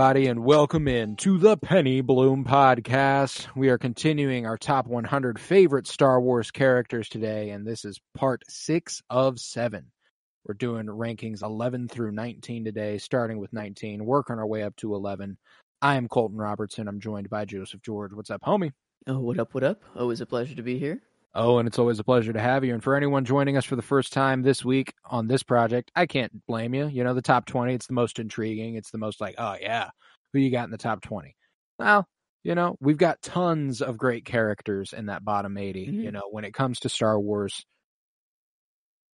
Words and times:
everybody, 0.00 0.28
and 0.28 0.42
welcome 0.42 0.88
in 0.88 1.14
to 1.14 1.36
the 1.36 1.58
Penny 1.58 2.00
Bloom 2.00 2.42
Podcast. 2.42 3.46
We 3.54 3.68
are 3.68 3.76
continuing 3.76 4.46
our 4.46 4.56
top 4.56 4.86
100 4.86 5.38
favorite 5.38 5.86
Star 5.86 6.18
Wars 6.18 6.50
characters 6.50 7.06
today, 7.06 7.50
and 7.50 7.66
this 7.66 7.84
is 7.84 8.00
part 8.14 8.42
six 8.48 9.02
of 9.10 9.38
seven. 9.38 9.92
We're 10.46 10.54
doing 10.54 10.86
rankings 10.86 11.42
11 11.42 11.88
through 11.88 12.12
19 12.12 12.64
today, 12.64 12.96
starting 12.96 13.38
with 13.38 13.52
19, 13.52 14.06
working 14.06 14.38
our 14.38 14.46
way 14.46 14.62
up 14.62 14.74
to 14.76 14.94
11. 14.94 15.36
I 15.82 15.96
am 15.96 16.08
Colton 16.08 16.38
Robertson. 16.38 16.88
I'm 16.88 17.00
joined 17.00 17.28
by 17.28 17.44
Joseph 17.44 17.82
George. 17.82 18.14
What's 18.14 18.30
up, 18.30 18.40
homie? 18.40 18.72
Oh, 19.06 19.18
what 19.18 19.38
up, 19.38 19.52
what 19.52 19.64
up? 19.64 19.82
Always 19.94 20.22
a 20.22 20.26
pleasure 20.26 20.54
to 20.54 20.62
be 20.62 20.78
here. 20.78 21.02
Oh, 21.34 21.58
and 21.58 21.68
it's 21.68 21.78
always 21.78 22.00
a 22.00 22.04
pleasure 22.04 22.32
to 22.32 22.40
have 22.40 22.64
you. 22.64 22.74
And 22.74 22.82
for 22.82 22.96
anyone 22.96 23.24
joining 23.24 23.56
us 23.56 23.64
for 23.64 23.76
the 23.76 23.82
first 23.82 24.12
time 24.12 24.42
this 24.42 24.64
week 24.64 24.92
on 25.04 25.28
this 25.28 25.44
project, 25.44 25.90
I 25.94 26.06
can't 26.06 26.44
blame 26.46 26.74
you. 26.74 26.88
You 26.88 27.04
know, 27.04 27.14
the 27.14 27.22
top 27.22 27.46
20, 27.46 27.72
it's 27.74 27.86
the 27.86 27.92
most 27.92 28.18
intriguing. 28.18 28.74
It's 28.74 28.90
the 28.90 28.98
most 28.98 29.20
like, 29.20 29.36
oh, 29.38 29.56
yeah, 29.60 29.90
who 30.32 30.40
you 30.40 30.50
got 30.50 30.64
in 30.64 30.70
the 30.72 30.78
top 30.78 31.02
20? 31.02 31.36
Well, 31.78 32.06
you 32.42 32.54
know, 32.56 32.76
we've 32.80 32.96
got 32.98 33.22
tons 33.22 33.80
of 33.80 33.96
great 33.96 34.24
characters 34.24 34.92
in 34.92 35.06
that 35.06 35.24
bottom 35.24 35.56
80. 35.56 35.86
Mhm. 35.86 36.02
You 36.02 36.10
know, 36.10 36.28
when 36.30 36.44
it 36.44 36.52
comes 36.54 36.80
to 36.80 36.88
Star 36.88 37.18
Wars, 37.20 37.64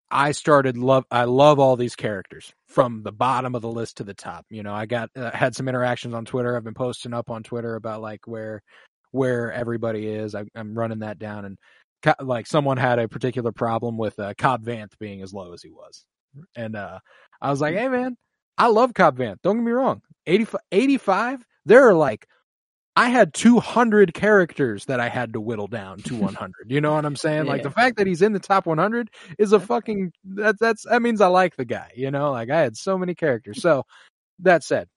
I 0.09 0.31
started 0.31 0.77
love 0.77 1.05
I 1.11 1.25
love 1.25 1.59
all 1.59 1.75
these 1.75 1.95
characters 1.95 2.53
from 2.67 3.03
the 3.03 3.11
bottom 3.11 3.55
of 3.55 3.61
the 3.61 3.69
list 3.69 3.97
to 3.97 4.03
the 4.05 4.13
top. 4.13 4.45
You 4.49 4.63
know, 4.63 4.73
I 4.73 4.85
got 4.85 5.09
uh, 5.15 5.31
had 5.31 5.53
some 5.55 5.67
interactions 5.67 6.13
on 6.13 6.23
Twitter. 6.25 6.55
I've 6.55 6.63
been 6.63 6.73
posting 6.73 7.13
up 7.13 7.29
on 7.29 7.43
Twitter 7.43 7.75
about 7.75 8.01
like 8.01 8.21
where 8.25 8.61
where 9.11 9.51
everybody 9.51 10.07
is. 10.07 10.33
I, 10.33 10.45
I'm 10.55 10.77
running 10.77 10.99
that 10.99 11.19
down 11.19 11.43
and 11.45 11.57
like 12.21 12.47
someone 12.47 12.77
had 12.77 12.99
a 12.99 13.07
particular 13.07 13.51
problem 13.51 13.97
with 13.97 14.19
uh, 14.19 14.33
Cobb 14.37 14.63
Vanth 14.63 14.97
being 14.99 15.21
as 15.21 15.33
low 15.33 15.53
as 15.53 15.61
he 15.61 15.71
was. 15.71 16.05
And 16.55 16.75
uh 16.75 16.99
I 17.41 17.49
was 17.49 17.61
like, 17.61 17.75
"Hey 17.75 17.87
man, 17.87 18.17
I 18.57 18.67
love 18.67 18.93
Cobb 18.93 19.17
Vanth. 19.17 19.41
Don't 19.43 19.57
get 19.57 19.63
me 19.63 19.71
wrong. 19.71 20.01
85, 20.25 20.59
85 20.71 21.45
there 21.65 21.87
are 21.87 21.93
like 21.93 22.27
I 22.95 23.09
had 23.09 23.33
200 23.35 24.13
characters 24.15 24.85
that 24.85 24.99
I 24.99 25.07
had 25.09 25.33
to 25.33 25.41
whittle 25.41 25.67
down 25.67 25.99
to 25.99 26.15
100. 26.19 26.53
You 26.71 26.81
know 26.81 26.93
what 26.95 27.05
I'm 27.05 27.15
saying? 27.15 27.45
Like 27.45 27.61
the 27.63 27.69
fact 27.69 27.97
that 27.97 28.07
he's 28.07 28.23
in 28.23 28.33
the 28.33 28.39
top 28.39 28.65
100 28.65 29.09
is 29.37 29.51
a 29.53 29.59
fucking 29.59 30.11
that 30.35 30.57
that's 30.59 30.83
that 30.83 31.01
means 31.03 31.21
I 31.21 31.27
like 31.27 31.55
the 31.55 31.65
guy, 31.65 31.91
you 31.95 32.09
know? 32.09 32.31
Like 32.31 32.49
I 32.49 32.59
had 32.59 32.75
so 32.75 32.97
many 32.97 33.13
characters. 33.13 33.61
So 33.61 33.83
that 34.39 34.63
said, 34.63 34.87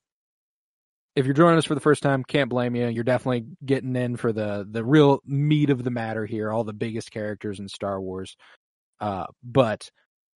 if 1.16 1.26
you're 1.26 1.34
joining 1.34 1.58
us 1.58 1.64
for 1.66 1.74
the 1.74 1.80
first 1.80 2.02
time, 2.02 2.24
can't 2.24 2.50
blame 2.50 2.74
you. 2.76 2.86
You're 2.88 3.04
definitely 3.04 3.46
getting 3.64 3.96
in 3.96 4.16
for 4.16 4.32
the 4.32 4.66
the 4.70 4.84
real 4.84 5.20
meat 5.26 5.70
of 5.70 5.84
the 5.84 5.90
matter 5.90 6.26
here, 6.26 6.52
all 6.52 6.64
the 6.64 6.72
biggest 6.72 7.10
characters 7.10 7.60
in 7.60 7.68
Star 7.68 8.00
Wars. 8.00 8.36
Uh 9.00 9.26
but 9.42 9.90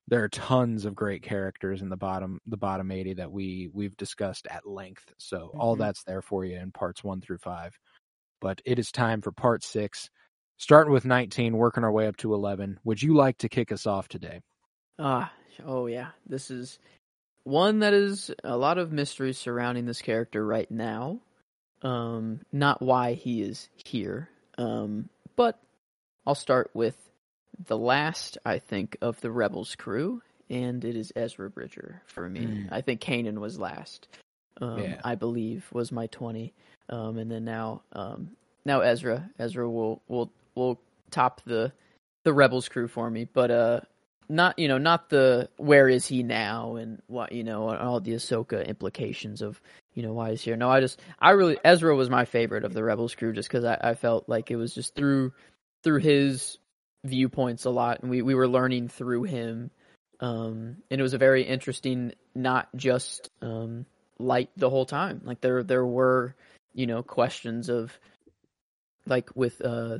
there 0.08 0.24
are 0.24 0.28
tons 0.30 0.84
of 0.86 0.94
great 0.94 1.22
characters 1.22 1.82
in 1.82 1.88
the 1.90 1.96
bottom 1.96 2.40
the 2.46 2.56
bottom 2.58 2.90
80 2.92 3.14
that 3.14 3.32
we 3.32 3.70
we've 3.72 3.96
discussed 3.96 4.46
at 4.48 4.66
length. 4.66 5.12
So 5.18 5.54
all 5.56 5.76
Mhm. 5.76 5.78
that's 5.78 6.04
there 6.04 6.22
for 6.22 6.44
you 6.44 6.58
in 6.58 6.72
parts 6.72 7.04
1 7.04 7.20
through 7.22 7.38
5. 7.38 7.78
But 8.40 8.60
it 8.66 8.78
is 8.78 8.92
time 8.92 9.22
for 9.22 9.32
part 9.32 9.64
6. 9.64 10.10
Starting 10.58 10.92
with 10.92 11.04
19, 11.06 11.56
working 11.56 11.84
our 11.84 11.92
way 11.92 12.06
up 12.08 12.16
to 12.18 12.34
11. 12.34 12.78
Would 12.84 13.02
you 13.02 13.14
like 13.14 13.38
to 13.38 13.48
kick 13.48 13.72
us 13.72 13.86
off 13.86 14.08
today? 14.08 14.40
Ah, 14.98 15.32
oh 15.64 15.86
yeah. 15.86 16.12
This 16.26 16.50
is 16.50 16.78
one 17.44 17.80
that 17.80 17.92
is 17.92 18.30
a 18.42 18.56
lot 18.56 18.78
of 18.78 18.92
mystery 18.92 19.32
surrounding 19.32 19.86
this 19.86 20.02
character 20.02 20.44
right 20.44 20.70
now. 20.70 21.20
Um, 21.82 22.40
not 22.50 22.80
why 22.82 23.12
he 23.12 23.42
is 23.42 23.68
here. 23.84 24.28
Um, 24.56 25.08
but 25.36 25.60
I'll 26.26 26.34
start 26.34 26.70
with 26.74 26.96
the 27.66 27.76
last, 27.78 28.38
I 28.44 28.58
think, 28.58 28.96
of 29.00 29.20
the 29.20 29.30
Rebels 29.30 29.74
crew, 29.76 30.22
and 30.48 30.84
it 30.84 30.96
is 30.96 31.12
Ezra 31.14 31.50
Bridger 31.50 32.02
for 32.06 32.28
me. 32.28 32.40
Mm. 32.40 32.68
I 32.72 32.80
think 32.80 33.00
Kanan 33.00 33.38
was 33.38 33.58
last. 33.58 34.08
Um, 34.60 34.78
Yeah. 34.78 35.00
I 35.04 35.14
believe 35.14 35.68
was 35.72 35.92
my 35.92 36.06
twenty. 36.08 36.54
Um, 36.88 37.18
and 37.18 37.30
then 37.30 37.44
now, 37.44 37.82
um, 37.92 38.30
now 38.64 38.80
Ezra, 38.80 39.30
Ezra 39.38 39.68
will 39.68 40.02
will 40.08 40.32
will 40.54 40.80
top 41.10 41.42
the 41.44 41.72
the 42.24 42.32
Rebels 42.32 42.68
crew 42.68 42.88
for 42.88 43.10
me, 43.10 43.28
but 43.30 43.50
uh, 43.50 43.80
not 44.28 44.58
you 44.58 44.68
know 44.68 44.78
not 44.78 45.08
the 45.10 45.48
where 45.56 45.88
is 45.88 46.06
he 46.06 46.22
now 46.22 46.76
and 46.76 47.02
what 47.06 47.32
you 47.32 47.44
know 47.44 47.74
all 47.76 48.00
the 48.00 48.12
Ahsoka 48.12 48.66
implications 48.66 49.42
of 49.42 49.60
you 49.94 50.02
know 50.02 50.12
why 50.12 50.30
he's 50.30 50.42
here. 50.42 50.56
No, 50.56 50.68
I 50.70 50.80
just 50.80 51.00
I 51.18 51.30
really 51.30 51.58
Ezra 51.64 51.94
was 51.94 52.10
my 52.10 52.24
favorite 52.24 52.64
of 52.64 52.72
the 52.72 52.84
Rebels 52.84 53.14
crew 53.14 53.32
just 53.32 53.48
because 53.48 53.64
I, 53.64 53.78
I 53.80 53.94
felt 53.94 54.28
like 54.28 54.50
it 54.50 54.56
was 54.56 54.74
just 54.74 54.94
through 54.94 55.32
through 55.82 56.00
his 56.00 56.58
viewpoints 57.04 57.64
a 57.64 57.70
lot, 57.70 58.00
and 58.00 58.10
we 58.10 58.22
we 58.22 58.34
were 58.34 58.48
learning 58.48 58.88
through 58.88 59.24
him. 59.24 59.70
Um, 60.20 60.76
and 60.90 61.00
it 61.00 61.02
was 61.02 61.14
a 61.14 61.18
very 61.18 61.42
interesting, 61.42 62.12
not 62.34 62.68
just 62.76 63.30
um 63.42 63.86
light 64.18 64.50
the 64.56 64.70
whole 64.70 64.86
time. 64.86 65.20
Like 65.24 65.40
there 65.40 65.62
there 65.62 65.86
were 65.86 66.34
you 66.72 66.86
know 66.86 67.02
questions 67.02 67.68
of 67.68 67.98
like 69.06 69.34
with 69.34 69.60
uh 69.64 69.98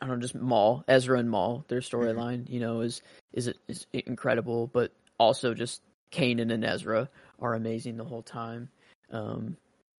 I 0.00 0.06
don't 0.06 0.16
know, 0.16 0.22
just 0.22 0.34
Maul, 0.34 0.84
Ezra 0.88 1.18
and 1.18 1.30
Maul, 1.30 1.64
their 1.68 1.80
storyline, 1.80 2.48
you 2.48 2.60
know, 2.60 2.80
is 2.80 3.02
is 3.32 3.48
it 3.48 3.58
is 3.68 3.86
incredible, 3.92 4.68
but 4.68 4.92
also 5.18 5.54
just 5.54 5.82
Kanan 6.12 6.52
and 6.52 6.64
Ezra 6.64 7.08
are 7.40 7.54
amazing 7.54 7.96
the 7.96 8.04
whole 8.04 8.22
time. 8.22 8.68
Um 9.10 9.56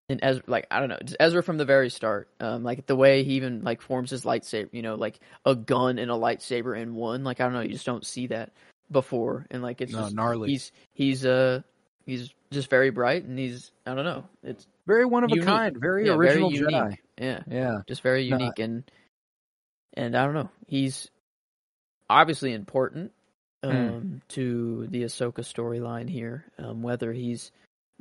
and 0.09 0.21
Ezra, 0.23 0.43
like 0.47 0.67
I 0.71 0.79
don't 0.79 0.89
know, 0.89 0.99
just 1.05 1.17
Ezra 1.19 1.43
from 1.43 1.57
the 1.57 1.65
very 1.65 1.91
start, 1.91 2.29
um, 2.41 2.63
like 2.63 2.87
the 2.87 2.95
way 2.95 3.25
he 3.25 3.35
even 3.35 3.63
like 3.63 3.81
forms 3.81 4.11
his 4.11 4.23
lightsaber, 4.25 4.69
you 4.73 4.83
know, 4.83 4.95
like 4.95 5.19
a 5.45 5.55
gun 5.55 5.99
and 5.99 6.11
a 6.11 6.15
lightsaber 6.15 6.79
in 6.81 6.95
one. 6.95 7.25
Like 7.25 7.41
I 7.41 7.45
don't 7.45 7.55
know, 7.55 7.61
you 7.63 7.73
just 7.73 7.87
don't 7.87 8.07
see 8.07 8.29
that 8.29 8.53
before, 8.91 9.47
and 9.51 9.63
like 9.63 9.81
it's 9.81 9.93
No, 9.93 10.03
just, 10.03 10.15
gnarly. 10.15 10.51
he's 10.51 10.73
he's 10.95 11.27
uh 11.27 11.63
he's 12.05 12.33
just 12.53 12.71
very 12.71 12.91
bright, 12.91 13.25
and 13.25 13.37
he's 13.37 13.73
I 13.85 13.95
don't 13.95 14.05
know, 14.05 14.25
it's 14.45 14.67
Very 14.87 15.05
one 15.07 15.25
of 15.25 15.31
Unique. 15.31 15.43
a 15.43 15.47
kind, 15.47 15.77
very 15.77 16.07
yeah, 16.07 16.15
original 16.15 16.51
very. 16.51 16.63
Jedi. 16.63 16.97
Yeah, 17.19 17.43
Yeah. 17.51 17.79
just 17.89 18.03
very 18.03 18.29
No, 18.29 18.37
unique 18.39 18.59
and 18.61 18.85
and 19.97 20.17
I 20.17 20.25
don't 20.25 20.35
know. 20.35 20.51
He's 20.67 21.11
obviously 22.09 22.53
important 22.53 23.13
um, 23.63 23.73
Hmm. 23.73 24.17
to 24.29 24.87
the 24.89 25.03
Ahsoka 25.05 25.41
storyline 25.41 26.09
here. 26.09 26.45
Um, 26.59 26.83
whether 26.83 27.13
he's 27.13 27.51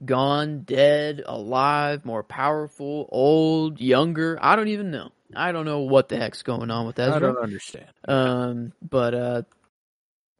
gone, 0.04 0.62
dead, 0.62 1.24
alive, 1.26 2.06
more 2.06 2.24
powerful, 2.24 3.08
old, 3.12 3.80
younger, 3.80 4.38
I 4.42 4.56
don't 4.56 4.68
even 4.68 4.92
know. 4.92 5.12
I 5.36 5.52
don't 5.52 5.66
know 5.66 5.80
what 5.80 6.10
the 6.10 6.18
heck's 6.18 6.44
going 6.44 6.70
on 6.70 6.86
with 6.86 6.98
that. 6.98 7.12
I 7.12 7.20
don't 7.20 7.38
understand. 7.38 7.88
Um, 8.08 8.74
but 8.82 9.14
uh, 9.14 9.42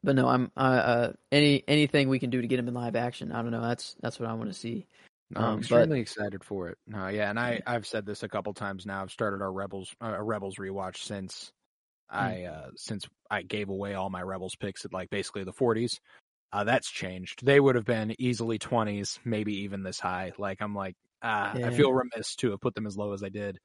but 0.04 0.14
no, 0.14 0.28
I'm 0.28 0.50
uh, 0.56 0.60
uh 0.60 1.12
any 1.32 1.64
anything 1.66 2.08
we 2.08 2.18
can 2.18 2.30
do 2.30 2.40
to 2.40 2.46
get 2.46 2.58
him 2.58 2.68
in 2.68 2.74
live 2.74 2.96
action. 2.96 3.32
I 3.32 3.42
don't 3.42 3.50
know. 3.50 3.62
That's 3.62 3.96
that's 4.00 4.20
what 4.20 4.28
I 4.28 4.34
want 4.34 4.52
to 4.52 4.58
see. 4.58 4.86
No, 5.30 5.40
I'm 5.40 5.46
Um, 5.54 5.54
but- 5.68 5.88
extremely 5.88 6.00
excited 6.00 6.44
for 6.44 6.68
it. 6.68 6.78
No, 6.86 7.08
yeah, 7.08 7.30
and 7.30 7.38
I 7.38 7.60
I've 7.66 7.86
said 7.86 8.06
this 8.06 8.22
a 8.22 8.28
couple 8.28 8.54
times 8.54 8.86
now. 8.86 9.02
I've 9.02 9.10
started 9.10 9.42
our 9.42 9.52
Rebels 9.52 9.94
uh, 10.00 10.14
a 10.16 10.22
Rebels 10.22 10.56
rewatch 10.56 10.98
since 10.98 11.52
Hmm. 12.10 12.16
I 12.18 12.44
uh 12.44 12.70
since 12.76 13.06
I 13.30 13.42
gave 13.42 13.68
away 13.70 13.94
all 13.94 14.10
my 14.10 14.22
Rebels 14.22 14.56
picks 14.56 14.84
at 14.84 14.92
like 14.92 15.10
basically 15.10 15.44
the 15.44 15.52
40s. 15.52 16.00
Uh 16.52 16.64
that's 16.64 16.90
changed. 16.90 17.44
They 17.46 17.60
would 17.60 17.76
have 17.76 17.84
been 17.86 18.14
easily 18.20 18.58
20s, 18.58 19.20
maybe 19.24 19.54
even 19.64 19.82
this 19.84 20.00
high. 20.00 20.32
Like 20.38 20.62
I'm 20.62 20.74
like 20.74 20.96
ah, 21.22 21.52
I 21.54 21.70
feel 21.72 21.92
remiss 21.92 22.36
to 22.36 22.52
have 22.52 22.60
put 22.60 22.74
them 22.76 22.86
as 22.86 22.96
low 22.98 23.12
as 23.14 23.22
I 23.24 23.30
did. 23.30 23.58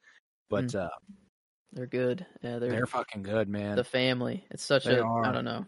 But 0.50 0.72
Hmm. 0.72 0.78
uh 0.80 0.90
They're 1.74 1.88
good. 1.88 2.26
Yeah, 2.44 2.60
they're, 2.60 2.72
they're 2.72 2.86
fucking 2.88 3.24
good, 3.24 3.50
man. 3.50 3.76
the 3.78 3.84
family. 3.86 4.46
It's 4.52 4.64
such 4.66 4.88
a 4.88 5.04
are. 5.04 5.26
I 5.26 5.32
don't 5.32 5.46
know. 5.46 5.66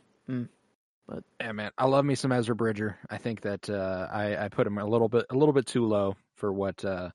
Yeah, 1.41 1.51
man, 1.51 1.71
I 1.77 1.85
love 1.85 2.05
me 2.05 2.15
some 2.15 2.31
Ezra 2.31 2.55
Bridger. 2.55 2.97
I 3.09 3.17
think 3.17 3.41
that 3.41 3.69
uh, 3.69 4.07
I 4.11 4.45
I 4.45 4.50
put 4.50 4.67
him 4.67 4.77
a 4.77 4.85
little 4.85 5.09
bit 5.09 5.25
a 5.29 5.35
little 5.35 5.53
bit 5.53 5.65
too 5.65 5.85
low 5.85 6.15
for 6.35 6.53
what 6.53 6.83
uh, 6.85 7.09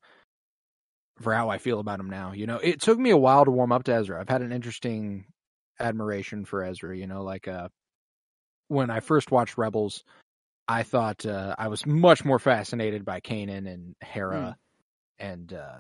for 1.21 1.35
how 1.35 1.49
I 1.49 1.59
feel 1.59 1.81
about 1.81 2.01
him 2.01 2.11
now. 2.11 2.33
You 2.33 2.47
know, 2.47 2.59
it 2.59 2.81
took 2.81 2.99
me 2.99 3.11
a 3.11 3.17
while 3.17 3.45
to 3.45 3.51
warm 3.51 3.73
up 3.73 3.85
to 3.85 3.95
Ezra. 3.95 4.21
I've 4.21 4.29
had 4.29 4.43
an 4.43 4.53
interesting 4.53 5.25
admiration 5.81 6.45
for 6.45 6.63
Ezra. 6.63 6.97
You 6.97 7.07
know, 7.07 7.23
like 7.23 7.49
uh, 7.49 7.69
when 8.69 8.91
I 8.91 9.01
first 9.01 9.31
watched 9.31 9.59
Rebels, 9.59 10.05
I 10.69 10.83
thought 10.83 11.25
uh, 11.25 11.55
I 11.59 11.69
was 11.69 11.87
much 11.87 12.25
more 12.25 12.39
fascinated 12.39 13.05
by 13.05 13.21
Kanan 13.21 13.67
and 13.67 13.95
Hera 14.03 14.57
and 15.19 15.53
uh, 15.53 15.79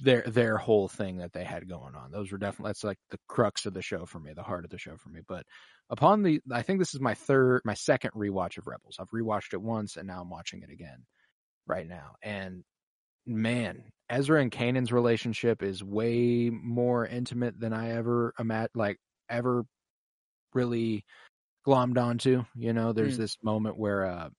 their 0.00 0.22
their 0.26 0.56
whole 0.58 0.88
thing 0.88 1.18
that 1.18 1.32
they 1.32 1.44
had 1.44 1.68
going 1.68 1.94
on. 1.94 2.10
Those 2.10 2.30
were 2.30 2.38
definitely 2.38 2.70
that's 2.70 2.84
like 2.84 2.98
the 3.10 3.18
crux 3.28 3.66
of 3.66 3.74
the 3.74 3.82
show 3.82 4.06
for 4.06 4.20
me, 4.20 4.32
the 4.34 4.42
heart 4.42 4.64
of 4.64 4.70
the 4.70 4.78
show 4.78 4.96
for 4.96 5.08
me. 5.08 5.20
But 5.26 5.44
upon 5.90 6.22
the 6.22 6.40
I 6.52 6.62
think 6.62 6.78
this 6.78 6.94
is 6.94 7.00
my 7.00 7.14
third 7.14 7.62
my 7.66 7.74
second 7.74 8.12
rewatch 8.12 8.58
of 8.58 8.66
Rebels. 8.68 8.96
I've 9.00 9.10
rewatched 9.10 9.54
it 9.54 9.62
once 9.62 9.96
and 9.98 10.06
now 10.08 10.22
I'm 10.22 10.30
watching 10.30 10.62
it 10.62 10.70
again 10.70 11.04
right 11.66 11.86
now. 11.88 12.16
And 12.22 12.64
man, 13.26 13.92
Ezra 14.10 14.40
and 14.42 14.52
Kanan's 14.52 14.92
relationship 14.92 15.62
is 15.62 15.84
way 15.84 16.50
more 16.50 17.06
intimate 17.06 17.60
than 17.60 17.72
I 17.74 17.92
ever 17.92 18.34
imagined 18.38 18.70
like 18.76 18.98
ever 19.30 19.64
really 20.54 21.04
glommed 21.66 21.98
onto. 21.98 22.44
You 22.56 22.72
know, 22.72 22.92
there's 22.92 23.16
Mm. 23.16 23.18
this 23.18 23.36
moment 23.42 23.78
where 23.78 24.06
uh 24.06 24.30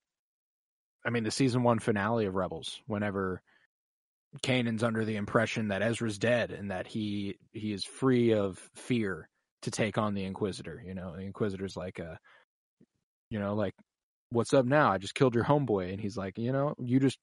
I 1.04 1.10
mean 1.10 1.24
the 1.24 1.30
season 1.30 1.62
one 1.62 1.78
finale 1.80 2.26
of 2.26 2.34
Rebels, 2.34 2.80
whenever 2.86 3.42
Kanan's 4.42 4.82
under 4.82 5.04
the 5.04 5.16
impression 5.16 5.68
that 5.68 5.82
Ezra's 5.82 6.18
dead 6.18 6.50
and 6.52 6.70
that 6.70 6.86
he 6.86 7.38
he 7.52 7.72
is 7.72 7.84
free 7.84 8.32
of 8.34 8.58
fear 8.74 9.28
to 9.62 9.70
take 9.70 9.98
on 9.98 10.14
the 10.14 10.24
Inquisitor. 10.24 10.82
You 10.84 10.94
know, 10.94 11.14
the 11.16 11.22
Inquisitor's 11.22 11.76
like 11.76 11.98
uh 12.00 12.16
you 13.30 13.38
know, 13.38 13.54
like, 13.54 13.72
what's 14.30 14.52
up 14.52 14.66
now? 14.66 14.92
I 14.92 14.98
just 14.98 15.14
killed 15.14 15.34
your 15.34 15.44
homeboy 15.44 15.90
and 15.92 16.00
he's 16.00 16.16
like, 16.18 16.36
you 16.36 16.52
know, 16.52 16.74
you 16.78 17.00
just 17.00 17.18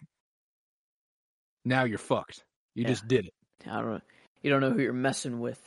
now 1.65 1.83
you're 1.83 1.97
fucked. 1.99 2.43
You 2.75 2.83
Yeah. 2.83 2.89
just 2.89 3.07
did 3.07 3.25
it. 3.27 3.33
I 3.67 3.81
don't 3.81 3.91
know. 3.91 4.01
You 4.41 4.49
don't 4.49 4.61
know 4.61 4.71
who 4.71 4.81
you're 4.81 4.93
messing 4.93 5.39
with. 5.39 5.61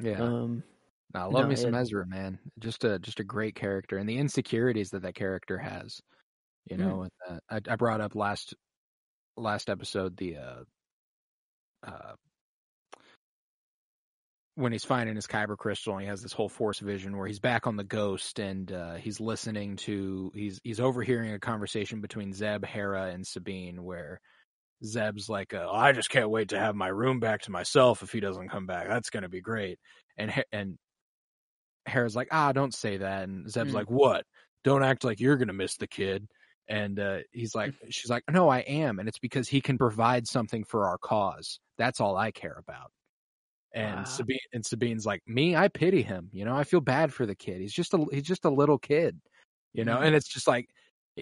Yeah. 0.00 0.22
Um, 0.22 0.62
I 1.14 1.24
love 1.24 1.44
No, 1.44 1.48
me 1.48 1.56
some 1.56 1.74
it- 1.74 1.80
Ezra, 1.80 2.06
man. 2.06 2.38
Just 2.58 2.84
a 2.84 2.98
just 2.98 3.20
a 3.20 3.24
great 3.24 3.54
character, 3.54 3.98
and 3.98 4.08
the 4.08 4.16
insecurities 4.18 4.90
that 4.90 5.02
that 5.02 5.14
character 5.14 5.58
has. 5.58 6.00
You 6.70 6.76
Mm. 6.76 6.80
know, 6.80 7.02
and, 7.02 7.12
uh, 7.28 7.38
I, 7.50 7.72
I 7.72 7.76
brought 7.76 8.00
up 8.00 8.14
last 8.14 8.54
last 9.36 9.68
episode 9.68 10.16
the 10.16 10.36
uh, 10.38 10.64
uh, 11.82 12.14
when 14.56 14.72
he's 14.72 14.84
finding 14.84 15.16
his 15.16 15.26
kyber 15.26 15.56
crystal, 15.56 15.94
and 15.94 16.02
he 16.02 16.08
has 16.08 16.22
this 16.22 16.32
whole 16.32 16.48
force 16.48 16.78
vision 16.78 17.16
where 17.16 17.26
he's 17.26 17.40
back 17.40 17.66
on 17.66 17.76
the 17.76 17.84
ghost, 17.84 18.38
and 18.38 18.70
uh, 18.72 18.94
he's 18.94 19.20
listening 19.20 19.76
to 19.76 20.30
he's 20.34 20.60
he's 20.64 20.80
overhearing 20.80 21.32
a 21.32 21.40
conversation 21.40 22.00
between 22.00 22.32
Zeb, 22.32 22.64
Hera, 22.64 23.06
and 23.10 23.26
Sabine, 23.26 23.82
where 23.84 24.20
Zeb's 24.84 25.28
like, 25.28 25.54
uh, 25.54 25.70
"I 25.70 25.92
just 25.92 26.10
can't 26.10 26.30
wait 26.30 26.50
to 26.50 26.58
have 26.60 26.76
my 26.76 26.88
room 26.88 27.20
back 27.20 27.42
to 27.42 27.52
myself 27.52 28.02
if 28.02 28.12
he 28.12 28.20
doesn't 28.20 28.50
come 28.50 28.66
back. 28.66 28.88
That's 28.88 29.10
gonna 29.10 29.28
be 29.30 29.42
great." 29.42 29.78
And 30.18 30.44
and 30.52 30.78
Hera's 31.86 32.16
like, 32.16 32.28
ah, 32.32 32.52
don't 32.52 32.74
say 32.74 32.96
that. 32.98 33.24
And 33.24 33.48
Zeb's 33.50 33.72
Hmm. 33.72 33.74
like, 33.74 33.90
what? 33.90 34.24
Don't 34.64 34.82
act 34.82 35.04
like 35.04 35.20
you're 35.20 35.36
gonna 35.36 35.52
miss 35.52 35.76
the 35.76 35.86
kid. 35.86 36.26
And 36.68 36.98
uh, 36.98 37.18
he's 37.32 37.54
like, 37.54 37.72
she's 37.90 38.10
like, 38.10 38.24
no, 38.30 38.48
I 38.48 38.60
am, 38.60 38.98
and 38.98 39.08
it's 39.08 39.18
because 39.18 39.48
he 39.48 39.60
can 39.60 39.76
provide 39.76 40.26
something 40.26 40.64
for 40.64 40.88
our 40.88 40.98
cause. 40.98 41.60
That's 41.76 42.00
all 42.00 42.16
I 42.16 42.30
care 42.30 42.56
about. 42.58 42.90
And 43.74 44.06
Wow. 44.06 44.08
Sabine 44.08 44.38
and 44.52 44.64
Sabine's 44.64 45.06
like, 45.06 45.22
me, 45.26 45.56
I 45.56 45.68
pity 45.68 46.02
him. 46.02 46.30
You 46.32 46.44
know, 46.44 46.56
I 46.56 46.64
feel 46.64 46.80
bad 46.80 47.12
for 47.12 47.26
the 47.26 47.34
kid. 47.36 47.60
He's 47.60 47.72
just 47.74 47.94
a 47.94 48.06
he's 48.12 48.22
just 48.24 48.44
a 48.44 48.50
little 48.50 48.78
kid. 48.78 49.20
You 49.74 49.84
know, 49.84 49.98
Mhm. 49.98 50.02
and 50.02 50.14
it's 50.14 50.28
just 50.28 50.46
like, 50.48 50.68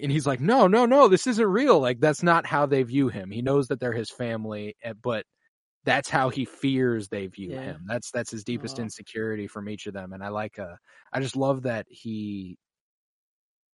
and 0.01 0.13
he's 0.13 0.27
like, 0.27 0.41
no, 0.41 0.67
no, 0.69 0.87
no, 0.87 1.09
this 1.09 1.27
isn't 1.27 1.47
real. 1.47 1.81
Like 1.81 2.01
that's 2.01 2.23
not 2.23 2.47
how 2.47 2.67
they 2.67 2.83
view 2.85 3.09
him. 3.09 3.31
He 3.31 3.43
knows 3.43 3.69
that 3.69 3.81
they're 3.81 3.93
his 3.93 4.11
family, 4.11 4.77
eh, 4.83 4.93
but 5.03 5.25
that's 5.85 6.09
how 6.11 6.31
he 6.31 6.45
fears 6.47 7.09
they 7.09 7.27
view 7.29 7.57
Yeah. 7.57 7.59
him. 7.59 7.85
That's 7.89 8.11
that's 8.13 8.31
his 8.33 8.45
deepest 8.45 8.79
Oh. 8.79 8.81
insecurity 8.81 9.49
from 9.49 9.69
each 9.69 9.87
of 9.87 9.95
them. 9.95 10.13
And 10.15 10.25
I 10.25 10.29
like 10.31 10.59
uh 10.59 10.77
I 11.13 11.21
just 11.21 11.37
love 11.37 11.63
that 11.65 11.87
he 11.91 12.59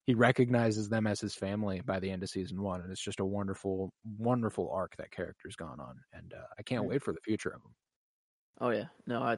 he 0.06 0.13
recognizes 0.13 0.89
them 0.89 1.07
as 1.07 1.19
his 1.19 1.36
family 1.36 1.81
by 1.81 2.00
the 2.00 2.12
end 2.12 2.22
of 2.24 2.30
season 2.30 2.62
one, 2.62 2.81
and 2.81 2.92
it's 2.92 3.01
just 3.04 3.19
a 3.19 3.25
wonderful, 3.25 3.92
wonderful 4.04 4.69
arc 4.72 4.95
that 4.98 5.12
character's 5.12 5.56
gone 5.56 5.80
on, 5.80 6.00
and 6.13 6.33
uh, 6.33 6.45
I 6.60 6.63
can't 6.63 6.86
Mm. 6.86 6.88
wait 6.88 7.01
for 7.04 7.13
the 7.13 7.22
future 7.22 7.50
of 7.50 7.62
him. 7.62 7.74
Oh 8.61 8.69
yeah, 8.69 8.85
no. 9.07 9.21
I, 9.21 9.37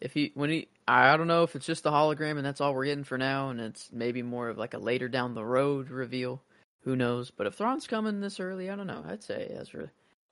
if 0.00 0.12
he 0.14 0.32
when 0.34 0.50
he, 0.50 0.68
I 0.86 1.16
don't 1.16 1.26
know 1.28 1.42
if 1.44 1.54
it's 1.56 1.66
just 1.66 1.82
the 1.84 1.90
hologram 1.90 2.36
and 2.36 2.44
that's 2.44 2.60
all 2.60 2.74
we're 2.74 2.84
getting 2.86 3.04
for 3.04 3.18
now, 3.18 3.50
and 3.50 3.60
it's 3.60 3.88
maybe 3.92 4.22
more 4.22 4.48
of 4.48 4.58
like 4.58 4.74
a 4.74 4.78
later 4.78 5.08
down 5.08 5.34
the 5.34 5.44
road 5.44 5.90
reveal. 5.90 6.42
Who 6.84 6.96
knows? 6.96 7.30
But 7.30 7.46
if 7.46 7.54
Thrawn's 7.54 7.86
coming 7.86 8.20
this 8.20 8.40
early, 8.40 8.68
I 8.70 8.74
don't 8.76 8.88
know. 8.88 9.04
I'd 9.06 9.22
say 9.22 9.48
Ezra. 9.60 9.84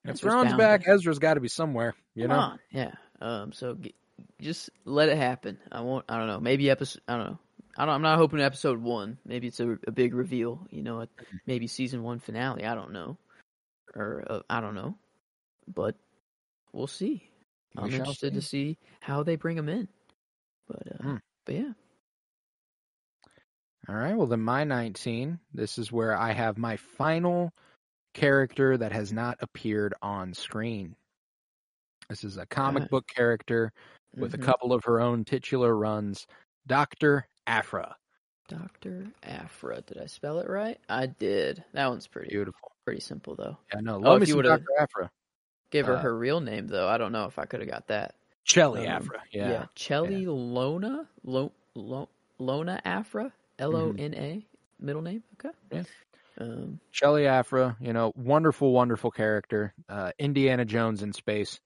If 0.04 0.10
Ezra's 0.14 0.20
Thrawn's 0.20 0.54
back, 0.54 0.82
Ezra's 0.88 1.18
got 1.20 1.34
to 1.34 1.40
be 1.40 1.48
somewhere, 1.48 1.94
you 2.14 2.26
Come 2.26 2.36
know. 2.36 2.42
on, 2.42 2.58
yeah. 2.72 2.92
Um, 3.20 3.52
so 3.52 3.74
g- 3.74 3.94
just 4.40 4.70
let 4.84 5.08
it 5.10 5.16
happen. 5.18 5.58
I 5.70 5.82
won't. 5.82 6.04
I 6.08 6.16
don't 6.18 6.26
know. 6.26 6.40
Maybe 6.40 6.70
episode. 6.70 7.02
I 7.06 7.16
don't 7.16 7.26
know. 7.26 7.38
I 7.78 7.84
don't. 7.84 7.94
I'm 7.94 8.02
not 8.02 8.18
hoping 8.18 8.40
episode 8.40 8.80
one. 8.82 9.18
Maybe 9.24 9.46
it's 9.46 9.60
a, 9.60 9.78
a 9.86 9.90
big 9.92 10.14
reveal. 10.14 10.66
You 10.70 10.82
know, 10.82 11.02
at 11.02 11.08
Mm-hmm. 11.16 11.36
maybe 11.46 11.66
season 11.68 12.02
one 12.02 12.18
finale. 12.18 12.64
I 12.64 12.74
don't 12.74 12.92
know, 12.92 13.16
or 13.94 14.24
uh, 14.28 14.40
I 14.50 14.60
don't 14.60 14.74
know, 14.74 14.96
but 15.72 15.94
we'll 16.72 16.86
see. 16.88 17.29
I'm 17.76 17.92
interested 17.92 18.34
to 18.34 18.42
see 18.42 18.78
how 19.00 19.22
they 19.22 19.36
bring 19.36 19.56
him 19.56 19.68
in. 19.68 19.88
But 20.68 20.82
uh, 20.92 21.02
Hmm. 21.02 21.16
but 21.44 21.54
yeah, 21.54 21.72
All 23.88 23.94
right. 23.94 24.14
Well, 24.16 24.26
then 24.26 24.42
my 24.42 24.64
19. 24.64 25.38
This 25.54 25.78
is 25.78 25.90
where 25.90 26.16
I 26.16 26.32
have 26.32 26.58
my 26.58 26.76
final 26.76 27.52
character 28.14 28.76
that 28.76 28.92
has 28.92 29.12
not 29.12 29.38
appeared 29.40 29.94
on 30.02 30.34
screen. 30.34 30.94
This 32.08 32.24
is 32.24 32.36
a 32.36 32.46
comic 32.46 32.88
book 32.90 33.06
character 33.06 33.72
with 34.16 34.32
Mhm. 34.32 34.34
a 34.34 34.38
couple 34.38 34.72
of 34.72 34.84
her 34.84 35.00
own 35.00 35.24
titular 35.24 35.74
runs. 35.76 36.26
Doctor 36.66 37.26
Aphra. 37.46 37.96
Doctor 38.48 39.12
Aphra. 39.22 39.80
Did 39.82 39.98
I 39.98 40.06
spell 40.06 40.40
it 40.40 40.48
right? 40.48 40.78
I 40.88 41.06
did. 41.06 41.64
That 41.72 41.88
one's 41.88 42.06
pretty 42.08 42.30
Beautiful. 42.30 42.72
pretty 42.84 43.00
simple 43.00 43.34
though. 43.36 43.56
Yeah, 43.72 43.80
no, 43.80 43.96
Oh, 43.96 44.00
love 44.00 44.16
if 44.16 44.20
me 44.22 44.26
you 44.26 44.34
some 44.34 44.42
Doctor 44.42 44.72
Aphra. 44.78 45.10
Give 45.70 45.86
her 45.86 45.96
Uh, 45.96 46.02
her 46.02 46.16
real 46.16 46.40
name 46.40 46.66
though. 46.66 46.88
I 46.88 46.98
don't 46.98 47.12
know 47.12 47.26
if 47.26 47.38
I 47.38 47.46
could 47.46 47.60
have 47.60 47.68
got 47.70 47.86
that. 47.88 48.14
Chelli 48.46 48.80
Um, 48.80 48.86
Aphra. 49.02 49.22
Yeah, 49.32 49.50
Yeah. 49.50 49.66
Chelli 49.76 50.26
Lona, 50.26 51.08
Lo, 51.24 51.52
Lo, 51.74 52.08
Lona 52.38 52.80
Aphra, 52.84 53.32
L 53.58 53.76
O 53.76 53.94
N 53.96 54.14
A, 54.14 54.44
middle 54.80 55.02
name. 55.02 55.22
Okay. 55.34 55.54
Yeah. 55.70 55.82
Um, 56.38 56.80
Chelly 56.90 57.26
Aphra, 57.26 57.76
you 57.80 57.92
know, 57.92 58.12
wonderful, 58.16 58.72
wonderful 58.72 59.10
character. 59.10 59.74
Uh, 59.88 60.10
Indiana 60.18 60.64
Jones 60.64 61.02
in 61.02 61.12
space, 61.12 61.60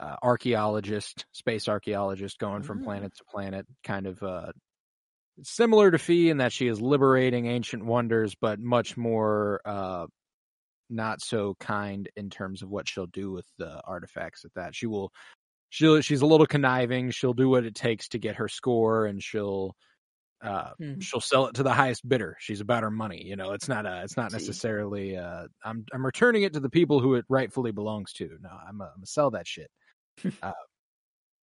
uh, 0.00 0.16
archaeologist, 0.22 1.26
space 1.32 1.68
archaeologist, 1.68 2.38
going 2.38 2.62
from 2.62 2.80
Ah. 2.80 2.84
planet 2.84 3.14
to 3.16 3.24
planet, 3.24 3.66
kind 3.84 4.06
of 4.06 4.22
uh, 4.22 4.52
similar 5.42 5.90
to 5.90 5.98
Fee 5.98 6.30
in 6.30 6.38
that 6.38 6.52
she 6.52 6.66
is 6.66 6.80
liberating 6.80 7.46
ancient 7.46 7.84
wonders, 7.84 8.34
but 8.34 8.58
much 8.58 8.96
more 8.96 9.60
uh, 9.66 10.06
not 10.90 11.20
so 11.22 11.54
kind 11.60 12.08
in 12.16 12.30
terms 12.30 12.62
of 12.62 12.70
what 12.70 12.88
she'll 12.88 13.06
do 13.06 13.32
with 13.32 13.46
the 13.58 13.80
artifacts. 13.84 14.44
At 14.44 14.54
that, 14.54 14.74
she 14.74 14.86
will, 14.86 15.12
she'll, 15.70 16.00
she's 16.02 16.22
a 16.22 16.26
little 16.26 16.46
conniving. 16.46 17.10
She'll 17.12 17.34
do 17.34 17.48
what 17.48 17.64
it 17.64 17.74
takes 17.74 18.08
to 18.10 18.18
get 18.18 18.36
her 18.36 18.48
score, 18.48 19.06
and 19.06 19.22
she'll 19.22 19.76
uh 20.42 20.72
Mhm. 20.80 21.02
she'll 21.02 21.20
sell 21.20 21.46
it 21.46 21.54
to 21.54 21.62
the 21.62 21.72
highest 21.72 22.06
bidder. 22.06 22.36
She's 22.40 22.60
about 22.60 22.82
her 22.82 22.90
money 22.90 23.24
you 23.24 23.36
know? 23.36 23.52
It's 23.52 23.68
not 23.68 23.86
a 23.86 24.02
it's 24.04 24.18
not 24.18 24.32
necessarily 24.32 25.16
uh 25.16 25.48
i'm 25.64 25.86
i'm 25.94 26.04
returning 26.04 26.42
it 26.42 26.52
to 26.54 26.60
the 26.60 26.68
people 26.68 27.00
who 27.00 27.14
it 27.14 27.24
rightfully 27.30 27.72
belongs 27.72 28.12
to. 28.14 28.38
No 28.42 28.50
i'm 28.50 28.80
uh, 28.82 28.84
i'm 28.86 28.90
gonna 28.96 29.06
sell 29.06 29.30
that 29.32 29.46
shit. 29.46 29.70
Uh, 30.42 30.52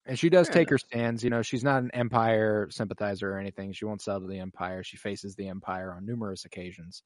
and 0.05 0.19
she 0.19 0.29
does 0.29 0.47
Fair 0.47 0.53
take 0.55 0.69
her 0.69 0.77
stands 0.77 1.23
you 1.23 1.29
know? 1.31 1.41
She's 1.41 1.63
not 1.63 1.83
an 1.83 1.91
empire 1.93 2.69
sympathizer 2.71 3.31
or 3.33 3.39
anything. 3.39 3.73
She 3.73 3.85
won't 3.85 4.01
sell 4.01 4.19
to 4.21 4.27
the 4.27 4.39
empire. 4.39 4.83
She 4.83 4.97
faces 4.97 5.35
the 5.35 5.49
empire 5.49 5.93
on 5.93 6.05
numerous 6.05 6.45
occasions. 6.45 7.03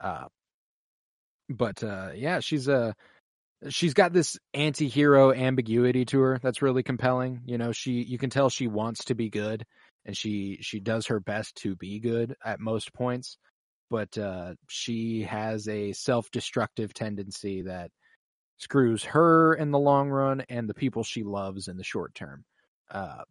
Uh 0.00 0.26
but 1.48 1.82
uh 1.82 2.10
yeah 2.14 2.40
she's 2.40 2.68
a 2.68 2.94
she's 3.68 3.94
got 3.94 4.12
this 4.12 4.38
anti-hero 4.54 5.32
ambiguity 5.32 6.04
to 6.04 6.20
her 6.20 6.38
that's 6.42 6.62
really 6.62 6.82
compelling 6.82 7.40
you 7.46 7.58
know 7.58 7.72
she 7.72 8.02
you 8.02 8.18
can 8.18 8.30
tell 8.30 8.48
she 8.48 8.66
wants 8.66 9.04
to 9.04 9.14
be 9.14 9.30
good 9.30 9.64
and 10.04 10.16
she 10.16 10.58
she 10.60 10.80
does 10.80 11.06
her 11.06 11.20
best 11.20 11.54
to 11.56 11.76
be 11.76 12.00
good 12.00 12.34
at 12.44 12.60
most 12.60 12.92
points 12.92 13.38
but 13.90 14.16
uh 14.18 14.54
she 14.68 15.22
has 15.22 15.68
a 15.68 15.92
self-destructive 15.92 16.92
tendency 16.94 17.62
that 17.62 17.90
screws 18.58 19.04
her 19.04 19.54
in 19.54 19.70
the 19.70 19.78
long 19.78 20.08
run 20.08 20.42
and 20.48 20.68
the 20.68 20.74
people 20.74 21.02
she 21.02 21.22
loves 21.22 21.68
in 21.68 21.76
the 21.76 21.84
short 21.84 22.14
term 22.14 22.44
uh 22.90 23.22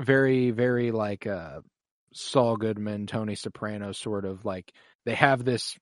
very 0.00 0.50
very 0.50 0.90
like 0.92 1.26
uh 1.26 1.60
Saul 2.16 2.56
Goodman, 2.56 3.06
Tony 3.06 3.34
Soprano 3.34 3.92
sort 3.92 4.24
of 4.24 4.44
like 4.44 4.72
they 5.04 5.14
have 5.14 5.44
this 5.44 5.76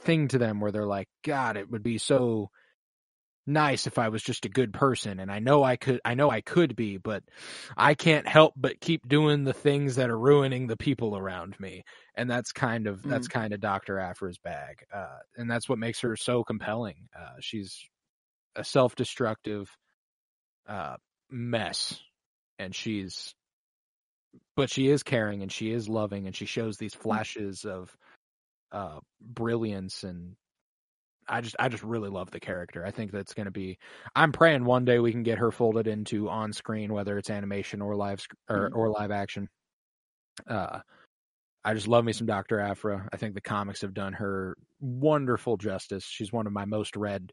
thing 0.00 0.28
to 0.28 0.38
them 0.38 0.60
where 0.60 0.72
they're 0.72 0.86
like 0.86 1.08
god 1.24 1.56
it 1.56 1.70
would 1.70 1.82
be 1.82 1.98
so 1.98 2.50
nice 3.46 3.86
if 3.86 3.98
I 3.98 4.08
was 4.08 4.22
just 4.22 4.44
a 4.44 4.50
good 4.50 4.72
person. 4.72 5.20
And 5.20 5.30
I 5.30 5.38
know 5.38 5.62
I 5.62 5.76
could 5.76 6.00
I 6.04 6.14
know 6.14 6.30
I 6.30 6.40
could 6.40 6.76
be 6.76 6.96
but 6.96 7.22
I 7.76 7.94
can't 7.94 8.26
help 8.26 8.54
but 8.56 8.80
keep 8.80 9.08
doing 9.08 9.44
the 9.44 9.52
things 9.52 9.96
that 9.96 10.10
are 10.10 10.18
ruining 10.18 10.66
the 10.66 10.76
people 10.76 11.16
around 11.16 11.58
me. 11.60 11.84
And 12.14 12.30
that's 12.30 12.52
kind 12.52 12.86
of 12.86 13.02
that's 13.02 13.28
kind 13.28 13.52
of 13.52 13.60
Dr. 13.60 13.98
Aphra's 13.98 14.38
bag 14.38 14.84
uh 14.92 15.18
and 15.36 15.50
that's 15.50 15.68
what 15.68 15.78
makes 15.78 16.00
her 16.00 16.16
so 16.16 16.44
compelling. 16.44 17.08
Uh 17.18 17.34
she's 17.40 17.78
a 18.56 18.64
self-destructive 18.64 19.68
uh 20.68 20.96
mess 21.30 22.00
and 22.58 22.74
she's 22.74 23.34
but 24.56 24.70
she 24.70 24.88
is 24.88 25.02
caring 25.02 25.42
and 25.42 25.52
she 25.52 25.70
is 25.70 25.88
loving 25.88 26.26
and 26.26 26.34
she 26.34 26.46
shows 26.46 26.76
these 26.76 26.94
flashes 26.94 27.64
of 27.64 27.94
uh 28.72 29.00
brilliance 29.20 30.04
and 30.04 30.36
I 31.26 31.40
just 31.40 31.56
I 31.58 31.68
just 31.68 31.82
really 31.82 32.10
love 32.10 32.30
the 32.30 32.40
character. 32.40 32.84
I 32.84 32.90
think 32.90 33.10
that's 33.10 33.32
going 33.34 33.46
to 33.46 33.50
be. 33.50 33.78
I'm 34.14 34.32
praying 34.32 34.64
one 34.64 34.84
day 34.84 34.98
we 34.98 35.12
can 35.12 35.22
get 35.22 35.38
her 35.38 35.50
folded 35.50 35.86
into 35.86 36.28
on 36.28 36.52
screen, 36.52 36.92
whether 36.92 37.16
it's 37.16 37.30
animation 37.30 37.80
or 37.80 37.96
live 37.96 38.20
sc- 38.20 38.34
or 38.48 38.70
Mhm. 38.70 38.76
or 38.76 38.90
live 38.90 39.10
action. 39.10 39.48
Uh, 40.46 40.80
I 41.64 41.72
just 41.74 41.88
love 41.88 42.04
me 42.04 42.12
some 42.12 42.26
Doctor 42.26 42.60
Aphra. 42.60 43.08
I 43.12 43.16
think 43.16 43.34
the 43.34 43.40
comics 43.40 43.80
have 43.80 43.94
done 43.94 44.12
her 44.14 44.54
wonderful 44.80 45.56
justice. 45.56 46.04
She's 46.04 46.32
one 46.32 46.46
of 46.46 46.52
my 46.52 46.66
most 46.66 46.94
read 46.94 47.32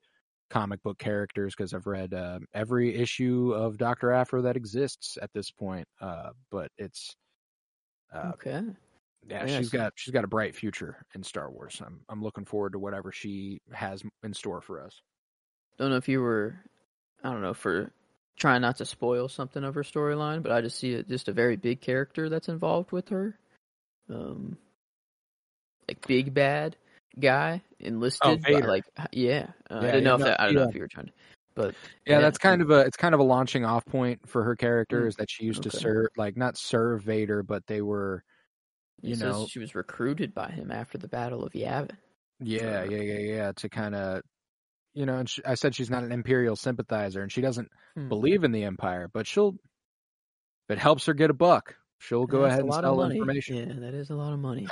comic 0.50 0.82
book 0.84 0.98
characters 0.98 1.54
because 1.56 1.74
I've 1.74 1.88
read 1.88 2.14
uh, 2.14 2.40
every 2.54 2.96
issue 2.96 3.54
of 3.54 3.78
Doctor 3.78 4.12
Aphra 4.12 4.42
that 4.44 4.56
exists 4.56 5.18
at 5.22 5.32
this 5.34 5.52
point. 5.52 5.88
Uh, 6.00 6.30
but 6.50 6.72
it's 6.78 7.16
uh, 8.14 8.32
okay. 8.36 8.62
Yeah, 9.28 9.46
Yeah, 9.46 9.58
she's 9.58 9.70
got 9.70 9.94
she's 9.96 10.14
got 10.14 10.24
a 10.24 10.28
bright 10.28 10.56
future 10.56 10.98
in 11.16 11.24
Star 11.24 11.50
Wars. 11.52 11.82
I'm 11.86 12.02
I'm 12.10 12.22
looking 12.24 12.46
forward 12.46 12.74
to 12.74 12.80
whatever 12.80 13.12
she 13.12 13.62
has 13.72 14.04
in 14.24 14.34
store 14.34 14.62
for 14.62 14.82
us. 14.82 15.02
Don't 15.78 15.90
know 15.90 15.98
if 15.98 16.08
you 16.10 16.22
were, 16.22 16.56
I 17.24 17.32
don't 17.32 17.42
know, 17.42 17.54
for 17.54 17.92
trying 18.38 18.62
not 18.62 18.78
to 18.78 18.86
spoil 18.86 19.28
something 19.30 19.64
of 19.64 19.76
her 19.76 19.84
storyline, 19.84 20.44
but 20.44 20.52
I 20.52 20.62
just 20.62 20.78
see 20.80 20.94
it 20.94 21.08
just 21.08 21.28
a 21.28 21.34
very 21.34 21.56
big 21.56 21.82
character 21.82 22.30
that's 22.30 22.50
involved 22.50 22.92
with 22.92 23.10
her. 23.10 23.38
Um, 24.10 24.58
like 25.88 26.06
big 26.08 26.34
bad 26.34 26.76
guy 27.20 27.62
enlisted. 27.80 28.42
by, 28.42 28.50
Vader. 28.50 28.68
like 28.68 28.84
yeah, 29.12 29.48
uh, 29.70 29.76
I 29.80 29.86
Yeah, 29.86 29.92
didn't 29.92 30.04
know 30.06 30.16
if 30.16 30.22
that. 30.22 30.40
I 30.40 30.46
don't 30.46 30.56
know 30.56 30.64
if 30.70 30.76
you 30.76 30.82
were 30.82 30.88
trying 30.88 31.08
to, 31.08 31.12
but 31.56 31.76
Yeah, 32.06 32.16
Yeah. 32.16 32.20
that's 32.22 32.38
kind 32.38 32.62
of 32.62 32.70
a 32.72 32.80
it's 32.82 32.98
kind 32.98 33.14
of 33.14 33.20
a 33.20 33.24
launching 33.24 33.66
off 33.66 33.86
point 33.86 34.28
for 34.28 34.44
her 34.44 34.56
character 34.56 35.06
Mm, 35.06 35.08
is 35.08 35.16
that 35.16 35.30
she 35.30 35.46
used 35.46 35.64
to 35.64 35.72
serve 35.72 36.08
like 36.18 36.38
not 36.38 36.58
serve 36.58 37.04
Vader, 37.04 37.44
but 37.44 37.66
they 37.68 37.82
were 37.82 38.24
you 39.10 39.16
says 39.16 39.22
know 39.24 39.48
she 39.48 39.60
was 39.60 39.76
recruited 39.76 40.34
by 40.34 40.50
him 40.50 40.72
after 40.72 40.98
the 40.98 41.08
Battle 41.08 41.44
of 41.44 41.54
Yavin. 41.54 41.92
yeah 42.40 42.82
Uh, 42.82 42.84
yeah 42.84 43.02
yeah 43.02 43.20
yeah 43.20 43.52
to 43.54 43.70
kind 43.70 43.96
of 43.96 44.22
you 44.94 45.06
know 45.06 45.18
and 45.18 45.30
she, 45.30 45.44
I 45.46 45.56
said 45.56 45.76
she's 45.76 45.90
not 45.90 46.04
an 46.04 46.12
imperial 46.12 46.56
sympathizer 46.56 47.22
and 47.22 47.32
she 47.32 47.42
doesn't 47.42 47.70
Hmm. 47.96 48.08
believe 48.10 48.44
in 48.46 48.52
the 48.54 48.64
empire, 48.64 49.10
but 49.12 49.28
she'll 49.28 49.50
if 50.70 50.78
it 50.78 50.78
helps 50.80 51.06
her 51.08 51.14
get 51.14 51.30
a 51.30 51.34
buck, 51.34 51.76
she'll 52.00 52.26
go 52.26 52.42
That's 52.44 52.54
ahead 52.54 52.64
and 52.66 52.74
sell 52.74 53.04
information. 53.04 53.56
Yeah, 53.58 53.80
that 53.82 53.94
is 53.94 54.10
a 54.10 54.16
lot 54.16 54.32
of 54.34 54.40
money. 54.40 54.68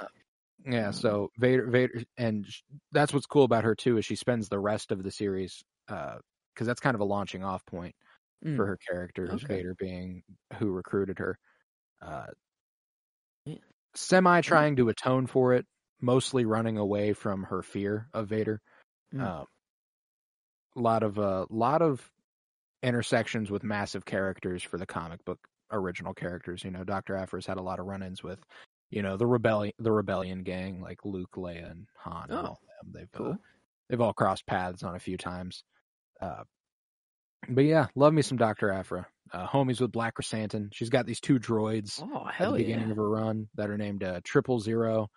Yeah, 0.65 0.87
Um, 0.87 0.93
so 0.93 1.31
Vader, 1.37 1.67
Vader, 1.67 2.03
and 2.17 2.45
that's 2.91 3.13
what's 3.13 3.25
cool 3.25 3.43
about 3.43 3.63
her 3.63 3.75
too 3.75 3.97
is 3.97 4.05
she 4.05 4.15
spends 4.15 4.49
the 4.49 4.59
rest 4.59 4.91
of 4.91 5.03
the 5.03 5.11
series 5.11 5.63
because 5.87 6.21
that's 6.67 6.79
kind 6.81 6.95
of 6.95 7.01
a 7.01 7.05
launching 7.05 7.43
off 7.43 7.65
point 7.65 7.95
Mm. 8.45 8.55
for 8.55 8.65
her 8.67 8.77
character, 8.77 9.29
Okay. 9.33 9.55
Vader 9.57 9.75
being 9.77 10.23
who 10.59 10.71
recruited 10.71 11.19
her. 11.19 11.37
Uh, 12.01 12.27
Yeah. 12.27 12.33
Semi 13.95 14.41
trying 14.41 14.75
to 14.77 14.89
atone 14.89 15.27
for 15.27 15.53
it, 15.53 15.65
mostly 16.01 16.45
running 16.45 16.77
away 16.77 17.13
from 17.13 17.43
her 17.43 17.61
fear 17.61 18.07
of 18.13 18.27
Vader. 18.27 18.61
Mm. 19.13 19.21
Um, 19.21 19.45
a 20.75 20.81
lot 20.81 21.03
of 21.03 21.17
a 21.17 21.45
lot 21.49 21.81
of 21.81 22.09
intersections 22.83 23.51
with 23.51 23.63
massive 23.63 24.05
characters 24.05 24.63
for 24.63 24.77
the 24.77 24.85
comic 24.85 25.23
book 25.25 25.39
original 25.71 26.13
characters. 26.13 26.63
You 26.63 26.71
know, 26.71 26.83
Doctor 26.83 27.17
Aphra's 27.17 27.45
had 27.45 27.57
a 27.57 27.61
lot 27.61 27.79
of 27.79 27.85
run-ins 27.85 28.23
with, 28.23 28.39
you 28.89 29.01
know, 29.01 29.17
the 29.17 29.27
rebellion 29.27 29.73
the 29.79 29.91
rebellion 29.91 30.43
gang 30.43 30.81
like 30.81 30.99
Luke, 31.03 31.35
Leia, 31.35 31.71
and 31.71 31.87
Han. 31.97 32.27
and 32.29 32.39
Oh, 32.39 32.41
all 32.41 32.59
them. 32.83 32.93
They've 32.93 33.25
uh, 33.25 33.33
they've 33.89 34.01
all 34.01 34.13
crossed 34.13 34.45
paths 34.45 34.83
on 34.83 34.95
a 34.95 34.99
few 34.99 35.17
times. 35.17 35.63
Uh, 36.21 36.43
but 37.47 37.63
yeah, 37.63 37.87
love 37.95 38.13
me 38.13 38.21
some 38.21 38.37
Doctor 38.37 38.71
Aphra. 38.71 39.07
Uh, 39.31 39.47
homies 39.47 39.79
with 39.79 39.91
Black 39.91 40.15
Krrsantan. 40.15 40.69
She's 40.73 40.89
got 40.89 41.05
these 41.05 41.19
two 41.19 41.39
droids 41.39 42.01
Oh 42.01 42.27
at 42.27 42.51
the 42.51 42.57
beginning 42.57 42.87
yeah! 42.87 42.91
of 42.91 42.97
her 42.97 43.09
run 43.09 43.47
that 43.55 43.69
are 43.69 43.77
named 43.77 44.03
uh, 44.03 44.21
Triple 44.23 44.59
Zero, 44.59 45.09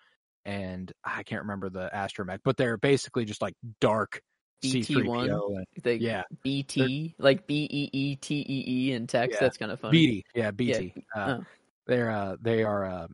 and 0.44 0.92
I 1.02 1.22
can't 1.22 1.42
remember 1.42 1.70
the 1.70 1.90
astromech, 1.94 2.40
but 2.44 2.58
they're 2.58 2.76
basically 2.76 3.24
just 3.24 3.40
like 3.40 3.54
dark 3.80 4.20
BT1? 4.62 5.04
C3PO 5.04 5.64
They 5.82 5.94
yeah, 5.96 6.22
BT 6.42 7.14
like 7.18 7.46
B 7.46 7.66
E 7.70 7.90
E 7.92 8.16
T 8.16 8.44
E 8.46 8.64
E 8.66 8.92
in 8.92 9.06
text. 9.06 9.34
Yeah. 9.34 9.40
That's 9.40 9.56
kind 9.56 9.72
of 9.72 9.80
funny. 9.80 9.92
BT, 9.92 10.24
yeah, 10.34 10.50
BT. 10.50 10.94
Uh, 11.14 11.38
oh. 11.40 11.44
They're 11.86 12.10
uh, 12.10 12.36
they 12.40 12.62
are 12.62 12.84
uh, 12.84 13.06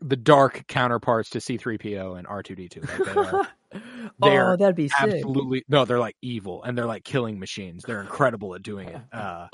the 0.00 0.16
dark 0.16 0.66
counterparts 0.66 1.30
to 1.30 1.38
C3PO 1.38 2.18
and 2.18 2.26
R2D2. 2.26 2.88
Like 2.88 3.46
they 4.20 4.36
are 4.36 4.52
oh, 4.52 4.56
that'd 4.56 4.76
be 4.76 4.88
sick. 4.88 4.98
absolutely 5.00 5.64
no, 5.68 5.84
they're 5.84 5.98
like 5.98 6.16
evil 6.22 6.62
and 6.62 6.76
they're 6.76 6.86
like 6.86 7.04
killing 7.04 7.38
machines. 7.38 7.84
They're 7.86 8.00
incredible 8.00 8.54
at 8.54 8.62
doing 8.62 8.88
it. 8.88 9.00
Uh, 9.12 9.48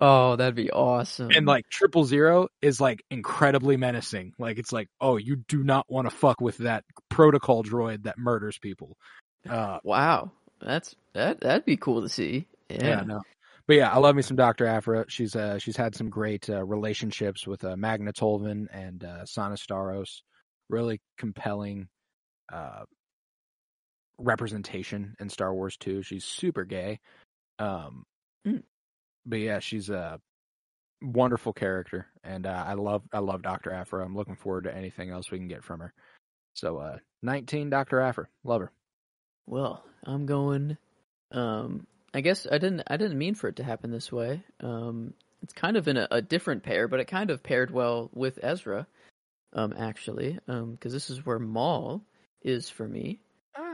oh, 0.00 0.36
that'd 0.36 0.54
be 0.54 0.70
awesome. 0.70 1.30
and 1.30 1.46
like 1.46 1.68
triple 1.68 2.04
zero 2.04 2.48
is 2.60 2.80
like 2.80 3.04
incredibly 3.10 3.76
menacing. 3.76 4.32
Like 4.38 4.58
it's 4.58 4.72
like, 4.72 4.88
oh, 5.00 5.16
you 5.16 5.36
do 5.36 5.62
not 5.62 5.86
want 5.88 6.08
to 6.08 6.14
fuck 6.14 6.40
with 6.40 6.58
that 6.58 6.84
protocol 7.08 7.62
droid 7.62 8.04
that 8.04 8.18
murders 8.18 8.58
people. 8.58 8.96
Uh, 9.48 9.78
wow, 9.84 10.32
that's 10.60 10.96
that 11.12 11.40
that'd 11.40 11.64
be 11.64 11.76
cool 11.76 12.02
to 12.02 12.08
see. 12.08 12.46
yeah. 12.68 12.78
Yeah. 12.82 13.00
no. 13.06 13.20
But 13.72 13.78
yeah, 13.78 13.90
I 13.90 13.96
love 14.00 14.14
me 14.14 14.20
some 14.20 14.36
Doctor 14.36 14.66
Aphra. 14.66 15.06
She's 15.08 15.34
uh 15.34 15.56
she's 15.58 15.78
had 15.78 15.94
some 15.94 16.10
great 16.10 16.50
uh, 16.50 16.62
relationships 16.62 17.46
with 17.46 17.64
uh, 17.64 17.74
Magna 17.74 18.12
Tolvan 18.12 18.66
and 18.70 19.02
uh, 19.02 19.24
Sana 19.24 19.54
Starros. 19.54 20.20
Really 20.68 21.00
compelling 21.16 21.88
uh 22.52 22.82
representation 24.18 25.16
in 25.20 25.30
Star 25.30 25.54
Wars 25.54 25.78
too. 25.78 26.02
She's 26.02 26.26
super 26.26 26.66
gay. 26.66 27.00
Um 27.58 28.04
Mm. 28.46 28.62
but 29.24 29.38
yeah, 29.38 29.60
she's 29.60 29.88
a 29.88 30.20
wonderful 31.00 31.54
character 31.54 32.08
and 32.22 32.46
uh, 32.46 32.64
I 32.66 32.74
love 32.74 33.04
I 33.10 33.20
love 33.20 33.40
Doctor 33.40 33.72
Aphra. 33.72 34.04
I'm 34.04 34.14
looking 34.14 34.36
forward 34.36 34.64
to 34.64 34.76
anything 34.76 35.08
else 35.08 35.30
we 35.30 35.38
can 35.38 35.48
get 35.48 35.64
from 35.64 35.80
her. 35.80 35.94
So 36.52 36.76
uh 36.76 36.98
19 37.22 37.70
Doctor 37.70 38.02
Aphra. 38.02 38.26
Love 38.44 38.60
her. 38.60 38.72
Well, 39.46 39.82
I'm 40.04 40.26
going. 40.26 40.76
Um, 41.30 41.86
I 42.14 42.20
guess 42.20 42.46
I 42.50 42.58
didn't. 42.58 42.82
I 42.86 42.96
didn't 42.96 43.18
mean 43.18 43.34
for 43.34 43.48
it 43.48 43.56
to 43.56 43.64
happen 43.64 43.90
this 43.90 44.12
way. 44.12 44.42
Um, 44.60 45.14
it's 45.42 45.52
kind 45.52 45.76
of 45.76 45.88
in 45.88 45.96
a, 45.96 46.08
a 46.10 46.22
different 46.22 46.62
pair, 46.62 46.88
but 46.88 47.00
it 47.00 47.06
kind 47.06 47.30
of 47.30 47.42
paired 47.42 47.70
well 47.70 48.10
with 48.12 48.38
Ezra. 48.42 48.86
Um, 49.54 49.74
actually, 49.78 50.38
um, 50.48 50.72
because 50.72 50.92
this 50.92 51.10
is 51.10 51.24
where 51.24 51.38
Maul 51.38 52.02
is 52.42 52.70
for 52.70 52.86
me. 52.86 53.20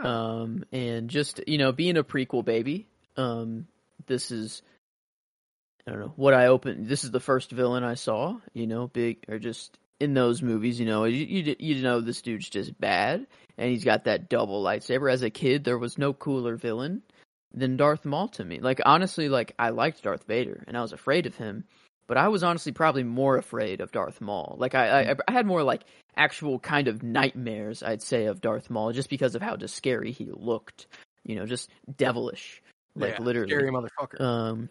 Um, 0.03 0.65
and 0.73 1.09
just 1.09 1.41
you 1.47 1.59
know, 1.59 1.73
being 1.73 1.97
a 1.97 2.05
prequel 2.05 2.45
baby. 2.45 2.87
Um, 3.17 3.67
this 4.07 4.31
is. 4.31 4.63
I 5.87 5.93
don't 5.93 6.01
know 6.01 6.13
what 6.17 6.35
I 6.35 6.47
opened. 6.47 6.87
This 6.87 7.05
is 7.05 7.11
the 7.11 7.21
first 7.21 7.51
villain 7.51 7.83
I 7.83 7.95
saw. 7.95 8.39
You 8.53 8.67
know, 8.67 8.87
big 8.87 9.25
or 9.29 9.39
just 9.39 9.77
in 9.99 10.15
those 10.15 10.43
movies. 10.43 10.79
You 10.79 10.87
know, 10.87 11.05
you 11.05 11.25
you, 11.25 11.57
you 11.59 11.83
know 11.83 12.01
this 12.01 12.23
dude's 12.23 12.49
just 12.49 12.79
bad 12.79 13.27
and 13.57 13.71
he's 13.71 13.85
got 13.85 14.05
that 14.05 14.29
double 14.29 14.63
lightsaber. 14.63 15.13
As 15.13 15.23
a 15.23 15.31
kid, 15.31 15.65
there 15.65 15.79
was 15.79 15.99
no 15.99 16.13
cooler 16.13 16.57
villain 16.57 17.03
than 17.59 17.77
Darth 17.77 18.05
Maul 18.05 18.29
to 18.29 18.45
me. 18.45 18.61
Like 18.61 18.81
honestly, 18.85 19.29
like 19.29 19.55
I 19.59 19.71
liked 19.71 20.03
Darth 20.03 20.25
Vader 20.25 20.65
and 20.67 20.77
I 20.77 20.83
was 20.83 20.93
afraid 20.93 21.27
of 21.27 21.37
him, 21.37 21.65
but 22.07 22.17
I 22.17 22.29
was 22.29 22.43
honestly 22.43 22.73
probably 22.73 23.05
more 23.05 23.37
afraid 23.37 23.81
of 23.81 23.93
Darth 23.93 24.21
Maul. 24.21 24.57
Like 24.59 24.75
I, 24.75 25.11
I, 25.11 25.17
I 25.27 25.33
had 25.33 25.47
more 25.47 25.63
like 25.63 25.83
actual 26.17 26.59
kind 26.59 26.89
of 26.89 27.03
nightmares, 27.03 27.83
I'd 27.83 28.03
say, 28.03 28.27
of 28.27 28.41
Darth 28.41 28.71
Maul 28.71 28.93
just 28.93 29.11
because 29.11 29.35
of 29.35 29.43
how 29.43 29.57
just 29.57 29.75
scary 29.75 30.13
he 30.13 30.31
looked. 30.33 30.87
You 31.25 31.37
know, 31.37 31.47
just 31.47 31.71
devilish, 31.97 32.63
like 32.95 33.19
Yeah, 33.19 33.25
literally. 33.25 33.51
Scary 33.51 33.71
motherfucker. 33.71 34.21
Um, 34.21 34.71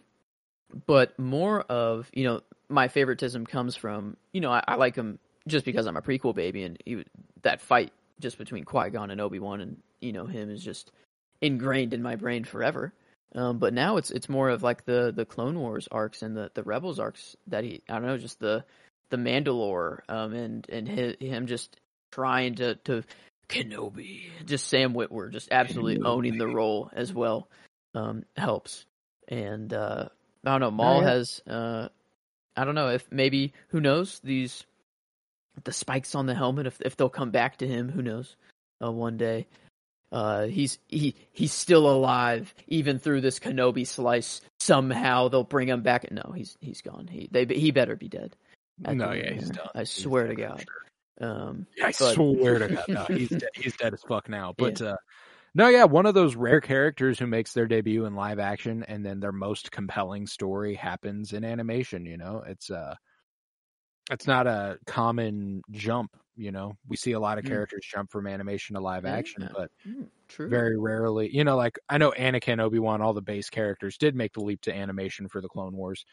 but 0.86 1.17
more 1.17 1.62
of 1.62 2.10
you 2.13 2.24
know 2.24 2.41
my 2.70 2.88
favoritism 2.88 3.46
comes 3.46 3.75
from 3.75 4.17
you 4.34 4.41
know 4.41 4.51
I, 4.51 4.63
I 4.67 4.75
like 4.75 4.96
him 4.96 5.20
just 5.48 5.65
because 5.65 5.88
I'm 5.88 5.98
a 5.98 6.01
prequel 6.01 6.36
baby 6.36 6.63
and 6.63 6.77
he, 6.86 7.06
that 7.44 7.62
fight 7.62 7.94
just 8.20 8.38
between 8.38 8.65
Qui 8.65 8.89
Gon 8.89 9.12
and 9.12 9.22
Obi 9.22 9.39
Wan 9.39 9.62
and 9.62 9.77
you 10.01 10.12
know 10.12 10.25
him 10.25 10.50
is 10.50 10.63
just 10.63 10.91
ingrained 11.41 11.94
in 11.94 12.01
my 12.01 12.15
brain 12.15 12.44
forever. 12.44 12.94
Um, 13.36 13.60
but 13.60 13.74
now 13.74 13.98
it's 13.98 14.10
it's 14.10 14.29
more 14.29 14.50
of 14.50 14.63
like 14.63 14.86
the 14.86 15.12
the 15.15 15.25
Clone 15.25 15.60
Wars 15.60 15.88
arcs 15.91 16.22
and 16.22 16.36
the 16.36 16.50
the 16.53 16.63
Rebels 16.63 17.00
arcs 17.00 17.36
that 17.48 17.63
he 17.63 17.82
I 17.89 17.94
don't 17.94 18.06
know 18.06 18.17
just 18.17 18.39
the 18.39 18.63
the 19.10 19.17
Mandalore 19.17 20.00
um 20.10 20.34
and 20.34 20.67
and 20.70 20.88
his, 20.88 21.15
him 21.20 21.48
just 21.48 21.77
trying 22.12 22.56
to 22.56 22.75
to 22.75 23.03
Kenobi 23.50 24.29
just 24.46 24.67
Sam 24.67 24.94
Witwer 24.94 25.32
just 25.32 25.50
absolutely 25.51 26.03
owning 26.03 26.38
the 26.38 26.48
role 26.48 26.89
as 26.94 27.13
well 27.13 27.50
um 27.94 28.24
helps 28.36 28.86
and 29.27 29.74
uh 29.74 30.08
I 30.46 30.51
don't 30.51 30.62
know 30.62 30.72
Maul 30.72 31.01
yeah. 31.01 31.10
has 31.10 31.41
uh 31.48 31.89
I 32.56 32.63
don't 32.63 32.75
know 32.75 32.89
if 32.89 33.06
maybe 33.12 33.53
who 33.70 33.82
knows 33.82 34.20
these 34.24 34.65
the 35.63 35.74
spikes 35.74 36.15
on 36.15 36.25
the 36.25 36.36
helmet 36.36 36.67
if 36.67 36.79
if 36.82 36.96
they'll 36.96 37.10
come 37.10 37.32
back 37.32 37.58
to 37.58 37.67
him 37.67 37.89
who 37.89 38.01
knows 38.01 38.36
uh, 38.84 38.91
one 38.91 39.17
day 39.17 39.48
uh 40.11 40.45
he's 40.45 40.79
he 40.87 41.15
he's 41.33 41.51
still 41.51 41.89
alive 41.89 42.53
even 42.67 42.99
through 42.99 43.21
this 43.21 43.39
Kenobi 43.39 43.85
slice 43.85 44.41
somehow 44.59 45.27
they'll 45.27 45.43
bring 45.43 45.67
him 45.67 45.81
back 45.81 46.09
no 46.11 46.31
he's 46.35 46.57
he's 46.61 46.81
gone 46.81 47.07
he 47.07 47.27
they 47.31 47.45
he 47.45 47.71
better 47.71 47.95
be 47.95 48.07
dead 48.07 48.35
No, 48.79 49.11
yeah, 49.11 49.33
he's 49.33 49.49
done. 49.49 49.69
I 49.75 49.79
He's 49.79 49.91
swear 49.91 50.27
to 50.27 50.35
God 50.35 50.63
sure. 51.19 51.27
um 51.29 51.67
I 51.83 51.87
but- 51.99 52.13
swear 52.13 52.59
to 52.59 52.67
God, 52.69 52.85
no, 52.87 53.05
he's 53.09 53.29
dead, 53.43 53.49
he's 53.55 53.75
dead 53.75 53.93
as 53.93 54.01
fuck 54.07 54.29
now. 54.29 54.53
But 54.57 54.81
uh, 54.81 54.97
no, 55.55 55.69
yeah, 55.69 55.85
one 55.85 56.05
of 56.05 56.13
those 56.13 56.35
rare 56.35 56.61
characters 56.61 57.17
who 57.17 57.25
makes 57.25 57.53
their 57.53 57.65
debut 57.65 58.05
in 58.05 58.13
live 58.13 58.37
action, 58.37 58.83
and 58.87 59.03
then 59.03 59.19
their 59.19 59.31
most 59.31 59.71
compelling 59.71 60.27
story 60.27 60.75
happens 60.75 61.33
in 61.33 61.43
animation. 61.43 62.05
You 62.05 62.17
know, 62.17 62.43
it's 62.45 62.69
uh, 62.69 62.93
It's 64.09 64.27
not 64.27 64.47
a 64.47 64.79
common 64.85 65.61
jump, 65.71 66.15
you 66.35 66.51
know. 66.51 66.77
We 66.87 66.95
see 66.97 67.11
a 67.11 67.19
lot 67.19 67.37
of 67.37 67.43
Mm. 67.43 67.45
characters 67.45 67.85
jump 67.89 68.11
from 68.11 68.27
animation 68.27 68.75
to 68.75 68.81
live 68.81 69.05
action, 69.05 69.47
Yeah. 69.47 69.53
but 69.53 69.69
Mm, 69.87 70.11
true. 70.27 70.55
very 70.55 70.77
rarely, 70.79 71.35
you 71.35 71.43
know, 71.43 71.57
like 71.57 71.79
I 71.89 71.97
know 71.97 72.11
Anakin, 72.13 72.61
Obi 72.61 72.79
Wan, 72.79 73.01
all 73.01 73.13
the 73.13 73.21
base 73.21 73.49
characters 73.49 73.97
did 73.97 74.15
make 74.15 74.33
the 74.33 74.41
leap 74.43 74.61
to 74.63 74.73
animation 74.75 75.29
for 75.29 75.41
the 75.41 75.49
Clone 75.49 75.75
Wars, 75.77 76.05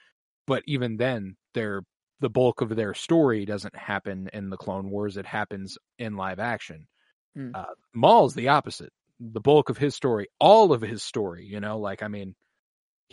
but 0.47 0.63
even 0.67 0.97
then, 0.99 1.37
their 1.55 1.83
the 2.21 2.31
bulk 2.31 2.61
of 2.63 2.77
their 2.77 2.95
story 2.95 3.45
doesn't 3.47 3.77
happen 3.77 4.29
in 4.33 4.51
the 4.51 4.57
Clone 4.59 4.91
Wars. 4.91 5.17
It 5.19 5.27
happens 5.27 5.79
in 5.99 6.17
live 6.17 6.39
action. 6.41 6.87
Hmm. 7.35 7.55
Uh, 7.55 7.67
Maul's 7.95 8.35
the 8.35 8.49
opposite. 8.49 8.93
The 9.21 9.41
bulk 9.41 9.71
of 9.71 9.79
his 9.79 9.95
story, 9.95 10.29
all 10.41 10.73
of 10.73 10.81
his 10.83 11.03
story, 11.03 11.47
you 11.47 11.61
know, 11.61 11.79
like 11.79 12.03
I 12.03 12.09
mean, 12.09 12.35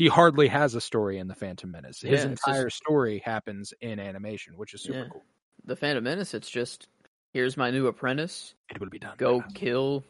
he 0.02 0.08
hardly 0.08 0.48
has 0.48 0.74
a 0.74 0.82
story 0.82 1.20
in 1.20 1.28
the 1.28 1.36
Phantom 1.36 1.70
Menace. 1.70 2.02
His 2.02 2.10
Yeah, 2.10 2.16
it's 2.16 2.24
just- 2.42 2.48
entire 2.48 2.70
story 2.72 3.20
happens 3.20 3.72
in 3.82 4.00
animation, 4.00 4.58
which 4.58 4.74
is 4.74 4.82
super 4.82 4.98
Yeah. 4.98 5.08
cool. 5.12 5.24
The 5.66 5.76
Phantom 5.76 6.04
Menace. 6.04 6.34
It's 6.34 6.50
just 6.50 6.88
here's 7.34 7.56
my 7.56 7.70
new 7.70 7.86
apprentice. 7.86 8.56
It 8.70 8.80
will 8.80 8.90
be 8.90 8.98
done. 8.98 9.16
Go 9.18 9.44
kill. 9.54 10.04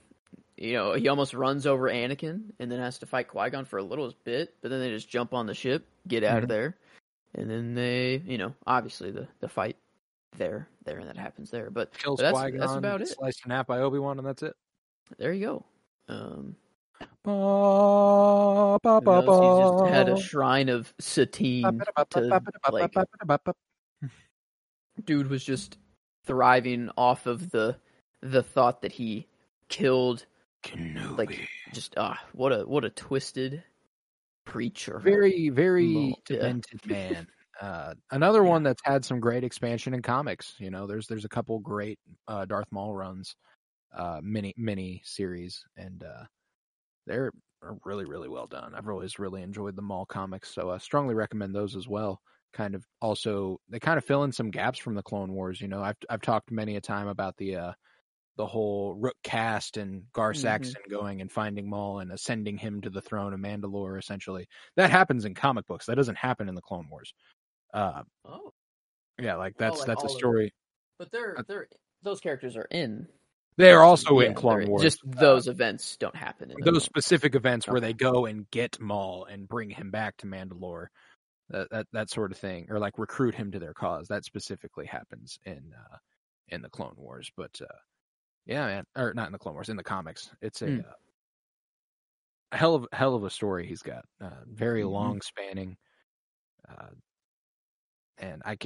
You 0.56 0.74
know, 0.74 0.94
he 0.94 1.10
almost 1.10 1.34
runs 1.34 1.68
over 1.68 1.90
Anakin 1.90 2.54
and 2.58 2.72
then 2.72 2.80
has 2.80 3.00
to 3.00 3.06
fight 3.06 3.28
Qui 3.28 3.50
Gon 3.50 3.66
for 3.66 3.80
a 3.80 3.84
little 3.84 4.14
bit, 4.24 4.56
but 4.62 4.70
then 4.70 4.80
they 4.80 4.92
just 4.92 5.10
jump 5.10 5.34
on 5.34 5.46
the 5.46 5.54
ship, 5.54 5.86
get 6.08 6.24
out 6.24 6.40
Mhm. 6.40 6.44
of 6.44 6.50
there, 6.50 6.78
and 7.36 7.50
then 7.50 7.74
they, 7.74 8.18
you 8.20 8.38
know, 8.38 8.56
obviously 8.66 9.12
the 9.12 9.28
the 9.42 9.50
fight 9.50 9.76
there, 10.38 10.70
there, 10.86 11.00
and 11.00 11.10
that 11.10 11.18
happens 11.18 11.52
there. 11.52 11.70
But 11.70 11.92
kills 11.98 12.22
but 12.22 12.24
that's- 12.32 12.42
Qui-Gon, 12.42 12.60
that's 12.62 12.74
about 12.76 13.02
it. 13.02 13.10
sliced 13.10 13.44
in 13.44 13.52
half 13.52 13.68
by 13.68 13.80
Obi 13.80 14.00
Wan, 14.00 14.20
and 14.20 14.26
that's 14.26 14.42
it. 14.44 14.56
there 15.18 15.34
you 15.34 15.46
go. 15.46 15.66
Um, 16.08 16.56
Ba, 17.24 18.80
ba, 18.82 19.00
who 19.00 19.02
ba, 19.02 19.22
he 19.22 19.62
just 19.62 19.94
had 19.94 20.10
a 20.10 20.20
shrine 20.20 20.70
of 20.70 20.94
Satine 21.00 21.82
to 22.12 22.42
like 22.72 22.94
dude 25.06 25.30
was 25.30 25.44
just 25.44 25.78
thriving 26.26 26.90
off 26.98 27.26
of 27.26 27.52
the 27.52 27.78
the 28.22 28.44
thought 28.44 28.82
that 28.82 28.92
he 28.92 29.28
killed 29.70 30.26
Kenobi. 30.64 31.18
like 31.18 31.50
just 31.74 31.96
ah 31.98 32.20
what 32.34 32.52
a 32.52 32.60
what 32.68 32.86
a 32.86 32.90
twisted 32.90 33.64
preacher 34.46 35.00
very, 35.00 35.50
very 35.50 35.88
Mo- 35.88 36.14
yeah. 36.30 36.38
demented 36.38 36.86
man. 36.86 37.28
Uh, 37.60 37.94
another 38.10 38.44
one 38.44 38.64
that's 38.64 38.82
had 38.84 39.06
some 39.06 39.20
great 39.20 39.44
expansion 39.44 39.94
in 39.94 40.02
comics. 40.02 40.56
You 40.58 40.72
know, 40.72 40.88
there's 40.88 41.08
there's 41.08 41.26
a 41.26 41.30
couple 41.30 41.60
great 41.60 42.00
uh, 42.28 42.46
Darth 42.46 42.68
Maul 42.72 42.96
runs, 42.96 43.36
uh, 43.96 44.20
mini 44.24 44.54
mini 44.58 45.02
series, 45.06 45.64
and 45.78 46.04
uh, 46.04 46.24
they're 47.06 47.32
really 47.86 48.06
really 48.06 48.30
well 48.30 48.48
done. 48.48 48.74
I've 48.76 48.88
always 48.90 49.20
really 49.20 49.42
enjoyed 49.44 49.76
the 49.76 49.82
Maul 49.82 50.06
comics, 50.06 50.54
so 50.54 50.70
I 50.72 50.78
strongly 50.80 51.16
recommend 51.16 51.56
those 51.56 51.76
as 51.76 51.88
well. 51.88 52.22
Kind 52.54 52.76
of 52.76 52.86
also 53.02 53.60
they 53.70 53.80
kind 53.80 53.98
of 53.98 54.06
fill 54.06 54.24
in 54.24 54.32
some 54.32 54.52
gaps 54.52 54.80
from 54.80 54.96
the 54.96 55.04
Clone 55.04 55.34
Wars. 55.34 55.62
You 55.62 55.68
know, 55.68 55.82
I've 55.82 55.98
I've 56.10 56.22
talked 56.22 56.52
many 56.52 56.76
a 56.76 56.82
time 56.82 57.08
about 57.08 57.38
the 57.38 57.56
uh, 57.58 57.74
the 58.38 58.48
whole 58.48 58.96
Rook 58.96 59.18
Kast 59.24 59.78
and 59.78 60.12
Gar 60.14 60.34
Mhm. 60.34 60.38
Saxon 60.38 60.82
going 60.90 61.22
and 61.22 61.32
finding 61.32 61.70
Maul 61.70 62.00
and 62.00 62.12
ascending 62.12 62.58
him 62.58 62.82
to 62.82 62.90
the 62.90 63.02
throne 63.02 63.34
of 63.34 63.40
Mandalore. 63.40 64.00
Essentially, 64.00 64.48
that 64.76 64.90
happens 64.92 65.26
in 65.26 65.34
comic 65.36 65.68
books. 65.68 65.86
That 65.88 65.96
doesn't 65.96 66.18
happen 66.18 66.50
in 66.50 66.56
the 66.56 66.62
Clone 66.62 66.90
Wars. 66.90 67.14
Uh, 67.74 68.04
oh 68.26 68.54
yeah, 69.20 69.36
like 69.36 69.58
that's 69.58 69.80
like 69.80 69.88
that's 69.88 70.04
a 70.04 70.10
story. 70.10 70.54
but 70.98 71.12
they're 71.12 71.38
Uh, 71.38 71.44
they're 71.48 71.68
those 72.02 72.20
characters 72.22 72.58
are 72.58 72.68
in 72.72 73.08
They 73.58 73.72
are 73.72 73.84
also 73.84 74.20
yeah, 74.20 74.28
in 74.28 74.34
Clone 74.34 74.68
Wars. 74.68 74.84
just 74.84 75.00
Uh, 75.06 75.20
those 75.20 75.48
events 75.48 75.98
don't 75.98 76.16
happen 76.16 76.52
in 76.52 76.58
those 76.64 76.84
specific 76.84 77.36
events 77.36 77.68
where 77.68 77.82
they 77.82 77.94
go 77.94 78.26
and 78.26 78.50
get 78.52 78.80
Maul 78.80 79.26
and 79.26 79.48
bring 79.48 79.70
him 79.70 79.92
back 79.92 80.18
to 80.18 80.28
Mandalore, 80.28 80.88
that 81.50 81.70
that, 81.72 81.88
that 81.92 82.10
sort 82.10 82.32
of 82.32 82.38
thing, 82.38 82.68
or 82.70 82.80
like 82.80 82.98
recruit 82.98 83.36
him 83.36 83.52
to 83.52 83.60
their 83.60 83.74
cause. 83.74 84.08
That 84.08 84.26
specifically 84.26 84.86
happens 84.86 85.38
in 85.46 85.74
uh, 85.78 85.98
in 86.50 86.62
the 86.62 86.70
Clone 86.70 86.96
Wars. 86.98 87.32
But 87.36 87.60
uh, 87.62 87.78
yeah, 88.46 88.66
man, 88.68 88.86
or 88.96 89.14
not 89.14 89.28
in 89.28 89.34
the 89.34 89.40
Clone 89.40 89.56
Wars, 89.56 89.70
in 89.70 89.78
the 89.78 89.84
comics, 89.84 90.32
it's 90.42 90.62
a, 90.62 90.80
uh, 90.80 90.94
a 92.54 92.58
hell 92.58 92.76
of 92.76 92.88
hell 92.94 93.16
of 93.16 93.24
a 93.24 93.30
story 93.30 93.68
he's 93.68 93.82
got. 93.84 94.06
Uh, 94.22 94.44
very 94.48 94.84
Mhm. 94.84 94.92
long 94.92 95.22
spanning, 95.22 95.78
uh, 96.70 96.90
and 98.18 98.42
I 98.46 98.58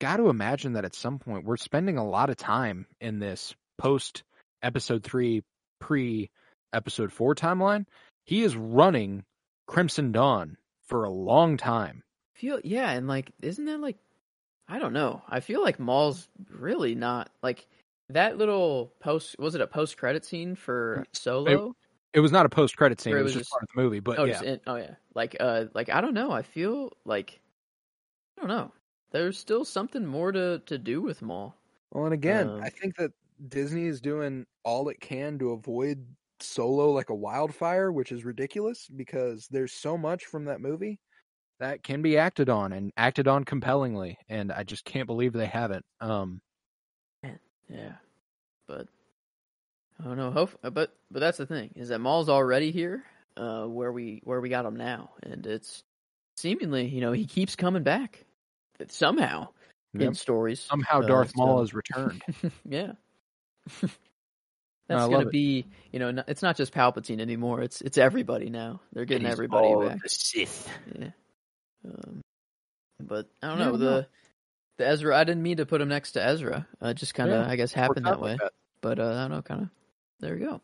got 0.00 0.18
to 0.18 0.28
imagine 0.28 0.74
that 0.74 0.84
at 0.84 0.94
some 0.94 1.18
point 1.18 1.44
we're 1.44 1.56
spending 1.56 1.96
a 1.96 2.06
lot 2.06 2.30
of 2.30 2.36
time 2.36 2.86
in 3.00 3.18
this 3.18 3.54
post 3.78 4.22
episode 4.62 5.02
three, 5.04 5.42
pre 5.80 6.30
episode 6.72 7.12
four 7.12 7.34
timeline. 7.34 7.86
He 8.24 8.42
is 8.42 8.56
running 8.56 9.24
Crimson 9.66 10.12
Dawn 10.12 10.56
for 10.86 11.04
a 11.04 11.10
long 11.10 11.56
time. 11.56 12.02
feel 12.34 12.60
yeah 12.64 12.90
and 12.90 13.06
like 13.08 13.30
isn't 13.42 13.64
that 13.64 13.80
like 13.80 13.96
i 14.68 14.78
don't 14.78 14.92
know 14.92 15.22
i 15.28 15.40
feel 15.40 15.62
like 15.62 15.78
maul's 15.78 16.28
really 16.50 16.94
not 16.94 17.30
like 17.42 17.66
that 18.10 18.36
little 18.36 18.92
post 19.00 19.36
was 19.38 19.54
it 19.54 19.60
a 19.62 19.66
post 19.66 19.96
credit 19.96 20.24
scene 20.24 20.54
for 20.56 21.06
solo 21.12 21.74
It 22.12 22.20
was 22.20 22.32
not 22.32 22.44
a 22.44 22.48
post 22.50 22.76
credit 22.76 23.00
scene; 23.00 23.14
Or 23.14 23.18
it 23.18 23.20
it 23.20 23.22
was 23.24 23.34
was 23.34 23.40
just 23.40 23.44
just- 23.44 23.50
part 23.52 23.62
of 23.62 23.68
the 23.74 23.82
movie. 23.82 24.00
But 24.00 24.18
oh, 24.18 24.24
yeah, 24.24 24.42
in, 24.42 24.60
oh 24.66 24.76
yeah 24.76 24.94
like 25.14 25.36
uh 25.40 25.64
like 25.74 25.88
i 25.90 26.00
don't 26.00 26.12
know 26.14 26.30
i 26.32 26.42
feel 26.42 26.92
like 27.06 27.40
i 28.36 28.40
don't 28.42 28.48
know 28.50 28.72
there's 29.12 29.38
still 29.38 29.64
something 29.64 30.04
more 30.04 30.32
to 30.32 30.58
to 30.66 30.76
do 30.76 31.00
with 31.00 31.22
maul 31.22 31.54
Well, 31.92 32.04
and 32.04 32.12
again, 32.14 32.48
Um, 32.48 32.62
I 32.62 32.68
think 32.68 32.96
that 32.96 33.12
Disney 33.48 33.86
is 33.86 34.00
doing 34.00 34.46
all 34.64 34.88
it 34.88 35.00
can 35.00 35.38
to 35.38 35.50
avoid 35.52 36.06
Solo 36.40 36.90
like 36.92 37.10
a 37.10 37.14
wildfire, 37.14 37.90
which 37.92 38.12
is 38.12 38.24
ridiculous 38.24 38.88
because 38.88 39.46
there's 39.50 39.72
so 39.72 39.96
much 39.96 40.26
from 40.26 40.44
that 40.46 40.60
movie 40.60 40.98
that 41.60 41.82
can 41.82 42.02
be 42.02 42.18
acted 42.18 42.48
on 42.48 42.72
and 42.72 42.90
acted 42.96 43.28
on 43.28 43.44
compellingly, 43.44 44.18
and 44.28 44.50
I 44.52 44.64
just 44.64 44.84
can't 44.84 45.06
believe 45.06 45.32
they 45.32 45.46
haven't. 45.46 45.84
Um, 46.00 46.40
yeah 47.70 47.92
but 48.68 48.86
i 49.98 50.04
don't 50.04 50.18
know 50.18 50.30
hope 50.30 50.50
but 50.60 50.74
but 51.10 51.20
that's 51.20 51.38
the 51.38 51.46
thing 51.46 51.70
is 51.76 51.88
that 51.88 51.98
maul's 51.98 52.28
already 52.28 52.70
here 52.70 53.02
uh 53.38 53.64
where 53.64 53.90
we 53.90 54.20
where 54.24 54.42
we 54.42 54.50
got 54.50 54.66
him 54.66 54.76
now 54.76 55.10
and 55.22 55.46
it's 55.46 55.82
seemingly 56.36 56.84
you 56.86 57.00
know 57.00 57.12
he 57.12 57.24
keeps 57.24 57.56
coming 57.56 57.82
back 57.82 58.26
somehow 58.88 59.48
Yep. 59.94 60.08
in 60.08 60.14
stories 60.14 60.60
somehow 60.60 61.00
Uh, 61.00 61.06
Darth 61.06 61.32
Maul 61.36 61.56
so- 61.56 61.60
has 61.62 61.72
returned. 61.72 62.22
yeah. 62.68 62.92
No, 63.82 63.88
That's 64.88 65.08
gonna 65.08 65.26
it. 65.26 65.30
be, 65.30 65.66
you 65.92 65.98
know, 65.98 66.22
it's 66.28 66.42
not 66.42 66.56
just 66.56 66.72
Palpatine 66.72 67.20
anymore. 67.20 67.62
It's 67.62 67.80
it's 67.80 67.98
everybody 67.98 68.50
now. 68.50 68.80
They're 68.92 69.04
getting 69.04 69.26
everybody 69.26 69.66
all 69.66 69.86
back. 69.88 70.02
The 70.02 70.08
Sith. 70.08 70.68
Yeah. 70.98 71.10
Um, 71.86 72.20
but 73.00 73.28
I 73.42 73.48
don't 73.48 73.58
know 73.58 73.72
no. 73.72 73.76
the 73.76 74.06
the 74.78 74.86
Ezra. 74.86 75.16
I 75.16 75.24
didn't 75.24 75.42
mean 75.42 75.58
to 75.58 75.66
put 75.66 75.80
him 75.80 75.88
next 75.88 76.12
to 76.12 76.24
Ezra. 76.24 76.66
Uh, 76.82 76.88
it 76.88 76.94
just 76.94 77.14
kind 77.14 77.30
of, 77.30 77.46
Yeah, 77.46 77.50
I 77.50 77.56
guess, 77.56 77.72
happened 77.72 78.06
that 78.06 78.20
way. 78.20 78.36
that. 78.38 78.52
But 78.80 78.98
uh, 78.98 79.06
I 79.06 79.22
don't 79.22 79.30
know, 79.30 79.42
kind 79.42 79.62
of. 79.62 79.68
There 80.20 80.36
you 80.36 80.46
go. 80.46 80.60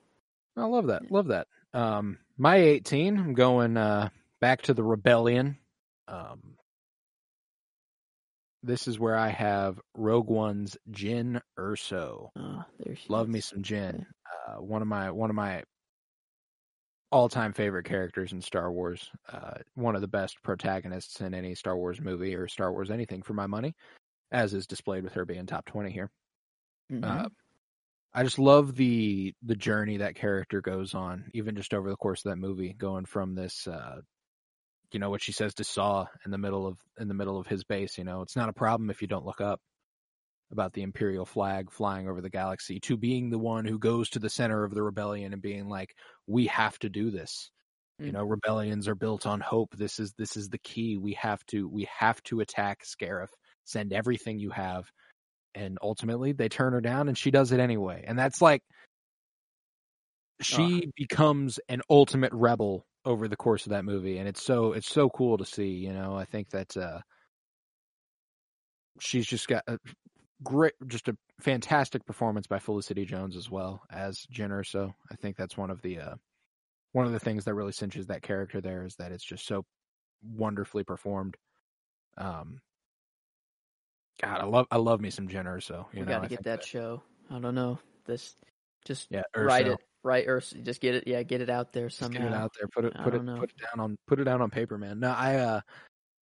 I 0.57 0.65
love 0.65 0.89
that. 0.89 1.11
Love 1.11 1.29
that. 1.29 1.47
Um, 1.73 2.19
my 2.37 2.57
18, 2.57 3.19
I'm 3.19 3.35
going 3.35 3.77
uh, 3.77 4.09
back 4.41 4.63
to 4.63 4.75
the 4.75 4.83
rebellion. 4.83 5.57
Um, 6.09 6.57
this 8.63 8.87
is 8.89 8.99
where 8.99 9.17
I 9.17 9.29
have 9.29 9.81
Rogue 9.95 10.29
One's 10.29 10.77
Jyn 10.91 11.41
Erso. 11.59 12.29
Uh, 12.37 12.63
there 12.79 12.97
she 12.97 13.09
Love 13.09 13.29
is. 13.29 13.33
me 13.33 13.41
some 13.41 13.63
Jyn. 13.63 14.05
Uh, 14.49 14.61
one 14.61 14.83
of 14.83 14.89
my 14.89 15.11
one 15.11 15.31
of 15.31 15.37
my 15.37 15.63
all-time 17.13 17.53
favorite 17.53 17.87
characters 17.87 18.33
in 18.33 18.41
Star 18.41 18.71
Wars. 18.71 19.11
Uh, 19.33 19.55
one 19.75 19.97
of 19.97 20.01
the 20.01 20.09
best 20.09 20.37
protagonists 20.45 21.21
in 21.21 21.35
any 21.35 21.55
Star 21.55 21.77
Wars 21.77 22.01
movie 22.01 22.35
or 22.37 22.47
Star 22.47 22.73
Wars 22.73 22.91
anything 22.91 23.23
for 23.23 23.33
my 23.35 23.47
money, 23.47 23.75
as 24.31 24.55
is 24.55 24.67
displayed 24.67 25.03
with 25.03 25.15
her 25.15 25.25
being 25.25 25.47
top 25.47 25.65
20 25.67 25.91
here. 25.91 26.11
Mhm. 26.93 27.05
Uh, 27.05 27.29
I 28.13 28.23
just 28.25 28.39
love 28.39 28.75
the 28.77 29.35
the 29.43 29.57
journey 29.57 29.99
that 29.99 30.17
character 30.17 30.61
goes 30.61 30.95
on, 30.95 31.31
even 31.35 31.55
just 31.57 31.75
over 31.75 31.89
the 31.89 31.97
course 31.97 32.25
of 32.25 32.31
that 32.31 32.37
movie, 32.37 32.73
going 32.73 33.05
from 33.07 33.35
this, 33.35 33.67
uh, 33.67 34.01
you 34.93 35.01
know, 35.01 35.11
what 35.11 35.23
she 35.23 35.33
says 35.33 35.55
to 35.55 35.65
Saw 35.65 36.07
in 36.25 36.31
the 36.31 36.39
middle 36.39 36.67
of 36.67 36.79
in 36.99 37.09
the 37.09 37.15
middle 37.15 37.39
of 37.39 37.47
his 37.47 37.65
base. 37.65 37.99
You 37.99 38.05
know, 38.05 38.23
it's 38.23 38.37
not 38.37 38.49
a 38.49 38.53
problem 38.55 38.91
if 38.91 39.03
you 39.03 39.09
don't 39.09 39.27
look 39.27 39.41
up 39.41 39.61
about 40.53 40.73
the 40.73 40.83
Imperial 40.83 41.27
flag 41.27 41.71
flying 41.71 42.09
over 42.09 42.21
the 42.21 42.31
galaxy, 42.31 42.81
to 42.81 42.97
being 42.97 43.31
the 43.31 43.39
one 43.39 43.65
who 43.65 43.79
goes 43.79 44.11
to 44.11 44.19
the 44.19 44.31
center 44.31 44.65
of 44.65 44.75
the 44.75 44.83
rebellion 44.83 45.33
and 45.33 45.43
being 45.43 45.69
like, 45.69 45.95
"We 46.27 46.47
have 46.49 46.79
to 46.81 46.89
do 46.89 47.11
this." 47.11 47.51
You 48.05 48.13
Mm. 48.13 48.15
know, 48.15 48.25
rebellions 48.25 48.89
are 48.89 48.95
built 48.97 49.27
on 49.27 49.41
hope. 49.41 49.77
This 49.77 49.99
is 50.01 50.13
this 50.19 50.37
is 50.37 50.49
the 50.49 50.59
key. 50.59 50.97
We 50.99 51.15
have 51.15 51.45
to 51.47 51.69
we 51.69 51.89
have 51.99 52.23
to 52.25 52.41
attack 52.41 52.85
Scarif. 52.85 53.29
Send 53.65 53.93
everything 53.93 54.39
you 54.39 54.51
have 54.51 54.91
and 55.55 55.79
ultimately 55.83 56.33
they 56.33 56.49
turn 56.49 56.73
her 56.73 56.81
down 56.81 57.09
and 57.09 57.19
she 57.19 57.31
does 57.31 57.53
it 57.53 57.61
anyway 57.61 58.05
and 58.07 58.19
that's 58.19 58.41
like 58.43 58.63
she 60.41 60.91
becomes 60.97 61.61
an 61.69 61.83
ultimate 61.91 62.33
rebel 62.33 62.87
over 63.05 63.29
the 63.29 63.37
course 63.37 63.67
of 63.67 63.71
that 63.71 63.85
movie 63.85 64.19
and 64.19 64.29
it's 64.29 64.43
so 64.43 64.73
it's 64.73 64.91
so 64.91 65.09
cool 65.11 65.39
to 65.39 65.45
see 65.45 65.69
you 65.69 65.93
know 65.93 66.15
i 66.17 66.25
think 66.25 66.51
that 66.51 66.77
uh 66.77 67.01
she's 68.99 69.27
just 69.27 69.49
got 69.49 69.63
a 69.67 69.79
great 70.43 70.75
just 70.87 71.09
a 71.09 71.17
fantastic 71.41 72.05
performance 72.05 72.47
by 72.47 72.59
felicity 72.59 73.05
jones 73.05 73.37
as 73.37 73.51
well 73.51 73.83
as 73.91 74.27
Jyn 74.33 74.51
Erso 74.51 74.93
i 75.11 75.17
think 75.17 75.37
that's 75.37 75.57
one 75.57 75.71
of 75.71 75.81
the 75.83 75.99
uh 76.01 76.15
one 76.93 77.07
of 77.07 77.13
the 77.13 77.21
things 77.21 77.45
that 77.45 77.55
really 77.55 77.73
cinches 77.73 78.07
that 78.09 78.23
character 78.23 78.61
there 78.61 78.85
is 78.85 78.97
that 78.97 79.13
it's 79.13 79.25
just 79.25 79.47
so 79.47 79.65
wonderfully 80.23 80.85
performed 80.85 81.37
um 82.19 82.59
God, 84.21 84.41
I 84.41 84.45
love 84.45 84.67
I 84.71 84.77
love 84.77 85.01
me 85.01 85.09
some 85.09 85.29
Jyn 85.29 85.47
Erso 85.47 85.87
You 85.93 86.01
we 86.01 86.07
know, 86.07 86.13
got 86.13 86.19
to 86.19 86.25
I 86.25 86.29
get 86.29 86.39
think 86.39 86.45
that 86.45 86.65
show. 86.65 87.03
I 87.31 87.39
don't 87.39 87.55
know. 87.55 87.79
This 88.05 88.35
just 88.85 89.11
Yeah, 89.11 89.23
write 89.35 89.67
it, 89.67 89.79
write 90.03 90.27
or 90.29 90.41
just 90.41 90.81
get 90.81 90.95
it. 90.95 91.05
Yeah, 91.07 91.23
get 91.23 91.41
it 91.41 91.51
out 91.51 91.73
there 91.73 91.89
Just 91.89 92.11
get 92.11 92.23
it 92.23 92.33
out 92.33 92.53
there. 92.59 92.69
Put 92.69 92.85
it 92.85 92.95
put 93.03 93.15
it 93.15 93.25
know. 93.25 93.37
put 93.37 93.51
it 93.51 93.57
down 93.59 93.85
on 93.85 93.99
put 94.07 94.21
it 94.21 94.25
down 94.25 94.43
on 94.43 94.51
paper, 94.51 94.79
man. 94.79 95.01
No, 95.01 95.11
I 95.11 95.37
uh 95.37 95.61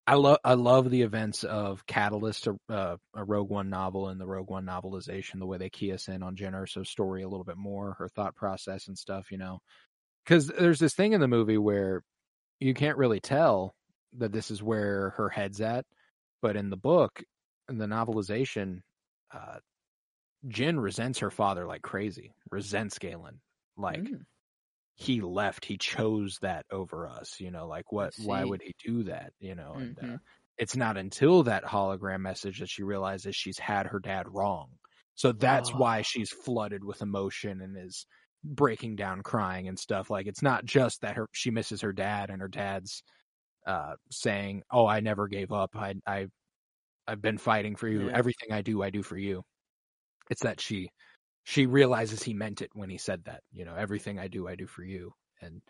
I 0.07 0.15
love 0.15 0.39
I 0.43 0.55
love 0.55 0.91
the 0.91 1.03
events 1.03 1.45
of 1.45 1.87
Catalyst, 1.87 2.47
a, 2.47 2.57
uh, 2.71 2.97
a 3.15 3.25
Rogue 3.25 3.51
One 3.51 3.69
novel, 3.69 4.09
and 4.09 4.19
the 4.19 4.27
Rogue 4.27 4.49
One 4.49 4.65
novelization. 4.65 5.39
The 5.39 5.47
way 5.47 5.59
they 5.59 5.69
key 5.69 5.93
us 5.93 6.09
in 6.09 6.23
on 6.23 6.35
Jyn 6.35 6.55
Erso's 6.55 6.89
story 6.89 7.23
a 7.23 7.29
little 7.29 7.45
bit 7.45 7.59
more, 7.59 7.95
her 7.99 8.09
thought 8.09 8.35
process 8.35 8.89
and 8.89 8.97
stuff. 8.97 9.31
You 9.31 9.37
know, 9.37 9.59
because 10.25 10.47
there's 10.47 10.79
this 10.79 10.95
thing 10.95 11.13
in 11.13 11.21
the 11.21 11.29
movie 11.29 11.59
where 11.59 12.03
you 12.59 12.73
can't 12.73 12.97
really 12.97 13.21
tell 13.21 13.75
that 14.17 14.33
this 14.33 14.51
is 14.51 14.63
where 14.63 15.11
her 15.11 15.29
head's 15.29 15.61
at, 15.61 15.85
but 16.41 16.57
in 16.57 16.71
the 16.71 16.77
book, 16.77 17.23
in 17.69 17.77
the 17.77 17.85
novelization, 17.85 18.81
uh, 19.31 19.59
Jyn 20.49 20.83
resents 20.83 21.19
her 21.19 21.31
father 21.31 21.67
like 21.67 21.83
crazy. 21.83 22.33
Resents 22.51 22.99
Galen 22.99 23.41
like 23.79 24.01
Mm, 24.01 24.27
he 24.95 25.21
left 25.21 25.65
he 25.65 25.79
chose 25.79 26.39
that 26.43 26.67
over 26.71 27.07
us 27.09 27.39
you 27.41 27.51
know 27.53 27.67
like 27.69 27.93
what 27.93 28.13
why 28.19 28.45
would 28.45 28.63
he 28.63 28.75
do 28.85 29.05
that 29.05 29.33
you 29.39 29.55
know 29.55 29.75
and 29.75 29.99
uh, 30.01 30.03
Mhm. 30.03 30.21
it's 30.59 30.77
not 30.77 30.97
until 30.97 31.45
that 31.45 31.65
hologram 31.65 32.21
message 32.21 32.59
that 32.61 32.69
she 32.71 32.83
realizes 32.83 33.37
she's 33.37 33.59
had 33.59 33.87
her 33.87 34.01
dad 34.01 34.27
wrong. 34.29 34.71
So 35.15 35.33
that's 35.33 35.73
why 35.75 36.01
Oh. 36.01 36.03
she's 36.03 36.31
flooded 36.33 36.85
with 36.85 37.03
emotion 37.03 37.61
and 37.61 37.77
is 37.79 38.07
breaking 38.45 38.97
down 38.97 39.23
crying 39.23 39.69
and 39.69 39.79
stuff. 39.79 40.11
Like 40.11 40.27
it's 40.27 40.43
not 40.43 40.65
just 40.65 41.01
that 41.03 41.17
her 41.17 41.29
she 41.33 41.51
misses 41.53 41.81
her 41.83 41.93
dad 41.93 42.31
and 42.31 42.41
her 42.43 42.49
dad's 42.49 43.03
uh 43.67 43.95
saying 44.11 44.63
oh 44.71 44.87
i 44.87 45.01
never 45.01 45.29
gave 45.29 45.53
up. 45.53 45.77
I 45.77 45.95
i 46.07 46.29
i've 47.07 47.23
been 47.23 47.39
fighting 47.39 47.77
for 47.77 47.89
you. 47.89 48.09
Yeah. 48.09 48.13
everything 48.15 48.53
i 48.53 48.63
do 48.63 48.83
i 48.83 48.91
do 48.91 49.03
for 49.03 49.17
you. 49.19 49.45
It's 50.31 50.43
that 50.43 50.61
she 50.61 50.91
she 51.49 51.65
realizes 51.65 52.23
he 52.23 52.35
meant 52.35 52.61
it 52.61 52.71
when 52.75 52.91
he 52.91 52.99
said 52.99 53.25
that. 53.25 53.43
You 53.53 53.65
know, 53.65 53.75
everything 53.75 54.19
I 54.19 54.29
do, 54.29 54.47
I 54.47 54.55
do 54.55 54.67
for 54.67 54.85
you. 54.85 55.15
And 55.41 55.63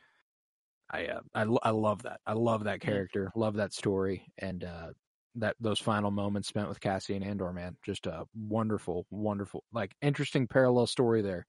I, 0.90 1.06
uh, 1.06 1.20
I, 1.34 1.42
I 1.62 1.70
love 1.70 2.02
that. 2.02 2.20
I 2.26 2.32
love 2.32 2.64
that 2.64 2.80
character. 2.80 3.30
Love 3.36 3.54
that 3.54 3.72
story, 3.72 4.26
and 4.38 4.64
uh, 4.64 4.92
that 5.36 5.54
those 5.60 5.78
final 5.78 6.10
moments 6.10 6.48
spent 6.48 6.68
with 6.68 6.80
Cassian 6.80 7.22
Andor, 7.22 7.52
man, 7.52 7.76
just 7.84 8.06
a 8.06 8.24
wonderful, 8.34 9.06
wonderful, 9.10 9.62
like 9.72 9.94
interesting 10.02 10.48
parallel 10.48 10.86
story 10.86 11.22
there. 11.22 11.46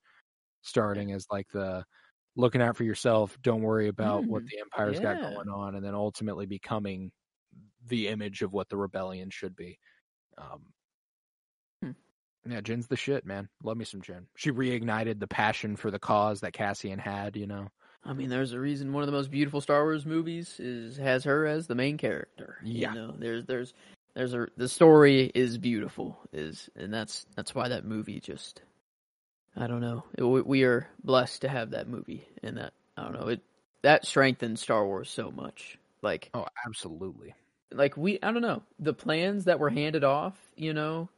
Starting 0.61 1.13
as 1.13 1.25
like 1.31 1.47
the 1.53 1.85
looking 2.35 2.61
out 2.61 2.77
for 2.77 2.83
yourself, 2.83 3.37
don't 3.41 3.61
worry 3.61 3.87
about 3.87 4.27
what 4.27 4.43
Mm, 4.43 4.49
the 4.51 4.59
Empire's 4.59 4.99
got 4.99 5.19
going 5.21 5.49
on, 5.49 5.75
and 5.75 5.83
then 5.85 5.95
ultimately 5.95 6.45
becoming 6.45 7.11
the 7.87 8.09
image 8.09 8.41
of 8.41 8.53
what 8.53 8.69
the 8.69 8.77
rebellion 8.77 9.29
should 9.29 9.55
be. 9.55 9.79
Um. 10.37 10.73
Yeah, 12.47 12.61
Jyn's 12.61 12.87
the 12.87 12.95
shit, 12.95 13.25
man. 13.25 13.49
Love 13.63 13.77
me 13.77 13.85
some 13.85 14.01
Jin. 14.01 14.27
She 14.35 14.51
reignited 14.51 15.19
the 15.19 15.27
passion 15.27 15.75
for 15.75 15.91
the 15.91 15.99
cause 15.99 16.41
that 16.41 16.53
Cassian 16.53 16.99
had, 16.99 17.35
you 17.35 17.47
know. 17.47 17.67
I 18.03 18.13
mean, 18.13 18.29
there's 18.29 18.53
a 18.53 18.59
reason 18.59 18.93
one 18.93 19.03
of 19.03 19.07
the 19.07 19.13
most 19.13 19.29
beautiful 19.29 19.59
Star 19.61 19.83
Wars 19.83 20.05
movies 20.05 20.57
is 20.59 20.95
has 20.97 21.25
her 21.25 21.45
as 21.45 21.67
the 21.67 21.75
main 21.75 21.97
character. 21.97 22.57
Yeah. 22.63 22.93
You 22.93 22.95
know, 22.95 23.15
there's 23.17 23.45
there's 23.45 23.73
there's 24.15 24.33
a 24.33 24.47
the 24.57 24.69
story 24.69 25.29
is 25.35 25.57
beautiful 25.57 26.17
is 26.31 26.69
and 26.75 26.93
that's 26.93 27.25
that's 27.35 27.53
why 27.53 27.67
that 27.69 27.83
movie 27.85 28.19
just 28.21 28.61
I 29.55 29.67
don't 29.67 29.81
know. 29.81 30.05
It, 30.17 30.23
we- 30.23 30.41
we 30.41 30.63
are 30.63 30.87
blessed 31.03 31.41
to 31.41 31.49
have 31.49 31.71
that 31.71 31.87
movie 31.89 32.25
and 32.41 32.57
that 32.57 32.73
I 32.95 33.03
don't 33.03 33.13
know. 33.13 33.27
It 33.27 33.41
that 33.81 34.05
strengthens 34.05 34.61
Star 34.61 34.85
Wars 34.85 35.09
so 35.09 35.29
much. 35.29 35.77
Like 36.01 36.29
Oh, 36.33 36.45
absolutely. 36.65 37.35
like 37.73 37.97
we 37.97 38.17
I 38.23 38.31
don't 38.31 38.41
know 38.41 38.63
the 38.79 38.93
plans 38.93 39.43
that 39.45 39.59
were 39.59 39.69
handed 39.69 40.05
off, 40.05 40.35
you 40.55 40.73
know, 40.73 41.09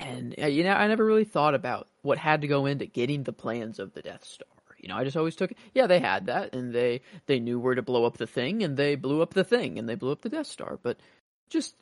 and 0.00 0.34
uh, 0.42 0.46
you 0.46 0.64
know 0.64 0.72
I 0.72 0.88
never 0.88 1.04
really 1.04 1.24
thought 1.24 1.54
about 1.54 1.88
what 2.02 2.18
had 2.18 2.40
to 2.42 2.48
go 2.48 2.66
into 2.66 2.86
getting 2.86 3.22
the 3.22 3.32
plans 3.32 3.78
of 3.78 3.92
the 3.94 4.02
Death 4.02 4.24
Star. 4.24 4.46
You 4.78 4.88
know, 4.88 4.96
I 4.96 5.04
just 5.04 5.16
always 5.16 5.36
took 5.36 5.50
it. 5.50 5.58
yeah 5.74 5.86
they 5.86 5.98
had 6.00 6.26
that 6.26 6.54
and 6.54 6.74
they 6.74 7.02
they 7.26 7.38
knew 7.38 7.60
where 7.60 7.74
to 7.74 7.82
blow 7.82 8.04
up 8.06 8.16
the 8.16 8.26
thing 8.26 8.62
and 8.62 8.76
they 8.76 8.94
blew 8.94 9.20
up 9.22 9.34
the 9.34 9.44
thing 9.44 9.78
and 9.78 9.88
they 9.88 9.94
blew 9.94 10.12
up 10.12 10.22
the 10.22 10.28
Death 10.30 10.46
Star, 10.46 10.78
but 10.82 10.98
just 11.50 11.74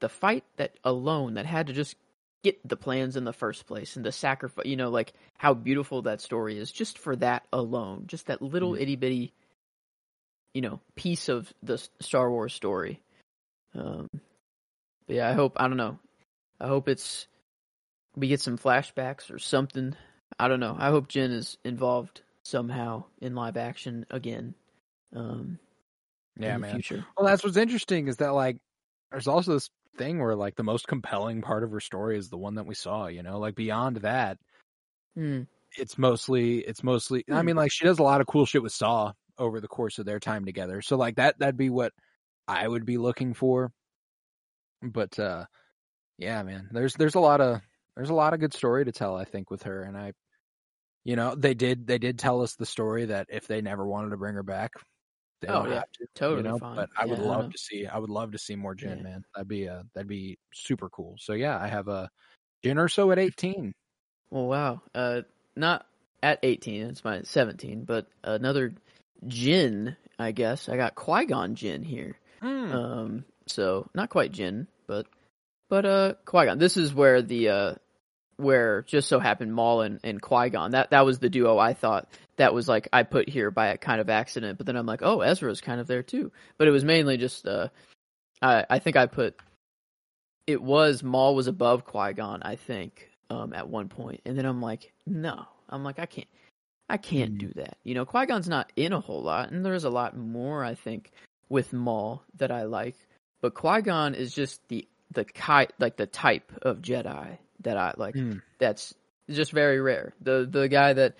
the 0.00 0.08
fight 0.08 0.44
that 0.56 0.72
alone 0.84 1.34
that 1.34 1.46
had 1.46 1.66
to 1.66 1.72
just 1.72 1.96
get 2.44 2.66
the 2.68 2.76
plans 2.76 3.16
in 3.16 3.24
the 3.24 3.32
first 3.32 3.66
place 3.66 3.96
and 3.96 4.04
the 4.04 4.12
sacrifice, 4.12 4.66
you 4.66 4.76
know, 4.76 4.90
like 4.90 5.14
how 5.38 5.54
beautiful 5.54 6.02
that 6.02 6.20
story 6.20 6.58
is 6.58 6.70
just 6.70 6.98
for 6.98 7.16
that 7.16 7.44
alone, 7.52 8.04
just 8.06 8.26
that 8.26 8.42
little 8.42 8.72
Mhm. 8.72 8.80
itty 8.82 8.96
bitty, 8.96 9.32
you 10.52 10.60
know, 10.60 10.78
piece 10.94 11.28
of 11.28 11.52
the 11.62 11.78
Star 12.00 12.30
Wars 12.30 12.52
story. 12.54 13.00
Um, 13.74 14.08
but 15.06 15.16
yeah, 15.16 15.28
I 15.28 15.32
hope 15.32 15.54
I 15.56 15.66
don't 15.68 15.76
know. 15.78 15.98
I 16.60 16.68
hope 16.68 16.88
it's 16.88 17.26
we 18.16 18.28
get 18.28 18.40
some 18.40 18.58
flashbacks 18.58 19.30
or 19.32 19.38
something. 19.38 19.94
I 20.38 20.48
don't 20.48 20.60
know. 20.60 20.76
I 20.78 20.90
hope 20.90 21.08
Jyn 21.08 21.32
is 21.32 21.58
involved 21.64 22.22
somehow 22.42 23.04
in 23.20 23.34
live 23.34 23.56
action 23.56 24.06
again. 24.10 24.54
Um, 25.14 25.58
Yeah, 26.38 26.58
man. 26.58 26.72
future. 26.72 27.04
Well, 27.16 27.26
that's 27.26 27.44
what's 27.44 27.56
interesting 27.56 28.08
is 28.08 28.16
that 28.18 28.34
like 28.34 28.58
there's 29.10 29.28
also 29.28 29.54
this 29.54 29.70
thing 29.96 30.18
where 30.18 30.34
like 30.34 30.56
the 30.56 30.64
most 30.64 30.88
compelling 30.88 31.40
part 31.42 31.62
of 31.62 31.70
her 31.70 31.80
story 31.80 32.18
is 32.18 32.28
the 32.28 32.36
one 32.36 32.56
that 32.56 32.66
we 32.66 32.74
saw, 32.74 33.06
you 33.06 33.22
know? 33.22 33.38
Like 33.38 33.54
beyond 33.54 33.98
that, 33.98 34.38
Hmm. 35.14 35.42
it's 35.76 35.96
mostly 35.98 36.58
it's 36.58 36.82
mostly 36.82 37.24
I 37.30 37.40
Hmm. 37.40 37.46
mean 37.46 37.56
like 37.56 37.72
she 37.72 37.84
does 37.84 37.98
a 38.00 38.02
lot 38.02 38.20
of 38.20 38.26
cool 38.26 38.46
shit 38.46 38.62
with 38.62 38.72
Saw 38.72 39.12
over 39.38 39.60
the 39.60 39.68
course 39.68 39.98
of 39.98 40.06
their 40.06 40.20
time 40.20 40.44
together. 40.44 40.82
So 40.82 40.96
like 40.96 41.16
that 41.16 41.38
that'd 41.38 41.56
be 41.56 41.70
what 41.70 41.92
I 42.48 42.66
would 42.66 42.84
be 42.84 42.98
looking 42.98 43.34
for. 43.34 43.72
But 44.82 45.18
uh 45.18 45.46
yeah, 46.18 46.42
man. 46.42 46.68
There's 46.72 46.94
there's 46.94 47.14
a 47.14 47.20
lot 47.20 47.40
of 47.40 47.60
there's 47.96 48.10
a 48.10 48.14
lot 48.14 48.34
of 48.34 48.40
good 48.40 48.54
story 48.54 48.84
to 48.84 48.92
tell 48.92 49.16
I 49.16 49.24
think 49.24 49.50
with 49.50 49.64
her 49.64 49.82
and 49.82 49.96
I 49.96 50.12
you 51.04 51.16
know, 51.16 51.34
they 51.34 51.52
did 51.54 51.86
they 51.86 51.98
did 51.98 52.18
tell 52.18 52.40
us 52.42 52.54
the 52.56 52.64
story 52.66 53.04
that 53.06 53.26
if 53.28 53.46
they 53.46 53.60
never 53.60 53.86
wanted 53.86 54.10
to 54.10 54.16
bring 54.16 54.34
her 54.34 54.42
back, 54.42 54.70
they 55.42 55.48
Oh, 55.48 55.66
yeah. 55.66 55.74
have 55.74 55.92
to. 56.00 56.06
Totally 56.14 56.42
you 56.42 56.48
know, 56.48 56.58
fine. 56.58 56.76
but 56.76 56.88
I 56.96 57.04
would 57.04 57.18
Yeah, 57.18 57.24
I 57.24 57.28
love 57.28 57.52
to 57.52 57.58
see 57.58 57.86
I 57.86 57.98
would 57.98 58.08
love 58.10 58.32
to 58.32 58.38
see 58.38 58.56
more 58.56 58.74
Jyn, 58.74 58.96
Yeah. 58.96 59.02
man. 59.02 59.24
That'd 59.34 59.48
be 59.48 59.68
uh 59.68 59.82
that'd 59.94 60.08
be 60.08 60.38
super 60.54 60.88
cool. 60.88 61.16
So 61.18 61.34
yeah, 61.34 61.58
I 61.58 61.66
have 61.68 61.88
a 61.88 62.08
Jyn 62.64 62.76
Erso 62.76 63.12
at 63.12 63.18
18. 63.18 63.74
Well, 64.30 64.46
wow. 64.46 64.80
Uh, 64.94 65.20
not 65.54 65.86
at 66.22 66.38
18. 66.42 66.86
It's 66.86 67.04
my 67.04 67.20
17, 67.22 67.84
but 67.84 68.06
another 68.22 68.72
Jin, 69.26 69.96
I 70.18 70.32
guess. 70.32 70.70
I 70.70 70.76
got 70.78 70.94
Qui 70.94 71.26
Gon 71.26 71.54
Jinn 71.54 71.82
here. 71.82 72.16
Hmm. 72.40 72.72
Um, 72.72 73.24
so 73.46 73.90
not 73.94 74.08
quite 74.08 74.32
Jin, 74.32 74.66
but 74.86 75.06
but 75.68 75.84
uh, 75.84 76.14
Qui 76.24 76.46
Gon. 76.46 76.58
This 76.58 76.78
is 76.78 76.94
where 76.94 77.20
the 77.20 77.48
uh, 77.50 77.74
where 78.36 78.82
just 78.82 79.08
so 79.08 79.18
happened 79.18 79.54
Maul 79.54 79.82
and, 79.82 80.00
and 80.02 80.20
Qui 80.20 80.50
Gon. 80.50 80.72
That 80.72 80.90
that 80.90 81.06
was 81.06 81.18
the 81.18 81.30
duo 81.30 81.58
I 81.58 81.74
thought 81.74 82.08
that 82.36 82.54
was 82.54 82.68
like 82.68 82.88
I 82.92 83.02
put 83.02 83.28
here 83.28 83.50
by 83.50 83.68
a 83.68 83.78
kind 83.78 84.00
of 84.00 84.10
accident. 84.10 84.58
But 84.58 84.66
then 84.66 84.76
I'm 84.76 84.86
like, 84.86 85.02
oh, 85.02 85.20
Ezra's 85.20 85.60
kind 85.60 85.80
of 85.80 85.86
there 85.86 86.02
too. 86.02 86.32
But 86.58 86.68
it 86.68 86.72
was 86.72 86.84
mainly 86.84 87.16
just 87.16 87.46
uh, 87.46 87.68
I 88.42 88.64
I 88.68 88.78
think 88.78 88.96
I 88.96 89.06
put 89.06 89.36
it 90.46 90.62
was 90.62 91.02
Maul 91.02 91.34
was 91.34 91.46
above 91.46 91.84
Qui 91.84 92.12
Gon. 92.14 92.42
I 92.42 92.56
think 92.56 93.08
um 93.30 93.52
at 93.52 93.68
one 93.68 93.88
point. 93.88 94.20
and 94.24 94.36
then 94.36 94.46
I'm 94.46 94.62
like, 94.62 94.92
no, 95.06 95.46
I'm 95.68 95.84
like 95.84 95.98
I 95.98 96.06
can't. 96.06 96.28
I 96.86 96.98
can't 96.98 97.38
do 97.38 97.50
that. 97.56 97.78
You 97.82 97.94
know, 97.94 98.04
Qui 98.04 98.26
Gon's 98.26 98.48
not 98.48 98.70
in 98.76 98.92
a 98.92 99.00
whole 99.00 99.22
lot, 99.22 99.50
and 99.50 99.64
there's 99.64 99.84
a 99.84 99.90
lot 99.90 100.16
more 100.16 100.62
I 100.62 100.74
think 100.74 101.12
with 101.48 101.72
Maul 101.72 102.22
that 102.36 102.50
I 102.50 102.64
like. 102.64 102.96
But 103.40 103.54
Qui 103.54 103.80
Gon 103.82 104.14
is 104.14 104.34
just 104.34 104.60
the 104.68 104.86
the 105.10 105.24
ki- 105.24 105.72
like 105.78 105.96
the 105.96 106.06
type 106.06 106.52
of 106.62 106.82
Jedi 106.82 107.38
that 107.60 107.76
I 107.76 107.94
like. 107.96 108.14
Hmm. 108.14 108.38
That's 108.58 108.94
just 109.30 109.52
very 109.52 109.80
rare. 109.80 110.12
The 110.20 110.46
the 110.50 110.68
guy 110.68 110.92
that 110.94 111.14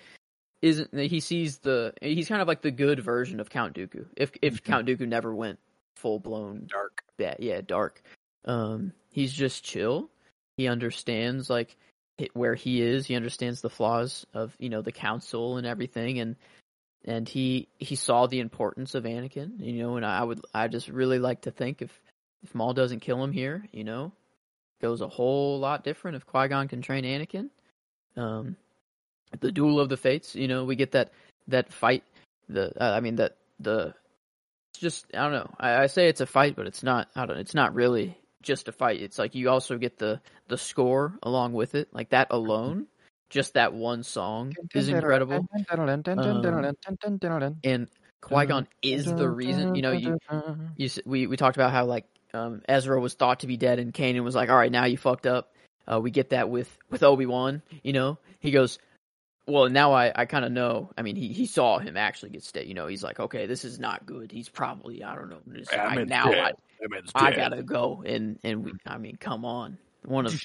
isn't 0.61 0.93
he 0.97 1.19
sees 1.19 1.59
the 1.59 1.93
he's 2.01 2.27
kind 2.27 2.41
of 2.41 2.47
like 2.47 2.61
the 2.61 2.71
good 2.71 2.99
version 2.99 3.39
of 3.39 3.49
Count 3.49 3.75
Dooku. 3.75 4.05
If 4.15 4.31
if 4.41 4.61
Mhm. 4.61 4.63
Count 4.63 4.87
Dooku 4.87 5.07
never 5.07 5.33
went 5.33 5.59
full 5.95 6.19
blown 6.19 6.67
Dark. 6.67 7.03
yeah, 7.17 7.35
yeah, 7.39 7.61
dark. 7.61 8.01
Um, 8.45 8.93
he's 9.09 9.33
just 9.33 9.63
chill. 9.63 10.09
He 10.57 10.67
understands 10.67 11.49
like 11.49 11.75
where 12.33 12.55
he 12.55 12.81
is. 12.81 13.05
He 13.05 13.15
understands 13.15 13.61
the 13.61 13.69
flaws 13.69 14.25
of 14.33 14.55
you 14.59 14.69
know 14.69 14.81
the 14.81 14.91
council 14.91 15.57
and 15.57 15.65
everything, 15.67 16.19
and 16.19 16.35
and 17.05 17.27
he 17.27 17.67
he 17.77 17.95
saw 17.95 18.27
the 18.27 18.39
importance 18.39 18.95
of 18.95 19.03
Anakin. 19.03 19.59
You 19.59 19.83
know, 19.83 19.97
and 19.97 20.05
I 20.05 20.23
would 20.23 20.41
I 20.53 20.67
just 20.67 20.87
really 20.89 21.19
like 21.19 21.41
to 21.41 21.51
think 21.51 21.81
if 21.81 21.99
if 22.43 22.53
Maul 22.55 22.73
doesn't 22.73 22.99
kill 23.01 23.23
him 23.23 23.31
here, 23.31 23.65
you 23.71 23.83
know, 23.83 24.11
goes 24.85 25.01
a 25.01 25.07
whole 25.07 25.59
lot 25.59 25.83
different 25.83 26.15
if 26.15 26.25
Qui 26.27 26.47
Gon 26.47 26.67
can 26.67 26.81
train 26.81 27.03
Anakin. 27.03 27.49
Um, 28.15 28.55
the 29.39 29.51
duel 29.51 29.79
of 29.79 29.89
the 29.89 29.97
fates. 29.97 30.35
You 30.35 30.47
know, 30.47 30.63
we 30.63 30.75
get 30.75 30.91
that 30.91 31.11
that 31.47 31.73
fight. 31.73 32.03
The 32.49 32.71
uh, 32.79 32.93
I 32.93 32.99
mean 32.99 33.15
that 33.15 33.37
the 33.59 33.95
it's 34.71 34.79
just 34.79 35.05
I 35.13 35.23
don't 35.23 35.33
know. 35.33 35.49
I, 35.59 35.83
I 35.83 35.87
say 35.87 36.07
it's 36.07 36.21
a 36.21 36.27
fight, 36.27 36.55
but 36.55 36.67
it's 36.67 36.83
not. 36.83 37.09
I 37.15 37.25
don't. 37.25 37.37
It's 37.37 37.55
not 37.55 37.73
really 37.73 38.15
just 38.43 38.67
a 38.67 38.71
fight. 38.71 39.01
It's 39.01 39.17
like 39.17 39.33
you 39.33 39.49
also 39.49 39.77
get 39.77 39.97
the 39.97 40.21
the 40.47 40.57
score 40.57 41.17
along 41.23 41.53
with 41.53 41.73
it. 41.73 41.89
Like 41.91 42.09
that 42.09 42.27
alone, 42.29 42.85
just 43.31 43.55
that 43.55 43.73
one 43.73 44.03
song 44.03 44.53
is 44.75 44.89
incredible. 44.89 45.47
And 47.63 47.87
Qui 48.21 48.45
Gon 48.45 48.67
is 48.83 49.05
the 49.05 49.29
reason. 49.29 49.73
You 49.75 49.81
know, 49.81 49.91
you 49.91 50.17
you 50.77 50.89
we 51.05 51.25
we 51.25 51.37
talked 51.37 51.57
about 51.57 51.71
how 51.71 51.85
like 51.85 52.05
um, 52.35 52.61
Ezra 52.67 52.99
was 52.99 53.13
thought 53.13 53.39
to 53.41 53.47
be 53.47 53.57
dead, 53.57 53.79
and 53.79 53.93
Kanan 53.93 54.23
was 54.23 54.35
like, 54.35 54.49
"All 54.49 54.57
right, 54.57 54.71
now 54.71 54.85
you 54.85 54.97
fucked 54.97 55.25
up." 55.25 55.53
Uh, 55.91 55.99
we 55.99 56.11
get 56.11 56.29
that 56.29 56.49
with 56.49 56.77
with 56.89 57.03
Obi 57.03 57.25
Wan. 57.25 57.61
You 57.83 57.93
know, 57.93 58.17
he 58.39 58.51
goes, 58.51 58.79
"Well, 59.47 59.69
now 59.69 59.93
I 59.93 60.11
I 60.15 60.25
kind 60.25 60.45
of 60.45 60.51
know." 60.51 60.91
I 60.97 61.01
mean, 61.01 61.15
he 61.15 61.29
he 61.29 61.45
saw 61.45 61.79
him 61.79 61.97
actually 61.97 62.31
get 62.31 62.43
state. 62.43 62.67
You 62.67 62.73
know, 62.73 62.87
he's 62.87 63.03
like, 63.03 63.19
"Okay, 63.19 63.45
this 63.45 63.63
is 63.63 63.79
not 63.79 64.05
good. 64.05 64.31
He's 64.31 64.49
probably 64.49 65.03
I 65.03 65.15
don't 65.15 65.29
know." 65.29 65.41
I, 65.71 66.03
now 66.03 66.31
I, 66.31 66.51
I 67.15 67.31
gotta 67.31 67.63
go, 67.63 68.03
and 68.05 68.39
and 68.43 68.65
we. 68.65 68.73
I 68.85 68.97
mean, 68.97 69.17
come 69.17 69.45
on, 69.45 69.77
one 70.03 70.25
of 70.25 70.39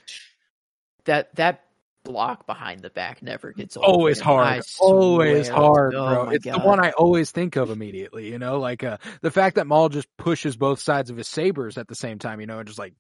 that 1.05 1.35
that 1.37 1.65
block 2.05 2.47
behind 2.47 2.81
the 2.81 2.91
back 2.91 3.23
never 3.23 3.53
gets 3.53 3.77
old. 3.77 3.85
Always 3.87 4.19
man. 4.21 4.25
hard. 4.27 4.63
Always 4.81 5.49
hard, 5.49 5.95
Oh 5.95 6.25
bro. 6.25 6.31
It's 6.31 6.45
the 6.45 6.59
one 6.59 6.81
I 6.85 6.91
always 6.93 7.31
think 7.31 7.57
of 7.57 7.71
immediately, 7.71 8.29
you 8.31 8.39
know, 8.39 8.59
like 8.59 8.83
uh 8.85 8.99
the 9.21 9.31
fact 9.31 9.57
that 9.57 9.67
Maul 9.67 9.89
just 9.89 10.09
pushes 10.17 10.57
both 10.57 10.81
sides 10.81 11.11
of 11.11 11.17
his 11.17 11.29
sabers 11.29 11.77
at 11.79 11.89
the 11.89 11.95
same 11.95 12.19
time, 12.19 12.41
you 12.41 12.47
know, 12.47 12.59
and 12.59 12.67
just 12.67 12.79
like 12.79 12.95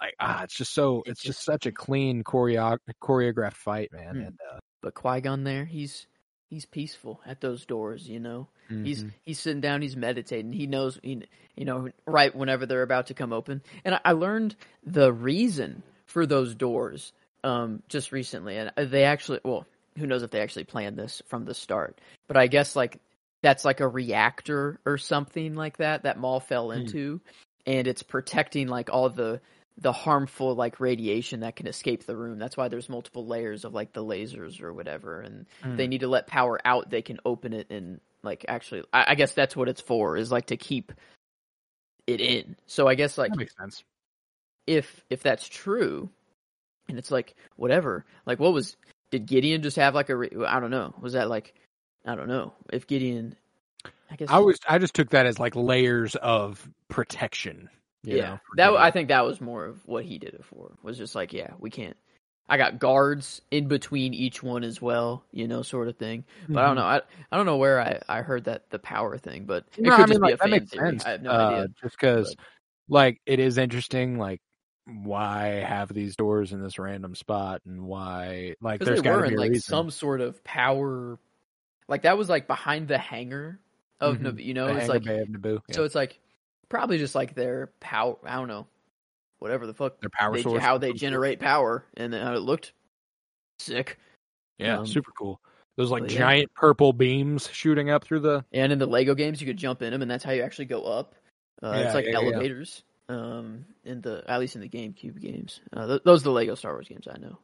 like 0.00 0.14
ah, 0.20 0.42
it's 0.44 0.54
just 0.56 0.72
so 0.72 1.02
It 1.06 1.10
it's 1.12 1.20
just 1.22 1.38
just- 1.38 1.44
such 1.44 1.66
a 1.66 1.72
clean 1.72 2.22
choreo- 2.24 2.78
choreographed 3.02 3.54
fight, 3.56 3.90
man. 3.92 4.14
Hmm. 4.14 4.20
And 4.22 4.38
uh 4.52 4.58
But 4.82 4.94
Qui 4.94 5.20
Gon 5.20 5.44
there, 5.44 5.64
he's 5.64 6.06
he's 6.48 6.66
peaceful 6.66 7.20
at 7.26 7.40
those 7.40 7.64
doors. 7.66 8.08
You 8.08 8.20
know, 8.20 8.48
he's 8.68 9.04
mhm. 9.04 9.12
he's 9.22 9.40
sitting 9.40 9.60
down, 9.60 9.82
he's 9.82 9.96
meditating. 9.96 10.52
He 10.52 10.66
knows, 10.66 10.98
he, 11.02 11.22
you 11.56 11.64
know, 11.64 11.88
right 12.06 12.34
whenever 12.34 12.66
they're 12.66 12.82
about 12.82 13.06
to 13.08 13.14
come 13.14 13.32
open. 13.32 13.62
And 13.84 13.94
I, 13.96 14.00
I 14.04 14.12
learned 14.12 14.54
the 14.84 15.12
reason 15.12 15.82
for 16.06 16.26
those 16.26 16.54
doors 16.54 17.12
um 17.44 17.82
just 17.88 18.12
recently, 18.12 18.56
and 18.56 18.72
they 18.76 19.04
actually, 19.04 19.40
well, 19.44 19.66
who 19.98 20.06
knows 20.06 20.22
if 20.22 20.30
they 20.30 20.40
actually 20.40 20.64
planned 20.64 20.96
this 20.96 21.22
from 21.28 21.44
the 21.44 21.54
start, 21.54 22.00
but 22.28 22.36
I 22.36 22.46
guess 22.46 22.76
like 22.76 23.00
that's 23.42 23.64
like 23.64 23.80
a 23.80 23.88
reactor 23.88 24.78
or 24.86 24.98
something 24.98 25.54
like 25.54 25.78
that 25.78 26.04
that 26.04 26.18
Maul 26.18 26.40
fell 26.40 26.70
Hmm. 26.72 26.78
into, 26.78 27.20
and 27.66 27.86
it's 27.86 28.02
protecting 28.02 28.68
like 28.68 28.90
all 28.92 29.10
the 29.10 29.40
the 29.78 29.92
harmful 29.92 30.54
like 30.54 30.80
radiation 30.80 31.40
that 31.40 31.56
can 31.56 31.66
escape 31.66 32.04
the 32.06 32.16
room. 32.16 32.38
That's 32.38 32.56
why 32.56 32.68
there's 32.68 32.88
multiple 32.88 33.26
layers 33.26 33.64
of 33.64 33.74
like 33.74 33.92
the 33.92 34.04
lasers 34.04 34.62
or 34.62 34.72
whatever, 34.72 35.20
and 35.20 35.46
Hmm. 35.62 35.76
they 35.76 35.86
need 35.86 36.00
to 36.00 36.08
let 36.08 36.26
power 36.26 36.60
out. 36.64 36.90
They 36.90 37.02
can 37.02 37.18
open 37.24 37.52
it 37.52 37.68
and 37.70 38.00
like 38.22 38.44
actually, 38.48 38.84
I, 38.92 39.06
I 39.08 39.14
guess 39.14 39.32
that's 39.32 39.56
what 39.56 39.68
it's 39.68 39.80
for 39.80 40.16
is 40.16 40.30
like 40.30 40.46
to 40.46 40.56
keep 40.56 40.92
it 42.06 42.20
in. 42.20 42.56
So 42.66 42.86
I 42.88 42.94
guess 42.94 43.18
like 43.18 43.32
that 43.32 43.38
makes 43.38 43.56
sense. 43.56 43.82
if 44.66 45.04
if 45.10 45.22
that's 45.22 45.48
true, 45.48 46.10
and 46.88 46.98
it's 46.98 47.10
like 47.10 47.34
whatever, 47.56 48.04
like 48.26 48.38
what 48.40 48.52
was 48.52 48.76
did 49.10 49.26
Gideon 49.26 49.62
just 49.62 49.76
have 49.76 49.94
like 49.94 50.08
a 50.10 50.16
re- 50.16 50.30
I 50.46 50.60
don't 50.60 50.70
know 50.70 50.94
was 51.00 51.12
that 51.14 51.28
like 51.28 51.54
I 52.04 52.14
don't 52.14 52.28
know 52.28 52.52
if 52.72 52.86
Gideon 52.86 53.36
I 54.10 54.16
guess 54.16 54.28
I 54.30 54.38
was 54.38 54.58
I 54.68 54.78
just 54.78 54.94
took 54.94 55.10
that 55.10 55.26
as 55.26 55.38
like 55.38 55.54
layers 55.56 56.14
of 56.16 56.68
protection. 56.88 57.68
You 58.04 58.16
yeah 58.16 58.22
know, 58.22 58.40
that 58.56 58.70
Gideon. 58.70 58.82
I 58.82 58.90
think 58.90 59.08
that 59.08 59.24
was 59.24 59.40
more 59.40 59.64
of 59.66 59.86
what 59.86 60.04
he 60.04 60.18
did 60.18 60.34
it 60.34 60.44
for 60.44 60.72
was 60.82 60.98
just 60.98 61.14
like 61.14 61.32
yeah 61.32 61.52
we 61.58 61.70
can't 61.70 61.96
I 62.48 62.56
got 62.56 62.78
guards 62.78 63.40
in 63.50 63.68
between 63.68 64.12
each 64.12 64.42
one 64.42 64.64
as 64.64 64.82
well 64.82 65.24
you 65.30 65.46
know 65.48 65.62
sort 65.62 65.88
of 65.88 65.96
thing 65.96 66.24
but 66.48 66.62
I 66.64 66.66
don't 66.66 66.74
Mhm. 66.74 66.76
know 66.76 66.82
I 66.84 67.00
I 67.30 67.36
don't 67.36 67.46
know 67.46 67.56
where 67.56 67.80
I 67.80 68.00
I 68.08 68.22
heard 68.22 68.44
that 68.44 68.68
the 68.70 68.78
power 68.78 69.16
thing 69.18 69.44
but 69.44 69.64
it 69.78 69.84
No, 69.84 69.94
could 69.94 70.02
I 70.02 70.06
just 70.06 70.20
mean, 70.20 70.20
be 70.20 70.32
like, 70.32 70.34
a 70.34 70.38
that 70.38 70.50
makes 70.50 70.70
theory 70.70 70.90
sense. 70.90 71.04
I 71.06 71.10
have 71.10 71.22
no 71.22 71.30
uh, 71.30 71.38
idea 71.50 71.68
Just 71.82 71.96
because, 71.98 72.36
like, 72.88 73.20
it 73.26 73.38
is 73.38 73.58
interesting. 73.58 74.18
Like, 74.18 74.40
why 74.86 75.46
have 75.66 75.92
these 75.92 76.16
doors 76.16 76.52
in 76.52 76.62
this 76.62 76.78
random 76.78 77.14
spot, 77.14 77.62
and 77.66 77.82
why, 77.84 78.54
like, 78.60 78.80
there's 78.80 79.00
got 79.02 79.22
to 79.22 79.28
be 79.28 79.36
like 79.36 79.50
reason. 79.52 79.62
some 79.62 79.90
sort 79.90 80.20
of 80.20 80.42
power 80.44 81.18
like 81.88 82.02
that 82.02 82.16
was 82.16 82.28
like 82.28 82.46
behind 82.46 82.88
the 82.88 82.98
hangar 82.98 83.60
of 84.00 84.16
Mhm. 84.16 84.20
Nab- 84.22 84.40
you 84.40 84.54
know 84.54 84.66
The 84.72 84.78
it's 84.78 84.88
like 84.88 85.02
Naboo. 85.02 85.60
Yeah. 85.68 85.74
so 85.74 85.84
it's 85.84 85.94
like 85.94 86.18
probably 86.68 86.96
just 86.98 87.14
like 87.14 87.34
their 87.34 87.72
power 87.80 88.16
I 88.24 88.36
don't 88.36 88.48
know 88.48 88.66
whatever 89.40 89.66
the 89.66 89.74
fuck 89.74 90.00
their 90.00 90.08
power 90.10 90.34
they, 90.36 90.42
source, 90.42 90.62
how 90.62 90.78
they 90.78 90.92
generate 90.92 91.38
power 91.40 91.84
and 91.96 92.12
then 92.12 92.24
how 92.24 92.34
it 92.34 92.38
looked 92.40 92.72
sick 93.58 93.98
Yeah, 94.58 94.78
um, 94.78 94.86
super 94.86 95.10
cool. 95.18 95.40
Those 95.76 95.90
like 95.90 96.04
yeah. 96.10 96.18
giant 96.18 96.54
purple 96.54 96.92
beams 96.92 97.48
shooting 97.52 97.90
up 97.90 98.04
through 98.04 98.20
the. 98.20 98.44
and 98.52 98.72
in 98.72 98.78
the 98.78 98.86
Lego 98.86 99.14
games 99.14 99.40
you 99.40 99.46
could 99.46 99.56
jump 99.56 99.82
in 99.82 99.92
them 99.92 100.02
and 100.02 100.10
that's 100.10 100.24
how 100.24 100.32
you 100.32 100.42
actually 100.42 100.66
go 100.66 100.84
up 100.84 101.14
uh, 101.62 101.72
Yeah, 101.72 101.80
it's 101.86 101.94
like 101.94 102.06
elevators 102.06 102.84
um 103.12 103.64
in 103.84 104.00
the 104.00 104.24
at 104.26 104.40
least 104.40 104.56
in 104.56 104.62
the 104.62 104.68
GameCube 104.68 105.20
games 105.20 105.60
uh, 105.72 105.86
th- 105.86 106.02
those 106.04 106.22
are 106.22 106.24
the 106.24 106.30
Lego 106.32 106.54
Star 106.54 106.72
Wars 106.72 106.88
games 106.88 107.06
I 107.12 107.18
know 107.18 107.38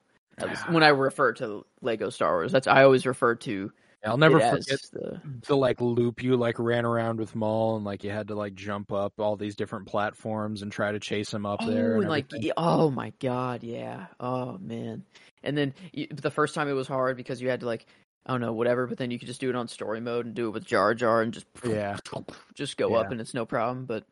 least 0.49 0.71
when 0.71 0.83
I 0.83 0.89
refer 0.89 1.33
to 1.35 1.65
Lego 1.81 2.11
Star 2.11 2.35
Wars 2.37 2.53
that's 2.53 2.67
I 2.67 2.85
always 2.85 3.07
refer 3.07 3.35
to 3.37 3.73
I'll 4.05 4.17
never 4.17 4.39
forget 4.39 4.81
the 4.93 5.21
the 5.47 5.57
like 5.57 5.81
loop 5.81 6.23
you 6.23 6.37
like 6.37 6.59
ran 6.59 6.85
around 6.85 7.19
with 7.19 7.35
Maul 7.35 7.77
and 7.77 7.85
like 7.85 8.05
you 8.05 8.11
had 8.11 8.29
to 8.29 8.35
like 8.35 8.55
jump 8.55 8.93
up 8.93 9.15
all 9.19 9.37
these 9.37 9.57
different 9.57 9.87
platforms 9.87 10.63
and 10.63 10.71
try 10.71 10.93
to 10.93 11.01
chase 11.01 11.35
him 11.35 11.45
up 11.45 11.61
oh, 11.63 11.71
there. 11.71 11.97
and 11.97 12.09
like 12.09 12.27
everything. 12.33 12.53
oh 12.57 12.91
my 12.91 13.13
god, 13.19 13.65
yeah. 13.65 14.07
Oh 14.21 14.57
man. 14.59 15.05
And 15.43 15.59
then 15.59 15.75
the 16.13 16.31
first 16.31 16.55
time 16.55 16.69
it 16.69 16.75
was 16.75 16.87
hard 16.87 17.17
because 17.17 17.43
you 17.43 17.49
had 17.49 17.61
to 17.61 17.67
like 17.67 17.87
I 18.25 18.33
don't 18.33 18.41
know 18.41 18.53
whatever, 18.53 18.87
but 18.87 18.99
then 18.99 19.11
you 19.11 19.19
could 19.19 19.29
just 19.29 19.41
do 19.41 19.49
it 19.49 19.57
on 19.57 19.67
story 19.69 20.01
mode 20.01 20.27
and 20.27 20.35
do 20.35 20.49
it 20.49 20.51
with 20.51 20.65
Jar 20.65 20.95
Jar 20.95 21.23
and 21.23 21.33
just 21.33 21.47
yeah, 21.67 21.97
just 22.55 22.77
go 22.77 22.95
up 22.95 23.11
and 23.11 23.21
it's 23.21 23.35
no 23.35 23.47
problem. 23.47 23.85
But 23.85 24.05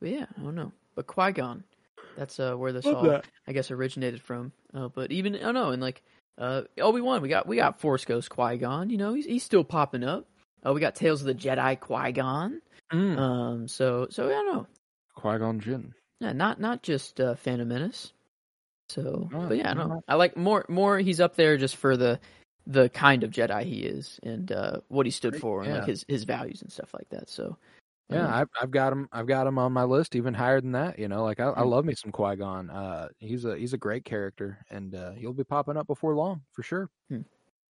but 0.00 0.10
yeah, 0.10 0.26
I 0.38 0.42
don't 0.42 0.54
know. 0.54 0.72
But 0.94 1.06
Qui 1.06 1.32
Gon, 1.32 1.64
that's 2.16 2.40
uh 2.40 2.54
where 2.54 2.72
this 2.72 2.84
Love 2.84 2.96
all 2.96 3.02
that. 3.04 3.26
I 3.46 3.52
guess 3.52 3.70
originated 3.70 4.20
from. 4.20 4.52
Uh, 4.74 4.88
but 4.88 5.12
even 5.12 5.36
I 5.36 5.40
don't 5.40 5.54
know, 5.54 5.70
and 5.70 5.82
like 5.82 6.02
uh 6.38 6.62
Obi 6.78 7.00
Wan, 7.00 7.22
we 7.22 7.28
got 7.28 7.46
we 7.46 7.56
got 7.56 7.80
Force 7.80 8.04
Ghost 8.04 8.30
Qui 8.30 8.56
Gon. 8.58 8.90
You 8.90 8.98
know, 8.98 9.14
he's 9.14 9.26
he's 9.26 9.44
still 9.44 9.64
popping 9.64 10.04
up. 10.04 10.26
Uh, 10.64 10.72
we 10.72 10.80
got 10.80 10.94
Tales 10.94 11.20
of 11.20 11.26
the 11.26 11.34
Jedi 11.34 11.78
Qui 11.78 12.12
Gon. 12.12 12.60
Mm. 12.92 13.18
Um, 13.18 13.68
so 13.68 14.08
so 14.10 14.26
I 14.26 14.30
don't 14.30 14.54
know. 14.54 14.66
Qui 15.14 15.38
Gon 15.38 15.60
Jinn. 15.60 15.94
Yeah, 16.20 16.32
not 16.32 16.60
not 16.60 16.82
just 16.82 17.20
uh, 17.20 17.34
Phantom 17.34 17.68
Menace. 17.68 18.12
So, 18.90 19.28
No, 19.30 19.46
but 19.46 19.56
yeah, 19.56 19.72
no, 19.72 19.86
no, 19.86 19.94
no. 19.94 20.04
I 20.08 20.16
like 20.16 20.36
more 20.36 20.66
more. 20.68 20.98
He's 20.98 21.20
up 21.20 21.36
there 21.36 21.56
just 21.56 21.76
for 21.76 21.96
the 21.96 22.18
the 22.66 22.88
kind 22.90 23.24
of 23.24 23.30
Jedi 23.30 23.64
he 23.64 23.80
is 23.80 24.18
and 24.22 24.50
uh, 24.52 24.80
what 24.88 25.06
he 25.06 25.10
stood 25.12 25.32
Great, 25.32 25.40
for 25.40 25.62
and 25.62 25.70
yeah. 25.70 25.78
like 25.78 25.88
his 25.88 26.04
his 26.08 26.24
values 26.24 26.60
and 26.60 26.70
stuff 26.70 26.92
like 26.92 27.08
that. 27.10 27.30
So, 27.30 27.56
Yeah, 28.10 28.34
I've 28.34 28.48
I've 28.60 28.70
got 28.70 28.92
him. 28.92 29.08
I've 29.12 29.26
got 29.26 29.46
him 29.46 29.58
on 29.58 29.72
my 29.72 29.84
list, 29.84 30.16
even 30.16 30.34
higher 30.34 30.60
than 30.60 30.72
that. 30.72 30.98
You 30.98 31.08
know, 31.08 31.22
like 31.24 31.38
I, 31.40 31.48
I 31.50 31.62
Hmm. 31.62 31.68
love 31.68 31.84
me 31.84 31.94
some 31.94 32.12
Qui 32.12 32.36
Gon. 32.36 32.68
Uh, 32.70 33.08
he's 33.18 33.44
a 33.44 33.56
he's 33.56 33.72
a 33.72 33.78
great 33.78 34.04
character, 34.04 34.58
and 34.70 34.94
uh, 34.94 35.12
he'll 35.12 35.32
be 35.32 35.44
popping 35.44 35.76
up 35.76 35.86
before 35.86 36.14
long 36.14 36.42
for 36.52 36.62
sure. 36.62 36.90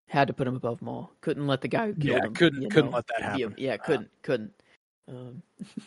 had 0.08 0.26
to 0.28 0.34
put 0.34 0.46
him 0.48 0.56
above 0.56 0.82
Maul. 0.82 1.12
Couldn't 1.20 1.46
let 1.46 1.60
the 1.60 1.68
guy 1.68 1.86
who 1.88 1.94
killed 1.94 2.04
Yeah, 2.22 2.26
him. 2.26 2.34
couldn't- 2.34 2.70
couldn't 2.70 2.90
know, 2.90 2.96
let 2.96 3.06
that 3.08 3.22
happen. 3.22 3.54
yeah, 3.58 3.76
couldn't 3.76 4.10
couldn't. 4.22 4.52
Um, 5.08 5.42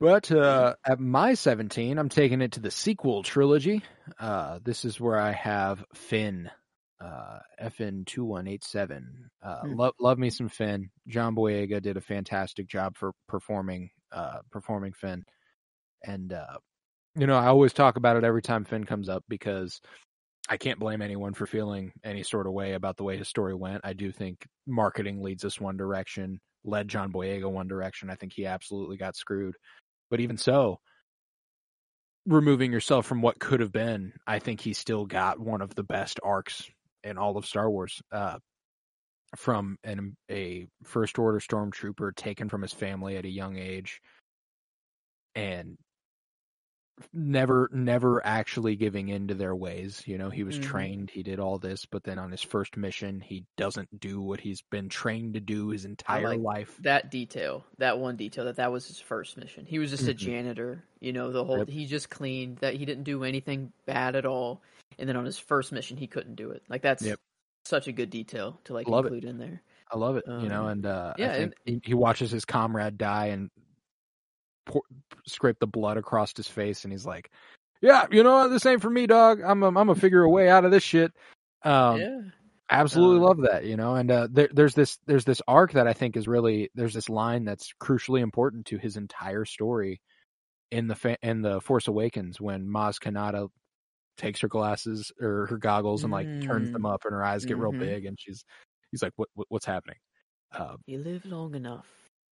But 0.00 0.32
uh, 0.32 0.76
at 0.82 0.98
my 0.98 1.34
17, 1.34 1.98
I'm 1.98 2.08
taking 2.08 2.40
it 2.40 2.52
to 2.52 2.60
the 2.60 2.70
sequel 2.70 3.22
trilogy. 3.22 3.82
Uh, 4.18 4.58
this 4.64 4.86
is 4.86 4.98
where 4.98 5.18
I 5.18 5.32
have 5.32 5.84
Finn, 5.92 6.50
uh, 7.00 7.38
FN2187. 7.60 9.02
Uh, 9.42 9.60
Hmm. 9.62 9.74
love, 9.74 9.94
love 10.00 10.18
me 10.18 10.30
some 10.30 10.48
Finn. 10.48 10.90
John 11.08 11.34
Boyega 11.34 11.80
did 11.80 11.96
a 11.96 12.00
fantastic 12.00 12.66
job 12.66 12.96
for 12.96 13.12
performing, 13.28 13.90
uh, 14.12 14.40
performing 14.50 14.92
Finn. 14.92 15.24
And, 16.04 16.32
uh, 16.32 16.58
you 17.14 17.26
know, 17.26 17.36
I 17.36 17.46
always 17.46 17.72
talk 17.72 17.96
about 17.96 18.16
it 18.16 18.24
every 18.24 18.42
time 18.42 18.64
Finn 18.64 18.84
comes 18.84 19.08
up 19.08 19.24
because 19.28 19.80
I 20.48 20.56
can't 20.56 20.78
blame 20.78 21.02
anyone 21.02 21.34
for 21.34 21.46
feeling 21.46 21.92
any 22.04 22.22
sort 22.22 22.46
of 22.46 22.52
way 22.52 22.74
about 22.74 22.96
the 22.96 23.04
way 23.04 23.16
his 23.16 23.28
story 23.28 23.54
went. 23.54 23.82
I 23.84 23.92
do 23.92 24.10
think 24.12 24.46
marketing 24.66 25.22
leads 25.22 25.44
us 25.44 25.60
one 25.60 25.76
direction, 25.76 26.40
led 26.64 26.88
John 26.88 27.12
Boyega 27.12 27.50
one 27.50 27.68
direction. 27.68 28.10
I 28.10 28.14
think 28.16 28.32
he 28.32 28.46
absolutely 28.46 28.96
got 28.96 29.16
screwed. 29.16 29.54
But 30.10 30.20
even 30.20 30.36
so, 30.36 30.80
removing 32.26 32.72
yourself 32.72 33.06
from 33.06 33.22
what 33.22 33.38
could 33.38 33.60
have 33.60 33.72
been, 33.72 34.12
I 34.26 34.38
think 34.38 34.60
he 34.60 34.72
still 34.72 35.06
got 35.06 35.38
one 35.38 35.62
of 35.62 35.74
the 35.74 35.84
best 35.84 36.20
arcs 36.22 36.68
in 37.04 37.18
all 37.18 37.36
of 37.36 37.46
Star 37.46 37.70
Wars. 37.70 38.00
Uh, 38.10 38.38
from 39.36 39.76
an 39.84 40.16
a 40.30 40.66
first 40.82 41.18
order 41.18 41.38
stormtrooper 41.38 42.14
taken 42.16 42.48
from 42.48 42.62
his 42.62 42.72
family 42.72 43.16
at 43.16 43.24
a 43.24 43.28
young 43.30 43.56
age, 43.56 44.00
and 45.34 45.78
never 47.12 47.68
never 47.72 48.24
actually 48.26 48.76
giving 48.76 49.08
in 49.08 49.28
to 49.28 49.34
their 49.34 49.54
ways. 49.54 50.02
You 50.06 50.18
know, 50.18 50.30
he 50.30 50.42
was 50.44 50.58
Mhm. 50.58 50.62
trained, 50.62 51.10
he 51.10 51.22
did 51.22 51.40
all 51.40 51.58
this, 51.58 51.86
but 51.86 52.02
then 52.04 52.18
on 52.18 52.30
his 52.30 52.42
first 52.42 52.76
mission, 52.76 53.20
he 53.20 53.46
doesn't 53.56 54.00
do 54.00 54.20
what 54.20 54.40
he's 54.40 54.62
been 54.62 54.88
trained 54.88 55.34
to 55.34 55.40
do 55.40 55.68
his 55.68 55.84
entire 55.84 56.34
like 56.34 56.36
life. 56.36 56.80
that 56.80 57.10
detail, 57.10 57.64
that 57.78 57.98
one 57.98 58.16
detail, 58.16 58.44
that 58.46 58.56
that 58.56 58.72
was 58.72 58.86
his 58.88 59.00
first 59.00 59.36
mission. 59.36 59.66
He 59.66 59.78
was 59.78 59.90
just 59.90 60.08
a 60.08 60.14
Mhm. 60.14 60.14
janitor. 60.14 60.84
You 61.00 61.12
know, 61.12 61.30
the 61.32 61.44
whole 61.44 61.58
Yep. 61.58 61.68
he 61.68 61.86
just 61.86 62.10
cleaned. 62.10 62.58
That 62.58 62.74
he 62.74 62.84
didn't 62.84 63.04
do 63.04 63.24
anything 63.24 63.72
bad 63.86 64.16
at 64.16 64.26
all. 64.26 64.62
And 64.98 65.08
then 65.08 65.16
on 65.16 65.24
his 65.24 65.38
first 65.38 65.72
mission, 65.72 65.96
he 65.96 66.06
couldn't 66.06 66.34
do 66.36 66.50
it. 66.50 66.62
Like 66.68 66.82
that's 66.82 67.02
Yep. 67.02 67.18
such 67.64 67.88
a 67.88 67.92
good 67.92 68.10
detail 68.10 68.60
to 68.64 68.74
like 68.74 68.88
Love 68.88 69.06
it. 69.06 69.08
include 69.08 69.24
in 69.24 69.38
there. 69.38 69.62
I 69.92 69.96
love 69.98 70.16
it, 70.16 70.24
you 70.26 70.48
know, 70.48 70.64
Um, 70.64 70.70
and 70.70 70.86
uh, 70.86 71.14
yeah, 71.18 71.32
I 71.32 71.36
think 71.36 71.54
he, 71.64 71.80
he 71.82 71.94
watches 71.94 72.30
his 72.30 72.44
comrade 72.44 72.96
die 72.96 73.26
and 73.26 73.50
pour, 74.66 74.82
scrape 75.26 75.58
the 75.58 75.66
blood 75.66 75.96
across 75.96 76.36
his 76.36 76.46
face, 76.46 76.84
and 76.84 76.92
he's 76.92 77.04
like, 77.04 77.30
"Yeah, 77.80 78.06
you 78.10 78.22
know 78.22 78.34
what? 78.34 78.48
This 78.48 78.64
ain't 78.66 78.82
for 78.82 78.90
me, 78.90 79.08
dog. 79.08 79.40
I'm 79.44 79.62
a, 79.64 79.66
I'm 79.66 79.74
gonna 79.74 79.96
figure 79.96 80.22
a 80.22 80.30
way 80.30 80.48
out 80.48 80.64
of 80.64 80.70
this 80.70 80.84
shit." 80.84 81.10
Um, 81.64 82.00
yeah. 82.00 82.20
absolutely 82.70 83.18
Uh, 83.18 83.28
love 83.28 83.40
that, 83.42 83.64
you 83.64 83.76
know. 83.76 83.96
And 83.96 84.10
uh, 84.12 84.28
there, 84.30 84.48
there's 84.52 84.74
this 84.74 84.98
there's 85.06 85.24
this 85.24 85.42
arc 85.48 85.72
that 85.72 85.88
I 85.88 85.92
think 85.92 86.16
is 86.16 86.28
really 86.28 86.70
there's 86.76 86.94
this 86.94 87.08
line 87.08 87.44
that's 87.44 87.72
crucially 87.82 88.20
important 88.20 88.66
to 88.66 88.78
his 88.78 88.96
entire 88.96 89.44
story, 89.44 90.00
in 90.70 90.86
the 90.86 90.94
fa- 90.94 91.18
in 91.20 91.42
the 91.42 91.60
Force 91.60 91.88
Awakens 91.88 92.40
when 92.40 92.68
Maz 92.68 93.00
Kanata 93.00 93.48
takes 94.20 94.40
her 94.40 94.48
glasses 94.48 95.10
or 95.20 95.46
her 95.46 95.56
goggles 95.58 96.04
and 96.04 96.12
like 96.12 96.26
turns 96.42 96.70
them 96.70 96.82
Mm. 96.82 96.92
up 96.94 97.04
and 97.04 97.12
her 97.14 97.24
eyes 97.24 97.44
get 97.44 97.56
real 97.58 97.72
Mhm. 97.72 97.78
big 97.80 98.04
and 98.06 98.16
she's 98.20 98.44
he's 98.90 99.02
like 99.02 99.12
what, 99.16 99.28
what 99.34 99.46
what's 99.50 99.66
happening 99.66 99.96
uh, 100.52 100.76
You 100.86 100.98
live 100.98 101.24
long 101.24 101.54
enough, 101.54 101.86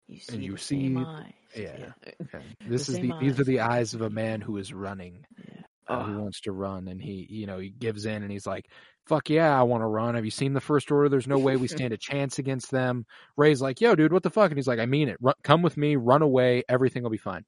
you 0.08 0.20
see 0.20 0.38
you 0.38 0.52
the 0.54 0.58
same 0.58 0.98
see- 0.98 1.04
eyes. 1.06 1.34
yeah. 1.56 1.78
yeah. 1.80 2.12
okay. 2.24 2.46
this 2.68 2.90
is 2.90 2.96
same 2.96 3.08
the 3.10 3.18
these 3.20 3.40
are 3.40 3.44
the 3.46 3.62
eyes 3.62 3.94
of 3.94 4.02
a 4.02 4.10
man 4.10 4.42
who 4.42 4.58
is 4.58 4.74
running 4.74 5.24
yeah. 5.38 5.62
uh, 5.88 6.04
who 6.04 6.18
wants 6.22 6.42
to 6.42 6.52
run 6.52 6.88
and 6.88 7.02
he 7.02 7.26
you 7.30 7.46
know 7.48 7.58
he 7.60 7.70
gives 7.70 8.06
in 8.06 8.24
and 8.24 8.32
he's 8.32 8.46
like 8.48 8.66
fuck 9.06 9.30
yeah 9.30 9.58
i 9.58 9.64
want 9.64 9.82
to 9.82 9.88
run 9.88 10.16
have 10.16 10.26
you 10.26 10.32
seen 10.32 10.52
the 10.54 10.60
first 10.60 10.92
order 10.92 11.08
there's 11.10 11.28
no 11.28 11.38
way 11.40 11.56
we 11.56 11.68
stand 11.80 11.94
a 11.94 11.98
chance 11.98 12.40
against 12.40 12.72
them 12.72 13.06
Rey's 13.38 13.62
like 13.62 13.80
yo 13.80 13.96
dude 13.96 14.12
what 14.12 14.24
the 14.24 14.30
fuck 14.30 14.52
and 14.52 14.58
he's 14.58 14.68
like 14.68 14.80
i 14.80 14.86
mean 14.86 15.08
it 15.10 15.18
Run, 15.22 15.36
come 15.44 15.62
with 15.62 15.78
me 15.78 15.96
run 15.96 16.22
away 16.22 16.64
everything 16.68 17.04
will 17.04 17.10
be 17.12 17.18
fine 17.18 17.46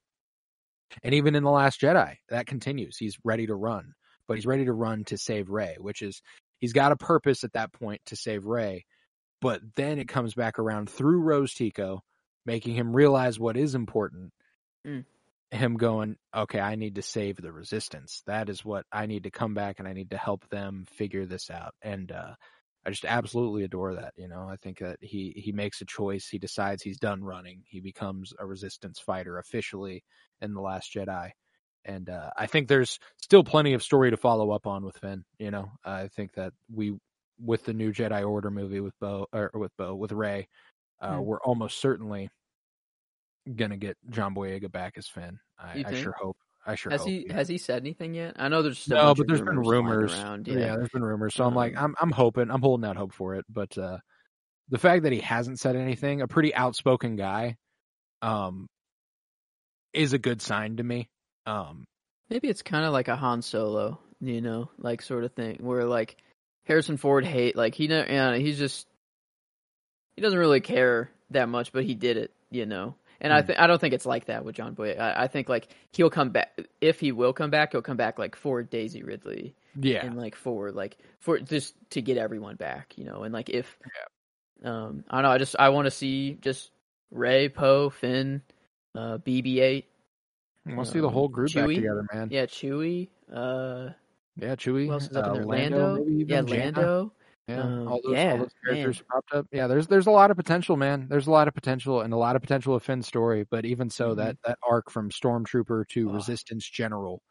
and 1.03 1.13
even 1.13 1.35
in 1.35 1.43
the 1.43 1.51
last 1.51 1.81
jedi 1.81 2.15
that 2.29 2.45
continues 2.47 2.95
he's 2.97 3.17
ready 3.25 3.45
to 3.47 3.55
run 3.55 3.93
but 4.29 4.37
he's 4.37 4.47
ready 4.47 4.65
to 4.65 4.73
run 4.73 5.05
to 5.05 5.17
save 5.19 5.49
Rey 5.49 5.77
which 5.79 6.03
is 6.03 6.23
he's 6.59 6.73
got 6.73 6.93
a 6.93 6.97
purpose 6.97 7.43
at 7.43 7.53
that 7.55 7.73
point 7.73 8.01
to 8.07 8.17
save 8.17 8.45
Rey 8.45 8.85
but 9.41 9.61
then 9.75 9.99
it 9.99 10.07
comes 10.09 10.35
back 10.35 10.59
around 10.59 10.89
through 10.89 11.21
rose 11.21 11.53
tico 11.53 12.01
making 12.45 12.75
him 12.75 12.95
realize 12.95 13.39
what 13.39 13.57
is 13.57 13.75
important 13.75 14.33
Mm. 14.85 15.05
him 15.51 15.77
going, 15.77 16.17
okay, 16.35 16.59
I 16.59 16.75
need 16.75 16.95
to 16.95 17.01
save 17.01 17.37
the 17.37 17.51
resistance. 17.51 18.21
That 18.27 18.49
is 18.49 18.63
what 18.63 18.85
I 18.91 19.07
need 19.07 19.23
to 19.23 19.31
come 19.31 19.53
back 19.53 19.79
and 19.79 19.87
I 19.87 19.93
need 19.93 20.11
to 20.11 20.17
help 20.17 20.47
them 20.49 20.85
figure 20.87 21.25
this 21.25 21.49
out. 21.49 21.73
And 21.81 22.11
uh, 22.11 22.35
I 22.85 22.89
just 22.91 23.05
absolutely 23.05 23.63
adore 23.63 23.95
that. 23.95 24.13
You 24.15 24.27
know, 24.27 24.47
I 24.47 24.57
think 24.57 24.79
that 24.79 24.97
he 25.01 25.33
he 25.35 25.51
makes 25.51 25.81
a 25.81 25.85
choice. 25.85 26.27
He 26.27 26.37
decides 26.39 26.83
he's 26.83 26.99
done 26.99 27.23
running. 27.23 27.63
He 27.67 27.79
becomes 27.81 28.33
a 28.39 28.45
resistance 28.45 28.99
fighter 28.99 29.39
officially 29.39 30.03
in 30.41 30.53
the 30.53 30.61
Last 30.61 30.93
Jedi. 30.93 31.31
And 31.85 32.09
uh, 32.09 32.31
I 32.37 32.45
think 32.47 32.67
there's 32.67 32.99
still 33.17 33.43
plenty 33.43 33.73
of 33.73 33.81
story 33.83 34.11
to 34.11 34.17
follow 34.17 34.51
up 34.51 34.67
on 34.67 34.83
with 34.83 34.97
Finn. 34.97 35.23
You 35.37 35.51
know, 35.51 35.71
I 35.83 36.07
think 36.09 36.33
that 36.33 36.53
we 36.73 36.97
with 37.41 37.63
the 37.63 37.73
new 37.73 37.93
Jedi 37.93 38.27
Order 38.27 38.51
movie 38.51 38.81
with 38.81 38.93
Bo 38.99 39.27
or 39.31 39.49
with 39.53 39.71
Bo 39.77 39.95
with 39.95 40.11
Rey, 40.11 40.47
uh, 41.01 41.15
Hmm. 41.17 41.23
we're 41.23 41.41
almost 41.41 41.79
certainly 41.79 42.29
gonna 43.55 43.77
get 43.77 43.97
John 44.09 44.35
Boyega 44.35 44.71
back 44.71 44.93
as 44.97 45.07
Finn. 45.07 45.39
I, 45.57 45.83
I 45.87 45.93
sure 45.93 46.13
hope. 46.19 46.37
I 46.65 46.75
sure 46.75 46.91
has 46.91 47.01
hope. 47.01 47.09
he 47.09 47.25
yeah. 47.27 47.33
has 47.33 47.47
he 47.47 47.57
said 47.57 47.81
anything 47.81 48.13
yet? 48.13 48.35
I 48.37 48.49
know 48.49 48.61
there's 48.61 48.87
no, 48.89 49.15
but 49.15 49.27
there's 49.27 49.41
been 49.41 49.59
rumors 49.59 50.13
around. 50.13 50.47
Yeah. 50.47 50.57
Yeah, 50.59 50.75
there's 50.75 50.89
been 50.89 51.03
rumors. 51.03 51.33
So 51.33 51.45
I'm 51.45 51.55
like, 51.55 51.77
Um, 51.77 51.95
I'm 51.99 52.09
I'm 52.09 52.11
hoping, 52.11 52.51
I'm 52.51 52.61
holding 52.61 52.87
out 52.87 52.97
hope 52.97 53.13
for 53.13 53.35
it. 53.35 53.45
But 53.49 53.77
uh 53.77 53.97
the 54.67 54.77
fact 54.77 55.03
that 55.03 55.11
he 55.13 55.19
hasn't 55.21 55.59
said 55.59 55.75
anything, 55.75 56.21
a 56.21 56.27
pretty 56.27 56.53
outspoken 56.53 57.15
guy, 57.15 57.55
um, 58.21 58.67
is 59.93 60.13
a 60.13 60.19
good 60.19 60.41
sign 60.43 60.77
to 60.77 60.83
me. 60.83 61.09
Um, 61.45 61.85
maybe 62.29 62.47
it's 62.47 62.61
kind 62.61 62.85
of 62.85 62.93
like 62.93 63.07
a 63.07 63.15
Han 63.15 63.41
Solo, 63.41 63.99
you 64.21 64.41
know, 64.41 64.69
like 64.77 65.01
sort 65.01 65.23
of 65.23 65.33
thing 65.33 65.57
where 65.61 65.85
like 65.85 66.17
Harrison 66.65 66.97
Ford 66.97 67.25
hate 67.25 67.55
like 67.55 67.75
he 67.75 67.87
know 67.87 68.05
yeah, 68.07 68.35
he's 68.35 68.57
just 68.57 68.87
he 70.15 70.21
doesn't 70.21 70.39
really 70.39 70.61
care 70.61 71.11
that 71.31 71.49
much, 71.49 71.71
but 71.71 71.83
he 71.83 71.95
did 71.95 72.17
it, 72.17 72.31
you 72.49 72.65
know. 72.65 72.95
And 73.21 73.33
I 73.33 73.41
Hmm. 73.41 73.41
think 73.41 73.59
I 73.59 73.67
don't 73.67 73.79
think 73.79 73.93
it's 73.93 74.05
like 74.05 74.25
that 74.25 74.45
with 74.45 74.55
John 74.55 74.73
Boy. 74.73 74.93
I, 74.93 75.23
I 75.23 75.27
think 75.27 75.49
like 75.49 75.69
he'll 75.91 76.09
come 76.09 76.29
back 76.29 76.59
if 76.81 76.99
he 76.99 77.11
will 77.11 77.33
come 77.33 77.49
back, 77.49 77.71
he'll 77.71 77.81
come 77.81 77.97
back 77.97 78.17
like 78.17 78.35
for 78.35 78.63
Daisy 78.63 79.03
Ridley 79.03 79.55
yeah, 79.75 80.01
and 80.01 80.15
like 80.15 80.35
for 80.35 80.71
like 80.71 80.97
for 81.19 81.39
just 81.39 81.75
to 81.91 82.01
get 82.01 82.17
everyone 82.17 82.55
back, 82.55 82.97
you 82.97 83.03
know. 83.05 83.23
And 83.23 83.33
like 83.33 83.49
if 83.49 83.77
um 84.63 85.03
I 85.09 85.17
don't 85.17 85.23
know, 85.23 85.31
I 85.31 85.37
just 85.37 85.55
I 85.59 85.69
want 85.69 85.85
to 85.85 85.91
see 85.91 86.37
just 86.41 86.71
Rey, 87.11 87.49
Poe, 87.49 87.89
Finn, 87.89 88.41
uh 88.95 89.17
BB-8, 89.19 89.85
we'll 90.75 90.85
see 90.85 90.99
the 90.99 91.07
um, 91.07 91.13
whole 91.13 91.27
group 91.27 91.53
back 91.53 91.67
together, 91.67 92.05
man. 92.13 92.29
yeah, 92.31 92.45
Chewie, 92.45 93.09
uh 93.33 93.89
Yeah, 94.37 94.55
Chewie. 94.55 94.85
who 94.87 94.93
else 94.93 95.09
is 95.09 95.15
up 95.17 95.25
in 95.25 95.31
uh, 95.31 95.33
there? 95.35 95.45
Lando, 95.45 95.93
Lando, 95.95 96.05
yeah, 96.25 96.41
Jannah. 96.41 96.61
Lando. 96.81 97.13
Yeah, 97.47 97.61
Um, 97.61 97.87
all 97.87 97.99
those, 98.03 98.13
yeah, 98.13 98.31
all 98.33 98.37
those 98.37 98.51
characters 98.63 98.97
man. 98.99 99.05
popped 99.11 99.33
up. 99.33 99.47
Yeah, 99.51 99.65
there's 99.67 99.87
there's 99.87 100.05
a 100.07 100.11
lot 100.11 100.29
of 100.29 100.37
potential, 100.37 100.77
man. 100.77 101.07
There's 101.09 101.25
a 101.25 101.31
lot 101.31 101.47
of 101.47 101.55
potential 101.55 102.01
and 102.01 102.13
a 102.13 102.17
lot 102.17 102.35
of 102.35 102.43
potential 102.43 102.75
of 102.75 102.83
Finn's 102.83 103.07
story. 103.07 103.43
But 103.49 103.65
even 103.65 103.89
so, 103.89 104.11
Mhm. 104.13 104.17
that 104.17 104.37
that 104.45 104.59
arc 104.67 104.91
from 104.91 105.09
Stormtrooper 105.09 105.87
to 105.89 106.09
Oh. 106.09 106.13
Resistance 106.13 106.69
General, 106.69 107.23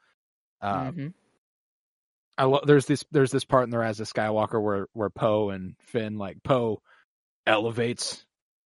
uh, 0.61 0.91
Mhm. 0.91 1.15
I 2.37 2.45
lo- 2.45 2.63
there's 2.67 2.87
this 2.87 3.05
there's 3.13 3.31
this 3.31 3.45
part 3.45 3.65
in 3.65 3.71
the 3.71 3.79
Rise 3.79 4.01
of 4.01 4.13
Skywalker 4.13 4.61
where 4.61 4.89
where 4.93 5.11
Poe 5.11 5.51
and 5.51 5.77
Finn 5.81 6.19
like 6.19 6.43
Poe 6.43 6.83
elevates 7.47 8.25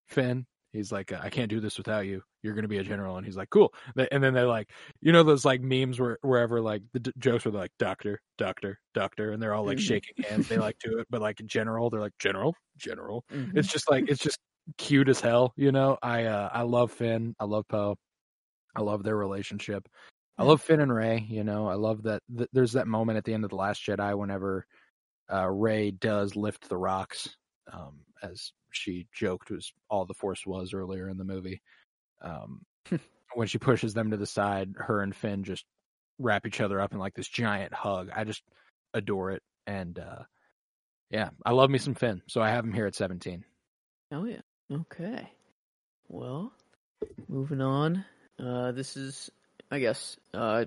Finn. 0.08 0.46
He's 0.72 0.90
like, 0.90 1.12
I 1.12 1.28
can't 1.28 1.50
do 1.50 1.60
this 1.60 1.76
without 1.76 2.06
you. 2.06 2.22
You're 2.42 2.54
gonna 2.54 2.68
be 2.68 2.78
a 2.78 2.82
general, 2.84 3.16
and 3.16 3.26
he's 3.26 3.36
like, 3.36 3.50
cool. 3.50 3.72
And 3.96 4.22
then 4.22 4.34
they're 4.34 4.46
like, 4.46 4.72
you 5.00 5.12
know, 5.12 5.22
those 5.22 5.44
like 5.44 5.60
memes 5.62 6.00
where 6.00 6.18
wherever 6.22 6.60
like 6.60 6.82
the 6.92 7.00
d- 7.00 7.12
jokes 7.18 7.44
were 7.44 7.52
like, 7.52 7.70
doctor, 7.78 8.20
doctor, 8.38 8.80
doctor, 8.94 9.32
and 9.32 9.42
they're 9.42 9.54
all 9.54 9.64
like 9.64 9.78
Mhm. 9.78 9.80
shaking 9.80 10.14
hands. 10.28 10.48
They 10.48 10.58
like 10.58 10.76
do 10.80 10.98
it, 10.98 11.06
but 11.10 11.20
like 11.22 11.36
general, 11.46 11.90
they're 11.90 12.00
like 12.00 12.18
general, 12.18 12.56
general. 12.76 13.24
Mhm. 13.30 13.52
It's 13.54 13.68
just 13.68 13.90
like 13.90 14.04
it's 14.08 14.22
just 14.22 14.38
cute 14.78 15.08
as 15.08 15.20
hell, 15.20 15.52
you 15.56 15.72
know. 15.72 15.98
I 16.02 16.24
uh 16.24 16.50
I 16.52 16.62
love 16.62 16.92
Finn. 16.92 17.34
I 17.40 17.44
love 17.44 17.66
Poe. 17.68 17.96
I 18.74 18.80
love 18.82 19.02
their 19.02 19.16
relationship. 19.16 19.88
I 20.38 20.44
love 20.44 20.62
Finn 20.62 20.80
and 20.80 20.92
Rey. 20.94 21.18
You 21.28 21.44
know, 21.44 21.68
I 21.68 21.74
love 21.74 22.04
that. 22.04 22.22
Th- 22.36 22.48
there's 22.52 22.72
that 22.72 22.86
moment 22.88 23.18
at 23.18 23.24
the 23.24 23.34
end 23.34 23.44
of 23.44 23.50
the 23.50 23.56
Last 23.56 23.82
Jedi 23.86 24.16
whenever 24.18 24.66
uh, 25.32 25.48
Rey 25.50 25.90
does 25.92 26.36
lift 26.36 26.68
the 26.68 26.76
rocks, 26.78 27.36
um, 27.72 28.04
as 28.22 28.52
she 28.72 29.08
joked 29.12 29.50
was 29.50 29.72
all 29.90 30.06
the 30.06 30.14
Force 30.14 30.46
was 30.46 30.74
earlier 30.74 31.08
in 31.08 31.18
the 31.18 31.24
movie. 31.24 31.62
Um, 32.22 32.64
when 33.34 33.48
she 33.48 33.58
pushes 33.58 33.94
them 33.94 34.10
to 34.10 34.16
the 34.16 34.26
side, 34.26 34.74
her 34.76 35.02
and 35.02 35.14
Finn 35.14 35.44
just 35.44 35.64
wrap 36.18 36.46
each 36.46 36.60
other 36.60 36.80
up 36.80 36.92
in 36.92 36.98
like 36.98 37.14
this 37.14 37.28
giant 37.28 37.72
hug. 37.72 38.10
I 38.14 38.24
just 38.24 38.42
adore 38.94 39.32
it, 39.32 39.42
and 39.66 39.98
uh, 39.98 40.22
yeah, 41.10 41.30
I 41.44 41.52
love 41.52 41.70
me 41.70 41.78
some 41.78 41.94
Finn. 41.94 42.22
So 42.28 42.40
I 42.40 42.50
have 42.50 42.64
him 42.64 42.72
here 42.72 42.86
at 42.86 42.94
17. 42.94 43.44
Oh 44.12 44.24
yeah. 44.24 44.40
Okay. 44.72 45.28
Well, 46.08 46.52
moving 47.28 47.60
on. 47.60 48.04
Uh, 48.38 48.72
this 48.72 48.96
is, 48.96 49.30
I 49.70 49.78
guess, 49.78 50.16
uh, 50.34 50.66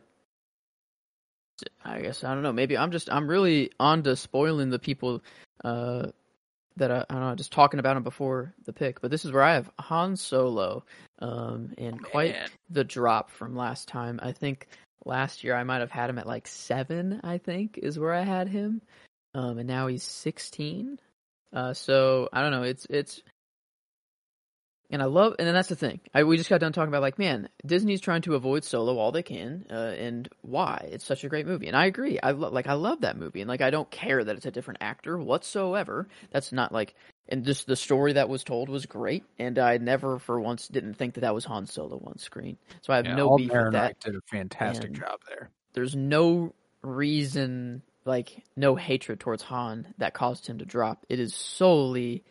I 1.84 2.02
guess 2.02 2.24
I 2.24 2.34
don't 2.34 2.44
know. 2.44 2.54
Maybe 2.54 2.78
I'm 2.78 2.92
just 2.92 3.10
I'm 3.12 3.28
really 3.28 3.72
on 3.80 4.04
to 4.04 4.16
spoiling 4.16 4.70
the 4.70 4.80
people 4.80 5.24
uh, 5.64 6.08
that 6.78 6.92
I, 6.92 7.06
I 7.10 7.14
don't 7.14 7.30
know, 7.30 7.36
just 7.36 7.52
talking 7.52 7.80
about 7.80 7.98
him 7.98 8.04
before 8.04 8.54
the 8.66 8.74
pick. 8.74 9.02
But 9.02 9.12
this 9.12 9.26
is 9.26 9.32
where 9.32 9.44
I 9.44 9.54
have 9.54 9.70
Han 9.80 10.16
Solo, 10.16 10.84
um, 11.20 11.74
and 11.78 12.02
quite 12.04 12.34
Man. 12.34 12.50
the 12.70 12.84
drop 12.84 13.30
from 13.30 13.56
last 13.56 13.88
time. 13.88 14.20
I 14.22 14.32
think 14.32 14.68
last 15.06 15.44
year 15.44 15.56
I 15.56 15.64
might 15.64 15.80
have 15.80 15.92
had 15.92 16.10
him 16.10 16.18
at 16.18 16.28
like 16.28 16.48
seven. 16.48 17.22
I 17.24 17.38
think 17.38 17.80
is 17.82 18.00
where 18.00 18.14
I 18.14 18.22
had 18.22 18.48
him, 18.48 18.82
um, 19.34 19.58
and 19.58 19.68
now 19.68 19.88
he's 19.88 20.04
sixteen. 20.04 21.00
Uh, 21.54 21.74
so 21.74 22.30
I 22.34 22.42
don't 22.42 22.52
know. 22.52 22.64
It's 22.64 22.86
it's, 22.90 23.22
and 24.90 25.02
I 25.02 25.06
love, 25.06 25.36
and 25.40 25.48
then 25.48 25.54
that's 25.56 25.70
the 25.70 25.76
thing. 25.76 26.00
I 26.14 26.24
we 26.24 26.38
just 26.38 26.50
got 26.50 26.60
done 26.60 26.74
talking 26.74 26.90
about 26.90 27.02
like, 27.02 27.18
man, 27.20 27.50
Disney's 27.66 28.02
trying 28.02 28.22
to 28.24 28.36
avoid 28.36 28.64
Solo 28.64 28.98
all 28.98 29.12
they 29.12 29.24
can, 29.24 29.66
uh, 29.70 29.74
and 29.98 30.30
why? 30.42 30.88
It's 30.92 31.06
such 31.06 31.24
a 31.24 31.30
great 31.30 31.46
movie, 31.48 31.68
and 31.68 31.76
I 31.76 31.86
agree. 31.86 32.20
I 32.22 32.32
lo- 32.32 32.50
like 32.52 32.68
I 32.68 32.74
love 32.74 33.02
that 33.02 33.18
movie, 33.18 33.42
and 33.42 33.48
like 33.50 33.62
I 33.62 33.70
don't 33.70 33.90
care 33.90 34.24
that 34.24 34.36
it's 34.36 34.46
a 34.46 34.52
different 34.52 34.80
actor 34.82 35.18
whatsoever. 35.18 36.08
That's 36.32 36.52
not 36.52 36.72
like, 36.72 36.96
and 37.30 37.44
just 37.46 37.68
the 37.68 37.76
story 37.76 38.14
that 38.14 38.30
was 38.30 38.44
told 38.44 38.70
was 38.70 38.86
great, 38.86 39.24
and 39.40 39.58
I 39.60 39.78
never 39.78 40.20
for 40.20 40.40
once 40.40 40.68
didn't 40.68 40.96
think 40.96 41.16
that 41.16 41.22
that 41.22 41.34
was 41.34 41.46
Han 41.46 41.66
Solo 41.66 42.02
on 42.06 42.18
screen. 42.18 42.58
So 42.82 42.94
I 42.94 42.98
have 42.98 43.06
Yeah, 43.06 43.16
no 43.16 43.38
beef 43.38 43.52
with 43.52 43.72
that 43.74 44.00
did 44.00 44.16
a 44.16 44.22
fantastic 44.30 44.86
and- 44.88 44.96
job 44.96 45.20
there. 45.28 45.50
there's 45.74 45.96
no 45.96 46.54
reason 46.84 47.82
like 48.06 48.44
no 48.56 48.76
hatred 48.76 49.20
towards 49.20 49.42
Han 49.44 49.88
that 49.98 50.14
caused 50.14 50.46
him 50.46 50.60
to 50.60 50.66
drop. 50.66 51.04
It 51.10 51.20
is 51.20 51.34
solely 51.34 52.24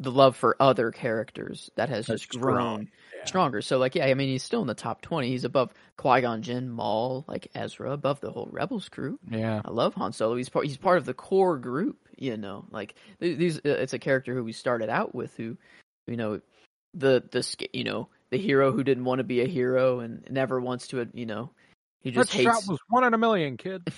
the 0.00 0.10
love 0.10 0.36
for 0.36 0.56
other 0.60 0.90
characters 0.90 1.70
that 1.76 1.88
has 1.88 2.06
That's 2.06 2.22
just 2.22 2.40
grown 2.40 2.56
strong, 2.56 2.88
yeah. 3.16 3.24
stronger. 3.24 3.62
So 3.62 3.78
like 3.78 3.94
yeah, 3.94 4.06
I 4.06 4.14
mean 4.14 4.28
he's 4.28 4.42
still 4.42 4.60
in 4.60 4.66
the 4.66 4.74
top 4.74 5.02
20. 5.02 5.28
He's 5.28 5.44
above 5.44 5.72
Qui-Gon 5.96 6.42
Jinn, 6.42 6.68
Maul, 6.68 7.24
like 7.28 7.48
Ezra, 7.54 7.92
above 7.92 8.20
the 8.20 8.30
whole 8.30 8.48
Rebels 8.50 8.88
crew. 8.88 9.18
Yeah, 9.30 9.62
I 9.64 9.70
love 9.70 9.94
Han 9.94 10.12
Solo. 10.12 10.36
He's 10.36 10.48
part 10.48 10.66
he's 10.66 10.76
part 10.76 10.98
of 10.98 11.04
the 11.04 11.14
core 11.14 11.58
group, 11.58 11.96
you 12.16 12.36
know. 12.36 12.64
Like 12.70 12.94
these 13.20 13.58
uh, 13.58 13.70
it's 13.70 13.92
a 13.92 13.98
character 13.98 14.34
who 14.34 14.44
we 14.44 14.52
started 14.52 14.88
out 14.88 15.14
with 15.14 15.36
who 15.36 15.56
you 16.06 16.16
know 16.16 16.40
the 16.94 17.22
the 17.30 17.68
you 17.72 17.84
know, 17.84 18.08
the 18.30 18.38
hero 18.38 18.72
who 18.72 18.84
didn't 18.84 19.04
want 19.04 19.18
to 19.18 19.24
be 19.24 19.40
a 19.40 19.46
hero 19.46 20.00
and 20.00 20.26
never 20.30 20.60
wants 20.60 20.88
to, 20.88 21.06
you 21.12 21.26
know, 21.26 21.50
he 22.00 22.10
that 22.10 22.20
just 22.20 22.32
hates 22.32 22.44
shot 22.44 22.62
was 22.68 22.78
one 22.88 23.04
in 23.04 23.14
a 23.14 23.18
million, 23.18 23.56
kid. 23.56 23.92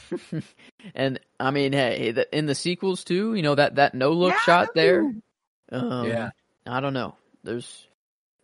and 0.94 1.20
I 1.38 1.50
mean, 1.50 1.72
hey, 1.72 2.12
the, 2.12 2.36
in 2.36 2.46
the 2.46 2.54
sequels 2.54 3.04
too, 3.04 3.34
you 3.34 3.42
know 3.42 3.54
that 3.54 3.76
that 3.76 3.94
no 3.94 4.12
look 4.12 4.34
shot 4.38 4.74
there. 4.74 5.12
Um, 5.70 6.06
Yeah. 6.06 6.30
I 6.66 6.80
don't 6.80 6.94
know. 6.94 7.14
There's 7.44 7.86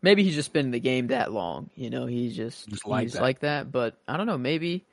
maybe 0.01 0.23
he's 0.23 0.35
just 0.35 0.53
been 0.53 0.67
in 0.67 0.73
the 0.73 0.81
game 0.81 1.09
that 1.09 1.33
long. 1.33 1.71
You 1.75 1.91
know, 1.91 2.07
he's 2.07 2.37
just, 2.37 2.69
Just 2.69 2.87
like 2.87 3.03
he's 3.05 3.13
that. 3.15 3.23
like 3.23 3.41
that. 3.41 3.73
But 3.73 3.97
I 4.07 4.17
don't 4.17 4.27
know. 4.27 4.39
Maybe 4.39 4.85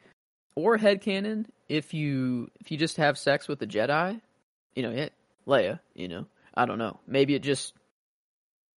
or 0.55 0.77
head 0.77 1.01
headcanon 1.01 1.45
if 1.67 1.93
you 1.93 2.49
if 2.59 2.71
you 2.71 2.77
just 2.77 2.97
have 2.97 3.17
sex 3.17 3.47
with 3.47 3.61
a 3.61 3.67
Jedi, 3.67 4.19
you 4.75 4.83
know, 4.83 4.89
it 4.91 5.13
Leia. 5.47 5.79
You 5.93 6.07
know, 6.07 6.25
I 6.55 6.65
don't 6.65 6.79
know. 6.79 6.99
Maybe 7.07 7.35
it 7.35 7.43
just 7.43 7.73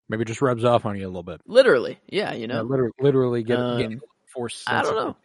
Maybe 0.09 0.23
it 0.23 0.29
just 0.29 0.43
rubs 0.43 0.65
off 0.65 0.85
on 0.85 0.99
you 0.99 1.07
a 1.07 1.09
little 1.09 1.23
bit. 1.23 1.41
literally, 1.47 1.99
yeah. 2.09 2.35
You 2.35 2.41
Yeah, 2.43 2.47
know, 2.49 2.63
literally, 2.63 2.93
literally 3.01 3.43
get, 3.43 3.59
Um, 3.59 3.79
getting 3.79 4.01
force. 4.27 4.65
I 4.67 4.83
don't 4.83 4.97
know. 4.97 5.17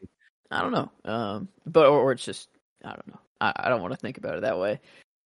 I 0.49 0.61
don't 0.61 0.71
know. 0.71 0.91
Um, 1.03 1.49
but 1.65 1.87
or, 1.87 1.99
or 1.99 2.11
it's 2.13 2.23
just 2.23 2.47
I 2.85 2.89
don't 2.91 3.07
know. 3.07 3.19
I, 3.41 3.53
I 3.57 3.69
don't 3.69 3.81
want 3.81 3.93
to 3.93 3.99
think 3.99 4.17
about 4.17 4.35
it 4.35 4.41
that 4.41 4.57
way. 4.57 4.79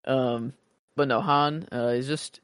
Um, 0.05 0.53
but 0.95 1.07
no, 1.07 1.21
Han 1.21 1.67
uh, 1.71 1.89
is 1.89 2.07
just 2.07 2.41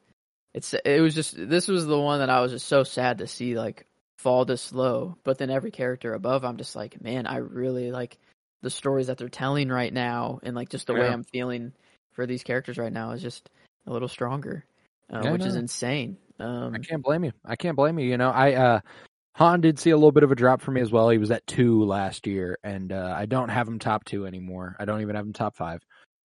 it's 0.58 0.74
it 0.74 1.02
was 1.02 1.14
just 1.14 1.36
this 1.38 1.68
was 1.68 1.86
the 1.86 2.00
one 2.00 2.20
that 2.20 2.30
I 2.30 2.42
was 2.42 2.52
just 2.52 2.68
so 2.68 2.84
sad 2.84 3.20
to 3.20 3.28
see 3.28 3.56
like 3.56 3.86
fall 4.18 4.44
this 4.44 4.74
low. 4.74 5.18
But 5.24 5.38
then 5.38 5.50
every 5.52 5.72
character 5.72 6.14
above, 6.14 6.44
I'm 6.44 6.58
just 6.58 6.76
like, 6.76 7.02
man, 7.02 7.28
I 7.28 7.38
really 7.38 7.92
like 7.92 8.18
the 8.64 8.72
stories 8.72 9.08
that 9.08 9.20
they're 9.20 9.30
telling 9.30 9.70
right 9.70 9.94
now, 9.94 10.40
and 10.42 10.56
like 10.56 10.70
just 10.70 10.88
the 10.88 10.96
way 10.96 11.10
I'm 11.10 11.24
feeling 11.24 11.74
for 12.14 12.26
these 12.26 12.44
characters 12.44 12.80
right 12.80 12.92
now 12.92 13.12
is 13.12 13.22
just 13.22 13.50
a 13.86 13.94
little 13.94 14.08
stronger, 14.08 14.66
uh, 15.14 15.22
Yeah, 15.24 15.32
which 15.32 15.46
is 15.46 15.56
insane. 15.56 16.18
Um, 16.40 16.74
I 16.76 16.80
can't 16.80 17.04
blame 17.04 17.24
you. 17.24 17.34
I 17.46 17.56
can't 17.56 17.76
blame 17.78 18.00
you. 18.00 18.08
You 18.08 18.18
know, 18.18 18.32
I 18.32 18.54
uh 18.54 18.80
Han 19.36 19.62
did 19.62 19.78
see 19.78 19.92
a 19.92 19.96
little 19.96 20.12
bit 20.12 20.24
of 20.24 20.32
a 20.32 20.36
drop 20.36 20.62
for 20.62 20.72
me 20.72 20.82
as 20.82 20.92
well. 20.92 21.10
He 21.10 21.20
was 21.20 21.30
at 21.30 21.46
two 21.46 21.84
last 21.84 22.26
year, 22.26 22.58
and 22.64 22.92
uh, 22.92 23.14
I 23.16 23.28
don't 23.28 23.50
have 23.50 23.68
him 23.68 23.78
top 23.78 24.04
two 24.04 24.26
anymore. 24.26 24.76
I 24.80 24.86
don't 24.86 25.02
even 25.02 25.16
have 25.16 25.28
him 25.28 25.34
top 25.34 25.56
five, 25.56 25.84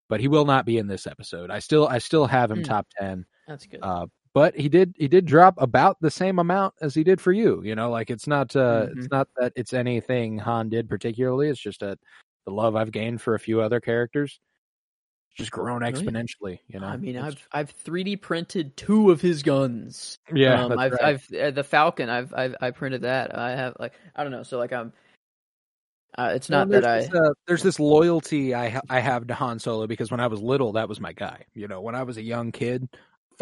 but 0.08 0.20
he 0.20 0.28
will 0.28 0.46
not 0.46 0.64
be 0.64 0.78
in 0.78 0.86
this 0.86 1.06
episode. 1.06 1.50
I 1.50 1.58
still, 1.58 1.86
I 1.86 1.98
still 1.98 2.26
have 2.26 2.50
him 2.50 2.60
Hmm. 2.60 2.64
top 2.64 2.86
ten. 2.98 3.26
that's 3.46 3.66
good. 3.66 3.80
Uh, 3.82 4.06
but 4.34 4.56
he 4.56 4.68
did, 4.68 4.94
he 4.98 5.08
did 5.08 5.26
drop 5.26 5.54
about 5.58 5.96
the 6.00 6.10
same 6.10 6.38
amount 6.38 6.74
as 6.80 6.94
he 6.94 7.04
did 7.04 7.20
for 7.20 7.32
you. 7.32 7.62
You 7.62 7.74
know, 7.74 7.90
like 7.90 8.10
it's 8.10 8.26
not, 8.26 8.54
uh, 8.56 8.86
Mhm. 8.86 8.96
it's 8.98 9.10
not 9.10 9.28
that 9.36 9.52
it's 9.56 9.72
anything 9.72 10.38
Han 10.38 10.68
did 10.68 10.88
particularly. 10.88 11.48
It's 11.48 11.60
just 11.60 11.80
that 11.80 11.98
the 12.46 12.52
love 12.52 12.74
I've 12.76 12.92
gained 12.92 13.20
for 13.22 13.34
a 13.34 13.38
few 13.38 13.60
other 13.60 13.80
characters, 13.80 14.40
just 15.36 15.50
grown 15.50 15.82
yeah. 15.82 15.90
exponentially. 15.92 16.58
You 16.68 16.80
know, 16.80 16.86
I 16.86 16.96
mean, 16.96 17.16
It's- 17.16 17.34
I've 17.52 17.68
I've 17.70 17.70
3D 17.84 18.16
printed 18.20 18.76
two 18.76 19.10
of 19.10 19.20
his 19.20 19.42
guns. 19.42 20.18
yeah, 20.34 20.64
um, 20.64 20.78
I've 20.78 20.92
right. 20.92 21.02
I've 21.02 21.32
uh, 21.34 21.50
the 21.52 21.64
Falcon. 21.64 22.08
I've 22.10 22.34
I've 22.34 22.54
I 22.60 22.70
printed 22.70 23.02
that. 23.02 23.36
I 23.38 23.52
have 23.56 23.76
like 23.78 23.92
I 24.16 24.22
don't 24.24 24.32
know. 24.32 24.42
So 24.42 24.58
like 24.58 24.72
I'm. 24.72 24.92
Uh, 26.18 26.32
it's 26.34 26.50
Well, 26.50 26.66
not 26.66 26.68
that 26.68 26.84
I. 26.84 26.98
there's 26.98 27.08
This, 27.10 27.20
uh, 27.20 27.32
there's 27.46 27.62
this 27.62 27.80
loyalty 27.80 28.52
I 28.54 28.68
ha- 28.68 28.82
I 28.90 29.00
have 29.00 29.26
to 29.28 29.34
Han 29.34 29.58
Solo 29.58 29.86
because 29.86 30.10
when 30.10 30.20
I 30.20 30.26
was 30.26 30.42
little, 30.42 30.72
that 30.72 30.88
was 30.88 31.00
my 31.00 31.12
guy. 31.14 31.46
You 31.54 31.68
know, 31.68 31.80
when 31.80 31.94
I 31.94 32.02
was 32.02 32.18
a 32.18 32.22
young 32.22 32.52
kid, 32.52 32.86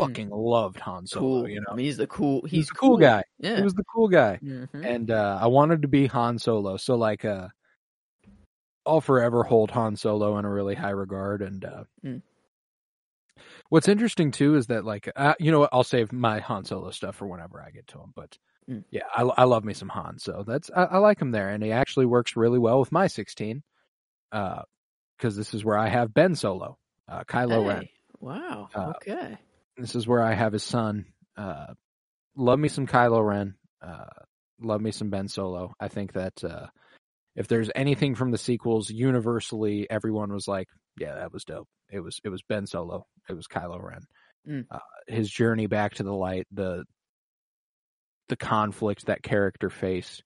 fucking 0.06 0.30
loved 0.30 0.80
Han 0.80 1.06
Solo. 1.06 1.42
Cool. 1.42 1.48
You 1.48 1.60
know, 1.60 1.66
I 1.72 1.74
mean, 1.74 1.86
he's 1.86 1.96
the 1.96 2.06
cool. 2.06 2.42
He's, 2.42 2.50
he's 2.50 2.68
the 2.68 2.74
cool, 2.74 2.96
guy. 2.96 3.22
Yeah. 3.38 3.56
He 3.56 3.62
was 3.62 3.74
the 3.74 3.84
cool 3.84 4.08
guy, 4.08 4.38
Mhm. 4.42 4.68
and 4.84 5.10
uh, 5.10 5.38
I 5.40 5.46
wanted 5.46 5.82
to 5.82 5.88
be 5.88 6.06
Han 6.06 6.38
Solo. 6.38 6.76
So 6.76 6.96
like, 6.96 7.24
uh, 7.24 7.48
I'll 8.86 9.00
forever 9.00 9.42
hold 9.44 9.70
Han 9.72 9.96
Solo 9.96 10.38
in 10.38 10.44
a 10.44 10.50
really 10.50 10.74
high 10.74 10.90
regard. 10.90 11.42
And 11.42 11.64
uh, 11.64 11.84
Mm. 12.04 12.22
what's 13.68 13.88
interesting 13.88 14.30
too 14.30 14.56
is 14.56 14.66
that 14.68 14.84
like, 14.84 15.10
uh, 15.14 15.34
you 15.38 15.50
know 15.52 15.60
what? 15.60 15.70
I'll 15.72 15.84
save 15.84 16.12
my 16.12 16.40
Han 16.40 16.64
Solo 16.64 16.90
stuff 16.90 17.16
for 17.16 17.26
whenever 17.26 17.60
I 17.60 17.70
get 17.70 17.86
to 17.88 17.98
him. 17.98 18.12
But 18.14 18.38
Mm. 18.68 18.84
yeah, 18.90 19.02
I, 19.14 19.22
I 19.22 19.44
love 19.44 19.64
me 19.64 19.74
some 19.74 19.88
Han. 19.88 20.18
So 20.18 20.44
that's 20.46 20.70
I, 20.74 20.84
I 20.84 20.98
like 20.98 21.20
him 21.20 21.30
there, 21.30 21.48
and 21.50 21.62
he 21.62 21.72
actually 21.72 22.06
works 22.06 22.36
really 22.36 22.58
well 22.58 22.78
with 22.80 22.92
my 22.92 23.06
16. 23.06 23.62
Uh, 24.32 24.62
because 25.16 25.36
this 25.36 25.52
is 25.52 25.62
where 25.64 25.76
I 25.76 25.88
have 25.88 26.14
Ben 26.14 26.34
Solo, 26.34 26.78
uh, 27.06 27.24
Kylo 27.24 27.66
Ren. 27.68 27.88
Wow. 28.20 28.70
Uh, 28.74 28.92
okay. 28.96 29.36
This 29.80 29.94
is 29.94 30.06
where 30.06 30.22
I 30.22 30.34
have 30.34 30.52
his 30.52 30.62
son. 30.62 31.06
Uh, 31.36 31.74
love 32.36 32.58
me 32.58 32.68
some 32.68 32.86
Kylo 32.86 33.26
Ren. 33.26 33.54
Uh, 33.82 34.04
love 34.60 34.80
me 34.80 34.90
some 34.90 35.10
Ben 35.10 35.28
Solo. 35.28 35.74
I 35.80 35.88
think 35.88 36.12
that 36.12 36.44
uh, 36.44 36.66
if 37.34 37.48
there's 37.48 37.70
anything 37.74 38.14
from 38.14 38.30
the 38.30 38.38
sequels, 38.38 38.90
universally 38.90 39.86
everyone 39.88 40.32
was 40.32 40.46
like, 40.46 40.68
"Yeah, 40.98 41.14
that 41.14 41.32
was 41.32 41.44
dope." 41.44 41.68
It 41.90 42.00
was 42.00 42.20
it 42.24 42.28
was 42.28 42.42
Ben 42.42 42.66
Solo. 42.66 43.06
It 43.28 43.34
was 43.34 43.46
Kylo 43.46 43.82
Ren. 43.82 44.02
Mm. 44.48 44.66
Uh, 44.70 44.78
his 45.06 45.30
journey 45.30 45.66
back 45.66 45.94
to 45.94 46.02
the 46.02 46.12
light, 46.12 46.46
the 46.52 46.84
the 48.28 48.36
conflict 48.36 49.06
that 49.06 49.22
character 49.22 49.70
faced. 49.70 50.22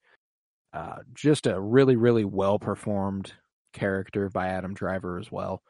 Uh, 0.72 0.98
just 1.14 1.46
a 1.46 1.60
really 1.60 1.96
really 1.96 2.24
well 2.24 2.58
performed 2.58 3.32
character 3.72 4.28
by 4.28 4.48
Adam 4.48 4.74
Driver 4.74 5.18
as 5.18 5.30
well. 5.30 5.62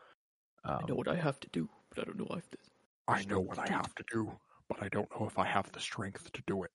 Um, 0.65 0.81
I 0.83 0.89
know 0.89 0.95
what 0.95 1.09
I 1.09 1.17
have 1.17 1.39
to 1.41 1.49
do, 1.53 1.69
but 1.91 2.03
I 2.03 2.05
don't 2.05 2.19
know 2.19 2.37
if 2.37 2.51
this. 2.51 2.64
I 3.07 3.25
know 3.25 3.41
what 3.41 3.59
I 3.59 3.71
have 3.71 3.95
to 3.95 4.05
do, 4.11 4.33
but 4.69 4.83
I 4.83 4.89
don't 4.89 5.09
know 5.19 5.27
if 5.27 5.39
I 5.39 5.47
have 5.47 5.71
the 5.73 5.81
strength 5.81 6.33
to 6.33 6.43
do 6.47 6.65
it. 6.65 6.71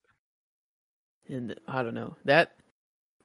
And 1.28 1.56
I 1.68 1.84
don't 1.84 1.94
know 1.94 2.16
that 2.26 2.54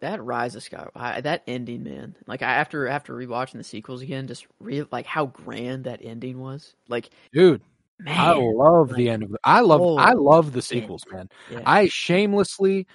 that 0.01 0.23
Rise 0.23 0.55
of 0.55 0.63
Skywalker, 0.63 0.91
I, 0.95 1.21
that 1.23 1.43
ending, 1.47 1.85
man. 1.85 2.15
Like 2.27 2.43
I, 2.43 2.55
after 2.55 2.87
after 2.87 3.15
rewatching 3.15 3.55
the 3.55 3.65
sequels 3.65 4.03
again, 4.03 4.27
just 4.27 4.47
re 4.61 4.85
like 4.91 5.07
how 5.07 5.27
grand 5.27 5.85
that 5.85 6.01
ending 6.03 6.39
was. 6.39 6.75
Like 6.89 7.11
dude, 7.33 7.63
man, 7.99 8.19
I 8.19 8.33
love 8.35 8.89
the 8.89 9.07
like, 9.07 9.13
end 9.13 9.23
of 9.23 9.31
the. 9.31 9.39
I 9.45 9.61
love. 9.61 9.81
oh, 9.81 9.97
I 9.97 10.13
love 10.13 10.53
the 10.53 10.57
man. 10.57 10.63
sequels, 10.63 11.05
man. 11.11 11.29
yeah. 11.51 11.63
I 11.65 11.89
shamelessly, 11.89 12.87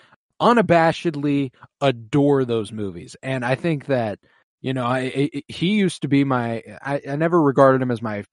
unabashedly 0.42 1.52
adore 1.82 2.46
those 2.46 2.72
movies, 2.72 3.16
and 3.24 3.44
I 3.44 3.56
think 3.56 3.88
that 3.88 4.20
you 4.62 4.74
know, 4.74 4.86
I, 4.86 5.00
I 5.00 5.44
he 5.48 5.70
used 5.70 6.04
to 6.04 6.08
be 6.08 6.24
my. 6.24 6.64
I, 6.82 7.02
I 7.10 7.16
never 7.16 7.42
regarded 7.42 7.82
him 7.82 7.92
as 7.92 8.02
my 8.02 8.24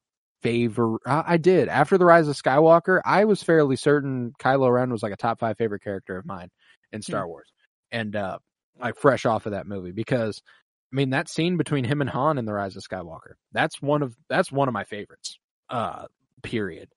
favorite. 0.43 1.01
I, 1.07 1.37
did 1.37 1.69
after 1.69 1.99
the 1.99 2.05
Rise 2.05 2.29
of 2.29 2.37
Skywalker. 2.37 3.01
I 3.05 3.25
was 3.25 3.43
fairly 3.43 3.77
certain 3.77 4.33
Kylo 4.41 4.73
Ren 4.73 4.91
was 4.91 5.03
like 5.03 5.13
a 5.13 5.17
top 5.17 5.41
five 5.41 5.57
favorite 5.57 5.83
character 5.83 6.17
of 6.17 6.27
mine 6.27 6.49
in 6.93 7.03
Star 7.03 7.27
Wars, 7.27 7.53
and 7.93 8.15
uh 8.17 8.39
like 8.81 8.97
fresh 8.97 9.27
off 9.27 9.47
of 9.47 9.53
that 9.53 9.67
movie 9.67 9.93
because. 9.93 10.43
I 10.93 10.97
mean 10.97 11.11
that 11.11 11.29
scene 11.29 11.57
between 11.57 11.85
him 11.85 12.01
and 12.01 12.09
Han 12.09 12.39
in 12.39 12.45
the 12.45 12.53
Rise 12.55 12.77
of 12.77 12.83
Skywalker. 12.85 13.33
That's 13.53 13.83
one 13.83 14.03
of 14.03 14.17
that's 14.29 14.53
one 14.53 14.69
of 14.69 14.73
my 14.73 14.85
favorites. 14.85 15.37
Uh 15.69 16.07
period. 16.45 16.89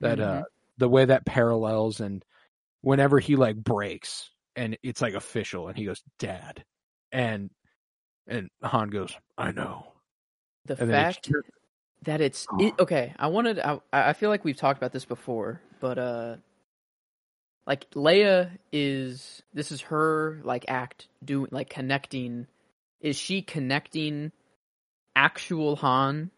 That 0.00 0.20
uh 0.20 0.42
Mhm. 0.42 0.44
the 0.78 0.88
way 0.88 1.04
that 1.04 1.26
parallels 1.26 2.00
and 2.00 2.24
whenever 2.82 3.18
he 3.18 3.34
like 3.36 3.56
breaks 3.56 4.30
and 4.56 4.78
it's 4.82 5.02
like 5.02 5.14
official 5.14 5.68
and 5.68 5.76
he 5.76 5.84
goes 5.84 6.02
dad 6.18 6.64
and 7.10 7.50
and 8.26 8.48
han 8.62 8.88
goes 8.88 9.14
i 9.38 9.50
know 9.52 9.92
the 10.66 10.80
and 10.80 10.90
fact 10.90 11.30
that 12.02 12.20
it's 12.20 12.46
it, 12.58 12.74
okay. 12.78 13.14
I 13.18 13.28
wanted. 13.28 13.58
I 13.60 13.78
I 13.92 14.12
feel 14.12 14.30
like 14.30 14.44
we've 14.44 14.56
talked 14.56 14.78
about 14.78 14.92
this 14.92 15.04
before, 15.04 15.60
but 15.80 15.98
uh, 15.98 16.36
like 17.66 17.90
Leia 17.92 18.50
is 18.72 19.42
this 19.54 19.72
is 19.72 19.82
her 19.82 20.40
like 20.44 20.64
act 20.68 21.08
doing 21.24 21.48
like 21.50 21.70
connecting. 21.70 22.46
Is 23.00 23.16
she 23.16 23.42
connecting 23.42 24.32
actual 25.16 25.76
Han 25.76 26.30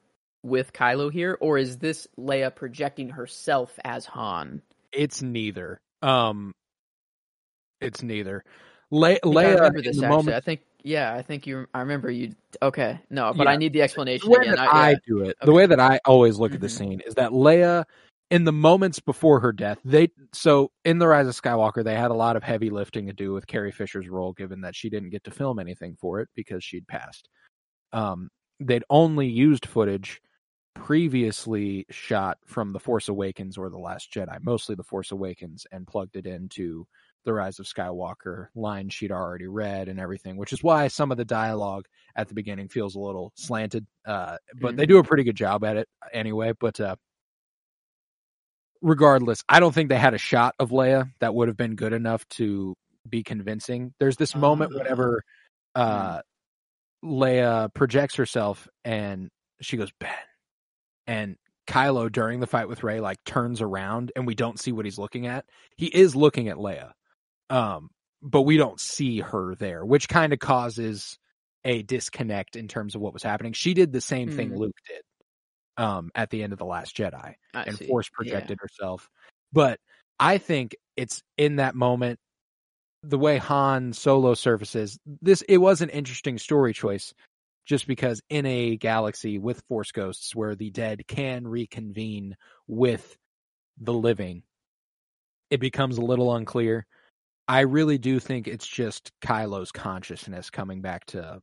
with 0.43 0.73
Kylo 0.73 1.13
here, 1.13 1.37
or 1.41 1.59
is 1.59 1.79
this 1.79 2.07
Leia 2.19 2.55
projecting 2.55 3.11
herself 3.11 3.79
as 3.85 4.07
Han? 4.07 4.63
it's 4.95 5.23
neither 5.23 5.77
um 6.03 6.53
it's 7.81 8.03
neither 8.03 8.45
Le- 8.91 9.09
I 9.09 9.13
think 9.13 9.45
I 9.45 9.51
leia 9.51 9.57
remember 9.57 9.79
in 9.79 9.85
this 9.85 9.97
the 9.97 10.07
actually. 10.07 10.09
moment 10.17 10.37
I 10.37 10.41
think 10.41 10.61
yeah, 10.85 11.15
I 11.15 11.23
think 11.23 11.47
you. 11.47 11.67
I 11.75 11.81
remember 11.81 12.11
you. 12.11 12.35
Okay, 12.63 13.01
no, 13.11 13.33
but 13.35 13.45
Yeah. 13.45 13.51
I 13.53 13.57
need 13.57 13.73
the 13.73 13.83
explanation. 13.83 14.31
the 14.31 14.39
way 14.39 14.43
again. 14.43 14.57
that 14.57 14.73
I, 14.73 14.91
I, 14.93 14.97
do 15.07 15.21
it, 15.23 15.37
the 15.43 15.53
way 15.53 15.67
that 15.67 15.81
I 15.81 15.99
always 16.05 16.39
look 16.39 16.55
at 16.55 16.61
the 16.61 16.69
Mhm. 16.69 16.79
scene 16.79 17.01
is 17.01 17.15
that 17.15 17.33
Leia, 17.33 17.85
in 18.31 18.45
the 18.45 18.53
moments 18.53 19.01
before 19.01 19.41
her 19.41 19.53
death, 19.53 19.79
they 19.85 20.09
so 20.33 20.71
in 20.85 20.99
the 20.99 21.09
Rise 21.09 21.27
of 21.27 21.35
Skywalker, 21.35 21.83
they 21.83 21.95
had 21.97 22.11
a 22.11 22.15
lot 22.15 22.37
of 22.37 22.43
heavy 22.43 22.71
lifting 22.71 23.07
to 23.07 23.13
do 23.13 23.33
with 23.33 23.47
Carrie 23.47 23.73
Fisher's 23.73 24.09
role, 24.09 24.33
given 24.33 24.61
that 24.61 24.77
she 24.77 24.89
didn't 24.91 25.11
get 25.11 25.25
to 25.25 25.31
film 25.31 25.59
anything 25.59 25.97
for 25.97 26.21
it 26.21 26.29
because 26.35 26.63
she'd 26.63 26.87
passed. 26.87 27.29
Um, 27.93 28.31
they'd 28.61 28.85
only 28.91 29.27
used 29.27 29.67
footage 29.67 30.21
previously 30.75 31.87
shot 31.91 32.37
from 32.45 32.73
The 32.73 32.81
Force 32.81 33.09
Awakens 33.09 33.57
or 33.57 33.71
The 33.71 33.79
Last 33.79 34.13
Jedi, 34.13 34.39
mostly 34.43 34.75
The 34.75 34.83
Force 34.85 35.13
Awakens, 35.13 35.67
and 35.73 35.87
plugged 35.87 36.17
it 36.17 36.27
into 36.27 36.87
the 37.25 37.33
Rise 37.33 37.59
of 37.59 37.67
Skywalker 37.67 38.49
line 38.55 38.89
she'd 38.91 39.13
already 39.13 39.47
read 39.47 39.89
and 39.89 39.99
everything, 39.99 40.37
which 40.37 40.53
is 40.53 40.63
why 40.63 40.89
some 40.89 41.11
of 41.11 41.17
the 41.17 41.25
dialogue 41.25 41.87
at 42.17 42.29
the 42.29 42.35
beginning 42.35 42.69
feels 42.69 42.95
a 42.95 43.01
little 43.01 43.33
slanted. 43.37 43.87
Uh, 44.07 44.37
but 44.61 44.77
they 44.77 44.87
do 44.87 44.99
a 44.99 45.05
pretty 45.05 45.25
good 45.25 45.37
job 45.37 45.65
at 45.65 45.77
it 45.77 45.89
anyway. 46.13 46.53
But 46.59 46.79
uh, 46.81 46.97
regardless, 48.83 49.43
I 49.49 49.61
don't 49.61 49.73
think 49.75 49.89
they 49.89 49.99
had 49.99 50.15
a 50.15 50.19
shot 50.19 50.55
of 50.59 50.71
Leia 50.71 51.11
that 51.21 51.35
would 51.35 51.49
have 51.49 51.57
been 51.57 51.75
good 51.77 51.93
enough 51.93 52.29
to 52.31 52.75
be 53.09 53.23
convincing. 53.23 53.93
There's 53.99 54.17
this 54.17 54.35
moment 54.35 54.73
Ah. 54.75 54.79
whenever 54.79 55.23
uh, 55.75 56.21
Leia 57.05 57.73
projects 57.75 58.17
herself 58.17 58.69
and 58.85 59.31
she 59.61 59.77
goes, 59.77 59.91
Ben. 59.99 60.11
And 61.07 61.37
Kylo, 61.67 62.11
during 62.11 62.41
the 62.41 62.47
fight 62.47 62.69
with 62.69 62.83
Rey, 62.83 63.01
like 63.01 63.19
turns 63.25 63.61
around 63.61 64.13
and 64.17 64.27
we 64.27 64.35
don't 64.35 64.59
see 64.61 64.73
what 64.73 64.85
he's 64.85 64.99
looking 64.99 65.27
at. 65.27 65.45
He 65.77 65.87
is 65.87 66.15
looking 66.15 66.49
at 66.49 66.57
Leia. 66.57 66.93
Um, 67.55 67.91
but 68.21 68.43
we 68.43 68.57
don't 68.57 68.81
see 68.81 69.21
her 69.21 69.55
there, 69.55 69.85
which 69.85 70.09
kind 70.09 70.33
of 70.33 70.41
causes 70.41 71.19
a 71.65 71.83
disconnect 71.83 72.57
in 72.57 72.67
terms 72.67 72.95
of 72.95 73.01
what 73.01 73.13
was 73.13 73.23
happening. 73.23 73.53
She 73.53 73.75
did 73.75 73.93
the 73.93 74.01
same 74.01 74.31
thing 74.31 74.51
Mm. 74.51 74.59
Luke 74.59 74.77
did 74.89 75.03
um, 75.77 76.11
at 76.15 76.31
the 76.31 76.43
end 76.43 76.53
of 76.53 76.59
The 76.59 76.65
Last 76.65 76.97
Jedi 76.97 77.35
I 77.55 77.63
and 77.63 77.79
see. 77.79 77.87
force 77.87 78.11
Yeah. 78.11 78.17
projected 78.17 78.59
herself. 78.61 79.09
But 79.53 79.79
I 80.19 80.39
think 80.39 80.75
it's 80.97 81.23
in 81.39 81.57
that 81.57 81.77
moment, 81.77 82.19
the 83.05 83.19
way 83.19 83.39
Han 83.39 83.93
Solo 83.93 84.35
surfaces 84.35 84.99
this. 85.23 85.43
It 85.43 85.59
was 85.59 85.81
an 85.81 85.91
interesting 85.91 86.39
story 86.39 86.73
choice, 86.73 87.15
just 87.67 87.87
because 87.87 88.21
in 88.31 88.47
a 88.47 88.77
galaxy 88.77 89.39
with 89.39 89.63
force 89.69 89.93
ghosts 89.93 90.35
where 90.35 90.57
the 90.57 90.71
dead 90.71 91.07
can 91.07 91.47
reconvene 91.47 92.37
with 92.67 93.17
the 93.79 93.93
living, 93.93 94.43
it 95.51 95.61
becomes 95.61 95.99
a 95.99 96.03
little 96.03 96.35
unclear. 96.35 96.87
I 97.49 97.61
really 97.61 97.99
do 97.99 98.19
think 98.21 98.49
it's 98.49 98.67
just 98.67 99.13
Kylo's 99.21 99.71
consciousness 99.73 100.51
coming 100.51 100.81
back 100.81 101.05
to 101.07 101.41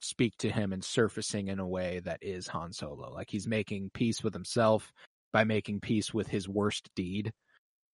speak 0.00 0.36
to 0.38 0.50
him 0.50 0.72
and 0.72 0.84
surfacing 0.84 1.48
in 1.48 1.58
a 1.60 1.68
way 1.68 2.00
that 2.00 2.22
is 2.22 2.48
Han 2.48 2.72
Solo. 2.72 3.12
Like 3.12 3.30
he's 3.30 3.48
making 3.48 3.90
peace 3.94 4.22
with 4.24 4.34
himself 4.34 4.92
by 5.32 5.44
making 5.44 5.80
peace 5.80 6.14
with 6.14 6.28
his 6.28 6.48
worst 6.48 6.90
deed, 6.96 7.32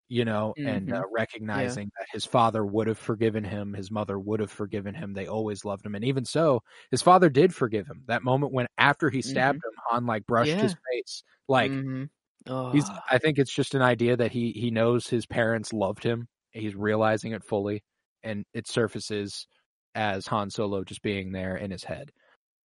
you 0.08 0.24
know, 0.24 0.54
and 0.64 0.92
uh, 0.92 1.02
recognizing 1.12 1.90
that 1.98 2.08
his 2.12 2.26
father 2.26 2.64
would 2.66 2.88
have 2.88 2.98
forgiven 2.98 3.44
him, 3.44 3.74
his 3.74 3.90
mother 3.90 4.18
would 4.20 4.40
have 4.40 4.50
forgiven 4.52 4.94
him. 4.94 5.14
They 5.14 5.26
always 5.28 5.64
loved 5.64 5.86
him, 5.86 5.94
and 5.96 6.04
even 6.04 6.24
so, 6.26 6.62
his 6.90 7.02
father 7.02 7.30
did 7.30 7.54
forgive 7.54 7.86
him. 7.88 8.04
That 8.08 8.24
moment 8.24 8.52
when 8.54 8.66
after 8.78 9.10
he 9.10 9.22
stabbed 9.22 9.60
him, 9.64 9.72
Han 9.90 10.06
like 10.06 10.26
brushed 10.26 10.60
his 10.60 10.74
face, 10.92 11.24
like. 11.48 11.72
Mhm. 11.72 12.10
Oh, 12.46 12.72
He's. 12.72 12.90
I 13.10 13.18
think 13.18 13.38
it's 13.38 13.52
just 13.54 13.74
an 13.74 13.82
idea 13.82 14.16
that 14.16 14.32
he 14.32 14.52
he 14.52 14.70
knows 14.70 15.08
his 15.08 15.26
parents 15.26 15.72
loved 15.72 16.04
him. 16.04 16.28
He's 16.52 16.74
realizing 16.74 17.32
it 17.32 17.44
fully, 17.44 17.82
and 18.22 18.44
it 18.54 18.68
surfaces 18.68 19.46
as 19.94 20.26
Han 20.26 20.50
Solo 20.50 20.84
just 20.84 21.02
being 21.02 21.32
there 21.32 21.56
in 21.56 21.70
his 21.70 21.84
head. 21.84 22.10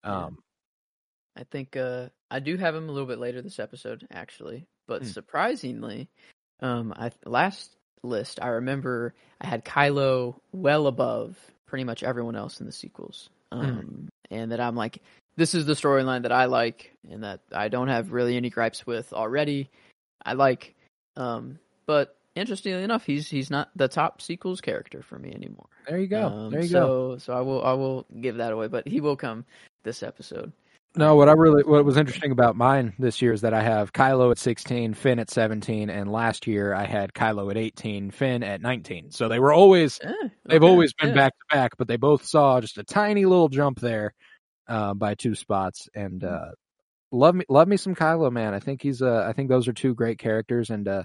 Um, 0.04 0.38
I 1.36 1.44
think 1.44 1.76
uh, 1.76 2.08
I 2.30 2.40
do 2.40 2.56
have 2.56 2.74
him 2.74 2.88
a 2.88 2.92
little 2.92 3.08
bit 3.08 3.18
later 3.18 3.42
this 3.42 3.58
episode, 3.58 4.06
actually. 4.10 4.64
But 4.88 5.02
Hmm. 5.02 5.10
surprisingly, 5.10 6.08
um, 6.60 6.92
I 6.96 7.10
last 7.24 7.76
list 8.02 8.38
I 8.40 8.48
remember 8.48 9.14
I 9.40 9.46
had 9.46 9.64
Kylo 9.64 10.36
well 10.52 10.86
above 10.86 11.36
pretty 11.66 11.84
much 11.84 12.02
everyone 12.02 12.36
else 12.36 12.60
in 12.60 12.66
the 12.66 12.72
sequels, 12.72 13.28
Hmm. 13.52 13.58
um, 13.60 14.08
and 14.30 14.52
that 14.52 14.60
I'm 14.60 14.76
like, 14.76 15.02
this 15.36 15.54
is 15.54 15.66
the 15.66 15.74
storyline 15.74 16.22
that 16.22 16.32
I 16.32 16.46
like, 16.46 16.92
and 17.10 17.24
that 17.24 17.40
I 17.52 17.68
don't 17.68 17.88
have 17.88 18.12
really 18.12 18.36
any 18.36 18.50
gripes 18.50 18.86
with 18.86 19.12
already. 19.12 19.70
I 20.24 20.32
like, 20.32 20.74
um, 21.16 21.58
but 21.84 22.15
interestingly 22.36 22.82
enough, 22.82 23.04
he's 23.04 23.28
he's 23.28 23.50
not 23.50 23.70
the 23.74 23.88
top 23.88 24.20
sequels 24.22 24.60
character 24.60 25.02
for 25.02 25.18
me 25.18 25.32
anymore. 25.34 25.66
there 25.88 25.98
you 25.98 26.06
go. 26.06 26.26
Um, 26.26 26.50
there 26.52 26.62
you 26.62 26.68
go. 26.68 27.16
so 27.16 27.18
so 27.18 27.32
I 27.32 27.40
will 27.40 27.64
I 27.64 27.72
will 27.72 28.06
give 28.20 28.36
that 28.36 28.52
away, 28.52 28.68
but 28.68 28.86
he 28.86 29.00
will 29.00 29.16
come 29.16 29.44
this 29.82 30.02
episode. 30.02 30.52
No, 30.98 31.14
what 31.14 31.28
I 31.28 31.32
really 31.32 31.62
what 31.62 31.84
was 31.84 31.98
interesting 31.98 32.32
about 32.32 32.56
mine 32.56 32.94
this 32.98 33.20
year 33.20 33.32
is 33.34 33.42
that 33.42 33.52
I 33.52 33.60
have 33.62 33.92
Kylo 33.92 34.30
at 34.30 34.38
16, 34.38 34.94
Finn 34.94 35.18
at 35.18 35.28
17, 35.30 35.90
and 35.90 36.10
last 36.10 36.46
year 36.46 36.72
I 36.72 36.86
had 36.86 37.12
Kylo 37.12 37.50
at 37.50 37.58
18, 37.58 38.10
Finn 38.12 38.42
at 38.42 38.62
19. 38.62 39.10
So 39.10 39.28
they 39.28 39.38
were 39.38 39.52
always 39.52 40.00
Eh, 40.02 40.28
they've 40.46 40.62
always 40.62 40.94
been 40.94 41.10
yeah. 41.10 41.14
back 41.14 41.32
to 41.32 41.54
back, 41.54 41.72
but 41.76 41.86
they 41.86 41.96
both 41.98 42.24
saw 42.24 42.62
just 42.62 42.78
a 42.78 42.82
tiny 42.84 43.26
little 43.26 43.50
jump 43.50 43.78
there 43.78 44.14
uh, 44.68 44.94
by 44.94 45.14
two 45.14 45.34
spots. 45.34 45.86
And 45.94 46.22
Hmm. 46.22 46.28
uh, 46.28 46.50
love 47.12 47.34
me 47.34 47.44
love 47.50 47.68
me 47.68 47.76
some 47.76 47.94
Kylo, 47.94 48.32
man. 48.32 48.54
I 48.54 48.60
think 48.60 48.80
he's 48.80 49.02
uh, 49.02 49.26
I 49.28 49.34
think 49.34 49.50
those 49.50 49.68
are 49.68 49.74
two 49.74 49.94
great 49.94 50.18
characters. 50.18 50.70
And 50.70 50.88
uh, 50.88 51.02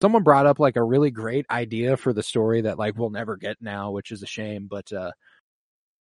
someone 0.00 0.22
brought 0.22 0.46
up 0.46 0.58
like 0.58 0.76
a 0.76 0.82
really 0.82 1.10
great 1.10 1.46
idea 1.50 1.96
for 1.96 2.12
the 2.12 2.22
story 2.22 2.62
that 2.62 2.78
like 2.78 2.96
we'll 2.98 3.10
never 3.10 3.36
get 3.36 3.56
now, 3.60 3.90
which 3.90 4.10
is 4.10 4.22
a 4.22 4.26
shame. 4.26 4.66
But 4.70 4.92
uh, 4.92 5.12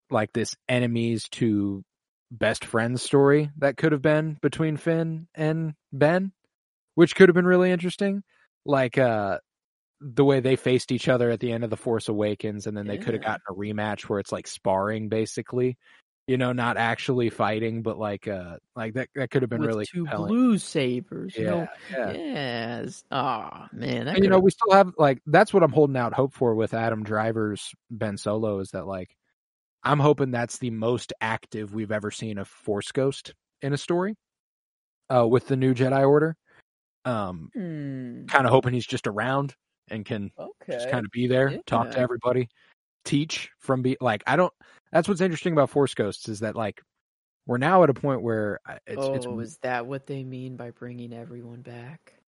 like 0.10 0.34
this 0.34 0.56
enemies 0.68 1.28
to 1.30 1.84
best 2.32 2.66
friends 2.66 3.02
story 3.02 3.50
that 3.58 3.78
could 3.78 3.92
have 3.92 4.02
been 4.02 4.38
between 4.42 4.78
Finn 4.78 5.28
and 5.36 5.74
Ben, 5.92 6.32
which 6.96 7.16
could 7.16 7.30
have 7.30 7.36
been 7.36 7.48
really 7.48 7.72
interesting. 7.72 8.24
Like 8.66 8.98
uh 8.98 9.40
the 10.02 10.24
way 10.24 10.40
they 10.40 10.56
faced 10.56 10.92
each 10.92 11.10
other 11.10 11.30
at 11.30 11.40
the 11.40 11.52
end 11.52 11.64
of 11.64 11.70
the 11.70 11.78
Force 11.78 12.08
Awakens, 12.08 12.68
and 12.68 12.78
then 12.78 12.88
they 12.88 12.98
could 12.98 13.14
have 13.14 13.24
gotten 13.24 13.42
a 13.50 13.54
rematch 13.54 14.04
where 14.04 14.20
it's 14.20 14.32
like 14.32 14.48
sparring, 14.48 15.10
basically. 15.10 15.78
You 16.30 16.38
know, 16.38 16.54
not 16.54 16.78
actually 16.78 17.32
fighting, 17.32 17.82
but 17.82 17.98
like 17.98 18.28
uh 18.28 18.58
like 18.76 18.94
that 18.94 19.10
that 19.16 19.32
could 19.32 19.42
have 19.42 19.50
been 19.50 19.62
with 19.62 19.68
really 19.68 19.86
two 19.88 20.04
compelling. 20.06 20.28
blue 20.28 20.58
sabers. 20.60 21.36
You 21.36 21.44
yeah, 21.46 21.50
know, 21.50 21.68
yeah. 21.92 22.12
yes. 22.12 23.04
Oh 23.10 23.66
man, 23.74 24.08
And 24.08 24.24
you 24.24 24.30
know, 24.30 24.38
we 24.38 24.52
still 24.52 24.72
have 24.74 24.94
like 24.96 25.24
that's 25.26 25.52
what 25.56 25.64
I'm 25.64 25.72
holding 25.72 25.98
out 25.98 26.14
hope 26.14 26.36
for 26.36 26.54
with 26.54 26.76
Adam 26.76 27.04
Driver's 27.04 27.74
Ben 27.90 28.16
Solo 28.16 28.60
is 28.60 28.70
that 28.72 28.86
like 28.86 29.10
I'm 29.84 29.98
hoping 30.00 30.30
that's 30.30 30.60
the 30.60 30.70
most 30.70 31.14
active 31.20 31.74
we've 31.74 31.92
ever 31.92 32.12
seen 32.12 32.38
a 32.38 32.46
Force 32.46 32.92
Ghost 32.92 33.34
in 33.64 33.74
a 33.74 33.78
story. 33.78 34.16
Uh 35.12 35.28
with 35.28 35.48
the 35.48 35.56
new 35.56 35.74
Jedi 35.74 36.08
Order. 36.08 36.36
Um 37.06 37.50
Hmm, 37.56 38.26
kind 38.26 38.46
of 38.46 38.52
hoping 38.52 38.76
he's 38.76 38.86
just 38.86 39.08
around 39.08 39.56
and 39.90 40.06
can 40.06 40.30
okay. 40.38 40.74
just 40.74 40.92
kind 40.92 41.08
of 41.08 41.12
be 41.12 41.26
there, 41.26 41.58
talk 41.66 41.90
to 41.90 41.98
everybody, 41.98 42.50
teach 43.06 43.50
from 43.60 43.82
be 43.82 43.98
like 44.02 44.24
I 44.28 44.36
don't 44.36 44.54
that's 44.92 45.08
what's 45.08 45.22
interesting 45.22 45.54
about 45.54 45.70
Force 45.70 45.94
Ghosts 45.94 46.30
is 46.30 46.42
that 46.42 46.56
like 46.56 46.82
we're 47.48 47.58
now 47.58 47.84
at 47.84 47.90
a 47.90 47.94
point 47.94 48.22
where 48.22 48.60
uh, 48.68 48.78
it's 48.86 49.02
oh, 49.02 49.14
it's 49.14 49.26
is 49.26 49.58
that 49.64 49.88
what 49.88 50.06
they 50.06 50.24
mean 50.24 50.56
by 50.56 50.72
bringing 50.72 51.14
everyone 51.14 51.62
back? 51.62 52.20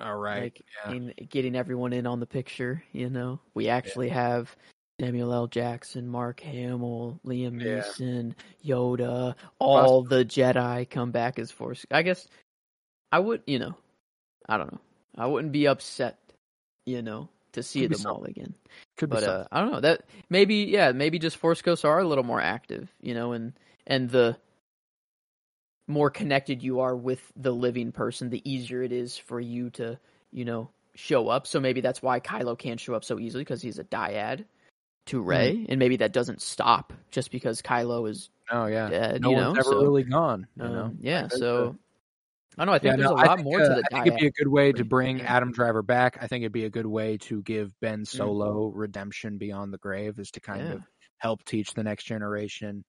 all 0.00 0.16
right. 0.16 0.44
Like 0.44 0.62
yeah. 0.86 0.92
in, 0.92 1.14
getting 1.28 1.56
everyone 1.56 1.92
in 1.92 2.06
on 2.06 2.20
the 2.20 2.26
picture. 2.26 2.82
You 2.92 3.10
know, 3.10 3.40
we 3.54 3.68
actually 3.68 4.08
have 4.10 4.54
Samuel 5.00 5.32
L. 5.32 5.46
Jackson, 5.46 6.08
Mark 6.08 6.40
Hamill, 6.40 7.20
Liam 7.24 7.60
Yeah. 7.60 7.82
Neeson, 7.82 8.34
Yoda, 8.64 9.34
all 9.58 10.02
the 10.02 10.24
Jedi 10.24 10.88
come 10.88 11.10
back 11.10 11.38
as 11.38 11.50
Force. 11.50 11.86
I 11.90 12.02
guess 12.02 12.26
I 13.12 13.18
would, 13.18 13.42
you 13.46 13.58
know, 13.58 13.74
I 14.48 14.56
don't 14.56 14.72
know. 14.72 14.80
I 15.16 15.26
wouldn't 15.26 15.52
be 15.52 15.66
upset, 15.66 16.18
you 16.86 17.02
know, 17.02 17.28
to 17.58 17.62
see 17.62 17.80
Could 17.82 17.90
be 17.90 17.96
them 17.96 18.06
all 18.06 18.24
again. 18.24 18.54
Could 18.96 19.10
be 19.10 19.16
But 19.16 19.24
uh, 19.24 19.44
I 19.52 19.60
don't 19.60 19.72
know 19.72 19.80
that 19.80 20.02
maybe 20.30 20.56
yeah 20.56 20.92
maybe 20.92 21.18
just 21.18 21.36
Force 21.36 21.62
Ghosts 21.62 21.84
are 21.84 21.98
a 22.00 22.06
little 22.06 22.24
more 22.24 22.40
active, 22.40 22.88
you 23.00 23.14
know, 23.14 23.32
and 23.32 23.52
and 23.86 24.10
the 24.10 24.36
more 25.86 26.10
connected 26.10 26.62
you 26.62 26.80
are 26.80 26.94
with 26.94 27.20
the 27.36 27.52
living 27.52 27.92
person, 27.92 28.30
the 28.30 28.48
easier 28.50 28.82
it 28.82 28.92
is 28.92 29.16
for 29.16 29.40
you 29.40 29.70
to 29.70 29.98
you 30.32 30.44
know 30.44 30.70
show 30.94 31.28
up. 31.28 31.46
So 31.46 31.60
maybe 31.60 31.80
that's 31.80 32.02
why 32.02 32.20
Kylo 32.20 32.58
can't 32.58 32.80
show 32.80 32.94
up 32.94 33.04
so 33.04 33.18
easily 33.18 33.44
because 33.44 33.62
he's 33.62 33.78
a 33.78 33.84
dyad 33.84 34.44
to 35.06 35.20
Rey, 35.20 35.66
and 35.68 35.78
maybe 35.78 35.96
that 35.98 36.12
doesn't 36.12 36.42
stop 36.42 36.92
just 37.10 37.30
because 37.30 37.62
Kylo 37.62 38.08
is 38.08 38.30
oh 38.50 38.66
yeah. 38.66 38.88
dead. 38.88 39.22
no 39.22 39.30
you 39.30 39.36
one's 39.36 39.54
know, 39.54 39.60
ever 39.60 39.70
so, 39.70 39.82
really 39.82 40.04
gone, 40.04 40.46
you 40.56 40.64
um, 40.64 40.72
know. 40.72 40.92
yeah. 41.00 41.28
So 41.28 41.38
the- 41.70 41.78
I 42.56 42.64
know. 42.64 42.72
I 42.72 42.78
think 42.78 42.94
Yeah, 42.94 42.96
there's 42.96 43.10
no, 43.10 43.16
a 43.16 43.16
lot 43.16 43.38
think, 43.38 43.40
more 43.40 43.60
uh, 43.60 43.62
to 43.62 43.74
the 43.74 43.84
I 43.84 43.88
think 43.90 44.06
it'd 44.06 44.14
be 44.16 44.26
a 44.26 44.30
good 44.32 44.48
way 44.48 44.72
to 44.72 44.84
bring. 44.84 45.20
Adam 45.22 45.52
Driver 45.52 45.82
back. 45.82 46.16
I 46.20 46.26
think 46.26 46.42
it'd 46.42 46.52
be 46.52 46.64
a 46.64 46.70
good 46.70 46.86
way 46.86 47.16
to 47.18 47.42
give 47.42 47.78
Ben 47.80 48.04
Mm. 48.14 48.28
Solo 48.38 48.68
redemption 48.68 49.36
beyond 49.38 49.72
the 49.72 49.78
grave, 49.78 50.18
is 50.18 50.30
to 50.32 50.40
kind 50.40 50.70
Yeah. 50.70 50.72
of 50.72 50.84
help 51.18 51.44
teach 51.44 51.74
the 51.74 51.82
next 51.82 52.04
generation, 52.04 52.84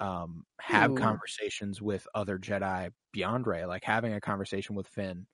um, 0.00 0.44
have 0.60 0.94
Ooh. 0.94 0.94
conversations 0.94 1.82
with 1.82 2.06
other 2.14 2.38
Jedi 2.38 2.90
beyond 3.12 3.46
Rey, 3.46 3.66
like 3.66 3.84
having 3.84 4.14
a 4.14 4.20
conversation 4.20 4.76
with 4.76 4.88
Finn 4.88 5.26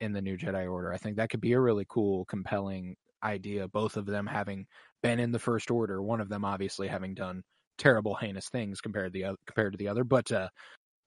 in 0.00 0.12
the 0.12 0.22
new 0.22 0.36
Jedi 0.38 0.70
Order. 0.70 0.92
I 0.92 0.98
think 0.98 1.16
that 1.18 1.30
could 1.30 1.40
be 1.42 1.52
a 1.54 1.60
really 1.60 1.86
cool, 1.88 2.24
compelling 2.26 2.96
idea. 3.22 3.68
Both 3.68 3.96
of 3.96 4.06
them 4.06 4.26
having 4.26 4.66
been 5.02 5.20
in 5.20 5.32
the 5.32 5.38
First 5.40 5.70
Order, 5.70 6.02
one 6.02 6.20
of 6.20 6.28
them 6.30 6.44
obviously 6.44 6.88
having 6.88 7.14
done 7.14 7.42
terrible, 7.78 8.14
heinous 8.16 8.48
things 8.50 8.80
compared 8.80 9.12
to 9.12 9.18
the 9.18 9.24
other, 9.24 9.38
compared 9.46 9.72
to 9.74 9.78
the 9.78 9.88
other, 9.88 10.04
but 10.04 10.30
uh, 10.32 10.48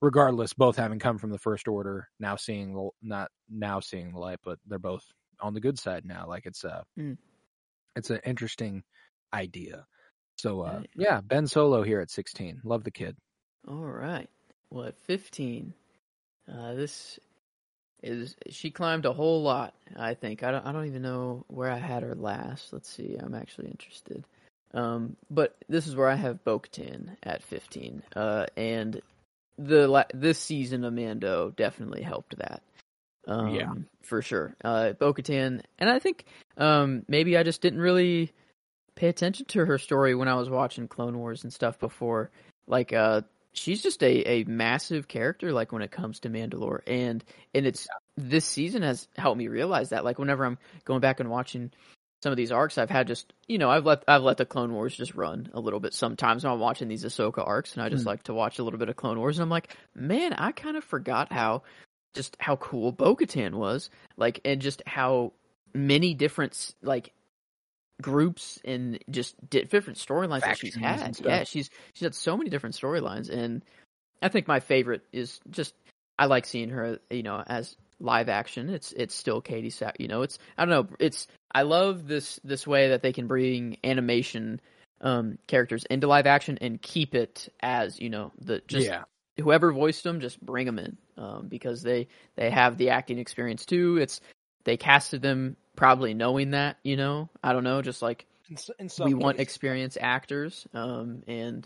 regardless, 0.01 0.53
both 0.53 0.75
having 0.75 0.99
come 0.99 1.17
from 1.17 1.31
the 1.31 1.37
First 1.39 1.67
Order, 1.67 2.07
now 2.19 2.35
seeing 2.35 2.73
the 2.73 2.89
not 3.01 3.31
now 3.49 3.79
seeing 3.79 4.11
the 4.11 4.19
light, 4.19 4.39
but 4.43 4.59
they're 4.67 4.79
both 4.79 5.03
on 5.39 5.53
the 5.53 5.59
good 5.61 5.77
side 5.79 6.05
now. 6.05 6.27
Like 6.27 6.45
it's 6.45 6.63
a, 6.63 6.83
Mm. 6.97 7.17
it's 7.95 8.09
an 8.09 8.19
interesting 8.25 8.83
idea. 9.33 9.85
So 10.37 10.61
uh, 10.61 10.77
Right. 10.79 10.89
yeah, 10.95 11.21
Ben 11.21 11.47
Solo 11.47 11.83
here 11.83 12.01
at 12.01 12.09
16. 12.11 12.61
Love 12.63 12.83
the 12.83 12.91
kid. 12.91 13.15
All 13.67 13.85
right. 13.85 14.29
Well, 14.69 14.85
at 14.85 14.97
15, 14.99 15.73
uh, 16.51 16.73
this 16.73 17.19
is 18.03 18.35
she 18.49 18.69
climbed 18.71 19.05
a 19.05 19.13
whole 19.13 19.41
lot. 19.41 19.73
I 19.95 20.13
think 20.13 20.43
I 20.43 20.51
don't. 20.51 20.65
I 20.65 20.71
don't 20.71 20.85
even 20.85 21.01
know 21.01 21.43
where 21.47 21.71
I 21.71 21.77
had 21.77 22.03
her 22.03 22.13
last. 22.15 22.71
Let's 22.73 22.89
see. 22.89 23.15
I'm 23.19 23.33
actually 23.33 23.69
interested. 23.69 24.23
Um, 24.73 25.15
but 25.31 25.55
this 25.69 25.87
is 25.87 25.95
where 25.95 26.09
I 26.09 26.15
have 26.15 26.43
Bo-Katan 26.43 27.15
at 27.23 27.41
15. 27.43 28.03
Uh, 28.15 28.45
and 28.57 29.01
the 29.57 29.87
la- 29.87 30.03
this 30.13 30.39
season 30.39 30.83
of 30.83 30.93
Mando 30.93 31.51
definitely 31.55 32.01
helped 32.01 32.37
that. 32.37 32.61
Um, 33.27 33.55
Yeah. 33.55 33.73
for 34.03 34.21
sure. 34.21 34.55
Uh, 34.63 34.93
Bo-Katan, 34.93 35.61
and 35.79 35.89
I 35.89 35.99
think 35.99 36.25
um 36.57 37.03
maybe 37.07 37.37
I 37.37 37.43
just 37.43 37.61
didn't 37.61 37.79
really 37.79 38.31
pay 38.95 39.07
attention 39.09 39.45
to 39.47 39.65
her 39.65 39.77
story 39.77 40.15
when 40.15 40.27
I 40.27 40.35
was 40.35 40.49
watching 40.49 40.87
Clone 40.87 41.17
Wars 41.17 41.43
and 41.43 41.51
stuff 41.51 41.79
before. 41.79 42.31
Like, 42.67 42.93
uh, 42.93 43.21
she's 43.53 43.81
just 43.81 44.03
a, 44.03 44.29
a 44.29 44.43
massive 44.45 45.07
character. 45.07 45.51
Like 45.51 45.71
when 45.71 45.81
it 45.81 45.91
comes 45.91 46.19
to 46.21 46.29
Mandalore, 46.29 46.81
and 46.87 47.23
and 47.53 47.65
it's 47.65 47.87
this 48.15 48.45
season 48.45 48.83
has 48.83 49.07
helped 49.17 49.37
me 49.37 49.47
realize 49.47 49.89
that. 49.89 50.05
Like 50.05 50.19
whenever 50.19 50.45
I'm 50.45 50.57
going 50.85 51.01
back 51.01 51.19
and 51.19 51.29
watching 51.29 51.71
some 52.23 52.31
of 52.31 52.37
these 52.37 52.51
arcs, 52.51 52.77
I've 52.77 52.89
had 52.89 53.07
just 53.07 53.31
you 53.47 53.57
know 53.57 53.69
I've 53.69 53.85
let 53.85 54.03
I've 54.07 54.23
let 54.23 54.37
the 54.37 54.45
Clone 54.45 54.73
Wars 54.73 54.95
just 54.95 55.15
run 55.15 55.49
a 55.53 55.59
little 55.59 55.79
bit. 55.79 55.93
Sometimes 55.93 56.43
when 56.43 56.53
I'm 56.53 56.59
watching 56.59 56.87
these 56.87 57.03
Ahsoka 57.05 57.45
arcs, 57.45 57.73
and 57.73 57.83
I 57.83 57.89
just 57.89 58.03
Hmm. 58.03 58.09
like 58.09 58.23
to 58.23 58.33
watch 58.33 58.59
a 58.59 58.63
little 58.63 58.79
bit 58.79 58.89
of 58.89 58.95
Clone 58.95 59.19
Wars, 59.19 59.37
and 59.37 59.43
I'm 59.43 59.49
like, 59.49 59.75
man, 59.93 60.33
I 60.33 60.51
kind 60.51 60.77
of 60.77 60.83
forgot 60.83 61.31
how 61.31 61.63
just 62.13 62.35
how 62.39 62.55
cool 62.55 62.91
Bo-Katan 62.91 63.53
was. 63.55 63.89
Like 64.17 64.39
and 64.45 64.61
just 64.61 64.81
how 64.87 65.33
many 65.73 66.13
different 66.13 66.73
like 66.81 67.11
groups 68.01 68.59
and 68.65 68.99
just 69.09 69.35
di- 69.49 69.63
different 69.63 69.97
storylines 69.99 70.41
that 70.41 70.57
she's 70.57 70.75
had. 70.75 71.17
Yeah, 71.23 71.43
she's 71.43 71.69
she's 71.93 72.05
had 72.05 72.15
so 72.15 72.35
many 72.37 72.49
different 72.49 72.75
storylines, 72.75 73.29
and 73.29 73.63
I 74.21 74.29
think 74.29 74.47
my 74.47 74.59
favorite 74.59 75.03
is 75.13 75.39
just 75.49 75.73
I 76.17 76.25
like 76.27 76.45
seeing 76.45 76.69
her, 76.69 76.99
you 77.09 77.23
know, 77.23 77.43
as 77.45 77.75
live 77.99 78.29
action. 78.29 78.69
It's 78.69 78.91
it's 78.93 79.13
still 79.15 79.41
Katie 79.41 79.69
Sack, 79.69 79.97
you 79.99 80.07
know. 80.07 80.21
It's 80.23 80.39
I 80.57 80.65
don't 80.65 80.89
know. 80.89 80.95
It's 80.99 81.27
I 81.55 81.61
love 81.61 82.05
this 82.05 82.37
this 82.43 82.67
way 82.67 82.89
that 82.89 83.01
they 83.01 83.13
can 83.13 83.27
bring 83.27 83.77
animation 83.81 84.59
um, 84.99 85.37
characters 85.47 85.85
into 85.85 86.05
live 86.05 86.27
action 86.27 86.57
and 86.59 86.81
keep 86.81 87.15
it 87.15 87.47
as 87.61 87.97
you 87.97 88.09
know 88.09 88.33
the 88.41 88.61
just 88.67 88.87
yeah, 88.87 89.03
whoever 89.37 89.71
voiced 89.71 90.03
them, 90.03 90.19
just 90.19 90.45
bring 90.45 90.65
them 90.65 90.79
in 90.79 90.97
um, 91.17 91.47
because 91.47 91.81
they 91.81 92.09
they 92.35 92.49
have 92.49 92.77
the 92.77 92.89
acting 92.89 93.19
experience 93.19 93.65
too. 93.65 93.95
It's 93.97 94.19
they 94.65 94.75
casted 94.75 95.21
them 95.21 95.55
probably 95.77 96.13
knowing 96.13 96.51
that 96.51 96.75
you 96.83 96.97
know? 96.97 97.29
I 97.41 97.53
don't 97.53 97.63
know 97.63 97.81
just 97.81 98.01
like 98.01 98.25
in, 98.49 98.57
s- 98.57 98.71
in 98.77 98.89
some 98.89 99.05
we 99.05 99.13
want 99.13 99.39
experienced 99.39 99.97
actors 100.01 100.67
um, 100.73 101.23
and 101.25 101.65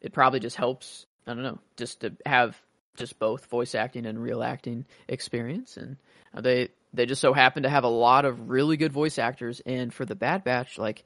it 0.00 0.14
probably 0.14 0.40
just 0.40 0.56
helps 0.56 1.04
I 1.26 1.34
don't 1.34 1.42
know 1.42 1.58
just 1.76 2.00
to 2.00 2.14
have 2.24 2.58
just 2.96 3.18
both 3.18 3.44
voice 3.44 3.74
acting 3.74 4.06
and 4.06 4.22
real 4.22 4.42
acting 4.42 4.86
experience 5.06 5.76
and 5.76 5.98
they 6.34 6.70
they 6.92 7.06
just 7.06 7.20
so 7.20 7.32
happen 7.32 7.62
to 7.64 7.68
have 7.68 7.84
a 7.84 7.88
lot 7.88 8.24
of 8.24 8.48
really 8.50 8.76
good 8.76 8.92
voice 8.92 9.18
actors 9.18 9.60
and 9.66 9.92
for 9.92 10.04
the 10.04 10.14
Bad 10.14 10.44
Batch 10.44 10.78
like 10.78 11.04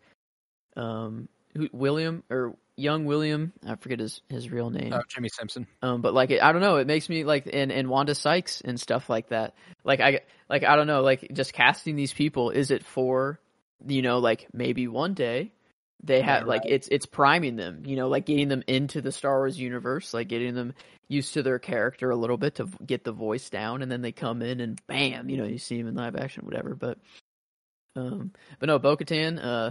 um 0.77 1.29
who, 1.55 1.69
William 1.73 2.23
or 2.31 2.57
young 2.77 3.05
William 3.05 3.53
I 3.67 3.75
forget 3.77 3.99
his 4.01 4.23
his 4.29 4.51
real 4.51 4.71
name 4.71 4.93
Oh, 4.93 5.03
Jimmy 5.09 5.29
Simpson. 5.29 5.67
um, 5.83 6.01
but 6.01 6.15
like 6.15 6.31
it, 6.31 6.43
I 6.43 6.53
don't 6.53 6.63
know, 6.63 6.77
it 6.77 6.87
makes 6.87 7.09
me 7.09 7.25
like 7.25 7.49
and 7.53 7.71
and 7.71 7.89
Wanda 7.89 8.15
Sykes 8.15 8.63
and 8.63 8.81
stuff 8.81 9.11
like 9.11 9.29
that. 9.29 9.55
Like 9.85 10.01
I 10.01 10.21
like 10.49 10.65
I 10.65 10.77
don't 10.77 10.87
know, 10.87 11.03
like 11.03 11.31
just 11.33 11.53
casting 11.53 11.97
these 11.97 12.13
people. 12.13 12.51
Is 12.51 12.71
it 12.71 12.85
for 12.85 13.39
you 13.87 14.01
know 14.01 14.19
like 14.19 14.49
maybe 14.53 14.89
one 14.89 15.13
day 15.13 15.53
they 16.03 16.21
have 16.23 16.43
Right, 16.43 16.49
like 16.49 16.63
it's 16.67 16.89
it's 16.89 17.07
priming 17.07 17.57
them, 17.57 17.83
you 17.87 17.97
know, 17.97 18.09
like 18.09 18.27
getting 18.27 18.49
them 18.49 18.63
into 18.67 19.01
the 19.01 19.13
Star 19.13 19.39
Wars 19.39 19.59
universe, 19.59 20.13
like 20.13 20.29
getting 20.29 20.55
them 20.55 20.75
used 21.09 21.35
to 21.35 21.43
their 21.43 21.59
character 21.59 22.11
a 22.11 22.17
little 22.17 22.37
bit 22.39 22.57
to 22.57 22.69
get 22.85 23.05
the 23.05 23.13
voice 23.13 23.51
down, 23.51 23.83
and 23.83 23.91
then 23.93 24.03
they 24.03 24.13
come 24.13 24.43
in 24.43 24.61
and 24.61 24.81
bam, 24.87 25.29
you 25.29 25.37
know, 25.37 25.45
you 25.45 25.59
see 25.59 25.79
them 25.79 25.89
in 25.89 25.95
live 25.95 26.17
action, 26.17 26.45
whatever. 26.45 26.75
But 26.75 26.99
um, 27.95 28.33
but 28.59 28.67
no, 28.67 28.79
Bo-Katan, 28.79 29.39
uh, 29.43 29.71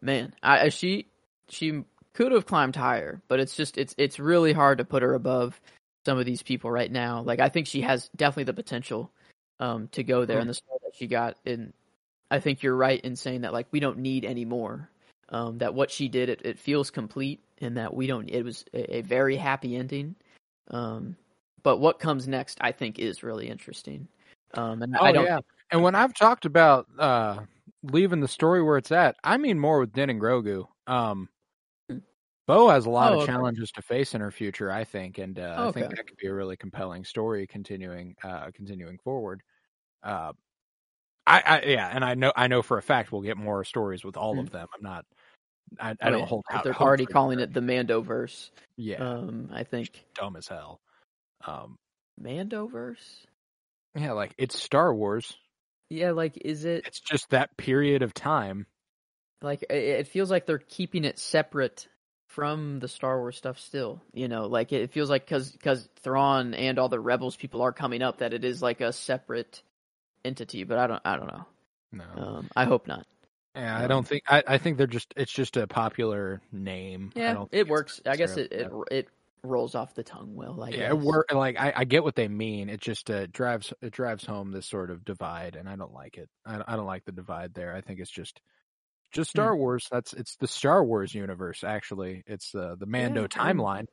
man, 0.00 0.34
I 0.42 0.68
she 0.68 1.08
she 1.48 1.84
could 2.14 2.32
have 2.32 2.46
climbed 2.46 2.76
higher, 2.76 3.20
but 3.28 3.40
it's 3.40 3.56
just 3.56 3.78
it's 3.78 3.94
it's 3.98 4.18
really 4.20 4.52
hard 4.52 4.78
to 4.78 4.84
put 4.84 5.02
her 5.02 5.14
above 5.14 5.60
some 6.04 6.18
of 6.18 6.26
these 6.26 6.42
people 6.42 6.70
right 6.70 6.90
now. 6.90 7.22
Like 7.22 7.40
I 7.40 7.48
think 7.48 7.66
she 7.66 7.82
has 7.82 8.08
definitely 8.16 8.44
the 8.44 8.54
potential 8.54 9.10
um 9.58 9.88
to 9.88 10.04
go 10.04 10.24
there 10.26 10.38
and 10.38 10.48
the 10.48 10.54
story 10.54 10.78
that 10.84 10.94
she 10.96 11.06
got 11.06 11.36
in 11.44 11.72
I 12.30 12.40
think 12.40 12.62
you're 12.62 12.76
right 12.76 13.00
in 13.00 13.16
saying 13.16 13.42
that 13.42 13.52
like 13.52 13.66
we 13.70 13.80
don't 13.80 13.98
need 13.98 14.24
any 14.24 14.44
more. 14.44 14.90
Um 15.30 15.58
that 15.58 15.74
what 15.74 15.90
she 15.90 16.08
did 16.08 16.28
it, 16.28 16.42
it 16.44 16.58
feels 16.58 16.90
complete 16.90 17.40
and 17.60 17.76
that 17.76 17.94
we 17.94 18.06
don't 18.06 18.28
it 18.30 18.42
was 18.44 18.64
a, 18.74 18.98
a 18.98 19.02
very 19.02 19.36
happy 19.36 19.76
ending. 19.76 20.16
Um 20.70 21.16
but 21.62 21.78
what 21.78 21.98
comes 21.98 22.28
next 22.28 22.58
I 22.60 22.72
think 22.72 22.98
is 22.98 23.22
really 23.22 23.48
interesting. 23.48 24.08
Um 24.54 24.82
and 24.82 24.96
Oh 25.00 25.04
I 25.04 25.12
don't 25.12 25.24
yeah. 25.24 25.38
And 25.70 25.82
when 25.82 25.94
I've 25.94 26.14
talked 26.14 26.44
about 26.44 26.86
uh 26.98 27.44
leaving 27.82 28.20
the 28.20 28.28
story 28.28 28.62
where 28.62 28.76
it's 28.78 28.92
at, 28.92 29.16
I 29.24 29.36
mean 29.36 29.58
more 29.58 29.80
with 29.80 29.92
Din 29.92 30.10
and 30.10 30.20
Grogu. 30.20 30.66
Um 30.86 31.28
Hmm. 31.90 31.98
Bo 32.46 32.68
has 32.68 32.86
a 32.86 32.90
lot 32.90 33.12
Oh, 33.12 33.16
of 33.18 33.20
okay. 33.22 33.32
challenges 33.32 33.72
to 33.72 33.82
face 33.82 34.14
in 34.14 34.20
her 34.20 34.30
future, 34.30 34.70
I 34.70 34.84
think, 34.84 35.18
and 35.18 35.38
uh, 35.38 35.66
I 35.68 35.72
think 35.72 35.88
that 35.88 36.06
could 36.06 36.16
be 36.18 36.28
a 36.28 36.34
really 36.34 36.56
compelling 36.56 37.04
story 37.04 37.46
continuing 37.46 38.14
uh 38.22 38.50
continuing 38.54 38.98
forward. 38.98 39.42
Uh 40.02 40.32
I, 41.26 41.40
I 41.46 41.62
yeah, 41.66 41.88
and 41.92 42.04
I 42.04 42.14
know 42.14 42.32
I 42.36 42.46
know 42.48 42.62
for 42.62 42.78
a 42.78 42.82
fact 42.82 43.12
we'll 43.12 43.22
get 43.22 43.36
more 43.36 43.64
stories 43.64 44.04
with 44.04 44.16
all 44.16 44.40
of 44.40 44.50
them. 44.50 44.68
I'm 44.74 44.82
not 44.82 45.06
I, 45.78 45.90
I 45.90 45.92
Hmm. 45.92 46.06
oh, 46.06 46.10
don't 46.10 46.20
yeah, 46.20 46.26
hold 46.26 46.44
out 46.50 46.64
they're 46.64 46.74
already 46.76 47.06
calling 47.06 47.40
it 47.40 47.52
the 47.52 47.60
Mandoverse. 47.60 48.50
Yeah, 48.76 49.02
Um 49.02 49.50
I 49.52 49.64
think 49.64 50.04
dumb 50.14 50.36
as 50.36 50.46
hell. 50.48 50.80
Um 51.46 51.76
Mandoverse? 52.22 53.26
yeah, 53.94 54.12
like 54.12 54.34
it's 54.38 54.60
Star 54.60 54.94
Wars. 54.94 55.36
Yeah, 55.90 56.10
like 56.12 56.38
is 56.44 56.64
it 56.64 56.84
It's 56.86 57.00
just 57.00 57.30
that 57.30 57.56
period 57.56 58.02
of 58.02 58.12
time. 58.14 58.66
like 59.42 59.62
it, 59.64 59.74
it 59.76 60.08
feels 60.08 60.30
like 60.30 60.46
they're 60.46 60.58
keeping 60.58 61.04
it 61.04 61.18
separate 61.18 61.88
from 62.28 62.80
the 62.80 62.88
Star 62.88 63.18
Wars 63.20 63.36
stuff 63.36 63.58
still. 63.58 64.00
You 64.12 64.28
know, 64.28 64.46
like 64.46 64.72
it 64.72 64.90
feels 64.90 65.08
like 65.10 65.26
cuz 65.26 65.56
cuz 65.62 65.88
Thrawn 66.00 66.54
and 66.54 66.78
all 66.78 66.88
the 66.88 67.00
rebels 67.00 67.36
people 67.36 67.62
are 67.62 67.72
coming 67.72 68.02
up 68.02 68.18
that 68.18 68.32
it 68.34 68.44
is 68.44 68.60
like 68.62 68.80
a 68.80 68.92
separate 68.92 69.62
entity, 70.24 70.64
but 70.64 70.78
I 70.78 70.86
don't 70.86 71.02
I 71.04 71.16
don't 71.16 71.28
know. 71.28 71.46
No. 71.92 72.04
Um 72.16 72.48
I 72.56 72.64
hope 72.64 72.86
not. 72.86 73.06
Yeah, 73.56 73.76
I 73.78 73.86
don't 73.88 74.06
think 74.06 74.22
I, 74.28 74.42
I 74.46 74.58
think 74.58 74.78
they're 74.78 74.86
just 74.86 75.14
it's 75.16 75.32
just 75.32 75.56
a 75.56 75.66
popular 75.66 76.42
name. 76.52 77.14
I 77.26 77.32
Yeah, 77.32 77.32
don't 77.32 77.50
think 77.50 77.62
it 77.62 77.68
works. 77.68 78.00
I 78.06 78.16
guess 78.16 78.36
it, 78.36 78.52
it 78.52 78.68
it 78.90 79.08
rolls 79.42 79.74
off 79.74 79.94
the 79.94 80.04
tongue 80.04 80.34
well, 80.34 80.62
I 80.62 80.72
yeah, 80.72 80.88
guess. 80.88 80.90
it 80.90 80.98
work 80.98 81.32
like 81.32 81.56
I, 81.58 81.72
I 81.76 81.84
get 81.84 82.02
what 82.04 82.16
they 82.16 82.28
mean. 82.28 82.68
It 82.68 82.80
just 82.80 83.10
uh, 83.10 83.26
drives 83.26 83.72
it 83.80 83.92
drives 83.92 84.24
home 84.26 84.50
this 84.50 84.66
sort 84.66 84.90
of 84.90 85.04
divide, 85.04 85.56
and 85.56 85.68
I 85.68 85.76
don't 85.76 85.92
like 85.92 86.18
it. 86.18 86.28
I, 86.44 86.62
I 86.66 86.76
don't 86.76 86.86
like 86.86 87.04
the 87.04 87.12
divide 87.12 87.54
there. 87.54 87.74
I 87.74 87.80
think 87.80 88.00
it's 88.00 88.10
just 88.10 88.40
just 89.12 89.30
Hmm. 89.34 89.48
Star 89.48 89.56
Wars. 89.56 89.88
That's 89.90 90.12
it's 90.12 90.36
the 90.36 90.48
Star 90.48 90.84
Wars 90.84 91.14
universe. 91.14 91.64
Actually, 91.64 92.24
it's 92.26 92.52
the 92.52 92.76
the 92.78 92.86
Mando 92.86 93.22
Yeah, 93.22 93.28
timeline. 93.28 93.86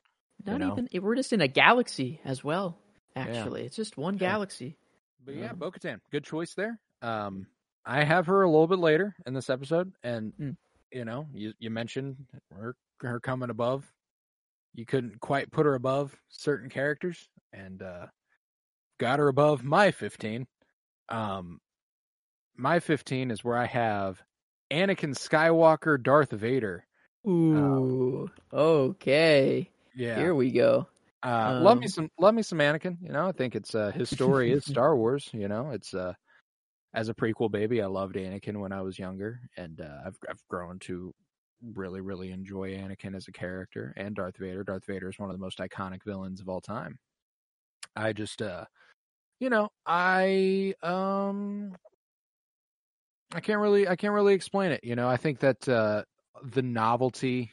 Not 0.45 0.61
know? 0.61 0.67
even 0.67 0.89
we're 1.01 1.15
just 1.15 1.33
in 1.33 1.41
a 1.41 1.47
galaxy 1.47 2.19
as 2.25 2.43
well, 2.43 2.77
actually. 3.15 3.63
It's 3.65 3.75
just 3.75 3.97
one 3.97 4.17
Yeah. 4.17 4.17
galaxy. 4.17 4.77
But 5.25 5.35
yeah, 5.35 5.51
Um, 5.51 5.57
Bo 5.57 5.71
Katan, 5.71 5.99
good 6.11 6.23
choice 6.23 6.53
there. 6.55 6.79
Um, 7.01 7.47
I 7.85 8.03
have 8.03 8.27
her 8.27 8.41
a 8.43 8.49
little 8.49 8.67
bit 8.67 8.79
later 8.79 9.15
in 9.25 9.33
this 9.33 9.49
episode, 9.49 9.91
and 10.03 10.33
Mm. 10.39 10.57
you 10.91 11.05
know, 11.05 11.27
you 11.33 11.53
you 11.59 11.69
mentioned 11.69 12.17
her 12.51 12.75
her 13.01 13.19
coming 13.19 13.49
above. 13.49 13.91
You 14.73 14.85
couldn't 14.85 15.19
quite 15.19 15.51
put 15.51 15.65
her 15.65 15.75
above 15.75 16.15
certain 16.29 16.69
characters, 16.69 17.29
and 17.51 17.81
uh, 17.81 18.07
got 18.99 19.19
her 19.19 19.27
above 19.27 19.63
my 19.63 19.91
fifteen. 19.91 20.47
Um, 21.09 21.59
my 22.55 22.79
fifteen 22.79 23.31
is 23.31 23.43
where 23.43 23.57
I 23.57 23.65
have 23.65 24.21
Anakin 24.71 25.13
Skywalker, 25.15 26.01
Darth 26.01 26.31
Vader. 26.31 26.85
Ooh. 27.27 28.29
okay. 28.51 29.69
Yeah, 29.95 30.15
Here 30.17 30.33
we 30.35 30.51
go. 30.51 30.87
Uh, 31.21 31.59
love 31.61 31.77
me 31.77 31.85
Um, 31.85 31.89
some, 31.89 32.09
love 32.19 32.33
me 32.33 32.41
some 32.41 32.57
Anakin. 32.57 32.97
You 33.01 33.11
know, 33.13 33.27
I 33.27 33.31
think 33.31 33.55
it's 33.55 33.73
uh, 33.75 33.91
his 33.91 34.09
story 34.09 34.51
is 34.51 34.65
Star 34.65 34.95
Wars. 34.95 35.29
You 35.33 35.47
know, 35.47 35.69
it's 35.71 35.93
uh, 35.93 36.13
as 36.93 37.09
a 37.09 37.13
prequel 37.13 37.51
baby, 37.51 37.81
I 37.81 37.87
loved 37.87 38.15
Anakin 38.15 38.59
when 38.59 38.71
I 38.71 38.81
was 38.81 38.99
younger, 38.99 39.39
and 39.57 39.81
uh, 39.81 39.99
I've 40.05 40.17
I've 40.29 40.43
grown 40.47 40.79
to 40.79 41.13
really 41.73 42.01
really 42.01 42.31
enjoy 42.31 42.71
Anakin 42.71 43.15
as 43.15 43.27
a 43.27 43.31
character 43.31 43.93
and 43.97 44.15
Darth 44.15 44.37
Vader. 44.37 44.63
Darth 44.63 44.85
Vader 44.85 45.09
is 45.09 45.17
one 45.17 45.29
of 45.29 45.35
the 45.35 45.43
most 45.43 45.59
iconic 45.59 46.03
villains 46.05 46.41
of 46.41 46.49
all 46.49 46.61
time. 46.61 46.99
I 47.95 48.13
just, 48.13 48.41
uh, 48.41 48.65
you 49.39 49.49
know, 49.49 49.69
I 49.85 50.73
um, 50.83 51.75
I 53.33 53.39
can't 53.39 53.59
really 53.59 53.87
I 53.87 53.95
can't 53.95 54.13
really 54.13 54.33
explain 54.33 54.71
it. 54.71 54.83
You 54.83 54.95
know, 54.95 55.09
I 55.09 55.17
think 55.17 55.39
that 55.39 55.67
uh, 55.67 56.03
the 56.43 56.61
novelty 56.61 57.51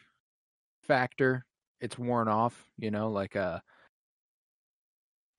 factor 0.83 1.45
it's 1.81 1.99
worn 1.99 2.29
off. 2.29 2.69
You 2.77 2.91
know, 2.91 3.11
like 3.11 3.37
uh, 3.37 3.61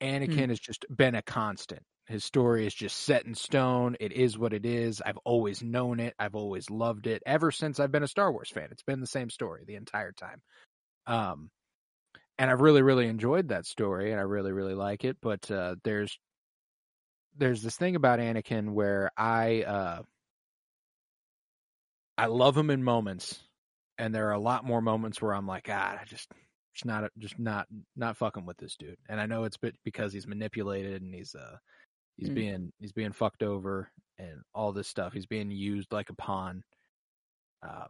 Anakin 0.02 0.50
has 0.50 0.60
just 0.60 0.86
been 0.96 1.16
a 1.16 1.22
constant. 1.22 1.84
His 2.08 2.26
story 2.26 2.66
is 2.66 2.74
just 2.74 2.98
set 2.98 3.26
in 3.26 3.36
stone. 3.36 3.96
It 4.00 4.12
is 4.12 4.38
what 4.38 4.54
it 4.54 4.66
is. 4.66 5.02
I've 5.06 5.20
always 5.24 5.64
known 5.64 6.00
it. 6.00 6.14
I've 6.20 6.36
always 6.36 6.70
loved 6.70 7.08
it 7.08 7.24
ever 7.26 7.52
since 7.52 7.80
I've 7.80 7.92
been 7.92 8.04
a 8.04 8.08
Star 8.08 8.32
Wars 8.32 8.50
fan. 8.50 8.70
It's 8.72 8.84
been 8.84 9.00
the 9.00 9.08
same 9.08 9.30
story 9.30 9.64
the 9.66 9.76
entire 9.76 10.12
time. 10.12 10.42
Um, 11.08 11.50
and 12.38 12.50
I've 12.50 12.62
really, 12.62 12.82
really 12.82 13.08
enjoyed 13.08 13.50
that 13.50 13.66
story, 13.66 14.12
and 14.12 14.20
I 14.20 14.24
really, 14.24 14.52
really 14.52 14.74
like 14.74 15.06
it. 15.06 15.18
But 15.22 15.50
uh, 15.52 15.76
there's 15.84 16.18
there's 17.38 17.62
this 17.62 17.78
thing 17.78 17.96
about 17.96 18.20
Anakin 18.20 18.72
where 18.72 19.12
I 19.16 19.62
uh, 19.62 20.02
I 22.18 22.26
love 22.26 22.58
him 22.58 22.70
in 22.72 22.84
moments, 22.84 23.40
and 23.98 24.14
there 24.14 24.28
are 24.30 24.34
a 24.34 24.40
lot 24.40 24.66
more 24.66 24.82
moments 24.82 25.22
where 25.22 25.34
I'm 25.34 25.48
like, 25.48 25.66
God, 25.66 26.00
I 26.02 26.06
just 26.06 26.30
just 26.74 26.86
not 26.86 27.10
just 27.18 27.38
not 27.40 27.68
not 27.96 28.18
fucking 28.18 28.46
with 28.46 28.58
this 28.58 28.76
dude. 28.78 28.98
And 29.10 29.20
I 29.20 29.26
know 29.26 29.44
it's 29.44 29.58
because 29.84 30.14
he's 30.14 30.28
manipulated 30.28 31.02
and 31.02 31.14
he's 31.14 31.36
uh 31.36 31.58
he's 32.22 32.30
Mm. 32.30 32.36
being 32.36 32.74
he's 32.80 32.94
being 32.94 33.12
fucked 33.12 33.44
over 33.44 33.90
and 34.18 34.42
all 34.54 34.72
this 34.72 34.88
stuff. 34.88 35.12
He's 35.12 35.26
being 35.26 35.52
used 35.52 35.92
like 35.92 36.10
a 36.10 36.14
pawn. 36.16 36.64
Uh, 37.62 37.88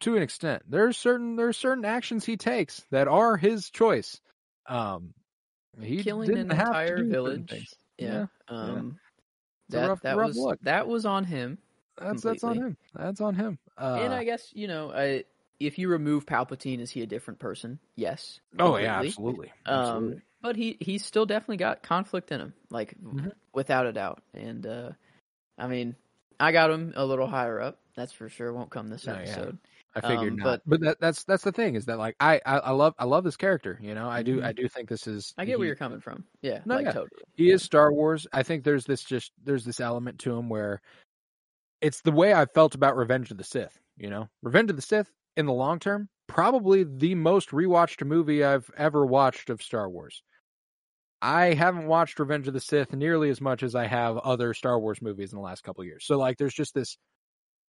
to 0.00 0.16
an 0.16 0.22
extent, 0.22 0.62
there's 0.68 0.96
certain 0.96 1.36
there's 1.36 1.56
certain 1.56 1.84
actions 1.84 2.24
he 2.24 2.36
takes 2.36 2.84
that 2.90 3.08
are 3.08 3.36
his 3.36 3.68
choice. 3.70 4.20
Um, 4.66 5.12
he 5.80 6.02
killing 6.02 6.28
didn't 6.28 6.52
an 6.52 6.60
entire 6.60 7.04
village. 7.04 7.66
Yeah. 7.98 8.26
yeah. 8.50 8.56
Um 8.56 8.98
a 9.70 9.72
that 9.76 9.88
rough- 9.88 10.00
that 10.02 10.16
rough 10.16 10.28
was 10.28 10.36
look. 10.38 10.60
that 10.62 10.86
was 10.88 11.04
on 11.04 11.24
him. 11.24 11.58
That's 12.00 12.22
that's 12.22 12.44
on 12.44 12.56
him. 12.56 12.76
That's 12.94 13.20
on 13.20 13.34
him. 13.34 13.58
Uh, 13.76 13.98
and 14.02 14.14
I 14.14 14.22
guess, 14.24 14.50
you 14.54 14.68
know, 14.68 14.92
I, 14.92 15.24
if 15.58 15.78
you 15.78 15.88
remove 15.88 16.26
Palpatine, 16.26 16.78
is 16.80 16.90
he 16.92 17.02
a 17.02 17.06
different 17.06 17.40
person? 17.40 17.80
Yes. 17.96 18.40
oh 18.58 18.76
yeah, 18.76 19.02
completely. 19.02 19.08
absolutely. 19.08 19.52
Um, 19.66 19.74
absolutely. 19.76 20.22
But 20.42 20.56
he 20.56 20.76
he's 20.80 21.04
still 21.04 21.26
definitely 21.26 21.56
got 21.58 21.82
conflict 21.82 22.32
in 22.32 22.40
him, 22.40 22.54
like 22.70 22.94
Mhm. 23.02 23.32
without 23.54 23.86
a 23.86 23.92
doubt. 23.92 24.22
And 24.34 24.66
uh, 24.66 24.90
I 25.58 25.66
mean, 25.68 25.96
I 26.40 26.52
got 26.52 26.70
him 26.70 26.92
a 26.96 27.04
little 27.04 27.26
higher 27.26 27.60
up. 27.60 27.80
That's 27.96 28.12
for 28.12 28.28
sure. 28.28 28.52
Won't 28.52 28.70
come 28.70 28.88
this 28.88 29.04
yeah. 29.06 29.14
episode. 29.16 29.58
I 29.96 30.00
figured 30.02 30.34
um, 30.34 30.36
not, 30.36 30.44
but- 30.44 30.62
but, 30.66 30.80
that, 30.82 31.00
that's 31.00 31.24
that's 31.24 31.42
the 31.42 31.50
thing 31.50 31.74
is 31.74 31.86
that 31.86 31.98
like 31.98 32.14
I, 32.20 32.40
I 32.46 32.58
I 32.58 32.70
love 32.70 32.94
I 32.98 33.04
love 33.04 33.24
this 33.24 33.36
character. 33.36 33.78
You 33.82 33.94
know, 33.94 34.08
I 34.08 34.22
do 34.22 34.36
Mhm. 34.40 34.44
I 34.44 34.52
do 34.52 34.68
think 34.68 34.88
this 34.88 35.06
is. 35.08 35.34
I 35.36 35.44
get 35.44 35.58
where 35.58 35.66
you're 35.66 35.74
coming 35.76 36.00
from. 36.00 36.24
Yeah, 36.42 36.60
No, 36.64 36.76
like 36.76 36.84
yeah. 36.86 36.92
totally. 36.92 37.22
He 37.34 37.50
is 37.50 37.62
Star 37.62 37.92
Wars. 37.92 38.26
I 38.32 38.42
think 38.44 38.62
there's 38.62 38.84
this 38.84 39.02
just 39.02 39.32
there's 39.42 39.64
this 39.64 39.80
element 39.80 40.20
to 40.20 40.36
him 40.36 40.48
where 40.48 40.80
it's 41.80 42.00
the 42.02 42.12
way 42.12 42.32
I 42.34 42.46
felt 42.46 42.74
about 42.74 42.96
Revenge 42.96 43.30
of 43.30 43.38
the 43.38 43.44
Sith. 43.44 43.76
You 43.96 44.10
know, 44.10 44.28
Revenge 44.42 44.70
of 44.70 44.76
the 44.76 44.82
Sith 44.82 45.10
in 45.36 45.46
the 45.46 45.52
long 45.52 45.80
term, 45.80 46.08
probably 46.28 46.84
the 46.84 47.16
most 47.16 47.50
rewatched 47.50 48.06
movie 48.06 48.44
I've 48.44 48.70
ever 48.76 49.04
watched 49.04 49.50
of 49.50 49.60
Star 49.60 49.90
Wars. 49.90 50.22
I 51.20 51.54
haven't 51.54 51.88
watched 51.88 52.20
Revenge 52.20 52.46
of 52.46 52.54
the 52.54 52.60
Sith 52.60 52.92
nearly 52.92 53.28
as 53.30 53.40
much 53.40 53.64
as 53.64 53.74
I 53.74 53.86
have 53.86 54.18
other 54.18 54.54
Star 54.54 54.78
Wars 54.78 55.02
movies 55.02 55.32
in 55.32 55.36
the 55.36 55.42
last 55.42 55.64
couple 55.64 55.84
years. 55.84 56.04
So 56.06 56.16
like 56.16 56.36
there's 56.38 56.54
just 56.54 56.74
this 56.74 56.96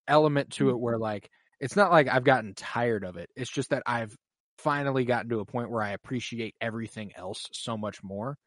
element 0.08 0.52
to 0.52 0.70
it 0.70 0.80
where 0.80 0.96
mm-hmm. 0.96 1.04
like 1.04 1.30
it's 1.60 1.76
not 1.76 1.92
like 1.92 2.08
I've 2.08 2.24
gotten 2.24 2.54
tired 2.54 3.04
of 3.04 3.18
it. 3.18 3.30
It's 3.36 3.50
just 3.50 3.72
that 3.72 3.84
I've 3.88 4.16
finally 4.60 5.06
gotten 5.06 5.30
to 5.30 5.40
a 5.40 5.46
point 5.46 5.72
where 5.72 5.82
I 5.82 5.92
appreciate 5.92 6.54
everything 6.62 7.12
else 7.16 7.48
so 7.54 7.78
much 7.78 8.04
more. 8.04 8.38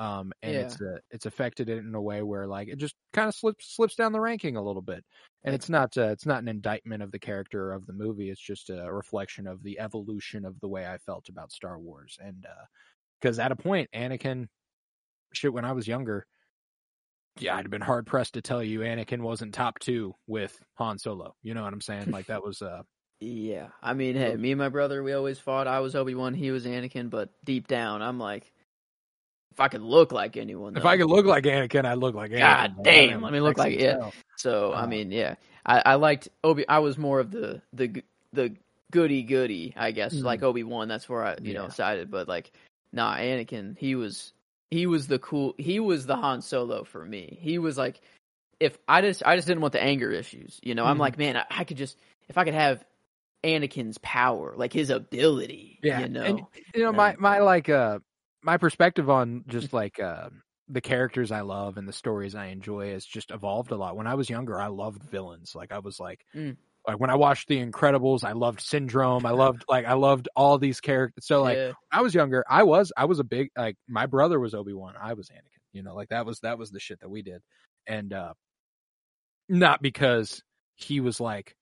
Um, 0.00 0.32
and 0.42 0.54
Yeah. 0.54 0.62
it's 0.62 0.80
uh, 0.80 0.98
it's 1.10 1.26
affected 1.26 1.68
it 1.68 1.78
in 1.78 1.94
a 1.94 2.02
way 2.02 2.22
where 2.22 2.48
like 2.48 2.68
it 2.68 2.78
just 2.78 2.96
kind 3.12 3.28
of 3.28 3.34
slips 3.36 3.76
slips 3.76 3.94
down 3.96 4.12
the 4.12 4.20
ranking 4.20 4.56
a 4.56 4.62
little 4.64 4.82
bit. 4.82 5.04
And 5.44 5.54
it's 5.54 5.68
not 5.68 5.96
uh, 5.98 6.08
it's 6.08 6.26
not 6.26 6.42
an 6.42 6.48
indictment 6.48 7.02
of 7.02 7.12
the 7.12 7.18
character 7.20 7.72
of 7.72 7.86
the 7.86 7.92
movie. 7.92 8.30
It's 8.30 8.40
just 8.40 8.70
a 8.70 8.92
reflection 8.92 9.46
of 9.46 9.62
the 9.62 9.78
evolution 9.78 10.46
of 10.46 10.58
the 10.60 10.68
way 10.68 10.86
I 10.86 10.98
felt 10.98 11.28
about 11.28 11.52
Star 11.52 11.78
Wars. 11.78 12.18
And 12.20 12.46
because 13.20 13.38
at 13.38 13.52
a 13.52 13.56
point, 13.56 13.90
Anakin, 13.94 14.48
shit, 15.34 15.52
when 15.52 15.66
I 15.66 15.72
was 15.72 15.88
younger, 15.88 16.26
yeah, 17.38 17.56
I'd 17.56 17.64
have 17.64 17.70
been 17.70 17.80
hard 17.80 18.06
pressed 18.06 18.34
to 18.34 18.42
tell 18.42 18.62
you 18.62 18.80
Anakin 18.80 19.20
wasn't 19.22 19.54
top 19.54 19.78
two 19.78 20.14
with 20.26 20.60
Han 20.74 20.98
Solo. 20.98 21.36
You 21.42 21.54
know 21.54 21.62
what 21.64 21.72
I'm 21.72 21.80
saying? 21.80 22.10
Like 22.10 22.26
that 22.26 22.42
was 22.44 22.62
uh 22.62 22.82
Yeah, 23.20 23.70
I 23.82 23.92
mean, 23.94 24.16
hey, 24.16 24.36
me 24.36 24.52
and 24.52 24.58
my 24.58 24.70
brother, 24.70 25.02
we 25.02 25.12
always 25.12 25.38
fought. 25.38 25.66
I 25.66 25.80
was 25.80 25.94
Obi 25.94 26.14
Wan, 26.14 26.32
he 26.34 26.50
was 26.50 26.64
Anakin, 26.66 27.10
but 27.10 27.30
deep 27.44 27.68
down, 27.68 28.00
I'm 28.02 28.18
like, 28.18 28.52
if 29.52 29.60
I 29.60 29.68
could 29.68 29.82
look 29.82 30.12
like 30.12 30.36
anyone, 30.36 30.76
if. 30.76 30.84
I 30.84 30.96
could 30.96 31.08
look 31.08 31.26
like 31.26 31.44
Anakin, 31.44 31.84
I'd 31.84 31.98
look 31.98 32.14
like 32.14 32.30
Anakin. 32.30 32.38
God 32.40 32.84
damn, 32.84 33.16
I'm 33.16 33.22
let 33.22 33.32
me 33.32 33.40
look 33.40 33.58
like- 33.58 33.76
as 33.76 33.82
yeah. 33.82 34.10
So 34.36 34.72
I 34.72 34.82
Uh, 34.84 34.86
mean, 34.86 35.10
yeah, 35.12 35.34
I, 35.66 35.82
I 35.84 35.94
liked 35.96 36.28
Obi. 36.44 36.66
I 36.68 36.78
was 36.78 36.96
more 36.98 37.20
of 37.20 37.30
the 37.30 37.60
the 37.72 38.02
the 38.32 38.54
goody 38.90 39.22
goody, 39.22 39.74
I 39.76 39.90
guess, 39.92 40.14
Mhm. 40.14 40.22
like 40.24 40.42
Obi 40.42 40.62
Wan. 40.64 40.88
That's 40.88 41.08
where 41.08 41.24
I 41.24 41.36
you 41.42 41.54
know 41.54 41.64
Yeah. 41.64 41.68
sided. 41.70 42.10
But 42.10 42.26
like, 42.28 42.52
nah, 42.92 43.16
Anakin, 43.16 43.76
he 43.78 43.94
was 43.94 44.32
he 44.70 44.86
was 44.86 45.06
the 45.08 45.18
cool. 45.18 45.54
He 45.58 45.80
was 45.80 46.06
the 46.06 46.16
Han 46.16 46.42
Solo 46.42 46.84
for 46.84 47.04
me. 47.04 47.38
He 47.40 47.58
was 47.58 47.76
like, 47.76 48.00
if 48.60 48.78
I 48.88 49.00
just 49.02 49.22
I 49.26 49.36
just 49.36 49.46
didn't 49.48 49.60
want 49.62 49.72
the 49.72 49.82
anger 49.82 50.10
issues. 50.10 50.58
You 50.62 50.74
know, 50.74 50.84
I'm 50.84 50.96
Mhm. 50.96 51.00
like, 51.00 51.18
man, 51.18 51.36
I, 51.36 51.44
I 51.50 51.64
could 51.64 51.76
just 51.76 51.98
if 52.28 52.38
I 52.38 52.44
could 52.44 52.54
have 52.54 52.84
Anakin's 53.44 53.98
power, 53.98 54.54
like 54.56 54.72
his 54.72 54.90
ability. 54.90 55.78
Yeah, 55.82 56.00
you 56.00 56.08
know. 56.08 56.22
and 56.22 56.40
you 56.74 56.82
know 56.84 56.92
my 56.92 57.16
my 57.18 57.40
like 57.40 57.68
uh 57.68 57.98
my 58.42 58.56
perspective 58.56 59.10
on 59.10 59.44
just 59.48 59.72
like 59.72 60.00
uh 60.00 60.28
the 60.68 60.80
characters 60.80 61.32
I 61.32 61.40
love 61.40 61.78
and 61.78 61.88
the 61.88 61.92
stories 61.92 62.34
I 62.34 62.46
enjoy 62.46 62.92
has 62.92 63.04
just 63.04 63.32
evolved 63.32 63.72
a 63.72 63.76
lot. 63.76 63.96
When 63.96 64.06
I 64.06 64.14
was 64.14 64.30
younger, 64.30 64.60
I 64.60 64.68
loved 64.68 65.02
villains. 65.02 65.52
Like 65.54 65.72
I 65.72 65.80
was 65.80 65.98
like 65.98 66.20
Mm. 66.34 66.56
like 66.86 67.00
when 67.00 67.10
I 67.10 67.16
watched 67.16 67.48
The 67.48 67.58
Incredibles, 67.58 68.22
I 68.24 68.32
loved 68.32 68.60
Syndrome. 68.60 69.26
I 69.26 69.30
loved 69.32 69.64
like 69.68 69.84
I 69.86 69.94
loved 69.94 70.28
all 70.36 70.58
these 70.58 70.80
characters. 70.80 71.26
So 71.26 71.42
like 71.42 71.56
yeah. 71.56 71.66
when 71.66 71.74
I 71.92 72.02
was 72.02 72.14
younger, 72.14 72.44
I 72.48 72.62
was 72.62 72.92
I 72.96 73.06
was 73.06 73.18
a 73.18 73.24
big 73.24 73.50
like 73.56 73.76
my 73.88 74.06
brother 74.06 74.38
was 74.38 74.54
Obi 74.54 74.72
Wan, 74.72 74.94
I 75.00 75.14
was 75.14 75.28
Anakin. 75.28 75.60
You 75.72 75.82
know, 75.82 75.94
like 75.94 76.08
that 76.10 76.24
was 76.26 76.40
that 76.40 76.58
was 76.58 76.70
the 76.70 76.80
shit 76.80 77.00
that 77.00 77.08
we 77.10 77.22
did, 77.22 77.42
and 77.86 78.12
uh 78.12 78.34
not 79.48 79.82
because 79.82 80.42
he 80.76 81.00
was 81.00 81.20
like, 81.20 81.54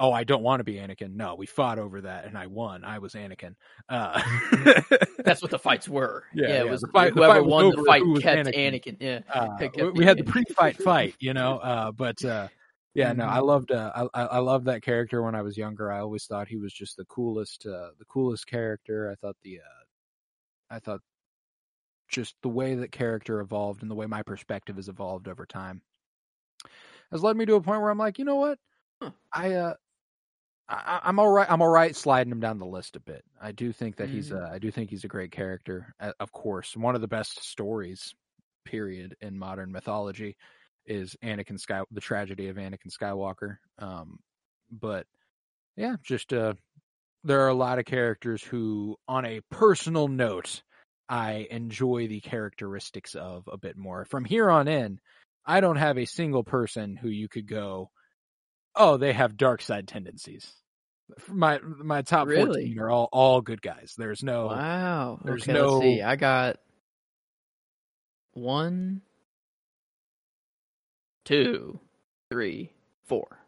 oh, 0.00 0.12
I 0.12 0.24
don't 0.24 0.42
want 0.42 0.60
to 0.60 0.64
be 0.64 0.74
Anakin. 0.74 1.14
No, 1.14 1.34
we 1.36 1.46
fought 1.46 1.78
over 1.78 2.00
that, 2.00 2.24
and 2.24 2.36
I 2.36 2.46
won. 2.46 2.82
I 2.84 2.98
was 2.98 3.12
Anakin. 3.12 3.54
Uh, 3.88 4.20
That's 5.24 5.42
what 5.42 5.50
the 5.50 5.58
fights 5.58 5.88
were. 5.88 6.24
Yeah, 6.34 6.42
Yeah, 6.48 6.54
yeah, 6.54 6.60
it 6.62 6.70
was 6.70 6.80
the 6.80 6.88
fight- 6.88 7.14
the 7.14 7.20
whoever 7.20 7.34
fight 7.34 7.44
was 7.44 7.52
won 7.52 7.70
the 7.70 7.84
fight 7.84 8.02
kept 8.22 8.48
Anakin. 8.48 8.72
Anakin. 8.82 8.96
Yeah. 8.98 9.20
uh, 9.32 9.56
It 9.60 9.76
we, 9.76 9.90
we 9.92 10.04
had 10.04 10.18
the 10.18 10.24
pre-fight 10.24 10.76
fight, 10.82 11.14
you 11.20 11.34
know. 11.34 11.60
Uh, 11.70 11.92
but 11.92 12.24
uh, 12.24 12.48
yeah, 12.94 13.12
no. 13.12 13.24
I 13.26 13.38
loved 13.38 13.70
uh, 13.70 13.92
I 13.94 14.22
I 14.22 14.26
I 14.26 14.38
loved 14.38 14.64
that 14.66 14.82
character 14.82 15.22
when 15.22 15.34
I 15.36 15.42
was 15.42 15.56
younger. 15.56 15.92
I 15.92 16.00
always 16.00 16.24
thought 16.26 16.48
he 16.48 16.56
was 16.56 16.72
just 16.72 16.96
the 16.96 17.04
coolest 17.04 17.64
uh, 17.66 17.90
the 17.98 18.04
coolest 18.06 18.46
character. 18.48 19.10
I 19.10 19.14
thought 19.14 19.36
the 19.44 19.58
uh, 19.58 20.74
I 20.74 20.78
thought 20.80 21.00
just 22.08 22.34
the 22.42 22.48
way 22.48 22.74
that 22.74 22.90
character 22.90 23.40
evolved 23.40 23.82
and 23.82 23.90
the 23.90 23.94
way 23.94 24.06
my 24.06 24.22
perspective 24.22 24.76
has 24.76 24.88
evolved 24.88 25.28
over 25.28 25.46
time 25.46 25.80
has 27.12 27.22
led 27.22 27.36
me 27.36 27.46
to 27.46 27.54
a 27.54 27.60
point 27.60 27.80
where 27.80 27.90
I'm 27.90 27.98
like, 27.98 28.18
you 28.18 28.24
know 28.24 28.36
what, 28.36 28.58
Huh. 29.00 29.10
I 29.32 29.52
uh. 29.54 29.74
I, 30.70 31.00
I'm 31.04 31.18
all 31.18 31.28
right. 31.28 31.50
I'm 31.50 31.62
all 31.62 31.68
right 31.68 31.94
sliding 31.94 32.30
him 32.32 32.40
down 32.40 32.58
the 32.58 32.66
list 32.66 32.96
a 32.96 33.00
bit. 33.00 33.24
I 33.40 33.52
do 33.52 33.72
think 33.72 33.96
that 33.96 34.08
he's. 34.08 34.30
Mhm. 34.30 34.42
Uh, 34.42 34.52
I 34.52 34.58
do 34.58 34.70
think 34.70 34.90
he's 34.90 35.04
a 35.04 35.08
great 35.08 35.32
character. 35.32 35.94
Of 36.20 36.32
course, 36.32 36.76
one 36.76 36.94
of 36.94 37.00
the 37.00 37.08
best 37.08 37.42
stories, 37.44 38.14
period, 38.64 39.16
in 39.20 39.38
modern 39.38 39.72
mythology, 39.72 40.36
is 40.86 41.16
Anakin 41.22 41.58
Sky. 41.58 41.82
The 41.90 42.00
tragedy 42.00 42.48
of 42.48 42.56
Anakin 42.56 42.90
Skywalker. 42.90 43.56
Um, 43.78 44.20
but 44.70 45.06
yeah, 45.76 45.96
just 46.04 46.32
uh, 46.32 46.54
there 47.24 47.40
are 47.42 47.48
a 47.48 47.54
lot 47.54 47.78
of 47.78 47.84
characters 47.84 48.42
who, 48.42 48.96
on 49.08 49.24
a 49.24 49.40
personal 49.50 50.08
note, 50.08 50.62
I 51.08 51.48
enjoy 51.50 52.08
the 52.08 52.20
characteristics 52.20 53.14
of 53.16 53.48
a 53.50 53.58
bit 53.58 53.76
more. 53.76 54.04
From 54.04 54.24
here 54.24 54.50
on 54.50 54.68
in, 54.68 55.00
I 55.44 55.60
don't 55.60 55.76
have 55.76 55.98
a 55.98 56.04
single 56.06 56.44
person 56.44 56.96
who 56.96 57.08
you 57.08 57.28
could 57.28 57.46
go, 57.48 57.90
oh, 58.76 58.96
they 58.98 59.12
have 59.12 59.36
dark 59.36 59.62
side 59.62 59.88
tendencies. 59.88 60.52
My 61.28 61.58
my 61.62 62.02
top 62.02 62.26
Really? 62.28 62.44
fourteen 62.46 62.78
are 62.78 62.90
all 62.90 63.08
all 63.12 63.40
good 63.40 63.62
guys. 63.62 63.94
There's 63.96 64.22
no 64.22 64.46
Wow. 64.46 65.20
there's 65.24 65.42
okay, 65.42 65.52
let's 65.60 65.80
see. 65.82 65.98
no- 66.00 66.06
I 66.08 66.16
got 66.16 66.56
one, 68.32 69.02
two, 71.24 71.80
three, 72.30 72.70
four. 73.04 73.38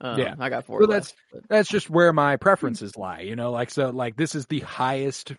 Um, 0.00 0.18
Yeah. 0.20 0.34
I 0.38 0.48
got 0.48 0.64
four. 0.66 0.80
Well, 0.80 0.88
left, 0.88 1.14
that's- 1.32 1.44
that's 1.48 1.68
just 1.68 1.88
where 1.90 2.12
my 2.12 2.36
preferences 2.36 2.96
lie. 2.96 3.20
You 3.20 3.34
know, 3.36 3.50
like 3.50 3.70
so, 3.70 3.90
like 3.90 4.16
this 4.16 4.34
is 4.34 4.46
the 4.46 4.60
highest 4.60 5.32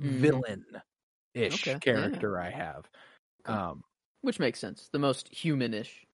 Mhm. 0.00 0.18
villain 0.20 0.64
ish 1.34 1.62
Okay, 1.66 1.72
yeah. 1.72 1.78
character 1.80 2.38
I 2.40 2.50
have. 2.50 2.88
Okay. 3.44 3.52
Um, 3.58 3.84
which 4.22 4.38
makes 4.38 4.58
sense. 4.58 4.88
The 4.92 4.98
most 4.98 5.30
humanish 5.32 6.05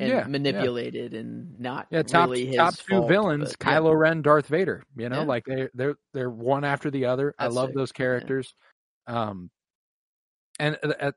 and 0.00 0.08
Yeah, 0.08 0.18
yeah. 0.18 0.26
manipulated 0.28 1.14
and 1.14 1.60
not 1.60 1.88
yeah, 1.90 2.02
top 2.02 2.30
really 2.30 2.46
his 2.46 2.56
top 2.56 2.76
two 2.76 2.84
fault, 2.96 3.08
villains, 3.08 3.56
but, 3.58 3.68
yeah. 3.68 3.78
Kylo 3.78 3.98
Ren, 3.98 4.22
Darth 4.22 4.48
Vader. 4.48 4.82
You 4.96 5.08
know, 5.08 5.20
Yeah. 5.20 5.26
like 5.26 5.44
they 5.46 5.68
they're 5.74 5.96
they're 6.14 6.30
one 6.30 6.64
after 6.64 6.90
the 6.90 7.06
other. 7.06 7.34
I 7.38 7.48
love 7.48 7.68
sick, 7.70 7.76
those 7.76 7.92
yeah. 7.94 7.98
characters. 7.98 8.54
Um, 9.06 9.50
and 10.58 10.78
uh, 10.82 11.12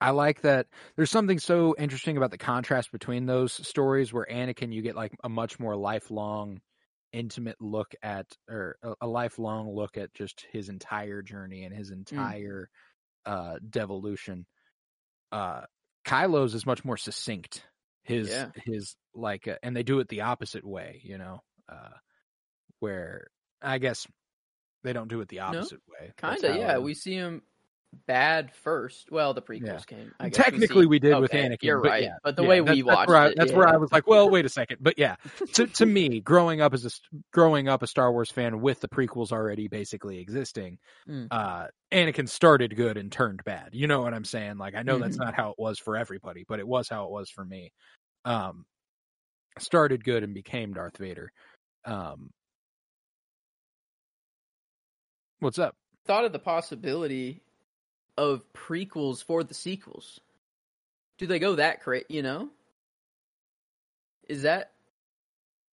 I 0.00 0.10
like 0.10 0.42
that. 0.42 0.66
There's 0.96 1.10
something 1.10 1.38
so 1.38 1.74
interesting 1.78 2.16
about 2.16 2.30
the 2.30 2.38
contrast 2.38 2.92
between 2.92 3.26
those 3.26 3.52
stories, 3.66 4.12
where 4.12 4.26
Anakin, 4.30 4.72
you 4.72 4.82
get 4.82 4.96
like 4.96 5.12
a 5.24 5.28
much 5.28 5.58
more 5.58 5.76
lifelong, 5.76 6.60
intimate 7.12 7.56
look 7.60 7.94
at, 8.02 8.26
or 8.48 8.76
a, 8.82 8.94
a 9.02 9.06
lifelong 9.06 9.74
look 9.74 9.96
at 9.96 10.12
just 10.14 10.46
his 10.52 10.68
entire 10.68 11.22
journey 11.22 11.64
and 11.64 11.74
his 11.74 11.90
Mm. 11.90 11.94
entire 11.98 12.68
uh 13.26 13.56
devolution. 13.70 14.46
Uh, 15.32 15.62
Kylo's 16.04 16.54
is 16.54 16.66
much 16.66 16.84
more 16.84 16.96
succinct. 16.96 17.64
His 18.02 18.28
Yeah. 18.28 18.50
his 18.66 18.96
like, 19.14 19.48
uh, 19.48 19.56
and 19.62 19.74
they 19.76 19.82
do 19.82 20.00
it 20.00 20.08
the 20.08 20.22
opposite 20.22 20.64
way. 20.64 21.00
You 21.04 21.18
know, 21.18 21.42
uh, 21.68 21.90
where 22.80 23.28
I 23.62 23.78
guess 23.78 24.06
they 24.82 24.92
don't 24.92 25.08
do 25.08 25.20
it 25.20 25.28
the 25.28 25.40
opposite 25.40 25.80
way. 25.88 26.12
Kind 26.16 26.44
of, 26.44 26.56
yeah. 26.56 26.78
We 26.78 26.94
see 26.94 27.14
him 27.14 27.42
bad 28.06 28.52
first. 28.54 29.10
Well, 29.10 29.34
the 29.34 29.42
prequels 29.42 29.66
Yeah. 29.66 29.78
came. 29.86 30.12
I 30.20 30.28
guess 30.28 30.36
Technically, 30.44 30.82
see- 30.84 30.88
we 30.88 30.98
did 30.98 31.18
with 31.18 31.30
Anakin. 31.32 31.58
You're 31.62 31.80
but 31.80 31.88
right, 31.90 32.02
yeah, 32.02 32.16
but 32.22 32.36
the 32.36 32.42
yeah, 32.42 32.48
way 32.48 32.58
that's- 32.60 32.76
we 32.76 32.82
that's 32.82 32.96
watched 32.96 33.08
where 33.08 33.16
I, 33.16 33.26
it, 33.28 33.34
that's 33.36 33.50
yeah. 33.52 33.56
where 33.58 33.68
I 33.68 33.76
was 33.76 33.92
like, 33.92 34.06
well, 34.06 34.28
wait 34.30 34.44
a 34.44 34.48
second. 34.48 34.78
But 34.80 34.98
yeah, 34.98 35.16
to 35.54 35.66
to 35.66 35.86
me, 35.86 36.20
growing 36.20 36.60
up 36.60 36.74
as 36.74 36.84
a 36.84 36.90
growing 37.32 37.68
up 37.68 37.82
a 37.82 37.86
Star 37.86 38.12
Wars 38.12 38.30
fan 38.30 38.60
with 38.60 38.80
the 38.80 38.88
prequels 38.88 39.32
already 39.32 39.68
basically 39.68 40.18
existing, 40.18 40.78
Mm. 41.08 41.28
uh, 41.30 41.68
Anakin 41.92 42.28
started 42.28 42.74
good 42.76 42.96
and 42.96 43.10
turned 43.12 43.42
bad. 43.44 43.70
You 43.72 43.86
know 43.86 44.02
what 44.02 44.14
I'm 44.14 44.24
saying? 44.24 44.58
Like, 44.58 44.74
I 44.74 44.82
know 44.82 44.98
that's 44.98 45.16
Mhm. 45.16 45.24
not 45.24 45.34
how 45.34 45.50
it 45.50 45.56
was 45.58 45.78
for 45.78 45.96
everybody, 45.96 46.44
but 46.48 46.58
it 46.58 46.66
was 46.66 46.88
how 46.88 47.04
it 47.04 47.10
was 47.10 47.30
for 47.30 47.44
me. 47.44 47.72
Um, 48.24 48.66
started 49.60 50.02
good 50.04 50.22
and 50.24 50.34
became 50.34 50.72
Darth 50.74 50.96
Vader. 50.96 51.30
Um, 51.84 52.30
what's 55.40 55.58
up? 55.58 55.76
thought 56.06 56.24
of 56.26 56.32
the 56.32 56.38
possibility 56.38 57.40
of 58.16 58.42
prequels 58.52 59.22
for 59.24 59.42
the 59.44 59.54
sequels. 59.54 60.20
Do 61.18 61.26
they 61.26 61.38
go 61.38 61.56
that 61.56 61.82
crazy? 61.82 62.06
You 62.08 62.22
know, 62.22 62.48
is 64.28 64.42
that 64.42 64.72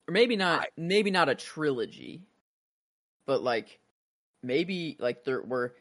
or 0.07 0.11
maybe 0.11 0.35
not? 0.35 0.61
I- 0.61 0.67
maybe 0.77 1.11
not 1.11 1.29
a 1.29 1.35
trilogy, 1.35 2.21
but 3.25 3.41
like 3.43 3.79
maybe 4.43 4.97
like 4.99 5.23
there 5.23 5.41
we're 5.41 5.71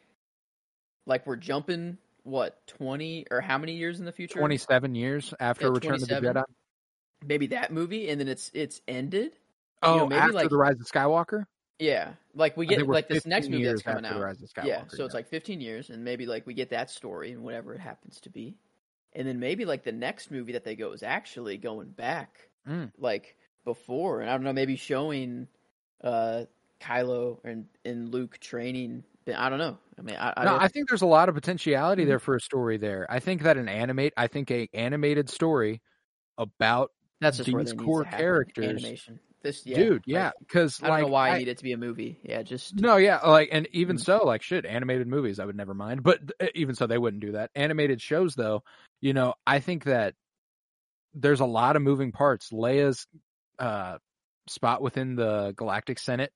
like 1.05 1.25
we're 1.27 1.35
jumping 1.35 1.97
what 2.23 2.65
twenty 2.67 3.25
or 3.31 3.41
how 3.41 3.57
many 3.57 3.73
years 3.73 3.99
in 3.99 4.05
the 4.05 4.11
future? 4.11 4.39
27 4.39 4.93
years 4.95 5.33
after 5.39 5.65
Yeah, 5.65 5.71
Return 5.73 5.93
of 5.95 6.07
the 6.07 6.15
Jedi. 6.15 6.43
Maybe 7.25 7.47
that 7.47 7.71
movie, 7.71 8.09
and 8.09 8.19
then 8.19 8.27
it's 8.27 8.49
it's 8.53 8.81
ended. 8.87 9.33
Oh, 9.83 9.97
know, 9.97 10.07
maybe 10.07 10.19
after 10.21 10.33
like- 10.33 10.49
the 10.49 10.57
Rise 10.57 10.79
of 10.79 10.87
Skywalker. 10.87 11.45
Yeah, 11.81 12.13
like 12.35 12.55
we 12.55 12.65
get 12.67 12.85
like 12.87 13.07
this 13.07 13.25
next 13.25 13.49
movie 13.49 13.63
that's 13.65 13.81
coming 13.81 14.05
out. 14.05 14.13
the 14.13 14.19
Rise 14.21 14.41
of 14.41 14.49
Skywalker. 14.49 14.65
yeah, 14.67 14.83
so 14.87 15.03
it's 15.03 15.15
like 15.15 15.27
15 15.27 15.59
years, 15.59 15.89
and 15.89 16.03
maybe 16.03 16.25
like 16.27 16.45
we 16.45 16.53
get 16.53 16.69
that 16.69 16.89
story 16.91 17.31
and 17.31 17.41
whatever 17.43 17.73
it 17.73 17.79
happens 17.79 18.19
to 18.21 18.29
be. 18.29 18.55
and 19.13 19.27
then 19.27 19.39
maybe 19.39 19.65
like 19.65 19.83
the 19.83 19.91
next 19.91 20.31
movie 20.31 20.53
that 20.53 20.63
they 20.63 20.75
go 20.75 20.91
is 20.93 21.03
actually 21.03 21.57
going 21.57 21.89
back 21.89 22.47
Mm. 22.67 22.91
like 22.99 23.35
before, 23.65 24.21
and 24.21 24.29
I 24.29 24.33
don't 24.33 24.43
know, 24.43 24.53
maybe 24.53 24.75
showing 24.75 25.47
uh 26.03 26.45
Kylo 26.79 27.39
and 27.43 27.65
and 27.83 28.09
Luke 28.13 28.37
training. 28.39 29.03
I 29.35 29.49
don't 29.49 29.59
know. 29.59 29.77
I 29.97 30.01
mean, 30.03 30.15
I, 30.17 30.33
I, 30.37 30.45
no, 30.45 30.57
I 30.57 30.67
think 30.67 30.87
there's 30.89 31.01
a 31.03 31.07
lot 31.07 31.29
of 31.29 31.35
potentiality 31.35 32.03
Mhm. 32.03 32.07
there 32.07 32.19
for 32.19 32.35
a 32.35 32.39
story 32.41 32.77
there. 32.77 33.05
I 33.09 33.19
think 33.19 33.41
that 33.43 33.57
an 33.57 33.67
animate, 33.69 34.13
I 34.17 34.27
think 34.27 34.49
a 34.51 34.67
animated 34.73 35.29
story 35.29 35.81
about 36.37 36.91
that's 37.19 37.37
these 37.39 37.73
core 37.73 38.03
characters- 38.03 38.65
animation. 38.67 39.19
This, 39.43 39.65
yeah, 39.65 39.75
dude, 39.77 40.03
yeah, 40.05 40.31
because 40.39 40.79
I 40.83 40.87
don't 40.87 40.95
like 40.97 41.01
know 41.03 41.07
why 41.11 41.29
I- 41.29 41.35
I 41.35 41.37
need 41.39 41.47
it 41.47 41.57
to 41.57 41.63
be 41.63 41.71
a 41.73 41.77
movie. 41.77 42.19
Yeah, 42.23 42.43
just 42.43 42.75
No, 42.79 42.97
yeah, 42.97 43.17
like, 43.25 43.49
and 43.51 43.67
even 43.71 43.95
Mm. 43.97 44.01
so, 44.01 44.23
like, 44.23 44.43
shit, 44.43 44.65
animated 44.67 45.07
movies, 45.07 45.39
I 45.39 45.45
would 45.45 45.55
never 45.55 45.73
mind. 45.73 46.03
But 46.03 46.19
uh, 46.39 46.47
even 46.53 46.75
so, 46.75 46.85
they 46.85 46.97
wouldn't 46.99 47.21
do 47.21 47.31
that. 47.31 47.49
Animated 47.55 48.01
shows, 48.01 48.35
though, 48.35 48.63
you 48.99 49.13
know, 49.13 49.33
I 49.47 49.59
think 49.59 49.85
that 49.85 50.13
there's 51.15 51.39
a 51.39 51.45
lot 51.45 51.75
of 51.75 51.81
moving 51.81 52.11
parts. 52.11 52.51
Leia's 52.51 53.07
uh, 53.59 53.97
spot 54.47 54.81
within 54.81 55.15
the 55.15 55.53
Galactic 55.57 55.97
Senate, 55.99 56.31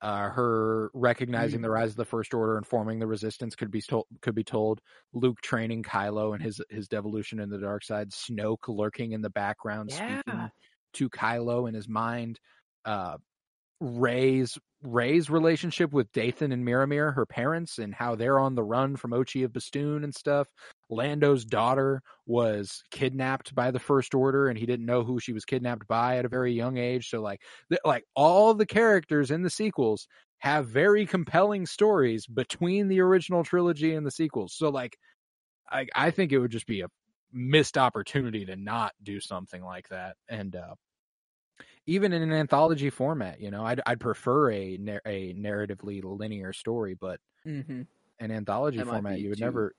uh, 0.00 0.28
her 0.30 0.90
recognizing 0.94 1.60
Mm. 1.60 1.62
the 1.64 1.70
rise 1.70 1.90
of 1.90 1.96
the 1.96 2.04
First 2.04 2.32
Order 2.32 2.56
and 2.58 2.66
forming 2.66 2.98
the 3.00 3.06
Resistance 3.08 3.56
could 3.56 3.70
be 3.72 3.82
told. 3.82 4.06
Could 4.22 4.34
be 4.36 4.44
told. 4.44 4.80
Luke 5.12 5.40
training 5.40 5.82
Kylo 5.82 6.32
and 6.34 6.42
his 6.42 6.60
his 6.70 6.86
devolution 6.86 7.40
in 7.40 7.50
the 7.50 7.58
dark 7.58 7.82
side. 7.84 8.10
Snoke 8.10 8.68
lurking 8.68 9.12
in 9.12 9.20
the 9.22 9.30
background, 9.30 9.90
Yeah. 9.90 10.20
speaking 10.20 10.50
to 10.96 11.08
Kylo 11.08 11.68
in 11.68 11.74
his 11.74 11.88
mind. 11.88 12.38
Uh, 12.84 13.16
Rey's 13.80 14.58
Rey's 14.82 15.28
relationship 15.30 15.92
with 15.92 16.12
Dathan 16.12 16.52
and 16.52 16.64
Miramir, 16.64 17.14
her 17.14 17.26
parents, 17.26 17.78
and 17.78 17.94
how 17.94 18.14
they're 18.14 18.38
on 18.38 18.54
the 18.54 18.62
run 18.62 18.96
from 18.96 19.10
Ochi 19.10 19.44
of 19.44 19.52
Bestoon 19.52 20.04
and 20.04 20.14
stuff. 20.14 20.48
Lando's 20.88 21.44
daughter 21.44 22.02
was 22.26 22.82
kidnapped 22.90 23.54
by 23.54 23.70
the 23.70 23.78
First 23.78 24.14
Order, 24.14 24.48
and 24.48 24.58
he 24.58 24.66
didn't 24.66 24.86
know 24.86 25.02
who 25.02 25.18
she 25.18 25.32
was 25.32 25.44
kidnapped 25.44 25.88
by 25.88 26.18
at 26.18 26.24
a 26.24 26.28
very 26.28 26.52
young 26.52 26.76
age. 26.76 27.08
So, 27.08 27.20
like, 27.20 27.40
th- 27.70 27.80
like 27.84 28.04
all 28.14 28.54
the 28.54 28.66
characters 28.66 29.30
in 29.30 29.42
the 29.42 29.50
sequels 29.50 30.06
have 30.38 30.68
very 30.68 31.06
compelling 31.06 31.66
stories 31.66 32.26
between 32.26 32.88
the 32.88 33.00
original 33.00 33.44
trilogy 33.44 33.94
and 33.94 34.06
the 34.06 34.10
sequels. 34.10 34.54
So, 34.54 34.68
like, 34.68 34.96
I 35.70 35.86
I 35.94 36.10
think 36.10 36.32
it 36.32 36.38
would 36.38 36.52
just 36.52 36.66
be 36.66 36.82
a 36.82 36.88
missed 37.32 37.76
opportunity 37.76 38.44
to 38.46 38.56
not 38.56 38.92
do 39.02 39.20
something 39.20 39.64
like 39.64 39.88
that, 39.88 40.16
and 40.28 40.54
uh, 40.54 40.74
even 41.86 42.12
in 42.12 42.22
an 42.22 42.32
anthology 42.32 42.90
format, 42.90 43.40
you 43.40 43.50
know, 43.50 43.64
I'd 43.64 43.80
I'd 43.86 44.00
prefer 44.00 44.50
a 44.50 44.74
a 45.06 45.34
narratively 45.34 46.02
linear 46.04 46.52
story, 46.52 46.94
but 46.94 47.20
hmm 47.44 47.82
an 48.20 48.30
anthology 48.30 48.78
That 48.78 48.86
format, 48.86 49.20
you 49.20 49.28
would 49.30 49.38
too- 49.38 49.44
never, 49.44 49.72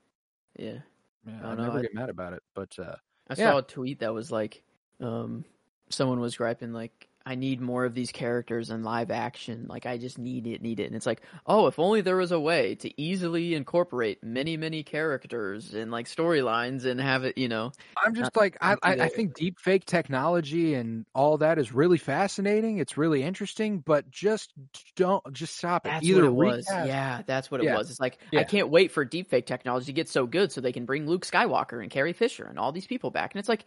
yeah. 0.58 0.80
yeah, 1.26 1.40
Oh, 1.44 1.50
I'd 1.52 1.58
no, 1.58 1.64
never 1.64 1.80
I- 1.80 1.82
get 1.82 1.94
mad 1.94 2.10
about 2.10 2.34
it. 2.34 2.44
But 2.56 2.78
uh, 2.80 2.96
I 3.30 3.36
Yeah. 3.36 3.52
saw 3.52 3.58
a 3.60 3.64
tweet 3.64 4.00
that 4.00 4.14
was 4.14 4.32
like, 4.32 4.64
um, 5.00 5.46
someone 5.90 6.20
was 6.20 6.38
griping 6.38 6.74
like, 6.74 7.07
I 7.28 7.36
need 7.36 7.60
more 7.60 7.84
of 7.84 7.94
these 7.94 8.12
characters 8.14 8.70
in 8.70 8.84
live 8.84 9.12
action. 9.12 9.66
Like, 9.68 9.86
I 9.86 9.98
just 9.98 10.18
need 10.18 10.48
it, 10.48 10.62
need 10.62 10.80
it. 10.80 10.86
And 10.86 10.96
it's 10.96 11.06
like, 11.06 11.22
oh, 11.46 11.68
if 11.68 11.78
only 11.78 12.00
there 12.00 12.16
was 12.16 12.32
a 12.32 12.40
way 12.40 12.76
to 12.76 13.02
easily 13.02 13.54
incorporate 13.54 14.24
many, 14.24 14.56
many 14.56 14.84
characters 14.84 15.74
and 15.74 15.92
like 15.92 16.06
storylines 16.06 16.86
and 16.86 17.02
have 17.02 17.26
it, 17.26 17.38
you 17.38 17.50
know. 17.50 17.74
I'm 18.06 18.16
just 18.16 18.36
like 18.38 18.56
I, 18.62 18.70
not 18.70 18.80
I, 18.84 18.92
I 19.04 19.10
think 19.10 19.34
deep 19.34 19.60
fake 19.60 19.84
technology 19.86 20.74
and 20.74 21.06
all 21.14 21.38
that 21.40 21.60
is 21.60 21.74
really 21.74 21.98
fascinating. 21.98 22.78
It's 22.78 22.98
really 22.98 23.24
interesting, 23.24 23.80
but 23.80 24.10
just 24.10 24.54
don't 24.96 25.22
just 25.34 25.58
stop 25.58 25.86
it. 25.86 25.90
That's 25.90 26.06
Either 26.06 26.32
what 26.32 26.54
it 26.54 26.56
was. 26.56 26.66
recast- 26.70 26.88
Yeah, 26.88 27.22
that's 27.26 27.52
what 27.52 27.60
it 27.60 27.66
Yeah. 27.66 27.76
was. 27.78 27.90
It's 27.90 28.00
like 28.00 28.20
Yeah. 28.32 28.40
I 28.40 28.44
can't 28.46 28.70
wait 28.70 28.92
for 28.92 29.06
deepfake 29.06 29.46
technology 29.46 29.88
to 29.88 29.94
get 29.94 30.08
so 30.08 30.26
good 30.26 30.54
so 30.54 30.62
they 30.62 30.72
can 30.72 30.86
bring 30.86 31.08
Luke 31.08 31.26
Skywalker 31.26 31.82
and 31.82 31.92
Carrie 31.92 32.14
Fisher 32.14 32.46
and 32.46 32.58
all 32.58 32.72
these 32.72 32.88
people 32.88 33.12
back. 33.12 33.34
And 33.34 33.40
it's 33.40 33.50
like, 33.50 33.66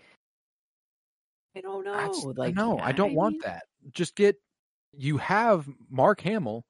I 1.57 1.61
don't 1.61 1.85
know. 1.85 1.93
That's- 1.93 2.25
like, 2.37 2.55
no, 2.55 2.79
I 2.79 2.93
don't 2.93 3.15
want 3.15 3.35
mean- 3.35 3.41
that. 3.45 3.65
Just 3.93 4.15
get 4.15 4.37
you 4.93 5.19
have 5.19 5.69
Mark 5.89 6.21
Hamill, 6.21 6.65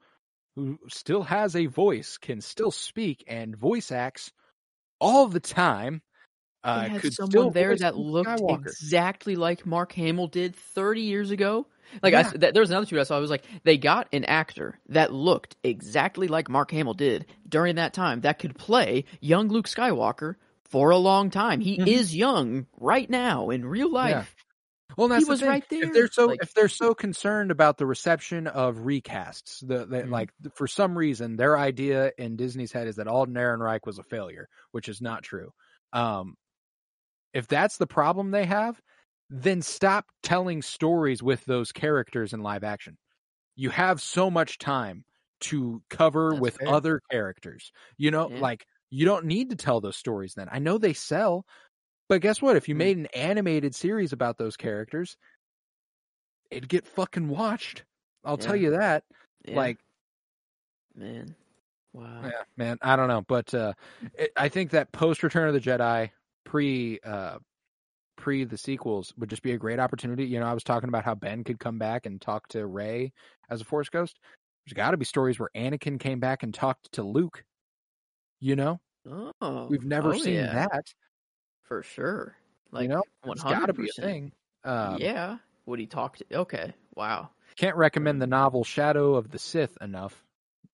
who 0.56 0.78
still 0.88 1.22
has 1.22 1.56
a 1.56 1.66
voice, 1.66 2.18
can 2.18 2.40
still 2.40 2.70
speak 2.70 3.24
and 3.26 3.56
voice 3.56 3.90
acts 3.92 4.30
all 5.00 5.26
the 5.26 5.40
time. 5.40 6.02
Uh, 6.62 6.82
They 6.82 6.88
had 6.90 7.00
could 7.00 7.14
someone 7.14 7.52
there 7.52 7.74
that 7.74 7.96
looked 7.96 8.28
Skywalker. 8.28 8.66
exactly 8.66 9.34
like 9.36 9.64
Mark 9.64 9.92
Hamill 9.92 10.26
did 10.28 10.54
30 10.54 11.00
years 11.02 11.30
ago. 11.30 11.66
Like 12.02 12.12
I 12.14 12.20
Yeah. 12.20 12.26
s 12.26 12.32
th- 12.38 12.52
there 12.52 12.60
was 12.60 12.70
another 12.70 12.84
tweet 12.86 13.00
I 13.00 13.04
saw. 13.04 13.16
I 13.16 13.20
was 13.20 13.30
like, 13.30 13.44
they 13.64 13.78
got 13.78 14.08
an 14.12 14.24
actor 14.26 14.78
that 14.90 15.12
looked 15.12 15.56
exactly 15.64 16.28
like 16.28 16.48
Mark 16.50 16.70
Hamill 16.70 16.94
did 16.94 17.26
during 17.48 17.76
that 17.76 17.94
time 17.94 18.20
that 18.20 18.38
could 18.38 18.54
play 18.56 19.06
young 19.20 19.48
Luke 19.48 19.66
Skywalker 19.66 20.36
for 20.66 20.90
a 20.90 20.98
long 20.98 21.30
time. 21.30 21.60
He 21.60 21.78
Mhm. 21.78 21.88
is 21.88 22.14
young 22.14 22.66
right 22.78 23.08
now 23.08 23.48
in 23.50 23.64
real 23.64 23.90
life. 23.90 24.36
Well, 25.00 25.08
that's 25.08 25.24
He 25.24 25.30
was 25.30 25.40
thing. 25.40 25.48
right 25.48 25.64
If 25.70 25.94
they're 25.94 26.10
so 26.12 26.26
Like- 26.26 26.42
if 26.42 26.52
they're 26.52 26.68
so 26.68 26.94
concerned 26.94 27.50
about 27.50 27.78
the 27.78 27.86
reception 27.86 28.46
of 28.46 28.76
recasts, 28.76 29.66
the, 29.66 29.86
the 29.86 30.02
Mhm. 30.02 30.10
like 30.10 30.30
for 30.52 30.66
some 30.66 30.96
reason 30.98 31.36
their 31.36 31.56
idea 31.56 32.12
in 32.18 32.36
Disney's 32.36 32.70
head 32.70 32.86
is 32.86 32.96
that 32.96 33.08
Alden 33.08 33.34
Ehrenreich 33.34 33.86
was 33.86 33.98
a 33.98 34.02
failure, 34.02 34.46
which 34.72 34.90
is 34.90 35.00
not 35.00 35.22
true. 35.22 35.54
Um, 35.94 36.36
if 37.32 37.48
that's 37.48 37.78
the 37.78 37.86
problem 37.86 38.30
they 38.30 38.44
have, 38.44 38.78
then 39.30 39.62
stop 39.62 40.04
telling 40.22 40.60
stories 40.60 41.22
with 41.22 41.42
those 41.46 41.72
characters 41.72 42.34
in 42.34 42.42
live 42.42 42.62
action. 42.62 42.98
You 43.56 43.70
have 43.70 44.02
so 44.02 44.30
much 44.30 44.58
time 44.58 45.06
to 45.40 45.82
cover 45.88 46.32
That's 46.32 46.40
with 46.42 46.56
fair. 46.56 46.68
other 46.68 47.00
characters. 47.10 47.72
You 47.96 48.10
know, 48.10 48.28
Yeah. 48.28 48.40
like 48.40 48.66
you 48.90 49.06
don't 49.06 49.24
need 49.24 49.48
to 49.48 49.56
tell 49.56 49.80
those 49.80 49.96
stories 49.96 50.34
then. 50.34 50.48
I 50.52 50.58
know 50.58 50.76
they 50.76 50.92
sell, 50.92 51.46
but 52.10 52.20
guess 52.20 52.42
what? 52.42 52.56
If 52.56 52.68
you 52.68 52.74
Mm. 52.74 52.78
made 52.78 52.96
an 52.96 53.06
animated 53.14 53.72
series 53.72 54.12
about 54.12 54.36
those 54.36 54.56
characters, 54.56 55.16
it'd 56.50 56.68
get 56.68 56.84
fucking 56.84 57.28
watched. 57.28 57.84
I'll 58.24 58.36
tell 58.36 58.56
you 58.56 58.72
that. 58.72 59.04
Yeah, 59.44 59.54
Like, 59.54 59.78
man, 60.96 61.36
wow. 61.92 62.22
yeah, 62.24 62.42
man, 62.56 62.78
I 62.82 62.96
don't 62.96 63.06
know, 63.06 63.22
but 63.22 63.54
uh, 63.54 63.74
it, 64.18 64.32
I 64.36 64.48
think 64.48 64.72
that 64.72 64.90
post 64.90 65.22
Return 65.22 65.46
of 65.46 65.54
the 65.54 65.60
Jedi, 65.60 66.10
pre 66.44 66.98
uh, 67.04 67.38
pre 68.16 68.42
the 68.42 68.58
sequels, 68.58 69.14
would 69.16 69.30
just 69.30 69.42
be 69.42 69.52
a 69.52 69.58
great 69.58 69.78
opportunity. 69.78 70.24
You 70.24 70.40
know, 70.40 70.46
I 70.46 70.52
was 70.52 70.64
talking 70.64 70.88
about 70.88 71.04
how 71.04 71.14
Ben 71.14 71.44
could 71.44 71.60
come 71.60 71.78
back 71.78 72.06
and 72.06 72.20
talk 72.20 72.48
to 72.48 72.66
Rey 72.66 73.12
as 73.48 73.60
a 73.60 73.64
Force 73.64 73.88
Ghost. 73.88 74.18
There's 74.66 74.74
got 74.74 74.90
to 74.90 74.96
be 74.96 75.04
stories 75.04 75.38
where 75.38 75.50
Anakin 75.56 76.00
came 76.00 76.18
back 76.18 76.42
and 76.42 76.52
talked 76.52 76.90
to 76.94 77.04
Luke. 77.04 77.44
You 78.40 78.56
know, 78.56 78.80
Oh, 79.06 79.66
we've 79.68 79.84
never 79.84 80.12
oh, 80.12 80.18
seen 80.18 80.34
yeah, 80.34 80.54
that. 80.54 80.92
For 81.70 81.84
sure. 81.84 82.34
Like 82.72 82.90
you 82.90 82.96
know, 82.96 83.02
it's 83.26 83.42
got 83.42 83.54
hundred 83.60 83.66
to 83.68 83.72
be 83.72 83.84
a 83.84 83.86
percent. 83.86 84.06
thing. 84.06 84.32
Um, 84.64 84.98
Yeah, 84.98 85.38
would 85.66 85.78
he 85.78 85.86
talk 85.86 86.16
to? 86.16 86.24
Okay, 86.34 86.74
wow. 86.96 87.30
Can't 87.56 87.76
recommend 87.76 88.20
the 88.20 88.26
novel 88.26 88.64
Shadow 88.64 89.14
of 89.14 89.30
the 89.30 89.38
Sith 89.38 89.78
enough. 89.80 90.20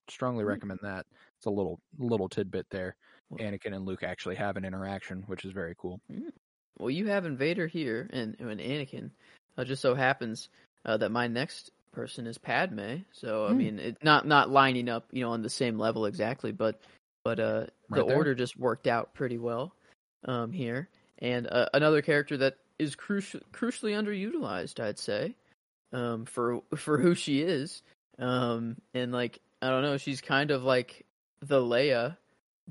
Strongly 0.09 0.45
Hmm. 0.45 0.51
recommend 0.51 0.81
that. 0.83 1.05
It's 1.37 1.47
a 1.47 1.51
little 1.51 1.79
little 1.99 2.29
tidbit 2.31 2.67
there. 2.71 2.97
Anakin 3.39 3.75
and 3.75 3.85
Luke 3.85 4.03
actually 4.03 4.37
have 4.37 4.57
an 4.57 4.65
interaction, 4.65 5.23
which 5.27 5.45
is 5.45 5.53
very 5.53 5.75
cool. 5.77 6.01
Well, 6.79 6.91
you 6.91 7.09
have 7.09 7.27
Invader 7.27 7.67
here 7.67 8.09
and, 8.11 8.37
and 8.39 8.61
Anakin. 8.61 9.11
It 9.59 9.65
just 9.67 9.83
so 9.83 9.95
happens 9.95 10.49
uh, 10.85 10.97
that 10.99 11.11
my 11.11 11.27
next 11.27 11.73
person 11.93 12.27
is 12.27 12.39
Padme. 12.39 12.99
So 13.13 13.47
I 13.47 13.53
Hmm. 13.53 13.59
mean, 13.59 13.79
it, 13.79 13.97
not 14.03 14.27
not 14.27 14.49
lining 14.51 14.89
up, 14.89 15.09
you 15.13 15.23
know, 15.23 15.33
on 15.33 15.43
the 15.43 15.51
same 15.51 15.79
level 15.79 16.07
exactly, 16.07 16.53
but 16.53 16.81
but 17.25 17.41
uh, 17.41 17.67
Right 17.91 17.99
the 17.99 18.05
there. 18.07 18.17
order 18.17 18.35
just 18.35 18.57
worked 18.57 18.87
out 18.87 19.13
pretty 19.13 19.39
well 19.39 19.75
um, 20.25 20.53
here. 20.53 20.89
And 21.19 21.47
uh, 21.51 21.67
another 21.73 22.03
character 22.03 22.37
that 22.39 22.59
is 22.79 22.95
crucial, 22.95 23.41
crucially 23.53 23.93
underutilized, 23.93 24.81
I'd 24.81 24.99
say, 24.99 25.35
um, 25.93 26.27
for 26.27 26.63
for 26.77 26.99
who 26.99 27.15
she 27.15 27.41
is. 27.41 27.83
Um, 28.19 28.77
and 28.95 29.13
like 29.13 29.41
I 29.63 29.71
don't 29.71 29.83
know, 29.83 29.97
she's 29.97 30.21
kind 30.21 30.51
of 30.51 30.63
like 30.63 31.07
the 31.41 31.61
Leia 31.61 32.17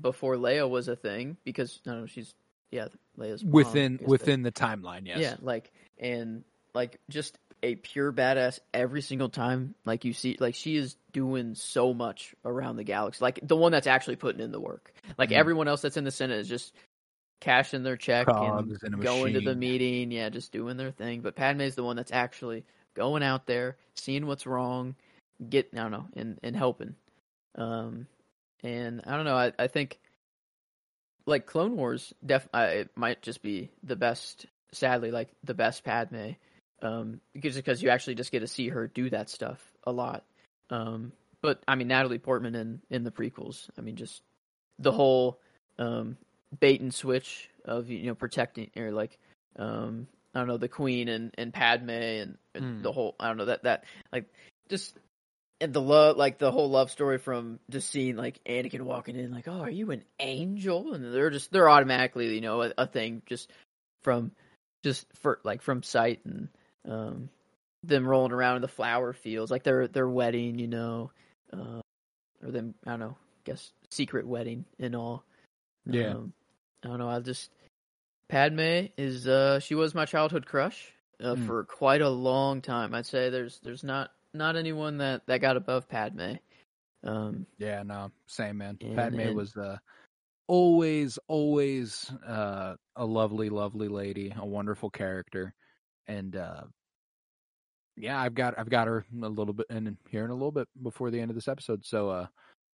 before 0.00 0.36
Leia 0.36 0.68
was 0.68 0.88
a 0.88 0.96
thing 0.96 1.36
because 1.44 1.80
know, 1.86 2.06
she's 2.06 2.34
yeah, 2.70 2.88
Leia's 3.18 3.44
mom, 3.44 3.52
within 3.52 4.00
within 4.04 4.42
the 4.42 4.52
timeline, 4.52 5.06
yes. 5.06 5.18
yeah, 5.18 5.36
like 5.40 5.72
and 5.98 6.44
like 6.74 6.98
just 7.08 7.38
a 7.62 7.74
pure 7.74 8.12
badass 8.12 8.60
every 8.74 9.02
single 9.02 9.28
time. 9.28 9.74
Like 9.84 10.04
you 10.04 10.12
see, 10.12 10.36
like 10.38 10.54
she 10.54 10.76
is 10.76 10.96
doing 11.12 11.54
so 11.54 11.94
much 11.94 12.34
around 12.44 12.76
the 12.76 12.84
galaxy. 12.84 13.24
Like 13.24 13.40
the 13.42 13.56
one 13.56 13.72
that's 13.72 13.86
actually 13.86 14.16
putting 14.16 14.40
in 14.40 14.52
the 14.52 14.60
work. 14.60 14.92
Like 15.16 15.30
Mhm. 15.30 15.36
everyone 15.36 15.68
else 15.68 15.80
that's 15.80 15.96
in 15.96 16.04
the 16.04 16.10
Senate 16.10 16.38
is 16.38 16.48
just 16.48 16.72
cashing 17.40 17.82
their 17.82 17.96
check 17.96 18.26
Cogs 18.26 18.82
and 18.82 19.00
going 19.00 19.34
to 19.34 19.40
the 19.40 19.54
meeting. 19.54 20.10
Yeah, 20.10 20.28
just 20.28 20.52
doing 20.52 20.76
their 20.76 20.90
thing. 20.90 21.20
But 21.20 21.36
Padme's 21.36 21.74
the 21.74 21.84
one 21.84 21.96
that's 21.96 22.12
actually 22.12 22.64
going 22.94 23.22
out 23.22 23.46
there, 23.46 23.76
seeing 23.94 24.26
what's 24.26 24.46
wrong, 24.46 24.94
get 25.48 25.70
I 25.74 25.78
don't 25.78 25.90
know, 25.90 26.06
and 26.14 26.38
and 26.42 26.56
helping. 26.56 26.94
Um, 27.54 28.06
and 28.62 29.02
I 29.06 29.16
don't 29.16 29.24
know. 29.24 29.36
I 29.36 29.52
I 29.58 29.66
think 29.66 29.98
like 31.26 31.46
Clone 31.46 31.76
Wars, 31.76 32.12
def 32.24 32.48
uh, 32.54 32.68
it 32.70 32.90
might 32.96 33.22
just 33.22 33.42
be 33.42 33.70
the 33.82 33.96
best. 33.96 34.46
Sadly, 34.72 35.10
like 35.10 35.30
the 35.44 35.54
best 35.54 35.84
Padme, 35.84 36.32
um, 36.82 37.20
because 37.32 37.56
because 37.56 37.82
you 37.82 37.90
actually 37.90 38.16
just 38.16 38.32
get 38.32 38.40
to 38.40 38.48
see 38.48 38.68
her 38.68 38.88
do 38.88 39.08
that 39.10 39.30
stuff 39.30 39.60
a 39.84 39.92
lot. 39.92 40.24
Um, 40.70 41.12
but 41.40 41.62
I 41.68 41.76
mean 41.76 41.88
Natalie 41.88 42.18
Portman 42.18 42.54
in 42.54 42.80
in 42.90 43.04
the 43.04 43.12
prequels. 43.12 43.68
I 43.78 43.80
mean 43.80 43.96
just 43.96 44.22
the 44.78 44.92
whole 44.92 45.40
um 45.78 46.16
bait 46.60 46.80
and 46.80 46.92
switch 46.94 47.48
of 47.64 47.90
you 47.90 48.06
know 48.06 48.14
protecting 48.14 48.70
or 48.76 48.92
like 48.92 49.18
um 49.56 50.06
I 50.34 50.40
don't 50.40 50.48
know 50.48 50.58
the 50.58 50.68
queen 50.68 51.08
and 51.08 51.32
and 51.38 51.52
Padme 51.52 51.90
and, 51.90 52.38
and 52.54 52.64
Mm. 52.64 52.82
the 52.82 52.92
whole 52.92 53.14
I 53.18 53.28
don't 53.28 53.36
know 53.36 53.46
that 53.46 53.64
that 53.64 53.84
like 54.12 54.26
just 54.68 54.96
and 55.60 55.72
the 55.72 55.80
love 55.80 56.16
like 56.16 56.38
the 56.38 56.52
whole 56.52 56.68
love 56.70 56.90
story 56.90 57.18
from 57.18 57.58
just 57.70 57.90
seeing 57.90 58.16
like 58.16 58.40
Anakin 58.44 58.82
walking 58.82 59.16
in 59.16 59.32
like 59.32 59.48
oh 59.48 59.60
are 59.60 59.70
you 59.70 59.90
an 59.90 60.04
angel 60.20 60.92
and 60.94 61.12
they're 61.14 61.30
just 61.30 61.50
they're 61.52 61.68
automatically 61.68 62.34
you 62.34 62.40
know 62.40 62.62
a, 62.62 62.72
a 62.78 62.86
thing 62.86 63.22
just 63.26 63.50
from 64.02 64.32
just 64.82 65.06
for 65.14 65.40
like 65.44 65.62
from 65.62 65.82
sight 65.82 66.20
and 66.24 66.48
um 66.88 67.28
them 67.82 68.06
rolling 68.06 68.32
around 68.32 68.56
in 68.56 68.62
the 68.62 68.68
flower 68.68 69.12
fields 69.12 69.50
like 69.50 69.62
their 69.62 69.88
their 69.88 70.08
wedding 70.08 70.58
you 70.58 70.66
know 70.66 71.10
uh, 71.52 71.80
or 72.42 72.50
them 72.50 72.74
I 72.86 72.90
don't 72.90 73.00
know 73.00 73.16
guess 73.44 73.72
secret 73.90 74.26
wedding 74.26 74.64
and 74.78 74.94
all 74.96 75.24
Yeah. 75.86 76.10
um, 76.14 76.32
I 76.86 76.88
don't 76.88 76.98
know. 76.98 77.08
I 77.08 77.18
just 77.18 77.50
Padme 78.28 78.86
is 78.96 79.26
uh 79.26 79.58
she 79.58 79.74
was 79.74 79.92
my 79.94 80.04
childhood 80.04 80.46
crush 80.46 80.92
uh, 81.20 81.34
Mm. 81.34 81.46
for 81.46 81.64
quite 81.64 82.00
a 82.00 82.08
long 82.08 82.62
time. 82.62 82.94
I'd 82.94 83.06
say 83.06 83.28
there's 83.28 83.58
there's 83.64 83.82
not 83.82 84.12
not 84.32 84.54
anyone 84.54 84.98
that 84.98 85.26
that 85.26 85.40
got 85.40 85.56
above 85.56 85.88
Padme. 85.88 86.34
Um, 87.02 87.46
Yeah, 87.58 87.82
no, 87.82 88.12
same 88.26 88.58
man. 88.58 88.78
And- 88.80 88.94
Padme 88.94 89.20
and- 89.20 89.36
was 89.36 89.56
uh, 89.56 89.78
always, 90.46 91.18
always 91.26 92.08
uh, 92.26 92.74
a 92.94 93.04
lovely, 93.04 93.48
lovely 93.48 93.88
lady, 93.88 94.32
a 94.36 94.46
wonderful 94.46 94.90
character, 94.90 95.54
and 96.06 96.36
uh, 96.36 96.62
yeah, 97.96 98.20
I've 98.20 98.34
got 98.34 98.58
I've 98.58 98.70
got 98.70 98.86
her 98.86 99.04
a 99.22 99.28
little 99.28 99.54
bit 99.54 99.66
in 99.70 99.96
here 100.08 100.24
in 100.24 100.30
a 100.30 100.34
little 100.34 100.52
bit 100.52 100.68
before 100.80 101.10
the 101.10 101.20
end 101.20 101.30
of 101.30 101.34
this 101.34 101.48
episode. 101.48 101.84
So 101.84 102.10
uh, 102.10 102.26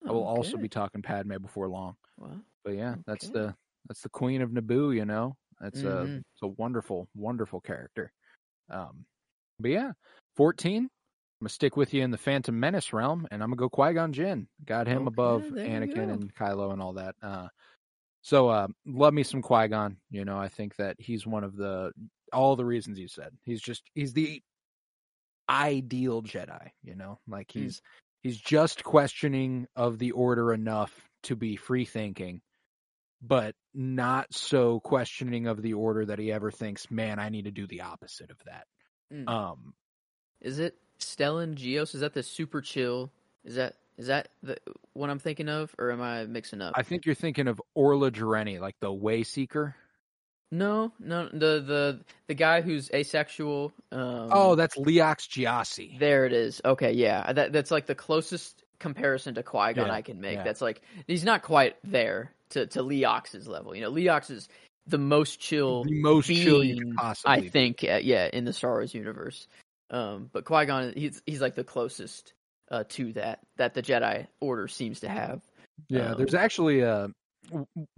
I 0.07 0.13
will 0.13 0.25
also 0.27 0.57
be 0.59 0.69
talking 0.69 1.01
Padme 1.03 1.37
before 1.41 1.69
long. 1.69 1.95
Wow. 2.19 2.41
But 2.65 2.75
yeah, 2.75 2.97
that's 3.07 3.29
the 3.29 3.55
that's 3.89 4.03
the 4.03 4.09
Queen 4.09 4.43
of 4.43 4.51
Naboo. 4.51 4.95
You 4.95 5.05
know, 5.05 5.37
that's 5.61 5.83
a 5.83 6.07
Mhm. 6.07 6.19
it's 6.19 6.43
a 6.43 6.49
wonderful, 6.49 7.09
wonderful 7.15 7.61
character. 7.61 8.13
Um, 8.71 9.05
but 9.59 9.71
yeah, 9.71 9.93
fourteen. 10.37 10.85
I'm 10.85 11.45
gonna 11.47 11.51
stick 11.51 11.77
with 11.77 11.93
you 11.93 12.03
in 12.03 12.13
the 12.13 12.19
Phantom 12.19 12.59
Menace 12.59 12.93
realm, 12.93 13.27
and 13.33 13.43
I'm 13.43 13.49
gonna 13.51 13.57
go 13.57 13.69
Qui 13.69 13.95
Gon 13.95 14.13
Jinn. 14.13 14.49
Got 14.65 14.87
him 14.87 15.03
Okay, 15.03 15.09
above 15.09 15.43
Anakin 15.43 15.95
go. 16.07 16.13
and 16.13 16.35
Kylo 16.35 16.73
and 16.73 16.81
all 16.81 16.93
that. 16.93 17.17
Uh, 17.21 17.49
so 18.21 18.49
uh, 18.49 18.69
love 18.87 19.13
me 19.13 19.25
some 19.25 19.43
Qui 19.43 19.67
Gon. 19.67 19.97
You 20.11 20.25
know, 20.25 20.39
I 20.39 20.47
think 20.49 20.77
that 20.77 20.95
he's 21.01 21.27
one 21.27 21.43
of 21.43 21.57
the 21.57 21.93
all 22.33 22.55
the 22.55 22.65
reasons 22.65 22.99
you 22.99 23.09
said. 23.09 23.37
He's 23.43 23.61
just 23.61 23.83
he's 23.95 24.13
the 24.13 24.41
ideal 25.49 26.23
Jedi. 26.23 26.71
You 26.83 26.95
know, 26.95 27.19
like 27.27 27.49
Mm. 27.49 27.63
he's 27.63 27.83
he's 28.23 28.39
just 28.39 28.85
questioning 28.85 29.67
of 29.75 29.99
the 29.99 30.13
Order 30.13 30.53
enough 30.53 31.09
to 31.25 31.35
be 31.37 31.57
free 31.57 31.85
thinking, 31.85 32.41
but 33.23 33.55
not 33.73 34.35
so 34.35 34.81
questioning 34.81 35.47
of 35.47 35.63
the 35.63 35.75
Order 35.75 36.07
that 36.07 36.19
he 36.19 36.33
ever 36.33 36.51
thinks, 36.51 36.91
man, 36.91 37.19
I 37.19 37.29
need 37.29 37.45
to 37.45 37.51
do 37.51 37.67
the 37.67 37.83
opposite 37.83 38.31
of 38.31 38.39
that. 38.47 38.67
Mm. 39.13 39.29
Um, 39.29 39.75
Is 40.41 40.59
it 40.59 40.77
Stellan 40.99 41.55
Gios? 41.55 41.95
Is 41.95 42.01
that 42.01 42.15
the 42.15 42.23
super 42.23 42.61
chill? 42.61 43.11
Is 43.45 43.55
that 43.55 43.75
is 43.99 44.07
that 44.07 44.29
the 44.43 44.57
what 44.95 45.11
I'm 45.11 45.19
thinking 45.19 45.49
of, 45.49 45.75
or 45.79 45.93
am 45.93 46.01
I 46.01 46.25
mixing 46.25 46.61
up? 46.61 46.73
I 46.77 46.83
think 46.83 47.07
you're 47.07 47.15
thinking 47.15 47.47
of 47.47 47.61
Orla 47.75 48.11
Jareni, 48.11 48.61
like 48.61 48.77
the 48.81 48.93
Way 48.93 49.23
Seeker. 49.23 49.77
No, 50.51 50.93
no, 50.99 51.29
the 51.29 51.61
the 51.61 52.01
the 52.27 52.35
guy 52.35 52.61
who's 52.61 52.91
asexual. 52.91 53.73
Um, 53.91 54.29
oh, 54.33 54.55
that's 54.55 54.77
Leox 54.77 55.29
Gyasi. 55.29 55.99
There 55.99 56.27
it 56.27 56.33
is. 56.33 56.61
Okay, 56.65 56.93
yeah, 56.93 57.33
that 57.33 57.53
that's 57.53 57.71
like 57.71 57.87
the 57.87 57.95
closest 57.95 58.63
comparison 58.79 59.35
to 59.37 59.43
Qui 59.43 59.75
Gon 59.75 59.87
Yeah, 59.87 59.93
I 59.93 60.03
can 60.03 60.21
make. 60.21 60.37
yeah. 60.37 60.43
That's 60.45 60.61
like 60.61 60.83
he's 61.07 61.25
not 61.25 61.43
quite 61.43 61.77
there 61.85 62.33
to 62.53 62.67
to 62.69 62.83
Leox's 62.83 63.47
level. 63.47 63.75
You 63.75 63.83
know, 63.83 63.93
Leox 63.93 64.31
is 64.31 64.49
the 64.87 64.99
most 64.99 65.39
chill, 65.41 65.85
the 65.85 66.01
most 66.01 66.27
chill 66.27 66.65
you 66.65 66.77
could 66.79 66.95
possibly. 66.97 67.33
I 67.33 67.41
be. 67.41 67.49
think. 67.49 67.85
Uh, 67.85 68.01
yeah, 68.03 68.29
in 68.33 68.45
the 68.45 68.53
Star 68.53 68.73
Wars 68.73 68.95
universe. 68.95 69.47
Um, 69.91 70.31
but 70.33 70.45
Qui 70.47 70.65
Gon, 70.67 70.93
he's 70.97 71.21
he's 71.27 71.41
like 71.41 71.55
the 71.55 71.65
closest 71.65 72.33
uh, 72.71 72.85
to 72.91 73.13
that 73.13 73.41
that 73.59 73.75
the 73.75 73.83
Jedi 73.83 74.27
Order 74.41 74.69
seems 74.69 75.01
to 75.01 75.09
have. 75.09 75.43
Yeah, 75.89 76.13
Um, 76.13 76.19
there's 76.19 76.35
actually 76.35 76.81
a 76.81 77.09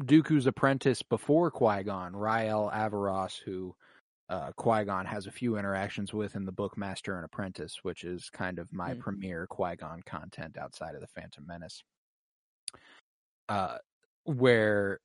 Dooku's 0.02 0.46
apprentice 0.46 1.02
before 1.02 1.50
Qui 1.50 1.82
Gon, 1.84 2.16
Rael 2.16 2.70
Averross, 2.74 3.38
who 3.38 3.74
uh, 4.28 4.52
Qui 4.56 4.84
Gon 4.84 5.06
has 5.06 5.26
a 5.26 5.30
few 5.30 5.56
interactions 5.58 6.12
with 6.12 6.34
in 6.34 6.44
the 6.44 6.52
book 6.52 6.76
Master 6.78 7.14
and 7.16 7.24
Apprentice, 7.24 7.78
which 7.82 8.04
is 8.04 8.28
kind 8.30 8.58
of 8.58 8.72
my 8.72 8.94
Hmm. 8.94 9.00
premier 9.00 9.46
Qui 9.46 9.76
Gon 9.76 10.02
content 10.04 10.56
outside 10.58 10.94
of 10.94 11.00
the 11.00 11.06
Phantom 11.08 11.46
Menace. 11.46 11.82
Uh, 13.48 13.76
where 14.24 15.00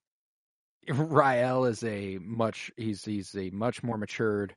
Rael 0.89 1.65
is 1.65 1.83
a 1.83 2.17
much 2.19 2.71
he's 2.77 3.05
he's 3.05 3.35
a 3.35 3.49
much 3.51 3.83
more 3.83 3.97
matured 3.97 4.55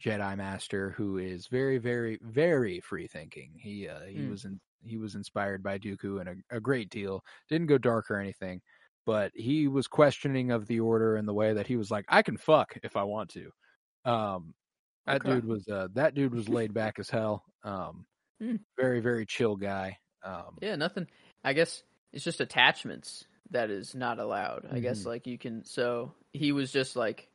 Jedi 0.00 0.36
Master 0.36 0.90
who 0.92 1.18
is 1.18 1.48
very 1.48 1.78
very 1.78 2.18
very 2.22 2.80
free 2.80 3.06
thinking. 3.08 3.54
He 3.58 3.88
uh, 3.88 4.02
he 4.06 4.24
Hmm. 4.24 4.28
was 4.28 4.44
in, 4.44 4.60
he 4.84 4.98
was 4.98 5.14
inspired 5.16 5.62
by 5.62 5.78
Dooku 5.78 6.20
and 6.20 6.42
a, 6.50 6.56
a 6.56 6.60
great 6.60 6.90
deal. 6.90 7.22
Didn't 7.48 7.68
go 7.68 7.78
dark 7.78 8.10
or 8.10 8.18
anything, 8.20 8.62
but 9.06 9.32
he 9.34 9.68
was 9.68 9.88
questioning 9.88 10.52
of 10.52 10.66
the 10.66 10.80
order 10.80 11.16
in 11.16 11.26
the 11.26 11.34
way 11.34 11.52
that 11.54 11.66
he 11.66 11.76
was 11.76 11.90
like, 11.90 12.04
I 12.08 12.22
can 12.22 12.36
fuck 12.38 12.76
if 12.82 12.96
I 12.96 13.04
want 13.04 13.30
to. 13.32 13.50
Um, 14.04 14.54
that 15.06 15.24
Okay. 15.24 15.24
dude 15.24 15.46
was 15.46 15.66
uh, 15.68 15.88
that 15.94 16.14
dude 16.14 16.34
was 16.34 16.48
laid 16.48 16.74
back 16.74 16.98
as 17.00 17.10
hell. 17.10 17.44
Um, 17.64 18.06
Hmm. 18.40 18.58
very 18.78 19.00
very 19.00 19.26
chill 19.26 19.56
guy. 19.56 19.98
Um, 20.24 20.60
Yeah, 20.60 20.76
nothing. 20.76 21.08
I 21.44 21.52
guess 21.52 21.82
it's 22.12 22.24
just 22.24 22.40
attachments 22.40 23.26
that 23.50 23.70
is 23.70 23.94
not 23.94 24.18
allowed. 24.18 24.66
I 24.70 24.80
guess 24.80 25.02
Mhm. 25.02 25.06
like 25.06 25.26
you 25.26 25.38
can. 25.38 25.64
So 25.64 26.14
he 26.32 26.52
was 26.52 26.70
just 26.72 26.96
like 26.96 27.28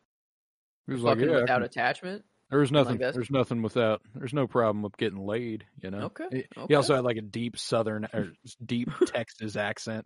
he 0.87 0.93
was 0.93 1.01
like, 1.01 1.19
yeah, 1.19 1.27
without 1.41 1.47
can- 1.47 1.63
attachment. 1.63 2.25
There's 2.49 2.71
nothing. 2.71 2.97
that's- 2.97 3.15
there's 3.15 3.31
nothing 3.31 3.63
without. 3.63 4.01
There's 4.13 4.33
no 4.33 4.45
problem 4.45 4.83
with 4.83 4.95
getting 4.97 5.17
laid. 5.25 5.65
You 5.81 5.89
know. 5.89 6.01
Okay, 6.07 6.27
He, 6.31 6.45
he 6.67 6.75
also 6.75 6.93
had 6.93 7.03
like 7.03 7.17
a 7.17 7.21
deep 7.21 7.57
Southern 7.57 8.05
or 8.13 8.31
deep 8.65 8.89
Texas 9.07 9.55
accent. 9.55 10.05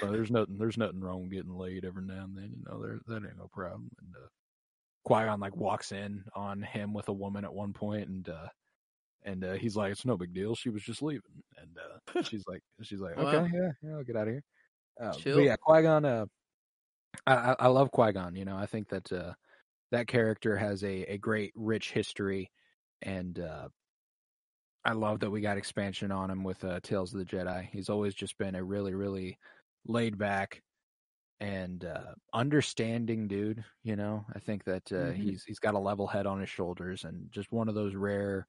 So 0.00 0.10
there's 0.12 0.30
nothing. 0.30 0.58
There's 0.58 0.76
nothing 0.76 1.00
wrong 1.00 1.22
with 1.22 1.30
getting 1.30 1.56
laid 1.56 1.84
every 1.86 2.02
now 2.04 2.24
and 2.24 2.36
then. 2.36 2.52
You 2.54 2.64
know, 2.68 2.82
there 2.82 2.98
that 3.06 3.26
ain't 3.26 3.38
no 3.38 3.48
problem. 3.52 3.88
And 4.02 4.14
uh, 4.14 4.28
Qui 5.04 5.24
Gon 5.24 5.40
like 5.40 5.56
walks 5.56 5.92
in 5.92 6.24
on 6.34 6.60
him 6.60 6.92
with 6.92 7.08
a 7.08 7.12
woman 7.14 7.44
at 7.46 7.54
one 7.54 7.72
point, 7.72 8.08
and 8.08 8.28
uh, 8.28 8.48
and 9.24 9.42
uh, 9.44 9.52
he's 9.54 9.76
like, 9.76 9.92
"It's 9.92 10.04
no 10.04 10.18
big 10.18 10.34
deal. 10.34 10.54
She 10.54 10.68
was 10.68 10.82
just 10.82 11.00
leaving." 11.00 11.22
And 11.56 11.70
uh, 11.78 12.22
she's 12.24 12.44
like, 12.46 12.60
"She's 12.82 13.00
like, 13.00 13.16
okay, 13.16 13.48
yeah, 13.54 13.70
yeah, 13.82 13.94
I'll 13.96 14.04
get 14.04 14.16
out 14.16 14.28
of 14.28 14.34
here." 14.34 14.42
Uh, 15.00 15.20
but 15.32 15.40
yeah, 15.40 15.56
Qui 15.56 15.82
Gon. 15.82 16.04
Uh, 16.04 16.26
I, 17.26 17.56
I 17.58 17.66
love 17.68 17.90
Qui 17.90 18.12
Gon. 18.12 18.34
You 18.36 18.44
know, 18.44 18.56
I 18.56 18.66
think 18.66 18.88
that 18.88 19.10
uh, 19.12 19.34
that 19.92 20.08
character 20.08 20.56
has 20.56 20.84
a 20.84 21.04
a 21.04 21.18
great 21.18 21.52
rich 21.56 21.92
history, 21.92 22.50
and 23.02 23.38
uh, 23.40 23.68
I 24.84 24.92
love 24.92 25.20
that 25.20 25.30
we 25.30 25.40
got 25.40 25.58
expansion 25.58 26.12
on 26.12 26.30
him 26.30 26.44
with 26.44 26.62
uh, 26.64 26.80
Tales 26.80 27.12
of 27.12 27.18
the 27.18 27.24
Jedi. 27.24 27.68
He's 27.70 27.88
always 27.88 28.14
just 28.14 28.38
been 28.38 28.54
a 28.54 28.62
really 28.64 28.94
really 28.94 29.38
laid 29.86 30.16
back 30.18 30.62
and 31.40 31.84
uh, 31.84 32.14
understanding 32.34 33.28
dude. 33.28 33.64
You 33.84 33.96
know, 33.96 34.26
I 34.34 34.40
think 34.40 34.64
that 34.64 34.92
uh, 34.92 35.12
Mhm. 35.12 35.14
he's 35.14 35.44
he's 35.44 35.60
got 35.60 35.74
a 35.74 35.78
level 35.80 36.06
head 36.08 36.26
on 36.26 36.40
his 36.40 36.50
shoulders, 36.50 37.04
and 37.04 37.30
just 37.32 37.52
one 37.52 37.68
of 37.68 37.74
those 37.74 37.94
rare 37.96 38.46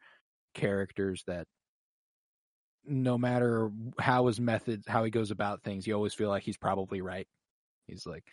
characters 0.55 1.23
that 1.27 1.47
no 2.87 3.17
matter 3.17 3.69
how 3.99 4.27
his 4.27 4.39
methods, 4.39 4.87
how 4.87 5.03
he 5.03 5.11
goes 5.11 5.31
about 5.31 5.61
things, 5.63 5.85
you 5.85 5.93
always 5.93 6.13
feel 6.13 6.29
like 6.29 6.43
he's 6.43 6.57
probably 6.57 7.01
right. 7.01 7.27
He's 7.87 8.05
like, 8.05 8.23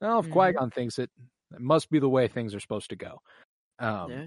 well, 0.00 0.20
if 0.20 0.26
Mhm. 0.26 0.32
Qui 0.32 0.52
Gon 0.52 0.70
thinks 0.70 0.98
it, 0.98 1.10
it 1.54 1.60
must 1.60 1.90
be 1.90 1.98
the 1.98 2.08
way 2.08 2.28
things 2.28 2.54
are 2.54 2.60
supposed 2.60 2.90
to 2.90 2.96
go. 2.96 3.20
Um, 3.78 4.10
yeah. 4.10 4.26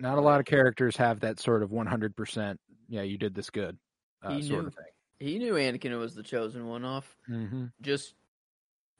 Not 0.00 0.18
a 0.18 0.20
lot 0.20 0.40
of 0.40 0.46
characters 0.46 0.96
have 0.96 1.20
that 1.20 1.38
sort 1.38 1.62
of 1.62 1.70
100%, 1.70 2.58
yeah, 2.88 3.02
you 3.02 3.16
did 3.16 3.34
this 3.34 3.50
good 3.50 3.78
uh, 4.22 4.40
sort 4.40 4.42
knew. 4.42 4.66
of 4.66 4.74
thing. 4.74 4.84
He 5.20 5.38
knew 5.38 5.54
Anakin 5.54 5.96
was 5.98 6.14
the 6.14 6.22
chosen 6.22 6.66
one 6.66 6.84
off. 6.84 7.16
Mm-hmm. 7.28 7.66
Just 7.80 8.14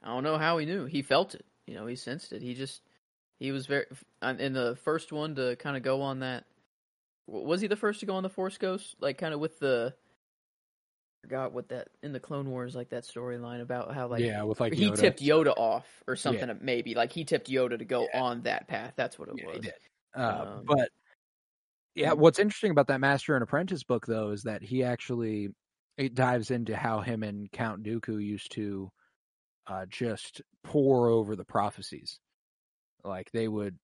I 0.02 0.08
don't 0.08 0.22
know 0.22 0.38
how 0.38 0.58
he 0.58 0.66
knew. 0.66 0.84
He 0.84 1.02
felt 1.02 1.34
it. 1.34 1.44
You 1.66 1.74
know, 1.74 1.86
he 1.86 1.96
sensed 1.96 2.32
it. 2.32 2.40
He 2.42 2.54
just 2.54 2.82
he 3.40 3.50
was 3.50 3.66
very 3.66 3.86
uh, 4.22 4.34
in 4.38 4.52
the 4.52 4.76
first 4.76 5.12
one 5.12 5.34
to 5.34 5.56
kind 5.56 5.76
of 5.76 5.82
go 5.82 6.02
on 6.02 6.20
that. 6.20 6.44
Was 7.26 7.60
he 7.60 7.66
the 7.68 7.76
first 7.76 8.00
to 8.00 8.06
go 8.06 8.14
on 8.14 8.22
the 8.22 8.28
Force 8.28 8.58
Ghost? 8.58 8.96
Like 9.00 9.18
kind 9.18 9.32
of 9.34 9.40
with 9.40 9.58
the 9.58 9.94
forgot 11.22 11.52
what 11.52 11.70
that 11.70 11.88
in 12.02 12.12
the 12.12 12.20
Clone 12.20 12.50
Wars 12.50 12.74
like 12.74 12.90
that 12.90 13.04
storyline 13.04 13.62
about 13.62 13.94
how 13.94 14.08
like 14.08 14.20
yeah, 14.22 14.42
with 14.42 14.60
like 14.60 14.74
he 14.74 14.90
Yoda. 14.90 14.96
tipped 14.96 15.20
Yoda 15.20 15.54
off 15.56 15.86
or 16.06 16.16
something 16.16 16.50
maybe 16.60 16.94
like 16.94 17.12
he 17.12 17.24
tipped 17.24 17.48
Yoda 17.48 17.78
to 17.78 17.84
go 17.84 18.06
Yeah. 18.12 18.20
on 18.20 18.42
that 18.42 18.68
path. 18.68 18.92
That's 18.96 19.18
what 19.18 19.28
it 19.28 19.36
Yeah, 19.36 19.44
he 19.52 19.56
was. 19.56 19.64
did. 19.64 19.74
Uh, 20.14 20.58
Um, 20.58 20.64
but 20.66 20.90
yeah, 21.94 22.12
what's 22.12 22.38
interesting 22.38 22.72
about 22.72 22.88
that 22.88 23.00
Master 23.00 23.34
and 23.34 23.42
Apprentice 23.42 23.84
book, 23.84 24.04
though, 24.06 24.30
is 24.30 24.42
that 24.42 24.62
he 24.62 24.82
actually 24.82 25.48
it 25.96 26.14
dives 26.14 26.50
into 26.50 26.76
how 26.76 27.00
him 27.00 27.22
and 27.22 27.50
Count 27.52 27.84
Dooku 27.84 28.22
used 28.22 28.52
to 28.52 28.90
uh, 29.66 29.86
just 29.88 30.42
pour 30.64 31.08
over 31.08 31.36
the 31.36 31.44
prophecies. 31.44 32.18
Like 33.04 33.30
they 33.32 33.48
would. 33.48 33.78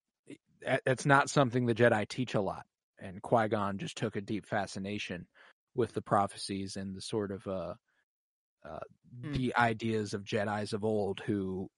That's 0.84 1.07
not 1.07 1.30
something 1.30 1.66
the 1.66 1.74
Jedi 1.74 2.07
teach 2.07 2.34
a 2.34 2.41
lot, 2.41 2.66
and 3.01 3.22
Qui 3.22 3.48
Gon 3.48 3.78
just 3.78 3.96
took 3.96 4.16
a 4.16 4.20
deep 4.20 4.46
fascination 4.46 5.26
with 5.74 5.92
the 5.92 6.03
prophecies 6.03 6.76
and 6.76 6.94
the 6.94 7.01
sort 7.01 7.30
of 7.32 7.46
uh, 7.46 7.74
uh, 8.68 8.80
Hmm. 9.22 9.32
the 9.32 9.55
ideas 9.57 10.14
of 10.14 10.24
Jedi's 10.24 10.72
of 10.72 10.84
old 10.84 11.20
who 11.20 11.68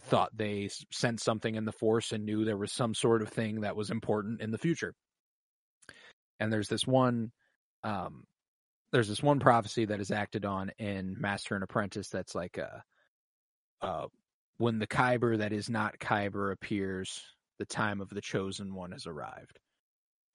thought 0.00 0.36
they 0.36 0.68
sensed 0.90 1.24
something 1.24 1.54
in 1.54 1.64
the 1.64 1.72
Force 1.72 2.12
and 2.12 2.24
knew 2.24 2.44
there 2.44 2.56
was 2.56 2.72
some 2.72 2.94
sort 2.94 3.22
of 3.22 3.28
thing 3.28 3.60
that 3.60 3.76
was 3.76 3.90
important 3.90 4.40
in 4.40 4.50
the 4.50 4.58
future. 4.58 4.94
And 6.40 6.52
there's 6.52 6.68
this 6.68 6.86
one, 6.86 7.30
um, 7.84 8.24
there's 8.90 9.08
this 9.08 9.22
one 9.22 9.38
prophecy 9.38 9.84
that 9.84 10.00
is 10.00 10.10
acted 10.10 10.44
on 10.44 10.72
in 10.78 11.14
Master 11.20 11.54
and 11.54 11.62
Apprentice 11.62 12.08
that's 12.08 12.34
like, 12.34 12.58
uh, 12.58 12.80
uh, 13.80 14.06
when 14.58 14.80
the 14.80 14.86
Kyber 14.88 15.38
that 15.38 15.52
is 15.52 15.70
not 15.70 15.98
Kyber 15.98 16.52
appears, 16.52 17.22
the 17.58 17.66
time 17.66 18.00
of 18.00 18.08
the 18.08 18.20
chosen 18.20 18.74
one 18.74 18.90
has 18.90 19.06
arrived. 19.06 19.60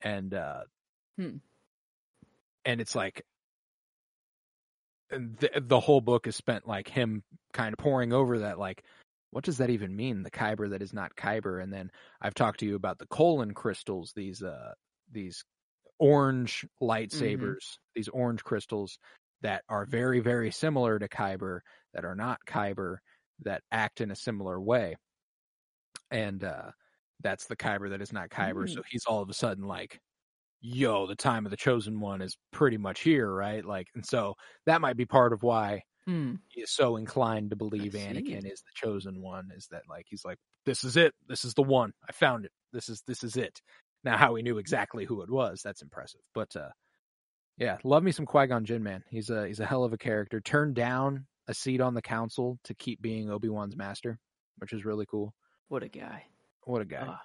And, 0.02 0.34
uh, 0.34 0.64
Hmm. 1.18 1.38
and 2.66 2.82
it's 2.82 2.96
like, 2.96 3.24
the, 5.10 5.50
the 5.62 5.80
whole 5.80 6.02
book 6.02 6.28
is 6.28 6.36
spent 6.36 6.68
like 6.68 6.88
him 6.88 7.24
kind 7.54 7.74
of 7.74 7.80
pouring 7.80 8.14
over 8.14 8.40
that, 8.40 8.60
like, 8.60 8.84
what 9.32 9.44
does 9.44 9.58
that 9.58 9.70
even 9.70 9.96
mean? 9.96 10.24
The 10.24 10.32
Kyber 10.32 10.70
that 10.72 10.82
is 10.82 10.94
not 10.94 11.16
Kyber. 11.16 11.62
And 11.62 11.72
then 11.72 11.92
I've 12.22 12.34
talked 12.34 12.60
to 12.62 12.66
you 12.66 12.76
about 12.76 12.98
the 13.00 13.08
colon 13.08 13.54
crystals, 13.54 14.14
these, 14.16 14.44
uh, 14.44 14.74
these 15.12 15.44
orange 16.00 16.66
lightsabers, 16.82 17.78
these 17.96 18.08
orange 18.10 18.44
crystals 18.44 19.00
that 19.42 19.64
are 19.70 19.86
very, 19.86 20.20
very 20.20 20.52
similar 20.52 21.00
to 21.00 21.08
Kyber, 21.08 21.60
that 21.94 22.06
are 22.06 22.16
not 22.16 22.40
Kyber, 22.48 22.98
that 23.44 23.64
act 23.72 24.02
in 24.02 24.12
a 24.12 24.16
similar 24.16 24.60
way. 24.60 24.96
And 26.12 26.44
uh 26.44 26.72
that's 27.22 27.48
the 27.48 27.56
Kyber 27.56 27.90
that 27.92 28.02
is 28.02 28.14
not 28.14 28.30
Kyber. 28.30 28.70
So 28.70 28.82
he's 28.90 29.06
all 29.06 29.22
of 29.22 29.30
a 29.30 29.34
sudden 29.34 29.66
like, 29.66 30.00
yo, 30.62 31.08
the 31.08 31.16
time 31.16 31.46
of 31.46 31.52
the 31.52 31.58
chosen 31.58 32.00
one 32.00 32.22
is 32.22 32.38
pretty 32.52 32.78
much 32.78 33.02
here, 33.02 33.32
right? 33.32 33.64
Like 33.66 33.88
and 33.96 34.06
so 34.06 34.36
that 34.66 34.82
might 34.82 34.98
be 34.98 35.06
part 35.06 35.34
of 35.34 35.44
why 35.44 35.82
Hmm. 36.06 36.36
he 36.48 36.62
is 36.62 36.72
so 36.72 36.96
inclined 36.96 37.50
to 37.50 37.58
believe. 37.58 37.92
Anakin 37.92 38.50
is 38.50 38.62
the 38.62 38.72
chosen 38.76 39.22
one, 39.22 39.50
is 39.54 39.68
that 39.72 39.82
like 39.90 40.06
he's 40.08 40.24
like, 40.24 40.38
This 40.66 40.84
is 40.86 40.96
it. 40.96 41.14
This 41.28 41.44
is 41.44 41.54
the 41.54 41.64
one. 41.64 41.92
I 42.08 42.14
found 42.14 42.46
it. 42.46 42.52
This 42.72 42.88
is 42.88 43.02
this 43.06 43.24
is 43.26 43.36
it. 43.36 43.60
Now 44.06 44.16
how 44.16 44.36
he 44.36 44.42
knew 44.44 44.58
exactly 44.58 45.04
who 45.04 45.22
it 45.22 45.30
was, 45.30 45.62
that's 45.64 45.82
impressive. 45.82 46.22
But 46.34 46.56
uh 46.56 46.70
yeah, 47.58 47.78
love 47.84 48.04
me 48.04 48.12
some 48.12 48.26
Qui 48.26 48.48
Gon 48.48 48.64
Jinn, 48.66 48.84
man. 48.84 49.04
He's 49.10 49.30
a 49.30 49.48
he's 49.48 49.60
a 49.60 49.66
hell 49.66 49.84
of 49.84 49.92
a 49.92 49.98
character. 49.98 50.40
Turned 50.40 50.76
down 50.76 51.26
a 51.48 51.54
seat 51.54 51.82
on 51.82 51.94
the 51.94 52.02
council 52.02 52.58
to 52.66 52.74
keep 52.76 53.02
being 53.02 53.30
Obi 53.30 53.50
Wan's 53.50 53.76
master, 53.76 54.18
which 54.60 54.74
is 54.74 54.86
really 54.86 55.06
cool. 55.08 55.34
What 55.68 55.84
a 55.84 55.90
guy. 55.90 56.24
What 56.68 56.82
a 56.82 56.86
guy! 56.86 57.06
Ah, 57.08 57.22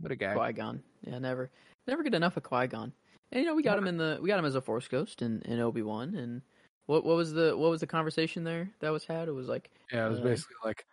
what 0.00 0.12
a 0.12 0.16
guy! 0.16 0.34
Qui 0.34 0.52
Gon. 0.52 0.82
Yeah, 1.06 1.18
never, 1.18 1.50
never 1.86 2.02
get 2.02 2.14
enough 2.14 2.36
of 2.36 2.42
Qui 2.42 2.66
Gon. 2.66 2.92
And 3.30 3.40
you 3.40 3.46
know, 3.46 3.54
we 3.54 3.62
got 3.62 3.78
him 3.78 3.86
in 3.86 3.96
the, 3.96 4.18
we 4.20 4.28
got 4.28 4.38
him 4.38 4.44
as 4.44 4.54
a 4.54 4.60
Force 4.60 4.86
Ghost 4.88 5.22
in, 5.22 5.40
in 5.46 5.58
Obi 5.60 5.80
Wan. 5.82 6.14
And 6.14 6.42
what, 6.84 7.02
what 7.04 7.16
was 7.16 7.32
the, 7.32 7.56
what 7.56 7.70
was 7.70 7.80
the 7.80 7.86
conversation 7.86 8.44
there 8.44 8.68
that 8.80 8.90
was 8.90 9.04
had? 9.06 9.28
It 9.28 9.32
was 9.32 9.48
like, 9.48 9.70
Yeah, 9.90 10.06
it 10.06 10.10
was 10.10 10.20
Uh, 10.20 10.24
basically 10.24 10.56
like 10.64 10.84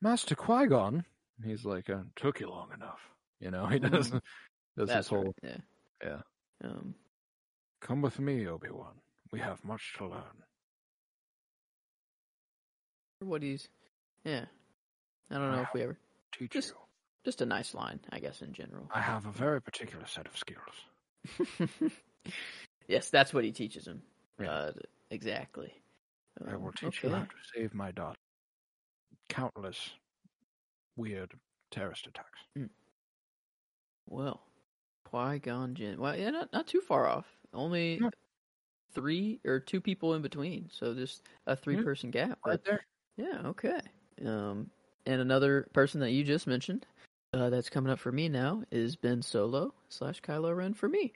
Master 0.00 0.34
Qui 0.34 0.66
Gon. 0.68 1.04
He's 1.44 1.64
like, 1.66 1.90
uh, 1.90 2.02
took 2.16 2.40
you 2.40 2.48
long 2.48 2.70
enough. 2.74 3.00
You 3.40 3.50
know, 3.50 3.66
he 3.72 3.78
does 3.78 4.10
Mm. 4.10 4.20
does 4.78 4.88
this 4.88 5.08
whole 5.08 5.24
right, 5.24 5.34
yeah, 5.42 5.56
yeah. 6.02 6.20
Um, 6.64 6.94
Come 7.82 8.00
with 8.00 8.18
me, 8.18 8.46
Obi 8.46 8.70
Wan. 8.70 8.94
We 9.30 9.40
have 9.40 9.62
much 9.64 9.92
to 9.98 10.06
learn. 10.06 10.22
what 13.20 13.42
he's, 13.42 13.68
yeah. 14.24 14.46
I 15.30 15.34
don't 15.34 15.52
know 15.52 15.60
if 15.62 15.68
we 15.74 15.82
ever, 15.82 15.96
Teach 16.32 16.50
Just- 16.52 16.70
you. 16.70 16.76
Just 17.24 17.40
a 17.40 17.46
nice 17.46 17.74
line, 17.74 18.00
I 18.10 18.18
guess, 18.18 18.42
in 18.42 18.52
general. 18.52 18.88
I 18.92 19.00
have 19.00 19.26
a 19.26 19.32
very 19.32 19.60
particular 19.62 20.06
set 20.06 20.26
of 20.26 20.36
skills. 20.36 21.60
yes, 22.88 23.10
that's 23.10 23.32
what 23.32 23.44
he 23.44 23.52
teaches 23.52 23.86
him. 23.86 24.02
Yeah. 24.40 24.50
Uh, 24.50 24.72
exactly. 25.10 25.72
I 26.46 26.52
Um, 26.54 26.62
will 26.62 26.72
teach 26.72 27.02
you 27.02 27.10
how 27.10 27.20
to 27.20 27.28
save 27.54 27.74
my 27.74 27.90
daughter. 27.92 28.16
Countless 29.28 29.90
weird 30.96 31.32
terrorist 31.70 32.06
attacks. 32.06 32.40
Well, 34.08 34.42
Qui 35.04 35.38
Gon 35.38 35.74
Jinn. 35.74 35.98
Well, 36.00 36.16
yeah, 36.16 36.30
not 36.30 36.52
not 36.52 36.66
too 36.66 36.80
far 36.80 37.06
off. 37.06 37.26
Only 37.54 37.98
Yeah. 38.00 38.10
three 38.94 39.40
or 39.44 39.60
two 39.60 39.80
people 39.80 40.14
in 40.14 40.22
between, 40.22 40.68
so 40.72 40.94
just 40.94 41.22
a 41.46 41.54
three 41.56 41.82
person 41.82 42.10
gap. 42.10 42.38
Right 42.44 42.62
there. 42.64 42.84
yeah, 43.16 43.42
okay. 43.46 43.80
Um, 44.24 44.70
and 45.06 45.20
another 45.20 45.68
person 45.72 46.00
that 46.00 46.10
you 46.10 46.24
just 46.24 46.46
mentioned, 46.46 46.86
uh, 47.34 47.50
that's 47.50 47.70
coming 47.70 47.90
up 47.92 47.98
for 47.98 48.12
me 48.12 48.28
now 48.28 48.62
is 48.70 48.96
Ben 48.96 49.22
Solo 49.22 49.72
slash 49.88 50.20
Kylo 50.20 50.54
Ren 50.56 50.74
for 50.74 50.88
me. 50.88 51.12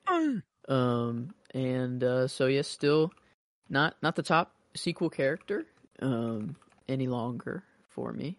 Um, 0.69 1.35
and 1.55 2.03
uh, 2.03 2.27
so 2.29 2.47
yes, 2.47 2.67
still 2.69 3.13
not 3.69 3.97
not 4.03 4.17
the 4.17 4.23
top 4.23 4.53
sequel 4.75 5.11
character 5.11 5.67
um 6.03 6.57
any 6.89 7.07
longer 7.07 7.65
for 7.89 8.13
me. 8.13 8.39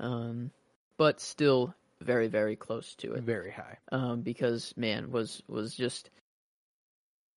Um, 0.00 0.50
but 0.96 1.20
still 1.20 1.74
very 2.00 2.28
very 2.28 2.54
close 2.56 2.94
to 2.96 3.14
it 3.14 3.22
Very 3.24 3.50
high. 3.50 3.78
um, 3.92 4.20
because 4.22 4.72
man 4.76 5.10
was 5.10 5.42
was 5.48 5.74
just 5.74 6.10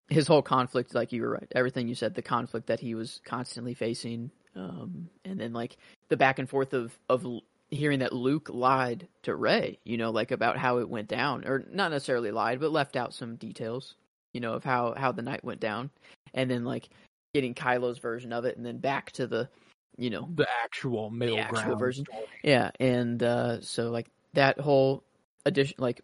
his 0.10 0.28
whole 0.28 0.42
conflict. 0.42 0.94
Like 0.94 1.12
you 1.12 1.22
were 1.24 1.32
right, 1.32 1.52
everything 1.56 1.88
you 1.88 1.96
said, 1.96 2.14
the 2.16 2.22
conflict 2.22 2.68
that 2.68 2.80
he 2.80 2.94
was 2.96 3.20
constantly 3.26 3.74
facing, 3.74 4.30
um, 4.56 5.10
and 5.26 5.40
then 5.40 5.54
like 5.54 5.78
the 6.10 6.18
back 6.18 6.38
and 6.40 6.50
forth 6.50 6.74
of 6.74 6.98
of 7.10 7.26
hearing 7.72 8.00
that 8.00 8.14
Luke 8.14 8.50
lied 8.52 9.08
to 9.24 9.36
Rey, 9.36 9.80
you 9.86 9.98
know, 9.98 10.12
like 10.12 10.32
about 10.32 10.58
how 10.58 10.78
it 10.80 10.90
went 10.90 11.08
down, 11.08 11.46
or 11.48 11.64
not 11.72 11.92
necessarily 11.92 12.32
lied, 12.32 12.60
but 12.60 12.72
left 12.72 12.96
out 12.96 13.14
some 13.14 13.38
details, 13.38 13.96
you 14.34 14.42
know, 14.42 14.54
of 14.54 14.64
how 14.64 14.94
how 14.96 15.12
the 15.12 15.22
night 15.22 15.44
went 15.44 15.60
down, 15.60 15.90
and 16.34 16.50
then 16.52 16.66
like 16.66 16.90
getting 17.34 17.54
Kylo's 17.54 18.00
version 18.00 18.34
of 18.34 18.46
it, 18.46 18.58
and 18.58 18.66
then 18.66 18.78
back 18.78 19.12
to 19.14 19.26
the, 19.26 19.50
you 19.98 20.10
know, 20.10 20.28
The 20.36 20.48
actual 20.64 21.10
middle 21.10 21.40
actual 21.40 21.64
ground 21.64 21.80
version. 21.80 22.06
story. 22.06 22.26
yeah, 22.44 22.72
and 22.80 23.24
uh, 23.24 23.62
so 23.62 23.90
like 23.90 24.08
that 24.34 24.60
whole 24.60 25.04
addition, 25.46 25.76
like 25.80 26.02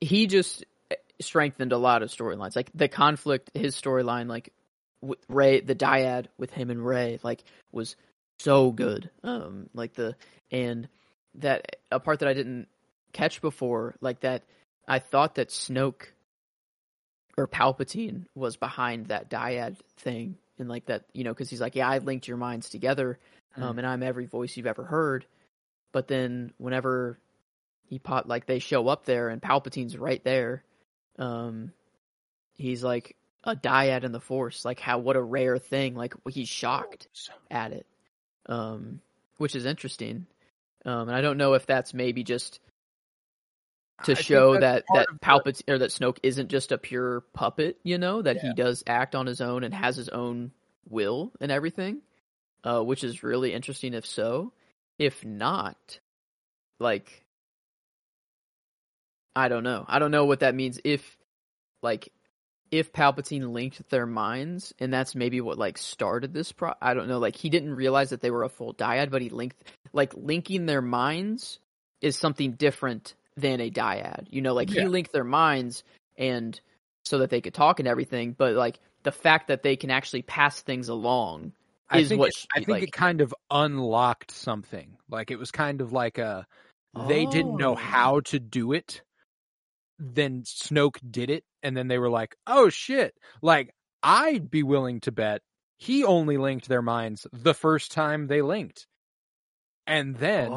he 0.00 0.26
just 0.26 0.64
strengthened 1.20 1.72
a 1.72 1.78
lot 1.78 2.02
of 2.02 2.10
storylines. 2.10 2.56
Like 2.56 2.70
the 2.74 2.88
conflict, 2.88 3.50
his 3.54 3.74
storyline, 3.74 4.28
like 4.28 4.52
with 5.02 5.18
Rey, 5.28 5.60
the 5.60 5.74
dyad 5.74 6.26
with 6.38 6.50
him 6.52 6.70
and 6.70 6.84
Rey, 6.84 7.18
like 7.22 7.42
was 7.72 7.96
so 8.38 8.70
good. 8.70 9.10
Um, 9.22 9.68
like 9.74 9.94
the 9.94 10.14
and 10.50 10.88
that 11.36 11.76
a 11.90 12.00
part 12.00 12.20
that 12.20 12.28
I 12.28 12.34
didn't 12.34 12.68
catch 13.12 13.40
before, 13.40 13.96
like 14.00 14.20
that 14.20 14.44
I 14.86 14.98
thought 14.98 15.36
that 15.36 15.48
Snoke 15.48 16.06
or 17.36 17.46
Palpatine 17.46 18.26
was 18.34 18.56
behind 18.56 19.06
that 19.06 19.30
dyad 19.30 19.76
thing, 19.98 20.36
and 20.58 20.68
like 20.68 20.86
that, 20.86 21.04
you 21.12 21.24
know, 21.24 21.30
because 21.30 21.50
he's 21.50 21.60
like, 21.60 21.76
yeah, 21.76 21.88
I 21.88 21.98
linked 21.98 22.28
your 22.28 22.36
minds 22.36 22.68
together, 22.68 23.18
um, 23.56 23.78
and 23.78 23.86
I'm 23.86 24.02
every 24.02 24.26
voice 24.26 24.56
you've 24.56 24.66
ever 24.66 24.84
heard. 24.84 25.26
But 25.92 26.08
then 26.08 26.52
whenever 26.58 27.18
he 27.86 27.98
pop 27.98 28.26
like 28.26 28.46
they 28.46 28.58
show 28.58 28.86
up 28.88 29.04
there 29.04 29.28
and 29.28 29.42
Palpatine's 29.42 29.96
right 29.96 30.22
there, 30.22 30.62
um, 31.18 31.72
he's 32.54 32.84
like 32.84 33.16
a 33.44 33.56
dyad 33.56 34.04
in 34.04 34.12
the 34.12 34.20
Force. 34.20 34.64
Like 34.64 34.80
how 34.80 34.98
what 34.98 35.16
a 35.16 35.22
rare 35.22 35.58
thing. 35.58 35.94
Like 35.94 36.14
he's 36.28 36.48
shocked 36.48 37.08
at 37.50 37.72
it, 37.72 37.86
um, 38.46 39.00
which 39.38 39.56
is 39.56 39.66
interesting. 39.66 40.26
Um, 40.84 41.08
and 41.08 41.16
I 41.16 41.20
don't 41.20 41.38
know 41.38 41.54
if 41.54 41.66
that's 41.66 41.92
maybe 41.94 42.24
just 42.24 42.60
to 44.04 44.12
I 44.12 44.14
show 44.14 44.58
that 44.58 44.84
that 44.94 45.08
Palpatine 45.20 45.68
or 45.68 45.78
that 45.78 45.90
Snoke 45.90 46.18
isn't 46.22 46.48
just 46.48 46.72
a 46.72 46.78
pure 46.78 47.22
puppet. 47.34 47.78
You 47.82 47.98
know 47.98 48.22
that 48.22 48.38
he 48.38 48.54
does 48.54 48.82
act 48.86 49.14
on 49.14 49.26
his 49.26 49.40
own 49.40 49.64
and 49.64 49.74
has 49.74 49.96
his 49.96 50.08
own 50.08 50.52
will 50.88 51.32
and 51.40 51.52
everything, 51.52 52.00
uh, 52.64 52.80
which 52.80 53.04
is 53.04 53.22
really 53.22 53.52
interesting. 53.52 53.94
If 53.94 54.06
so, 54.06 54.52
if 54.98 55.24
not, 55.24 56.00
like 56.78 57.26
I 59.36 59.48
don't 59.48 59.64
know. 59.64 59.84
I 59.86 59.98
don't 59.98 60.10
know 60.10 60.24
what 60.24 60.40
that 60.40 60.54
means. 60.54 60.80
If 60.84 61.18
like 61.82 62.10
if 62.70 62.92
Palpatine 62.92 63.52
linked 63.52 63.88
their 63.90 64.06
minds, 64.06 64.72
and 64.78 64.92
that's 64.92 65.14
maybe 65.14 65.40
what 65.40 65.58
like 65.58 65.76
started 65.76 66.32
this 66.32 66.52
pro. 66.52 66.72
I 66.80 66.94
don't 66.94 67.08
know. 67.08 67.18
Like 67.18 67.36
he 67.36 67.50
didn't 67.50 67.74
realize 67.74 68.10
that 68.10 68.20
they 68.20 68.30
were 68.30 68.44
a 68.44 68.48
full 68.48 68.74
dyad, 68.74 69.10
but 69.10 69.22
he 69.22 69.28
linked 69.28 69.62
like 69.92 70.12
linking 70.16 70.66
their 70.66 70.82
minds 70.82 71.58
is 72.00 72.16
something 72.16 72.52
different 72.52 73.14
than 73.36 73.60
a 73.60 73.70
dyad. 73.70 74.26
You 74.30 74.42
know, 74.42 74.54
like 74.54 74.70
he 74.70 74.84
linked 74.84 75.12
their 75.12 75.24
minds 75.24 75.82
and 76.16 76.58
so 77.04 77.18
that 77.18 77.30
they 77.30 77.40
could 77.40 77.54
talk 77.54 77.78
and 77.80 77.88
everything, 77.88 78.32
but 78.36 78.54
like 78.54 78.78
the 79.02 79.12
fact 79.12 79.48
that 79.48 79.62
they 79.62 79.76
can 79.76 79.90
actually 79.90 80.22
pass 80.22 80.60
things 80.60 80.88
along 80.88 81.52
I 81.88 81.98
is 82.00 82.08
think 82.08 82.20
what 82.20 82.28
it, 82.28 82.34
she- 82.36 82.46
I 82.54 82.58
think 82.58 82.68
like- 82.68 82.82
it 82.84 82.92
kind 82.92 83.20
of 83.20 83.34
unlocked 83.50 84.30
something. 84.30 84.96
Like 85.08 85.30
it 85.30 85.38
was 85.38 85.50
kind 85.50 85.80
of 85.80 85.92
like 85.92 86.18
a 86.18 86.46
they 87.08 87.24
didn't 87.26 87.56
know 87.56 87.72
Oh. 87.72 87.76
how 87.76 88.20
to 88.20 88.38
do 88.40 88.72
it. 88.72 89.02
Then 89.98 90.42
Snoke 90.42 90.98
did 91.08 91.30
it, 91.30 91.44
and 91.62 91.76
then 91.76 91.88
they 91.88 91.98
were 91.98 92.08
like, 92.10 92.34
"Oh 92.46 92.68
shit!" 92.70 93.14
Like 93.42 93.74
I'd 94.02 94.50
be 94.50 94.62
willing 94.62 95.00
to 95.00 95.12
bet 95.12 95.42
he 95.78 96.04
only 96.04 96.36
linked 96.38 96.68
their 96.68 96.82
minds 96.82 97.26
the 97.32 97.54
first 97.54 97.92
time 97.92 98.26
they 98.26 98.40
linked, 98.42 98.86
and 99.90 100.16
then 100.16 100.50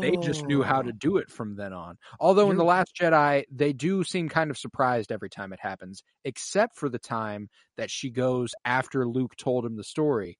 they 0.00 0.16
just 0.16 0.44
knew 0.46 0.62
how 0.62 0.82
to 0.82 0.90
Oh. 0.90 0.98
do 0.98 1.16
it 1.16 1.30
from 1.30 1.56
then 1.56 1.72
on. 1.72 1.96
Although 2.20 2.50
in 2.50 2.56
the 2.58 2.64
Last 2.64 2.94
Jedi, 3.00 3.44
they 3.50 3.72
do 3.72 4.04
seem 4.04 4.28
kind 4.28 4.50
of 4.50 4.58
surprised 4.58 5.10
every 5.12 5.30
time 5.30 5.52
it 5.54 5.60
happens, 5.60 6.02
except 6.24 6.76
for 6.76 6.88
the 6.90 6.98
time 6.98 7.48
that 7.76 7.90
she 7.90 8.10
goes 8.10 8.50
after 8.64 9.06
Luke 9.08 9.36
told 9.36 9.64
him 9.64 9.76
the 9.76 9.84
story. 9.84 10.36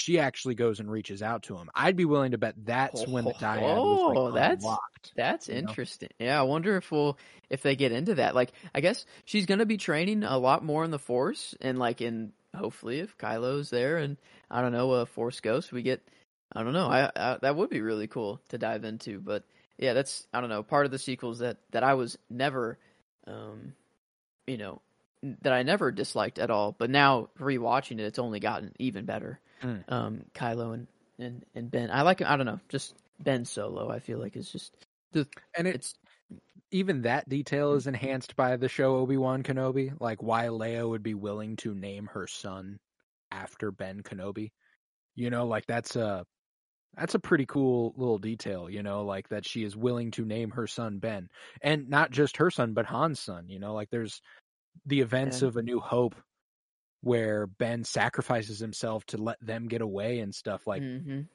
she 0.00 0.20
actually 0.20 0.54
goes 0.54 0.78
and 0.78 0.88
reaches 0.88 1.22
out 1.24 1.42
to 1.42 1.56
him. 1.56 1.68
I'd 1.74 1.96
be 1.96 2.04
willing 2.04 2.30
to 2.30 2.38
bet 2.38 2.54
that's 2.64 3.04
when 3.08 3.24
the 3.24 3.32
oh, 3.32 3.38
dyad 3.40 3.62
was 3.62 4.00
Oh, 4.16 4.22
like 4.26 4.34
that's- 4.34 4.62
unlocked. 4.62 5.12
That's 5.16 5.48
you 5.48 5.54
know? 5.54 5.58
interesting. 5.60 6.10
Yeah, 6.20 6.38
I 6.38 6.44
wonder 6.44 6.76
if 6.76 6.92
we'll 6.92 7.18
if 7.50 7.62
they 7.62 7.74
get 7.74 7.90
into 7.90 8.14
that. 8.14 8.36
Like, 8.36 8.52
I 8.72 8.80
guess 8.80 9.04
she's 9.24 9.46
gonna 9.46 9.66
be 9.66 9.76
training 9.76 10.22
a 10.22 10.38
lot 10.38 10.62
more 10.64 10.84
in 10.84 10.92
the 10.92 11.00
Force, 11.00 11.56
and 11.60 11.80
like 11.80 12.00
in 12.00 12.32
hopefully 12.54 13.00
if 13.00 13.18
Kylo's 13.18 13.70
there, 13.70 13.96
and 13.96 14.16
I 14.48 14.62
don't 14.62 14.70
know, 14.70 14.92
a 14.92 15.04
Force 15.04 15.40
Ghost, 15.40 15.72
we 15.72 15.82
get. 15.82 16.00
I 16.58 16.64
don't 16.64 16.72
know. 16.72 16.88
I, 16.88 17.08
I 17.14 17.38
that 17.40 17.54
would 17.54 17.70
be 17.70 17.80
really 17.80 18.08
cool 18.08 18.40
to 18.48 18.58
dive 18.58 18.82
into, 18.82 19.20
but 19.20 19.44
yeah, 19.78 19.92
that's 19.92 20.26
I 20.34 20.40
don't 20.40 20.50
know 20.50 20.64
part 20.64 20.86
of 20.86 20.90
the 20.90 20.98
sequels 20.98 21.38
that 21.38 21.58
that 21.70 21.84
I 21.84 21.94
was 21.94 22.18
never, 22.28 22.80
um, 23.28 23.74
you 24.48 24.56
know, 24.56 24.82
that 25.42 25.52
I 25.52 25.62
never 25.62 25.92
disliked 25.92 26.40
at 26.40 26.50
all. 26.50 26.74
But 26.76 26.90
now 26.90 27.28
rewatching 27.38 28.00
it, 28.00 28.06
it's 28.06 28.18
only 28.18 28.40
gotten 28.40 28.72
even 28.80 29.04
better. 29.04 29.38
Mm. 29.62 29.84
Um, 29.86 30.24
Kylo 30.34 30.74
and 30.74 30.88
and 31.20 31.44
and 31.54 31.70
Ben, 31.70 31.92
I 31.92 32.02
like. 32.02 32.22
I 32.22 32.36
don't 32.36 32.46
know, 32.46 32.58
just 32.68 32.92
Ben 33.20 33.44
Solo. 33.44 33.88
I 33.88 34.00
feel 34.00 34.18
like 34.18 34.36
is 34.36 34.50
just 34.50 34.74
And 35.56 35.68
it, 35.68 35.76
it's 35.76 35.94
even 36.72 37.02
that 37.02 37.28
detail 37.28 37.74
is 37.74 37.86
enhanced 37.86 38.34
by 38.34 38.56
the 38.56 38.68
show 38.68 38.96
Obi 38.96 39.16
Wan 39.16 39.44
Kenobi, 39.44 39.92
like 40.00 40.24
why 40.24 40.46
Leia 40.46 40.88
would 40.88 41.04
be 41.04 41.14
willing 41.14 41.54
to 41.58 41.72
name 41.72 42.06
her 42.14 42.26
son 42.26 42.80
after 43.30 43.70
Ben 43.70 44.02
Kenobi. 44.02 44.50
You 45.14 45.30
know, 45.30 45.46
like 45.46 45.66
that's 45.66 45.94
a 45.94 46.26
that's 46.98 47.14
a 47.14 47.18
pretty 47.20 47.46
cool 47.46 47.94
little 47.96 48.18
detail. 48.18 48.68
You 48.70 48.82
know, 48.82 49.04
like 49.04 49.28
that 49.28 49.46
she 49.46 49.64
is 49.64 49.76
willing 49.76 50.10
to 50.12 50.24
name 50.24 50.50
her 50.52 50.66
son 50.66 50.98
Ben, 50.98 51.28
and 51.62 51.88
not 51.88 52.10
just 52.10 52.36
her 52.38 52.50
son, 52.50 52.74
but 52.74 52.86
Han's 52.86 53.20
son. 53.20 53.48
You 53.48 53.58
know, 53.58 53.74
like 53.74 53.90
there's 53.90 54.20
the 54.86 55.00
events 55.00 55.42
Yeah. 55.42 55.48
of 55.48 55.56
A 55.56 55.62
New 55.62 55.80
Hope 55.80 56.16
where 57.02 57.46
Ben 57.46 57.84
sacrifices 57.84 58.58
himself 58.60 59.04
to 59.06 59.18
let 59.18 59.38
them 59.44 59.68
get 59.68 59.82
away 59.82 60.20
and 60.20 60.34
stuff 60.34 60.66
like 60.66 60.84
hmm 60.98 61.28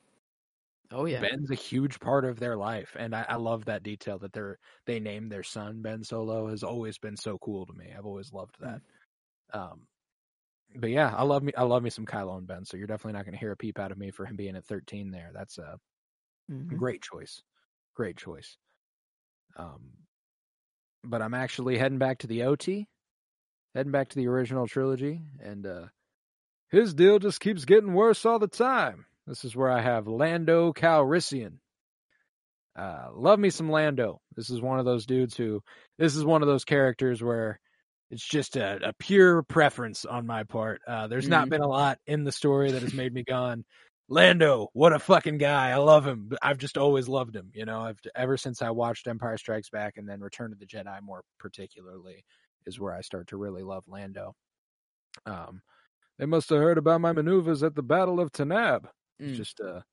Oh 0.91 1.06
yeah. 1.06 1.27
Ben's 1.30 1.52
a 1.52 1.56
huge 1.56 1.99
part 1.99 2.26
of 2.26 2.40
their 2.40 2.56
life, 2.57 2.95
and 2.99 3.15
I, 3.15 3.26
I 3.30 3.35
love 3.35 3.65
that 3.65 3.84
detail 3.84 4.19
that 4.19 4.34
they're 4.34 4.57
they 4.85 4.99
named 4.99 5.31
their 5.31 5.44
son 5.44 5.81
Ben 5.81 6.03
Solo 6.03 6.48
has 6.49 6.64
always 6.64 6.98
been 6.98 7.18
so 7.18 7.38
cool 7.40 7.65
to 7.65 7.73
me. 7.73 7.94
I've 7.95 8.06
always 8.06 8.34
loved 8.34 8.60
that. 8.60 8.81
Um, 9.53 9.88
but 10.75 10.89
yeah, 10.89 11.13
I 11.15 11.23
love 11.23 11.43
me 11.43 11.53
I 11.57 11.63
love 11.63 11.83
me 11.83 11.89
some 11.89 12.05
Kylo 12.05 12.37
and 12.37 12.47
Ben. 12.47 12.65
So 12.65 12.77
you're 12.77 12.87
definitely 12.87 13.13
not 13.13 13.25
going 13.25 13.33
to 13.33 13.39
hear 13.39 13.51
a 13.51 13.57
peep 13.57 13.79
out 13.79 13.91
of 13.91 13.97
me 13.97 14.11
for 14.11 14.25
him 14.25 14.35
being 14.35 14.55
at 14.55 14.65
13 14.65 15.11
there. 15.11 15.31
That's 15.33 15.57
a 15.57 15.77
Mhm. 16.51 16.77
great 16.77 17.01
choice, 17.01 17.41
great 17.95 18.17
choice. 18.17 18.57
Um, 19.55 19.91
but 21.03 21.21
I'm 21.21 21.33
actually 21.33 21.77
heading 21.77 21.97
back 21.99 22.19
to 22.19 22.27
the 22.27 22.43
OT, 22.43 22.87
heading 23.75 23.91
back 23.91 24.09
to 24.09 24.15
the 24.15 24.27
original 24.27 24.67
trilogy, 24.67 25.21
and 25.39 25.65
uh, 25.65 25.85
his 26.69 26.93
deal 26.93 27.19
just 27.19 27.39
keeps 27.39 27.65
getting 27.65 27.93
worse 27.93 28.25
all 28.25 28.39
the 28.39 28.47
time. 28.47 29.05
This 29.27 29.45
is 29.45 29.55
where 29.55 29.71
I 29.71 29.81
have 29.81 30.07
Lando 30.07 30.73
Calrissian. 30.73 31.59
Uh, 32.75 33.09
love 33.13 33.37
me 33.39 33.49
some 33.51 33.69
Lando. 33.69 34.19
This 34.35 34.49
is 34.49 34.59
one 34.61 34.79
of 34.79 34.85
those 34.85 35.05
dudes 35.05 35.37
who, 35.37 35.61
this 35.99 36.15
is 36.15 36.25
one 36.25 36.41
of 36.41 36.47
those 36.47 36.65
characters 36.65 37.21
where 37.21 37.59
it's 38.14 38.26
just 38.27 38.56
a, 38.56 38.90
a 38.90 38.94
pure 38.94 39.44
preference 39.44 40.06
on 40.06 40.26
my 40.27 40.44
part. 40.44 40.81
Uh, 40.88 41.07
there's 41.07 41.27
not 41.27 41.48
Mhm. 41.48 41.52
been 41.52 41.61
a 41.61 41.68
lot 41.68 41.98
in 42.06 42.23
the 42.23 42.31
story 42.31 42.72
that 42.72 42.81
has 42.84 42.94
made 42.94 43.14
me 43.14 43.23
gone, 43.23 43.65
Lando, 44.07 44.68
what 44.73 44.94
a 44.94 44.99
fucking 44.99 45.38
guy. 45.40 45.72
I 45.72 45.77
love 45.77 46.06
him. 46.06 46.31
I've 46.41 46.57
just 46.60 46.77
always 46.77 47.07
loved 47.07 47.35
him. 47.35 47.52
You 47.53 47.65
know, 47.65 47.81
I've 47.81 47.99
ever 48.15 48.38
since 48.38 48.61
I 48.61 48.69
watched 48.69 49.07
Empire 49.07 49.38
Strikes 49.38 49.69
Back 49.69 49.98
and 49.98 50.07
then 50.07 50.19
Return 50.22 50.52
of 50.52 50.60
the 50.60 50.65
Jedi 50.68 51.02
more 51.02 51.23
particularly 51.40 52.23
is 52.65 52.80
where 52.80 52.94
I 52.94 53.02
start 53.02 53.27
to 53.27 53.38
really 53.38 53.64
love 53.64 53.84
Lando. 53.88 54.35
Um, 55.26 55.61
they 56.19 56.26
must 56.26 56.49
have 56.49 56.60
heard 56.60 56.77
about 56.77 57.02
my 57.02 57.11
maneuvers 57.14 57.64
at 57.64 57.76
the 57.76 57.81
Battle 57.84 58.19
of 58.19 58.31
Tanab. 58.31 58.85
Mm. 59.22 59.35
just 59.35 59.60
a 59.60 59.84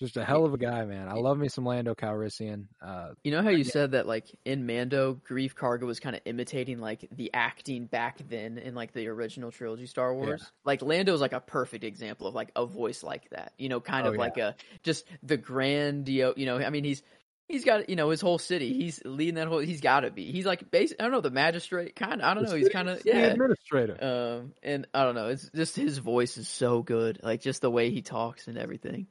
just 0.00 0.16
a 0.16 0.24
hell 0.24 0.44
of 0.46 0.54
a 0.54 0.58
guy, 0.58 0.84
man. 0.86 1.08
I 1.08 1.12
love 1.14 1.38
me 1.38 1.48
some 1.48 1.64
Lando 1.64 1.94
Calrissian. 1.94 2.66
Uh, 2.80 3.10
You 3.22 3.30
know 3.30 3.42
how 3.42 3.50
you 3.50 3.58
Yeah. 3.58 3.70
said 3.70 3.90
that 3.92 4.06
like 4.06 4.26
in 4.44 4.66
Mando, 4.66 5.14
Greef 5.14 5.54
Karga 5.54 5.82
was 5.82 6.00
kind 6.00 6.16
of 6.16 6.22
imitating 6.24 6.78
like 6.80 7.06
the 7.12 7.30
acting 7.34 7.84
back 7.86 8.18
then 8.28 8.58
in 8.58 8.74
like 8.74 8.92
the 8.92 9.06
original 9.08 9.52
trilogy 9.52 9.86
Star 9.86 10.14
Wars. 10.14 10.50
Like 10.64 10.82
Lando's 10.82 11.20
like 11.20 11.34
a 11.34 11.40
perfect 11.40 11.84
example 11.84 12.26
of 12.26 12.34
like 12.34 12.50
a 12.56 12.66
voice 12.66 13.02
like 13.02 13.28
that. 13.30 13.52
You 13.58 13.68
know, 13.68 13.80
kind 13.80 14.06
Oh, 14.06 14.10
of 14.10 14.16
like 14.16 14.38
a 14.38 14.56
just 14.82 15.04
the 15.22 15.36
grandio. 15.38 16.36
You 16.36 16.46
know, 16.46 16.58
I 16.58 16.70
mean, 16.70 16.84
he's 16.84 17.02
he's 17.48 17.64
got 17.64 17.90
you 17.90 17.96
know 17.96 18.10
his 18.10 18.20
whole 18.20 18.38
city. 18.38 18.72
He's 18.72 19.02
leading 19.04 19.34
that 19.34 19.48
whole. 19.48 19.58
He's 19.58 19.80
got 19.80 20.00
to 20.00 20.10
be. 20.10 20.30
He's 20.32 20.46
like 20.46 20.70
basic. 20.70 21.00
I 21.00 21.04
don't 21.04 21.12
know 21.12 21.20
the 21.20 21.30
magistrate 21.30 21.94
kind. 21.96 22.20
of 22.22 22.26
I 22.26 22.34
don't 22.34 22.44
know. 22.44 22.54
He's 22.54 22.68
kind 22.68 22.88
of 22.88 23.02
yeah. 23.04 23.16
administrator. 23.26 23.98
Um, 24.02 24.54
and 24.62 24.86
I 24.94 25.04
don't 25.04 25.14
know. 25.14 25.28
It's 25.28 25.50
just 25.54 25.76
his 25.76 25.98
voice 25.98 26.38
is 26.38 26.48
so 26.48 26.82
good. 26.82 27.20
Like 27.22 27.42
just 27.42 27.60
the 27.60 27.70
way 27.70 27.90
he 27.90 28.02
talks 28.02 28.48
and 28.48 28.56
everything. 28.56 29.08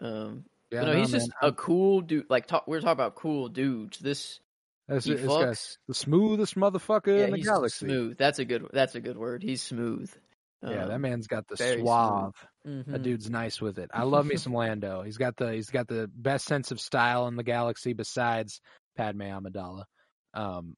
Um, 0.00 0.44
yeah, 0.70 0.82
no, 0.82 0.92
no, 0.92 0.98
he's 0.98 1.10
just 1.12 1.30
a 1.42 1.52
cool 1.52 2.00
dude. 2.00 2.26
Like 2.28 2.46
talk, 2.46 2.66
we're 2.66 2.80
talking 2.80 2.92
about 2.92 3.14
cool 3.14 3.48
dudes. 3.48 3.98
This 3.98 4.40
That's 4.88 5.06
it. 5.06 5.18
This 5.22 5.78
the 5.88 5.94
smoothest 5.94 6.56
motherfucker 6.56 7.18
Yeah, 7.18 7.24
in 7.26 7.30
the 7.32 7.36
he's 7.38 7.46
galaxy. 7.46 7.86
smooth. 7.86 8.18
That's 8.18 8.38
a 8.38 8.44
good. 8.44 8.66
That's 8.72 8.94
a 8.94 9.00
good 9.00 9.16
word. 9.16 9.42
He's 9.42 9.62
smooth. 9.62 10.12
Yeah, 10.62 10.86
that 10.86 10.92
Um, 10.94 11.02
man's 11.02 11.26
got 11.26 11.46
the 11.46 11.56
suave. 11.58 12.34
mhm. 12.66 12.86
That 12.86 13.02
dude's 13.02 13.28
nice 13.28 13.60
with 13.60 13.78
it. 13.78 13.90
I 13.92 14.02
love 14.04 14.24
me 14.26 14.36
some 14.36 14.54
Lando. 14.54 15.02
He's 15.02 15.18
got 15.18 15.36
the 15.36 15.52
he's 15.52 15.68
got 15.70 15.86
the 15.88 16.10
best 16.14 16.46
sense 16.46 16.70
of 16.70 16.80
style 16.80 17.28
in 17.28 17.36
the 17.36 17.42
galaxy 17.42 17.92
besides 17.92 18.60
Padme 18.96 19.22
Amidala. 19.22 19.84
Um, 20.32 20.74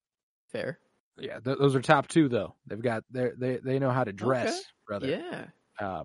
Fair. 0.50 0.78
yeah, 1.18 1.38
th- 1.38 1.58
those 1.58 1.76
are 1.76 1.80
top 1.80 2.08
two 2.08 2.28
though. 2.28 2.54
They've 2.66 2.82
got 2.82 3.04
they 3.10 3.30
they 3.38 3.56
they 3.58 3.78
know 3.78 3.90
how 3.90 4.02
to 4.04 4.12
dress, 4.12 4.48
Okay. 4.58 4.62
brother. 4.88 5.06
Yeah. 5.08 5.46
Uh, 5.78 6.04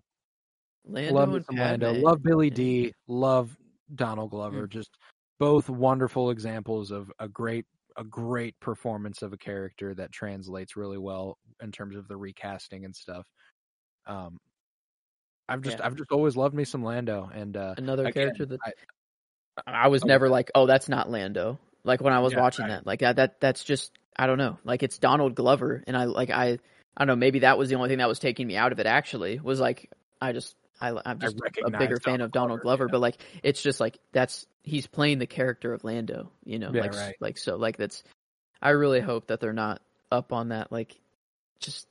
Lando 0.86 1.14
love. 1.14 1.46
Lando. 1.52 1.94
Love 1.94 2.24
Billy 2.24 2.48
Yeah. 2.50 2.54
D. 2.56 2.94
Love 3.08 3.56
Donald 3.94 4.32
Glover. 4.32 4.68
Just 4.68 4.90
both 5.40 5.70
wonderful 5.70 6.30
examples 6.32 6.92
of 6.92 7.12
a 7.20 7.28
great 7.28 7.66
a 7.98 8.04
great 8.06 8.58
performance 8.62 9.22
of 9.22 9.34
a 9.34 9.38
character 9.38 9.94
that 9.94 10.12
translates 10.14 10.78
really 10.78 10.98
well 10.98 11.38
in 11.62 11.72
terms 11.74 11.98
of 11.98 12.08
the 12.08 12.16
recasting 12.16 12.86
and 12.86 12.96
stuff. 12.96 13.28
Um, 14.08 14.38
I've 15.50 15.62
just 15.62 15.78
Yeah. 15.80 15.86
I've 15.86 15.96
just 15.96 16.12
always 16.12 16.38
loved 16.38 16.56
me 16.56 16.64
some 16.64 16.84
Lando 16.84 17.30
and 17.34 17.56
uh, 17.58 17.76
Another 17.78 18.06
again, 18.06 18.14
character 18.28 18.46
that 18.46 18.60
I- 18.66 18.74
I 19.68 19.88
was 19.90 20.04
Oh, 20.04 20.08
never 20.08 20.30
like, 20.30 20.50
oh, 20.56 20.66
that's 20.66 20.88
not 20.88 21.10
Lando. 21.12 21.60
Like 21.84 22.00
when 22.02 22.14
I 22.14 22.20
was 22.20 22.32
Yeah, 22.34 22.40
watching 22.40 22.64
right. 22.66 22.72
that, 22.76 22.86
like 22.88 23.02
that, 23.02 23.18
that 23.18 23.40
that's 23.42 23.64
just 23.64 23.92
I 24.16 24.26
don't 24.28 24.38
know. 24.38 24.58
Like 24.64 24.84
it's 24.84 24.98
Donald 24.98 25.36
Glover, 25.36 25.84
and 25.86 25.98
I 25.98 26.06
like 26.06 26.30
I 26.30 26.60
I 26.96 27.00
don't 27.00 27.08
know. 27.08 27.16
Maybe 27.18 27.40
that 27.40 27.58
was 27.58 27.70
the 27.70 27.76
only 27.76 27.90
thing 27.90 27.98
that 27.98 28.08
was 28.08 28.20
taking 28.20 28.48
me 28.48 28.56
out 28.56 28.72
of 28.72 28.80
it. 28.80 28.86
Actually, 28.86 29.40
was 29.40 29.60
like 29.60 29.92
I 30.22 30.32
just 30.32 30.56
I 30.82 31.00
I'm 31.06 31.20
just 31.20 31.38
a 31.38 31.40
recognize 31.42 31.80
bigger 31.80 32.00
fan 32.00 32.22
of 32.22 32.32
Donald 32.32 32.62
Glover, 32.62 32.86
Glover, 32.86 32.90
yeah. 32.90 32.92
but 32.92 33.02
like 33.02 33.18
it's 33.44 33.62
just 33.62 33.80
like 33.80 34.00
that's 34.12 34.48
he's 34.64 34.88
playing 34.88 35.20
the 35.20 35.28
character 35.28 35.74
of 35.74 35.84
Lando. 35.84 36.32
You 36.44 36.60
know, 36.60 36.72
Yeah, 36.74 36.82
like 36.82 36.94
right. 36.94 37.16
like 37.20 37.38
so 37.38 37.56
like 37.56 37.78
that's. 37.78 38.04
I 38.64 38.72
really 38.72 39.00
hope 39.00 39.28
that 39.28 39.40
they're 39.40 39.54
not 39.54 39.82
up 40.12 40.34
on 40.34 40.50
that. 40.50 40.72
Like, 40.72 40.96
just 41.60 41.88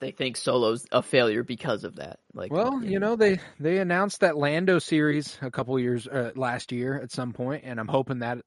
they 0.00 0.12
think 0.12 0.36
Solo's 0.36 0.86
a 0.92 1.02
failure 1.02 1.42
because 1.42 1.84
of 1.84 1.96
that. 1.96 2.20
Like, 2.34 2.52
Well, 2.52 2.82
you 2.84 3.00
know 3.00 3.16
they 3.16 3.40
they 3.58 3.78
announced 3.78 4.20
that 4.20 4.36
Lando 4.36 4.78
series 4.78 5.36
a 5.42 5.50
couple 5.50 5.78
years 5.78 6.06
uh, 6.06 6.32
last 6.34 6.72
year 6.72 6.98
at 6.98 7.12
some 7.12 7.32
point, 7.32 7.64
and 7.64 7.80
I'm 7.80 7.88
hoping 7.88 8.20
that 8.20 8.38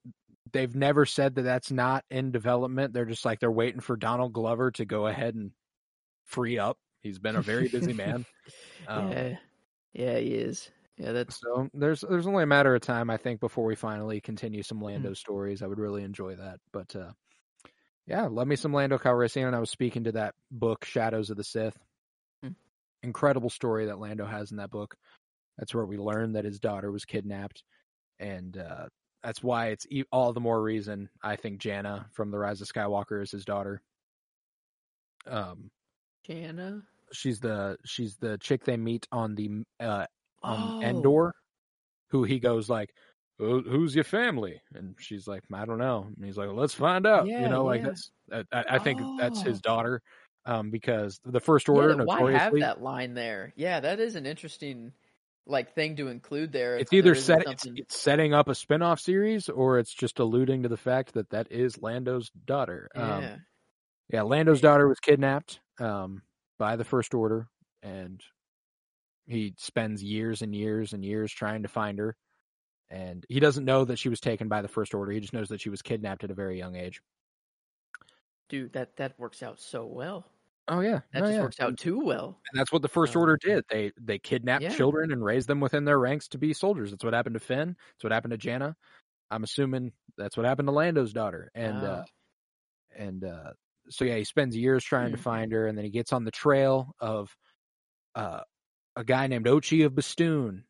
they've 0.52 0.76
never 0.76 1.06
said 1.06 1.36
that 1.36 1.44
that's 1.44 1.72
not 1.72 2.06
in 2.10 2.32
development. 2.32 2.94
They're 2.94 3.06
just 3.06 3.26
like 3.26 3.40
they're 3.40 3.52
waiting 3.52 3.82
for 3.82 3.96
Donald 3.96 4.34
Glover 4.34 4.72
to 4.72 4.86
go 4.86 5.08
ahead 5.08 5.36
and 5.36 5.52
free 6.26 6.60
up. 6.60 6.78
He's 7.02 7.20
been 7.20 7.36
a 7.36 7.42
very 7.42 7.68
busy 7.68 7.94
man. 7.94 8.26
Um, 8.88 9.12
yeah, 9.12 9.36
yeah, 9.94 10.18
he 10.18 10.34
is. 10.34 10.70
Yeah, 10.98 11.14
that's 11.14 11.40
So 11.40 11.70
there's 11.74 12.02
there's 12.02 12.28
only 12.28 12.44
a 12.44 12.48
matter 12.48 12.76
of 12.76 12.82
time, 12.82 13.10
I 13.10 13.18
think, 13.18 13.40
before 13.40 13.66
we 13.66 13.76
finally 13.76 14.20
continue 14.20 14.64
some 14.64 14.82
Lando 14.82 15.14
stories. 15.14 15.62
I 15.62 15.68
would 15.68 15.80
really 15.80 16.04
enjoy 16.04 16.36
that. 16.36 16.60
But 16.74 16.94
uh, 16.94 17.12
yeah, 18.06 18.28
love 18.28 18.48
me 18.48 18.58
some 18.58 18.74
Lando 18.74 18.98
Calrissian. 18.98 19.48
And 19.48 19.56
I 19.56 19.60
was 19.60 19.70
speaking 19.70 20.04
to 20.04 20.12
that 20.14 20.36
book, 20.52 20.84
Shadows 20.84 21.30
of 21.30 21.38
the 21.38 21.44
Sith. 21.46 21.78
Hmm. 22.44 22.50
Incredible 23.02 23.50
story 23.50 23.86
that 23.86 24.00
Lando 24.00 24.26
has 24.26 24.52
in 24.52 24.58
that 24.58 24.72
book. 24.72 24.96
That's 25.58 25.74
where 25.74 25.86
we 25.86 25.98
learn 25.98 26.34
that 26.34 26.46
his 26.46 26.60
daughter 26.60 26.92
was 26.92 27.06
kidnapped, 27.06 27.64
and 28.20 28.58
uh, 28.58 28.88
that's 29.24 29.44
why 29.44 29.68
it's 29.68 29.86
e- 29.90 30.06
all 30.12 30.34
the 30.34 30.40
more 30.40 30.62
reason 30.62 31.10
I 31.22 31.36
think 31.36 31.60
Jannah 31.60 32.08
from 32.14 32.32
the 32.32 32.40
Rise 32.40 32.62
of 32.62 32.68
Skywalker 32.68 33.22
is 33.22 33.32
his 33.32 33.46
daughter. 33.46 33.82
Um, 35.28 35.70
Jannah. 36.26 36.84
She's 37.14 37.40
the 37.40 37.78
she's 37.86 38.16
the 38.18 38.38
chick 38.38 38.64
they 38.66 38.78
meet 38.78 39.08
on 39.12 39.36
the 39.36 39.50
uh, 39.80 40.06
on 40.44 40.84
Oh. 40.84 40.88
Endor, 40.88 41.34
who 42.10 42.24
he 42.24 42.40
goes 42.40 42.70
like, 42.70 42.90
"Who's 43.38 43.96
your 43.96 44.04
family?" 44.04 44.62
And 44.74 44.96
she's 45.00 45.28
like, 45.28 45.44
"I 45.54 45.66
don't 45.66 45.78
know." 45.80 46.08
And 46.16 46.26
he's 46.26 46.38
like, 46.38 46.48
well, 46.48 46.56
"Let's 46.58 46.74
find 46.74 47.06
out." 47.06 47.28
you 47.28 47.48
know, 47.50 47.64
like 47.66 47.82
yeah. 47.82 47.88
that's 47.88 48.12
I, 48.52 48.76
I 48.76 48.80
think 48.80 49.02
that's 49.20 49.42
his 49.42 49.58
Oh. 49.60 49.62
daughter, 49.64 50.02
um, 50.46 50.72
because 50.72 51.20
the 51.26 51.40
First 51.40 51.68
Yeah, 51.68 51.74
Order 51.76 51.96
that- 51.96 52.06
why 52.08 52.32
have 52.32 52.54
that 52.60 52.82
line 52.82 53.14
there? 53.14 53.54
Yeah, 53.56 53.80
that 53.80 54.00
is 54.00 54.16
an 54.16 54.26
interesting 54.26 54.94
like 55.46 55.74
thing 55.74 55.96
to 55.96 56.10
include 56.10 56.52
there. 56.52 56.78
it's 56.78 56.94
either 56.94 57.14
there 57.14 57.22
set 57.22 57.48
it's, 57.48 57.66
it's 57.66 57.98
setting 58.00 58.36
up 58.36 58.50
a 58.50 58.54
spin-off 58.54 59.00
series 59.00 59.50
or 59.50 59.80
it's 59.80 59.92
just 59.94 60.20
alluding 60.20 60.62
to 60.62 60.70
the 60.70 60.78
fact 60.78 61.14
that 61.16 61.28
that 61.32 61.52
is 61.52 61.82
Lando's 61.82 62.30
daughter. 62.46 62.88
Um, 62.94 63.24
yeah. 63.24 63.36
Yeah, 64.12 64.22
Lando's 64.24 64.62
daughter 64.62 64.88
was 64.88 65.00
kidnapped 65.00 65.60
um, 65.80 66.22
by 66.60 66.76
the 66.76 66.84
First 66.86 67.16
Order, 67.16 67.48
and 67.82 68.22
he 69.26 69.56
spends 69.58 70.04
years 70.04 70.44
and 70.44 70.54
years 70.54 70.94
and 70.94 71.04
years 71.04 71.32
trying 71.34 71.64
to 71.64 71.70
find 71.70 71.98
her, 71.98 72.16
and 72.90 73.26
he 73.30 73.40
doesn't 73.40 73.66
know 73.66 73.86
that 73.86 73.98
she 73.98 74.10
was 74.10 74.20
taken 74.20 74.48
by 74.48 74.62
the 74.62 74.68
First 74.68 74.94
Order. 74.94 75.12
He 75.12 75.20
just 75.20 75.34
knows 75.34 75.50
that 75.50 75.62
she 75.62 75.70
was 75.72 75.82
kidnapped 75.82 76.24
at 76.24 76.32
a 76.32 76.36
very 76.36 76.58
young 76.60 76.76
age. 76.76 77.02
Dude, 78.50 78.74
that 78.74 78.96
that 78.98 79.18
works 79.20 79.42
out 79.44 79.60
so 79.60 79.86
well. 79.86 80.26
Oh 80.68 80.82
yeah, 80.82 81.02
That 81.14 81.24
Oh, 81.24 81.26
just 81.26 81.34
yeah. 81.36 81.42
works 81.42 81.60
out 81.60 81.78
too 81.78 82.00
well. 82.00 82.40
And 82.52 82.60
that's 82.60 82.72
what 82.72 82.82
the 82.84 82.88
First 82.88 83.16
Um, 83.16 83.22
Order 83.22 83.38
did. 83.38 83.64
They 83.70 83.92
they 84.00 84.20
kidnapped 84.20 84.64
yeah. 84.64 84.76
children 84.76 85.12
and 85.12 85.24
raised 85.24 85.48
them 85.48 85.60
within 85.60 85.86
their 85.86 85.98
ranks 86.00 86.28
to 86.30 86.38
be 86.38 86.54
soldiers. 86.54 86.92
That's 86.92 87.04
what 87.04 87.14
happened 87.14 87.34
to 87.36 87.40
Finn. 87.40 87.76
That's 87.94 88.04
what 88.04 88.14
happened 88.14 88.32
to 88.32 88.38
Jannah. 88.38 88.76
I'm 89.32 89.44
assuming 89.44 89.94
that's 90.18 90.36
what 90.38 90.46
happened 90.46 90.68
to 90.68 90.72
Lando's 90.74 91.14
daughter. 91.14 91.52
And 91.56 91.78
uh, 91.78 92.04
and 92.96 93.24
uh, 93.24 93.54
so 93.90 94.06
yeah, 94.06 94.16
he 94.16 94.24
spends 94.24 94.56
years 94.56 94.84
trying 94.84 95.12
to 95.12 95.18
Hmm. 95.18 95.24
find 95.24 95.52
her, 95.52 95.68
and 95.68 95.78
then 95.78 95.86
he 95.86 95.92
gets 95.92 96.14
on 96.14 96.24
the 96.24 96.32
trail 96.32 96.94
of 97.00 97.36
uh, 98.16 98.42
a 98.96 99.04
guy 99.04 99.28
named 99.28 99.46
Ochi 99.46 99.86
of 99.86 99.96
Bestoon, 99.96 100.66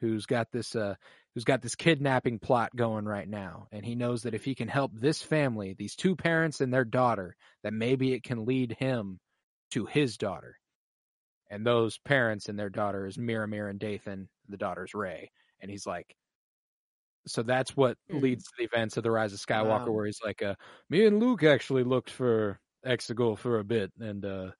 who's 0.00 0.26
got 0.26 0.50
this 0.52 0.74
uh, 0.76 0.94
who's 1.34 1.44
got 1.44 1.62
this 1.62 1.74
kidnapping 1.74 2.38
plot 2.38 2.74
going 2.76 3.04
right 3.04 3.28
now, 3.28 3.66
and 3.72 3.84
he 3.84 3.94
knows 3.94 4.22
that 4.22 4.34
if 4.34 4.44
he 4.44 4.54
can 4.54 4.68
help 4.68 4.92
this 4.94 5.22
family, 5.22 5.74
these 5.74 5.96
two 5.96 6.16
parents 6.16 6.60
and 6.60 6.72
their 6.72 6.84
daughter, 6.84 7.36
that 7.62 7.72
maybe 7.72 8.12
it 8.12 8.22
can 8.22 8.44
lead 8.44 8.76
him 8.78 9.18
to 9.70 9.86
his 9.86 10.16
daughter. 10.16 10.58
And 11.50 11.66
those 11.66 11.98
parents 11.98 12.48
and 12.48 12.58
their 12.58 12.70
daughter 12.70 13.06
is 13.06 13.16
Miramir 13.16 13.68
and 13.68 13.78
Dathan. 13.78 14.28
The 14.48 14.56
daughter's 14.56 14.94
Rey, 14.94 15.30
and 15.60 15.70
he's 15.70 15.86
like. 15.86 16.14
So 17.26 17.42
that's 17.42 17.76
what 17.76 17.98
Hmm. 18.08 18.22
leads 18.22 18.44
to 18.44 18.52
the 18.58 18.64
events 18.64 18.96
of 18.96 19.02
the 19.04 19.10
Rise 19.10 19.32
of 19.32 19.40
Skywalker, 19.40 19.92
Wow. 19.92 19.94
where 19.94 20.06
he's 20.06 20.20
like, 20.24 20.42
uh, 20.42 20.56
"Me 20.90 21.06
and 21.06 21.20
Luke 21.20 21.42
actually 21.44 21.84
looked 21.84 22.10
for 22.10 22.60
Exegol 22.86 23.38
for 23.38 23.58
a 23.60 23.64
bit, 23.64 23.92
and 24.00 24.24
uh, 24.24 24.52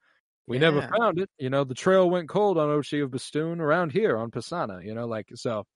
we 0.48 0.58
never 0.58 0.82
found 0.82 1.18
it. 1.20 1.30
You 1.38 1.50
know, 1.50 1.64
the 1.64 1.74
trail 1.74 2.10
went 2.10 2.28
cold 2.30 2.58
on 2.58 2.68
Ochi 2.70 3.02
of 3.04 3.10
Bestoon 3.12 3.60
around 3.60 3.92
here 3.92 4.16
on 4.18 4.30
Pasaana. 4.32 4.84
You 4.84 4.94
know, 4.94 5.06
like 5.06 5.30
so. 5.36 5.66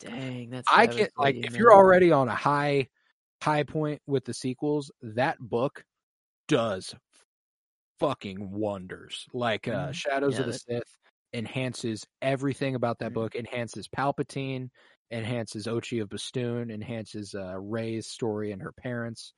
Dang, 0.00 0.50
that's 0.50 0.72
I 0.72 0.86
can't 0.86 1.12
like 1.16 1.38
if 1.42 1.58
you're 1.58 1.72
already 1.72 2.10
on 2.12 2.28
a 2.28 2.34
high 2.34 2.88
high 3.42 3.62
point 3.64 4.02
with 4.06 4.24
the 4.24 4.34
sequels, 4.34 4.90
that 5.02 5.38
book 5.40 5.84
does 6.48 6.94
fucking 7.98 8.50
wonders. 8.52 9.26
Like 9.32 9.68
uh 9.68 9.92
Mhm. 9.92 9.92
Shadows 9.92 10.38
Yeah, 10.38 10.38
of 10.38 10.46
the 10.46 10.52
Sith 10.52 10.98
enhances 11.32 12.06
everything 12.22 12.74
about 12.74 12.98
that 13.00 13.12
Mhm. 13.12 13.14
book, 13.14 13.34
enhances 13.34 13.88
Palpatine, 13.88 14.70
enhances 15.10 15.66
Ochi 15.66 16.02
of 16.02 16.08
Bestoon, 16.08 16.70
enhances 16.70 17.34
uh 17.34 17.58
Rey's 17.58 18.06
story 18.06 18.52
and 18.52 18.62
her 18.62 18.72
parents. 18.72 19.32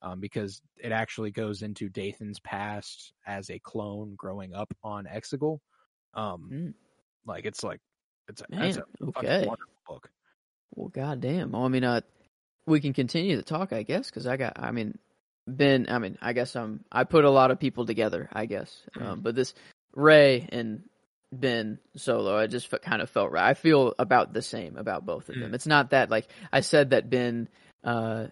Um, 0.00 0.20
because 0.20 0.62
it 0.76 0.92
actually 0.92 1.32
goes 1.32 1.62
into 1.62 1.88
Dathan's 1.88 2.38
past 2.38 3.12
as 3.26 3.50
a 3.50 3.58
clone 3.58 4.14
growing 4.16 4.54
up 4.54 4.72
on 4.84 5.06
Exegol. 5.06 5.58
Um, 6.14 6.48
Mm. 6.52 6.74
like 7.26 7.44
it's 7.44 7.64
like 7.64 7.80
it's 8.28 8.40
a, 8.42 8.44
Man, 8.48 8.62
it's 8.64 8.76
a 8.76 8.84
okay. 9.08 9.38
wonderful 9.44 9.74
book. 9.88 10.08
Well, 10.74 10.88
goddamn. 10.88 11.50
Well, 11.52 11.64
I 11.64 11.68
mean, 11.68 11.82
uh, 11.82 12.02
we 12.66 12.80
can 12.80 12.92
continue 12.92 13.36
to 13.36 13.42
talk, 13.42 13.72
I 13.72 13.82
guess, 13.82 14.08
because 14.08 14.26
I 14.26 14.36
got. 14.36 14.52
I 14.56 14.70
mean, 14.70 14.98
Ben. 15.48 15.86
I 15.88 15.98
mean, 15.98 16.16
I 16.22 16.32
guess 16.32 16.54
I'm. 16.54 16.84
I 16.92 17.02
put 17.04 17.24
a 17.24 17.30
lot 17.30 17.50
of 17.50 17.58
people 17.58 17.84
together, 17.86 18.28
I 18.32 18.46
guess. 18.46 18.82
Mm. 18.96 19.02
Um, 19.02 19.20
but 19.20 19.34
this 19.34 19.52
Rey 19.94 20.48
and 20.52 20.82
Ben 21.32 21.78
Solo, 21.96 22.36
I 22.36 22.46
just 22.46 22.70
kind 22.82 23.02
of 23.02 23.10
felt 23.10 23.30
right. 23.32 23.48
I 23.48 23.54
feel 23.54 23.94
about 23.98 24.32
the 24.32 24.42
same 24.42 24.76
about 24.76 25.04
both 25.04 25.28
of 25.28 25.36
Mm. 25.36 25.40
them. 25.40 25.54
It's 25.54 25.66
not 25.66 25.90
that 25.90 26.10
like 26.10 26.28
I 26.52 26.60
said 26.60 26.90
that 26.90 27.10
Ben 27.10 27.48
uh 27.84 28.28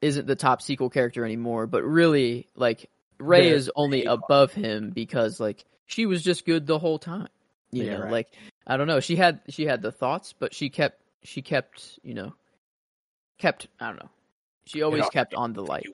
isn't 0.00 0.26
the 0.26 0.36
top 0.36 0.60
sequel 0.62 0.90
character 0.90 1.24
anymore, 1.24 1.66
but 1.66 1.84
really 1.84 2.48
like 2.56 2.90
Rey 3.18 3.48
is 3.50 3.70
only 3.76 4.04
above 4.04 4.52
him 4.52 4.90
because 4.90 5.38
like 5.38 5.64
she 5.86 6.06
was 6.06 6.22
just 6.22 6.44
good 6.44 6.66
the 6.66 6.78
whole 6.78 6.98
time. 6.98 7.28
You 7.70 7.84
Yeah, 7.84 7.92
know, 7.92 8.00
right. 8.02 8.10
like 8.10 8.28
I 8.66 8.76
don't 8.76 8.88
know. 8.88 9.00
She 9.00 9.16
had 9.16 9.40
she 9.48 9.64
had 9.66 9.80
the 9.82 9.92
thoughts, 9.92 10.34
but 10.36 10.52
she 10.52 10.68
kept 10.70 11.00
she 11.22 11.42
kept 11.42 11.98
you 12.02 12.14
know 12.14 12.34
kept 13.38 13.68
I 13.80 13.86
don't 13.88 13.96
know. 13.96 14.10
She 14.64 14.82
always 14.82 15.08
kept 15.08 15.34
on 15.34 15.52
the 15.52 15.62
light 15.62 15.86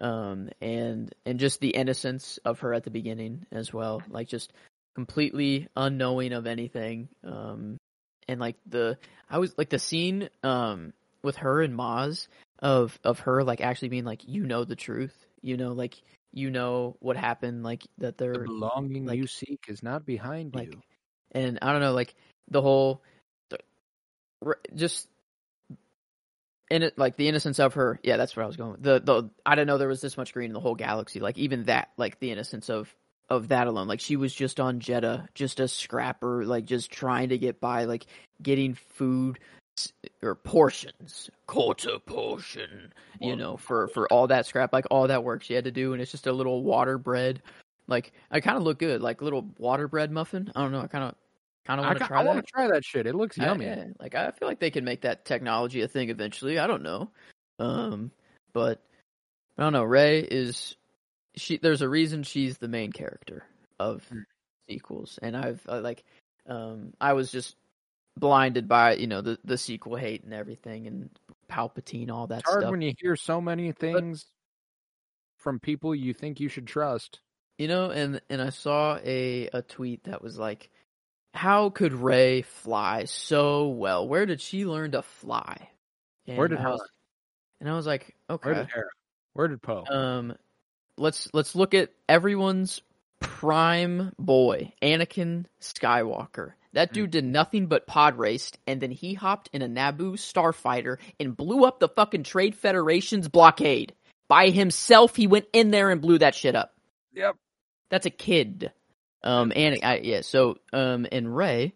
um 0.00 0.48
and 0.60 1.14
and 1.26 1.38
just 1.38 1.60
the 1.60 1.70
innocence 1.70 2.38
of 2.44 2.60
her 2.60 2.72
at 2.72 2.84
the 2.84 2.90
beginning 2.90 3.46
as 3.52 3.72
well 3.72 4.02
like 4.08 4.28
just 4.28 4.52
completely 4.94 5.68
unknowing 5.76 6.32
of 6.32 6.46
anything 6.46 7.08
um 7.24 7.76
and 8.28 8.40
like 8.40 8.56
the 8.66 8.96
i 9.28 9.38
was 9.38 9.52
like 9.58 9.68
the 9.68 9.78
scene 9.78 10.28
um 10.42 10.92
with 11.22 11.36
her 11.36 11.62
and 11.62 11.76
Maz 11.76 12.28
of 12.60 12.98
of 13.02 13.20
her 13.20 13.42
like 13.42 13.60
actually 13.60 13.88
being 13.88 14.04
like 14.04 14.22
you 14.26 14.44
know 14.44 14.64
the 14.64 14.76
truth 14.76 15.14
you 15.42 15.56
know 15.56 15.72
like 15.72 16.00
you 16.32 16.50
know 16.50 16.96
what 17.00 17.16
happened 17.16 17.62
like 17.62 17.82
that 17.98 18.16
The 18.18 18.24
they're 18.24 18.44
belonging 18.44 19.06
like- 19.06 19.18
you 19.18 19.26
seek 19.26 19.64
is 19.68 19.82
not 19.82 20.06
behind 20.06 20.54
like 20.54 20.72
you. 20.72 20.80
and 21.32 21.58
i 21.60 21.72
don't 21.72 21.80
know 21.80 21.92
like 21.92 22.14
the 22.50 22.62
whole 22.62 23.02
the, 23.50 23.58
just 24.74 25.08
in 26.70 26.82
it 26.82 26.98
like 26.98 27.16
the 27.16 27.28
innocence 27.28 27.58
of 27.58 27.74
her 27.74 27.98
yeah 28.02 28.16
that's 28.16 28.34
where 28.36 28.44
i 28.44 28.46
was 28.46 28.56
going 28.56 28.76
the 28.80 29.00
the 29.00 29.30
i 29.44 29.54
didn't 29.54 29.66
know 29.66 29.78
there 29.78 29.88
was 29.88 30.00
this 30.00 30.16
much 30.16 30.32
green 30.32 30.50
in 30.50 30.54
the 30.54 30.60
whole 30.60 30.74
galaxy 30.74 31.20
like 31.20 31.36
even 31.38 31.64
that 31.64 31.88
like 31.96 32.18
the 32.20 32.30
innocence 32.30 32.70
of 32.70 32.92
of 33.30 33.48
that 33.48 33.66
alone 33.66 33.88
like 33.88 34.00
she 34.00 34.16
was 34.16 34.34
just 34.34 34.60
on 34.60 34.80
jeddah 34.80 35.26
just 35.34 35.58
a 35.60 35.66
scrapper 35.66 36.44
like 36.44 36.64
just 36.64 36.90
trying 36.90 37.30
to 37.30 37.38
get 37.38 37.60
by 37.60 37.84
like 37.84 38.06
getting 38.42 38.74
food 38.74 39.38
or 40.22 40.34
portions 40.34 41.30
quarter 41.46 41.98
portion 41.98 42.92
you 43.20 43.34
know 43.34 43.56
for 43.56 43.88
for 43.88 44.06
all 44.12 44.26
that 44.26 44.46
scrap 44.46 44.72
like 44.72 44.86
all 44.90 45.08
that 45.08 45.24
work 45.24 45.42
she 45.42 45.54
had 45.54 45.64
to 45.64 45.72
do 45.72 45.92
and 45.92 46.02
it's 46.02 46.10
just 46.10 46.26
a 46.26 46.32
little 46.32 46.62
water 46.62 46.98
bread 46.98 47.42
like 47.88 48.12
i 48.30 48.40
kind 48.40 48.56
of 48.56 48.62
look 48.62 48.78
good 48.78 49.00
like 49.00 49.22
little 49.22 49.48
water 49.58 49.88
bread 49.88 50.10
muffin 50.12 50.52
i 50.54 50.60
don't 50.60 50.70
know 50.70 50.80
i 50.80 50.86
kind 50.86 51.04
of 51.04 51.14
kind 51.66 51.80
of 51.80 51.86
want 51.86 51.98
to 51.98 52.04
try 52.04 52.20
I 52.20 52.22
that 52.22 52.28
want 52.28 52.46
to 52.46 52.52
try 52.52 52.68
that 52.68 52.84
shit. 52.84 53.06
It 53.06 53.14
looks 53.14 53.38
I- 53.38 53.46
yummy. 53.46 53.64
yeah, 53.64 53.84
like 53.98 54.14
I 54.14 54.30
feel 54.32 54.46
like 54.46 54.60
they 54.60 54.70
can 54.70 54.84
make 54.84 55.00
that 55.02 55.24
technology 55.24 55.80
a 55.80 55.88
thing 55.88 56.10
eventually. 56.10 56.58
I 56.58 56.66
don't 56.66 56.82
know. 56.82 57.10
Um, 57.58 58.10
but 58.52 58.82
I 59.56 59.62
don't 59.62 59.72
know. 59.72 59.82
Rey 59.84 60.20
is 60.20 60.76
she? 61.36 61.58
There's 61.58 61.82
a 61.82 61.88
reason 61.88 62.22
she's 62.22 62.58
the 62.58 62.68
main 62.68 62.92
character 62.92 63.44
of 63.78 64.06
Hmm. 64.08 64.20
sequels, 64.68 65.18
and 65.22 65.36
I've 65.36 65.60
uh, 65.68 65.80
like, 65.80 66.04
um, 66.46 66.92
I 67.00 67.12
was 67.14 67.30
just 67.30 67.56
blinded 68.16 68.68
by 68.68 68.94
you 68.94 69.06
know 69.06 69.20
the 69.20 69.38
the 69.44 69.58
sequel 69.58 69.96
hate 69.96 70.24
and 70.24 70.32
everything, 70.34 70.86
and 70.86 71.10
Palpatine, 71.50 72.10
all 72.10 72.26
that 72.28 72.40
It's 72.40 72.50
hard 72.50 72.62
stuff. 72.62 72.70
when 72.70 72.80
you 72.82 72.94
hear 72.98 73.16
so 73.16 73.40
many 73.40 73.72
things 73.72 74.26
from 75.38 75.60
people 75.60 75.94
you 75.94 76.14
think 76.14 76.40
you 76.40 76.48
should 76.48 76.66
trust. 76.66 77.20
You 77.58 77.68
know, 77.68 77.90
and 77.90 78.20
and 78.30 78.42
I 78.42 78.48
saw 78.50 78.98
a 79.04 79.48
a 79.52 79.62
tweet 79.62 80.04
that 80.04 80.22
was 80.22 80.38
like, 80.38 80.70
"How 81.34 81.70
could 81.70 81.92
Rey 81.92 82.42
fly 82.42 83.04
so 83.04 83.68
well? 83.68 84.08
Where 84.08 84.26
did 84.26 84.40
she 84.40 84.66
learn 84.66 84.90
to 84.92 85.02
fly?" 85.02 85.70
And 86.26 86.38
Where 86.38 86.48
did 86.48 86.58
I 86.58 86.62
her? 86.62 86.76
and 87.60 87.68
I 87.68 87.74
was 87.76 87.86
like, 87.86 88.16
"Okay, 88.28 88.48
Where 88.48 88.54
did 88.54 88.68
Hera? 88.70 88.88
Where 89.34 89.48
did 89.48 89.62
Poe? 89.62 89.84
um, 89.88 90.34
let's 90.96 91.28
let's 91.32 91.54
look 91.54 91.74
at 91.74 91.90
everyone's 92.08 92.82
prime 93.20 94.12
boy, 94.18 94.72
Anakin 94.82 95.46
Skywalker. 95.60 96.52
That 96.72 96.92
dude 96.92 97.12
did 97.12 97.24
nothing 97.24 97.66
but 97.66 97.86
pod 97.86 98.18
raced, 98.18 98.58
and 98.66 98.80
then 98.80 98.90
he 98.90 99.14
hopped 99.14 99.48
in 99.52 99.62
a 99.62 99.68
Naboo 99.68 100.14
starfighter 100.14 100.96
and 101.20 101.36
blew 101.36 101.64
up 101.64 101.78
the 101.78 101.88
fucking 101.88 102.24
Trade 102.24 102.56
Federation's 102.56 103.28
blockade 103.28 103.94
by 104.26 104.50
himself. 104.50 105.14
He 105.14 105.28
went 105.28 105.46
in 105.52 105.70
there 105.70 105.90
and 105.90 106.00
blew 106.00 106.18
that 106.18 106.34
shit 106.34 106.56
up. 106.56 106.74
yep. 107.14 107.36
That's 107.90 108.06
a 108.06 108.10
kid. 108.10 108.72
Um, 109.22 109.52
and 109.54 109.78
I, 109.84 109.98
yeah, 109.98 110.22
so 110.22 110.58
um, 110.72 111.06
and 111.12 111.34
Rey, 111.34 111.74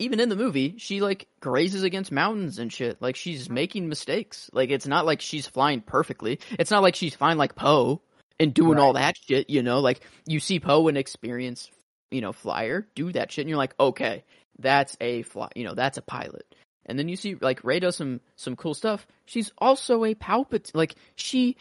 even 0.00 0.18
in 0.18 0.28
the 0.28 0.36
movie, 0.36 0.74
she 0.78 1.00
like 1.00 1.28
grazes 1.38 1.84
against 1.84 2.10
mountains 2.10 2.58
and 2.58 2.72
shit. 2.72 3.00
Like 3.00 3.14
she's 3.14 3.48
making 3.48 3.88
mistakes. 3.88 4.50
Like 4.52 4.70
it's 4.70 4.88
not 4.88 5.06
like 5.06 5.20
she's 5.20 5.46
flying 5.46 5.82
perfectly. 5.82 6.40
It's 6.58 6.72
not 6.72 6.82
like 6.82 6.96
she's 6.96 7.14
flying 7.14 7.38
like 7.38 7.54
Poe 7.54 8.02
and 8.38 8.54
doing 8.54 8.78
all 8.78 8.94
that 8.94 9.16
shit. 9.16 9.50
You 9.50 9.62
know, 9.62 9.80
like 9.80 10.00
you 10.26 10.40
see 10.40 10.60
Poe, 10.60 10.88
an 10.88 10.96
experience, 10.96 11.70
you 12.10 12.20
know, 12.20 12.32
flyer, 12.32 12.86
do 12.94 13.12
that 13.12 13.32
shit, 13.32 13.42
and 13.42 13.48
you're 13.48 13.58
like, 13.58 13.74
okay, 13.78 14.24
that's 14.58 14.96
a 15.00 15.22
fly. 15.22 15.48
You 15.54 15.64
know, 15.64 15.74
that's 15.74 15.98
a 15.98 16.02
pilot. 16.02 16.54
And 16.86 16.98
then 16.98 17.08
you 17.08 17.16
see 17.16 17.36
like 17.36 17.62
Rey 17.64 17.80
does 17.80 17.96
some 17.96 18.20
some 18.36 18.56
cool 18.56 18.74
stuff. 18.74 19.06
She's 19.26 19.52
also 19.58 20.04
a 20.04 20.14
Palpatine. 20.14 20.74
Like 20.74 20.96
she 21.14 21.56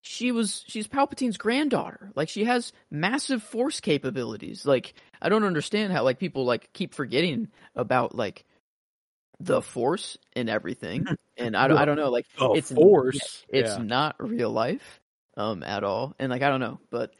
she 0.00 0.32
was 0.32 0.64
she's 0.66 0.88
Palpatine's 0.88 1.36
granddaughter. 1.36 2.10
Like 2.14 2.28
she 2.28 2.44
has 2.44 2.72
massive 2.90 3.42
force 3.42 3.80
capabilities. 3.80 4.64
Like 4.64 4.94
I 5.20 5.28
don't 5.28 5.44
understand 5.44 5.92
how 5.92 6.04
like 6.04 6.18
people 6.18 6.44
like 6.44 6.72
keep 6.72 6.94
forgetting 6.94 7.48
about 7.76 8.14
like 8.14 8.44
the 9.40 9.60
force 9.60 10.16
and 10.34 10.48
everything. 10.48 11.04
Hmm. 11.06 11.14
And 11.36 11.56
I 11.56 11.68
don't 11.68 11.78
I 11.78 11.84
don't 11.84 11.96
know 11.96 12.10
like 12.10 12.26
The 12.38 12.52
it's 12.52 12.72
Force. 12.72 13.44
it's 13.48 13.76
yeah. 13.76 13.82
not 13.82 14.16
real 14.18 14.50
life 14.50 15.00
um 15.36 15.62
at 15.62 15.84
all. 15.84 16.14
And 16.18 16.30
like 16.30 16.42
I 16.42 16.48
don't 16.48 16.60
know, 16.60 16.78
but 16.90 17.12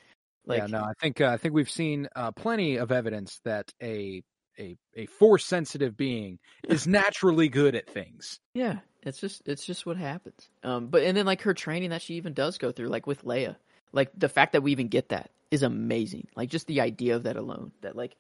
like 0.47 0.59
yeah, 0.61 0.67
no, 0.67 0.81
I 0.81 0.93
think 1.01 1.21
uh, 1.21 1.29
I 1.29 1.37
think 1.37 1.55
we've 1.55 1.71
seen 1.71 2.09
uh, 2.17 2.33
plenty 2.33 2.77
of 2.77 2.91
evidence 2.93 3.41
that 3.45 3.73
a 3.83 4.23
a 4.59 4.77
a 4.95 5.07
force 5.07 5.45
sensitive 5.45 5.97
being 5.97 6.39
is 6.69 6.87
naturally 6.87 7.49
good 7.49 7.75
at 7.75 7.89
things. 7.89 8.39
Yeah, 8.55 8.79
it's 9.03 9.19
just 9.19 9.43
it's 9.47 9.65
just 9.65 9.87
what 9.87 9.97
happens. 9.97 10.49
Um, 10.63 10.89
but 10.89 11.03
and 11.03 11.17
then 11.17 11.27
like 11.27 11.43
her 11.43 11.55
training 11.55 11.91
that 11.91 12.03
she 12.03 12.15
even 12.15 12.35
does 12.35 12.59
go 12.59 12.73
through, 12.73 12.89
like 12.89 13.07
with 13.07 13.25
Leia, 13.25 13.57
like 13.93 14.11
the 14.17 14.29
fact 14.29 14.53
that 14.53 14.63
we 14.63 14.73
even 14.73 14.89
get 14.89 15.11
that 15.11 15.31
is 15.51 15.63
amazing. 15.63 16.29
Like 16.37 16.51
just 16.51 16.67
the 16.67 16.81
idea 16.81 17.17
of 17.17 17.23
that 17.23 17.37
alone. 17.37 17.73
That 17.83 17.97
like, 17.97 18.17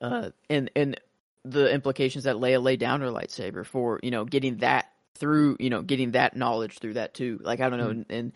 uh, 0.00 0.30
and 0.48 0.70
and 0.74 1.00
the 1.44 1.72
implications 1.72 2.24
that 2.24 2.36
Leia 2.36 2.62
laid 2.62 2.80
down 2.80 3.00
her 3.00 3.08
lightsaber 3.08 3.64
for 3.66 4.00
you 4.02 4.10
know 4.10 4.24
getting 4.24 4.58
that 4.58 4.90
through 5.14 5.56
you 5.60 5.70
know 5.70 5.82
getting 5.82 6.12
that 6.12 6.36
knowledge 6.36 6.78
through 6.78 6.94
that 6.94 7.14
too. 7.14 7.38
Like 7.42 7.60
I 7.60 7.68
don't 7.68 7.78
know, 7.78 7.88
Mhm. 7.88 7.90
and 7.90 8.06
and 8.10 8.32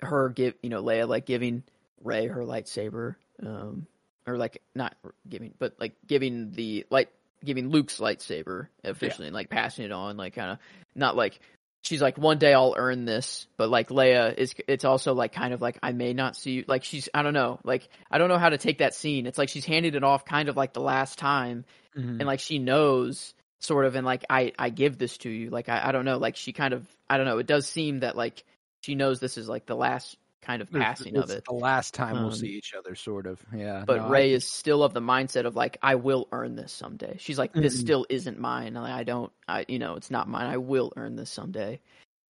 her 0.00 0.28
give 0.30 0.54
you 0.62 0.70
know 0.70 0.82
Leia 0.82 1.08
like 1.08 1.26
giving 1.26 1.62
Rey 2.02 2.26
her 2.26 2.42
lightsaber, 2.42 3.16
um, 3.44 3.86
or 4.26 4.36
like 4.36 4.60
not 4.74 4.94
giving, 5.28 5.54
but 5.58 5.74
like 5.80 5.94
giving 6.06 6.50
the 6.52 6.86
light 6.90 7.08
giving 7.44 7.68
Luke's 7.70 7.98
lightsaber 7.98 8.68
officially 8.82 9.26
and 9.28 9.34
like 9.34 9.50
passing 9.50 9.84
it 9.84 9.92
on, 9.92 10.16
like 10.16 10.34
kind 10.34 10.50
of 10.52 10.58
not 10.94 11.16
like 11.16 11.38
she's 11.82 12.00
like 12.02 12.16
one 12.18 12.38
day 12.38 12.52
I'll 12.54 12.74
earn 12.76 13.04
this, 13.04 13.46
but 13.56 13.68
like 13.70 13.88
Leia 13.88 14.34
is 14.36 14.54
it's 14.68 14.84
also 14.84 15.14
like 15.14 15.32
kind 15.32 15.54
of 15.54 15.60
like 15.62 15.78
I 15.82 15.92
may 15.92 16.12
not 16.12 16.36
see 16.36 16.52
you 16.52 16.64
like 16.66 16.84
she's 16.84 17.08
I 17.14 17.22
don't 17.22 17.34
know 17.34 17.58
like 17.64 17.88
I 18.10 18.18
don't 18.18 18.28
know 18.28 18.38
how 18.38 18.50
to 18.50 18.58
take 18.58 18.78
that 18.78 18.94
scene. 18.94 19.26
It's 19.26 19.38
like 19.38 19.48
she's 19.48 19.64
handed 19.64 19.94
it 19.94 20.04
off 20.04 20.24
kind 20.24 20.48
of 20.48 20.56
like 20.56 20.72
the 20.72 20.80
last 20.80 21.18
time, 21.18 21.64
Mhm. 21.96 22.18
and 22.20 22.26
like 22.26 22.40
she 22.40 22.58
knows 22.58 23.34
sort 23.60 23.86
of 23.86 23.94
and 23.96 24.04
like 24.04 24.24
I 24.28 24.52
I 24.58 24.70
give 24.70 24.98
this 24.98 25.16
to 25.18 25.30
you 25.30 25.50
like 25.50 25.68
I 25.68 25.88
I 25.88 25.92
don't 25.92 26.04
know 26.04 26.18
like 26.18 26.36
she 26.36 26.52
kind 26.52 26.74
of 26.74 26.86
I 27.08 27.16
don't 27.16 27.26
know 27.26 27.38
it 27.38 27.46
does 27.46 27.66
seem 27.66 28.00
that 28.00 28.16
like 28.16 28.44
she 28.82 28.94
knows 28.94 29.20
this 29.20 29.38
is 29.38 29.48
like 29.48 29.64
the 29.66 29.76
last 29.76 30.16
kind 30.42 30.60
of 30.60 30.68
It's- 30.68 30.82
passing 30.84 31.16
of 31.16 31.30
it. 31.30 31.42
The 31.48 31.54
last 31.54 31.94
time 31.94 32.16
we'll 32.16 32.26
Um, 32.26 32.34
see 32.34 32.48
each 32.48 32.74
other, 32.74 32.94
sort 32.94 33.26
of. 33.26 33.42
Yeah. 33.56 33.84
But 33.86 33.96
no, 33.96 34.04
I- 34.04 34.10
Rey 34.10 34.32
is 34.32 34.46
still 34.46 34.82
of 34.82 34.92
the 34.92 35.00
mindset 35.00 35.46
of 35.46 35.56
like, 35.56 35.78
I 35.82 35.94
will 35.94 36.28
earn 36.32 36.54
this 36.54 36.70
someday. 36.70 37.16
She's 37.18 37.38
like, 37.38 37.54
this 37.54 37.74
Mhm. 37.74 37.80
still 37.80 38.06
isn't 38.10 38.38
mine. 38.38 38.74
Like, 38.74 38.92
I 38.92 39.04
don't, 39.04 39.32
I, 39.48 39.64
you 39.68 39.78
know, 39.78 39.94
it's 39.94 40.10
not 40.10 40.28
mine. 40.28 40.44
I 40.44 40.58
will 40.58 40.92
earn 40.98 41.16
this 41.16 41.30
someday, 41.30 41.80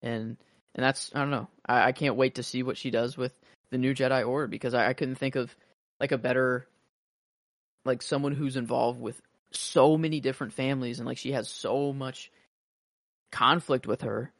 and 0.01 0.37
and 0.75 0.83
that's 0.85 1.11
I 1.13 1.19
don't 1.19 1.29
know. 1.31 1.49
I, 1.65 1.87
I 1.87 1.91
can't 1.91 2.15
wait 2.15 2.35
to 2.35 2.43
see 2.43 2.63
what 2.63 2.77
she 2.77 2.89
does 2.89 3.17
with 3.17 3.33
the 3.71 3.77
new 3.77 3.93
Jedi 3.93 4.25
Order 4.25 4.47
because 4.47 4.73
I, 4.73 4.87
I 4.87 4.93
couldn't 4.93 5.15
think 5.15 5.35
of 5.35 5.53
like 5.99 6.13
a 6.13 6.17
better, 6.17 6.69
like 7.83 8.01
someone 8.01 8.33
who's 8.33 8.55
involved 8.55 9.01
with 9.01 9.21
so 9.55 9.97
many 9.97 10.19
different 10.19 10.53
families 10.53 10.99
and 10.99 11.07
like 11.07 11.17
she 11.17 11.31
has 11.31 11.49
so 11.49 11.93
much 11.93 12.31
conflict 13.31 13.87
with 13.87 14.01
her, 14.01 14.31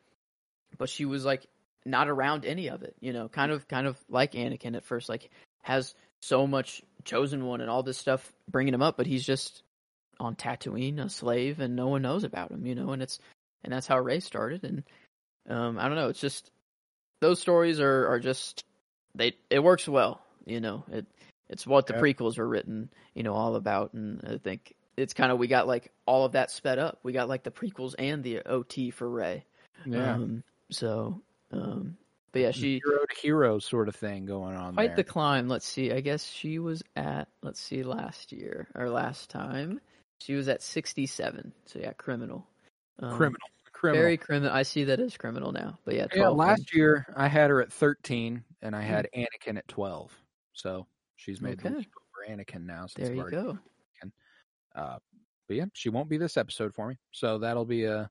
but 0.77 0.89
she 0.89 1.05
was 1.05 1.25
like 1.25 1.45
not 1.85 2.07
around 2.09 2.45
any 2.45 2.69
of 2.69 2.83
it. 2.83 2.95
You 2.99 3.13
know, 3.13 3.27
kind 3.27 3.51
of 3.51 3.67
kind 3.67 3.87
of 3.87 3.97
like 4.09 4.33
Anakin 4.33 4.75
at 4.75 4.85
first, 4.85 5.09
like 5.09 5.29
has 5.61 5.93
so 6.21 6.47
much 6.47 6.81
chosen 7.03 7.45
one 7.45 7.61
and 7.61 7.69
all 7.69 7.83
this 7.83 7.97
stuff 7.97 8.33
bringing 8.49 8.73
him 8.73 8.81
up, 8.81 8.97
but 8.97 9.07
he's 9.07 9.25
just 9.25 9.63
on 10.19 10.35
Tatooine, 10.35 10.99
a 10.99 11.09
slave, 11.09 11.59
and 11.59 11.75
no 11.75 11.87
one 11.87 12.01
knows 12.01 12.23
about 12.23 12.51
him, 12.51 12.65
you 12.65 12.75
know, 12.75 12.91
and 12.91 13.01
it's 13.01 13.19
and 13.63 13.73
that's 13.73 13.87
how 13.87 13.99
Rey 13.99 14.19
started, 14.19 14.63
and 14.63 14.83
um, 15.49 15.77
I 15.77 15.87
don't 15.87 15.95
know, 15.95 16.09
it's 16.09 16.21
just 16.21 16.51
those 17.21 17.39
stories 17.39 17.79
are 17.79 18.07
are 18.07 18.19
just 18.19 18.63
they 19.13 19.33
it 19.49 19.59
works 19.59 19.87
well, 19.87 20.21
you 20.45 20.59
know, 20.59 20.83
it 20.91 21.05
it's 21.49 21.67
what 21.67 21.87
the 21.87 21.93
Yeah. 21.93 22.01
prequels 22.01 22.37
were 22.37 22.47
written, 22.47 22.89
you 23.13 23.23
know, 23.23 23.33
all 23.33 23.55
about, 23.55 23.93
and 23.93 24.21
I 24.27 24.37
think 24.37 24.73
it's 24.97 25.13
kind 25.13 25.31
of 25.31 25.37
we 25.37 25.47
got 25.47 25.67
like 25.67 25.91
all 26.05 26.25
of 26.25 26.33
that 26.33 26.51
sped 26.51 26.79
up. 26.79 26.99
We 27.03 27.11
got 27.13 27.29
like 27.29 27.43
the 27.43 27.51
prequels 27.51 27.95
and 27.99 28.23
the 28.23 28.41
OT 28.45 28.91
for 28.91 29.09
Rey, 29.09 29.45
yeah. 29.85 30.13
um, 30.13 30.43
so 30.71 31.21
um, 31.51 31.97
but 32.31 32.41
yeah, 32.41 32.51
she 32.51 32.81
hero 32.83 33.05
to 33.05 33.15
hero 33.21 33.59
sort 33.59 33.87
of 33.87 33.95
thing 33.95 34.25
going 34.25 34.55
on 34.55 34.73
Quite 34.73 34.87
there. 34.89 34.95
the 34.97 35.03
climb. 35.03 35.47
Let's 35.47 35.65
see. 35.67 35.91
I 35.91 36.01
guess 36.01 36.25
she 36.25 36.59
was 36.59 36.83
at 36.95 37.27
let's 37.41 37.59
see 37.59 37.83
last 37.83 38.31
year 38.31 38.67
or 38.75 38.89
last 38.89 39.29
time 39.29 39.79
she 40.19 40.33
was 40.33 40.47
at 40.47 40.61
67. 40.63 41.51
So 41.65 41.79
yeah, 41.79 41.93
criminal. 41.93 42.45
Um, 42.99 43.15
criminal. 43.17 43.39
Criminal. 43.73 44.01
Very 44.03 44.17
criminal. 44.17 44.53
I 44.53 44.63
see 44.63 44.85
that 44.85 45.01
as 45.01 45.17
criminal 45.17 45.51
now. 45.51 45.77
But 45.83 45.95
yeah, 45.95 46.07
12 46.07 46.17
yeah, 46.17 46.29
last 46.29 46.73
year 46.73 47.05
I 47.15 47.27
had 47.27 47.49
her 47.49 47.61
at 47.61 47.71
13 47.73 48.41
and 48.61 48.73
I 48.75 48.81
had 48.81 49.09
Anakin 49.15 49.57
at 49.57 49.67
12. 49.67 50.11
So 50.53 50.87
she's 51.17 51.41
made 51.41 51.59
the 51.59 51.67
Okay. 51.67 51.77
leap 51.79 51.91
over 52.27 52.33
Anakin 52.37 52.65
now 52.65 52.87
since 52.87 53.07
There 53.07 53.13
you 53.15 53.21
already- 53.21 53.35
go. 53.35 53.59
Uh, 54.75 54.97
but 55.47 55.57
yeah, 55.57 55.65
she 55.73 55.89
won't 55.89 56.09
be 56.09 56.17
this 56.17 56.37
episode 56.37 56.73
for 56.73 56.87
me. 56.87 56.95
So 57.11 57.37
that'll 57.37 57.65
be 57.65 57.85
a 57.85 58.09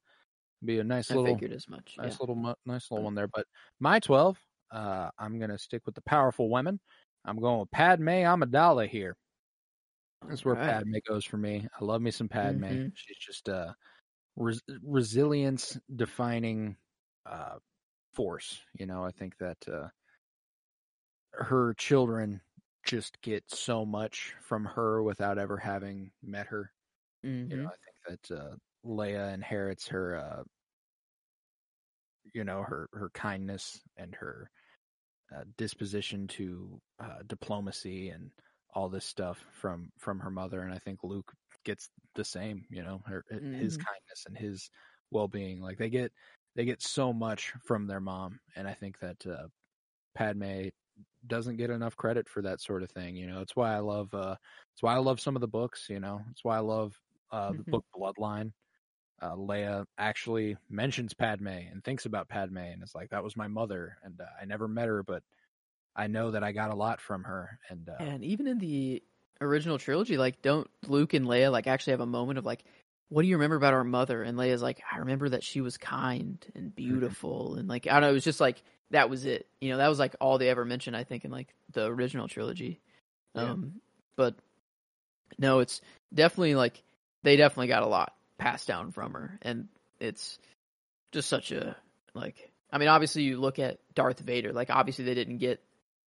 be 0.65 0.79
a 0.79 0.85
nice 0.85 1.11
I 1.11 1.15
little 1.15 1.35
figured 1.35 1.53
as 1.53 1.69
much. 1.69 1.95
nice 1.99 2.13
yeah. 2.13 2.17
little 2.21 2.55
nice 2.65 2.91
little 2.91 3.05
one 3.05 3.15
there. 3.15 3.29
But 3.29 3.47
my 3.81 4.01
12, 4.01 4.39
uh, 4.71 5.11
I'm 5.19 5.39
gonna 5.39 5.59
stick 5.59 5.83
with 5.87 5.95
the 5.95 6.03
powerful 6.03 6.49
women. 6.49 6.81
I'm 7.25 7.41
going 7.41 7.61
with 7.61 7.71
Padme 7.71 8.09
Amidala 8.09 8.89
here. 8.89 9.17
That's 10.29 10.45
where 10.45 10.55
Alright. 10.55 10.71
Padme 10.71 10.95
goes 11.07 11.25
for 11.25 11.37
me. 11.37 11.69
I 11.79 11.85
love 11.85 12.01
me 12.01 12.11
some 12.11 12.29
Padme. 12.29 12.65
Mhm. 12.65 12.93
She's 12.95 13.19
just 13.19 13.49
a 13.49 13.75
res- 14.37 14.63
resilience 14.83 15.79
defining 15.95 16.77
uh, 17.27 17.57
force. 18.13 18.61
You 18.79 18.87
know, 18.87 19.05
I 19.05 19.11
think 19.11 19.37
that 19.39 19.59
uh, 19.71 19.89
her 21.33 21.75
children 21.75 22.41
just 22.85 23.21
get 23.23 23.51
so 23.51 23.85
much 23.87 24.35
from 24.41 24.65
her 24.65 25.03
without 25.03 25.39
ever 25.39 25.59
having 25.59 26.13
met 26.23 26.47
her. 26.49 26.73
You 27.47 27.57
Mhm. 27.57 27.59
know, 27.59 27.71
I 27.73 27.77
think 27.85 28.21
that 28.29 28.37
uh, 28.41 28.57
Leia 28.85 29.35
inherits 29.35 29.89
her, 29.89 30.17
uh, 30.17 30.45
you 32.33 32.45
know, 32.45 32.63
her 32.63 32.89
her 32.93 33.11
kindness 33.11 33.81
and 33.97 34.15
her 34.15 34.51
uh, 35.35 35.45
disposition 35.59 36.29
to 36.29 36.81
uh, 37.01 37.23
diplomacy 37.27 38.11
and 38.11 38.33
all 38.75 38.89
this 38.89 39.07
stuff 39.07 39.39
from 39.53 39.91
from 39.99 40.21
her 40.21 40.31
mother, 40.31 40.63
and 40.63 40.73
I 40.75 40.79
think 40.79 41.05
Luke 41.05 41.33
gets 41.65 41.91
the 42.15 42.25
same. 42.25 42.67
You 42.71 42.85
know, 42.85 43.01
her 43.07 43.25
his 43.53 43.77
Mhm. 43.77 43.85
kindness 43.87 44.25
and 44.27 44.39
his 44.39 44.71
well 45.11 45.29
being. 45.29 45.61
Like 45.61 45.79
they 45.79 45.91
get 45.91 46.13
they 46.57 46.65
get 46.67 46.83
so 46.83 47.13
much 47.13 47.53
from 47.65 47.87
their 47.87 48.01
mom, 48.01 48.41
and 48.57 48.69
I 48.69 48.75
think 48.75 48.99
that 49.01 49.27
uh, 49.27 49.49
Padme 50.15 50.69
doesn't 51.27 51.57
get 51.57 51.71
enough 51.71 51.97
credit 51.97 52.29
for 52.29 52.43
that 52.43 52.61
sort 52.61 52.83
of 52.83 52.91
thing. 52.91 53.17
You 53.17 53.27
know, 53.27 53.41
it's 53.41 53.57
why 53.57 53.75
I 53.75 53.81
love 53.81 54.13
uh, 54.15 54.37
it's 54.75 54.83
why 54.83 54.95
I 54.95 54.99
love 54.99 55.21
some 55.21 55.37
of 55.37 55.41
the 55.41 55.49
books. 55.49 55.89
You 55.89 56.01
know, 56.01 56.23
it's 56.31 56.45
why 56.45 56.57
I 56.57 56.61
love 56.61 56.99
uh, 57.31 57.55
the 57.55 57.65
Mhm. 57.65 57.71
book 57.71 57.85
Bloodline. 57.97 58.53
Uh, 59.23 59.37
Leia 59.37 59.87
actually 59.99 60.57
mentions 60.69 61.15
Padme 61.15 61.49
and 61.49 61.85
thinks 61.85 62.07
about 62.07 62.29
Padme, 62.29 62.59
and 62.59 62.83
it's 62.83 62.95
like 62.95 63.11
that 63.11 63.25
was 63.25 63.37
my 63.37 63.49
mother, 63.49 63.99
and 64.03 64.21
uh, 64.21 64.27
I 64.41 64.45
never 64.47 64.69
met 64.69 64.89
her, 64.89 65.03
but 65.03 65.23
I 65.97 66.09
know 66.09 66.33
that 66.33 66.45
I 66.45 66.53
got 66.53 66.73
a 66.73 66.77
lot 66.77 67.01
from 67.01 67.25
her. 67.25 67.59
And 67.71 67.89
uh, 67.89 67.95
And 67.99 68.25
even 68.25 68.47
in 68.47 68.59
the 68.59 69.03
original 69.41 69.79
trilogy, 69.79 70.17
like 70.17 70.43
don't 70.43 70.69
Luke 70.89 71.15
and 71.15 71.27
Leia 71.27 71.51
like 71.53 71.67
actually 71.67 71.93
have 71.93 72.01
a 72.01 72.07
moment 72.07 72.39
of 72.39 72.45
like, 72.45 72.65
what 73.09 73.23
do 73.23 73.29
you 73.29 73.37
remember 73.37 73.57
about 73.57 73.75
our 73.75 73.85
mother? 73.85 74.23
And 74.23 74.39
Leia's 74.39 74.63
like, 74.63 74.83
I 74.91 74.99
remember 74.99 75.29
that 75.29 75.45
she 75.45 75.61
was 75.61 75.77
kind 75.77 76.39
Mm-hmm. 76.41 76.59
and 76.59 76.75
beautiful, 76.75 77.57
and 77.57 77.69
like 77.69 77.87
I 77.87 77.93
don't 77.93 78.03
know, 78.03 78.11
it 78.11 78.15
was 78.15 78.25
just 78.25 78.41
like 78.41 78.63
that 78.91 79.11
was 79.11 79.25
it. 79.25 79.47
You 79.61 79.71
know, 79.71 79.79
that 79.79 79.89
was 79.89 79.99
like 79.99 80.17
all 80.21 80.39
they 80.39 80.49
ever 80.49 80.65
mentioned. 80.65 80.97
I 80.97 81.05
think 81.05 81.25
in 81.25 81.31
like 81.31 81.49
the 81.73 81.87
original 81.87 82.29
trilogy. 82.29 82.81
Yeah. 83.35 83.51
Um, 83.53 83.81
but 84.17 84.37
no, 85.39 85.61
it's 85.61 85.81
definitely 86.13 86.55
like 86.55 86.83
they 87.23 87.37
definitely 87.37 87.69
got 87.69 87.83
a 87.83 87.89
lot 87.89 88.15
passed 88.39 88.69
down 88.69 88.93
from 88.93 89.13
her, 89.13 89.39
and 89.43 89.69
it's 90.01 90.39
just 91.13 91.29
such 91.29 91.53
a 91.53 91.77
like. 92.15 92.51
I 92.73 92.79
mean, 92.79 92.89
obviously 92.89 93.23
you 93.23 93.37
look 93.39 93.61
at 93.61 93.79
Darth 93.95 94.19
Vader. 94.19 94.53
Like, 94.53 94.69
obviously 94.69 95.05
they 95.05 95.15
didn't 95.15 95.39
get 95.39 95.61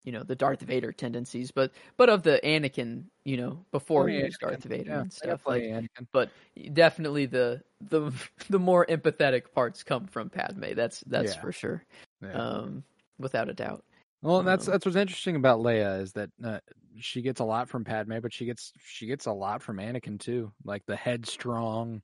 you 0.08 0.14
know 0.14 0.24
the 0.24 0.36
Darth 0.36 0.62
Vader 0.62 0.94
tendencies, 0.94 1.52
but 1.52 1.74
but 1.98 2.10
of 2.10 2.24
the 2.24 2.40
Anakin, 2.44 3.06
you 3.26 3.38
know, 3.38 3.66
before 3.72 4.06
Oh, 4.06 4.10
he 4.10 4.20
yeah, 4.20 4.26
was 4.26 4.38
Darth 4.40 4.64
Vader 4.64 4.92
yeah, 4.92 5.04
and 5.04 5.14
stuff. 5.14 5.46
Like, 5.48 5.68
Anakin. 5.72 6.08
but 6.14 6.34
definitely 6.74 7.26
the 7.28 7.64
the 7.82 8.12
the 8.50 8.60
more 8.60 8.86
empathetic 8.88 9.52
parts 9.54 9.84
come 9.84 10.08
from 10.08 10.30
Padme. 10.30 10.74
That's 10.76 11.02
that's 11.08 11.34
Yeah. 11.34 11.36
for 11.36 11.52
sure, 11.52 11.86
um, 12.34 12.86
without 13.20 13.50
a 13.50 13.54
doubt. 13.54 13.86
Well, 14.22 14.44
that's 14.44 14.66
Um, 14.66 14.66
that's 14.66 14.86
what's 14.86 14.96
interesting 14.98 15.36
about 15.36 15.60
Leia 15.60 16.02
is 16.02 16.14
that 16.14 16.30
uh, 16.44 16.60
she 17.00 17.22
gets 17.22 17.40
a 17.40 17.44
lot 17.46 17.70
from 17.70 17.84
Padme, 17.84 18.20
but 18.20 18.34
she 18.34 18.46
gets 18.46 18.74
she 18.80 19.06
gets 19.06 19.28
a 19.28 19.32
lot 19.32 19.62
from 19.62 19.78
Anakin 19.78 20.20
too. 20.20 20.52
Like 20.64 20.86
the 20.86 20.96
headstrong, 20.96 22.02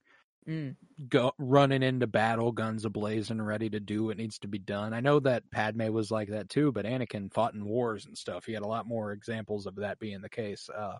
Mm. 0.48 0.76
go 1.08 1.32
running 1.38 1.84
into 1.84 2.06
battle, 2.06 2.52
guns 2.52 2.86
ablazing, 2.86 3.46
ready 3.46 3.70
to 3.70 3.80
do 3.80 4.06
what 4.06 4.18
needs 4.18 4.40
to 4.40 4.48
be 4.48 4.60
done. 4.60 4.94
I 4.94 5.00
know 5.00 5.20
that 5.22 5.50
Padme 5.52 5.88
was 5.90 6.12
like 6.12 6.30
that 6.30 6.50
too, 6.50 6.72
but 6.72 6.86
Anakin 6.86 7.34
fought 7.34 7.54
in 7.54 7.64
wars 7.64 8.06
and 8.06 8.18
stuff. 8.18 8.46
He 8.46 8.54
had 8.54 8.64
a 8.64 8.68
lot 8.68 8.88
more 8.88 9.14
examples 9.14 9.66
of 9.66 9.76
that 9.78 10.00
being 10.00 10.22
the 10.22 10.30
case. 10.30 10.70
Uh, 10.70 10.98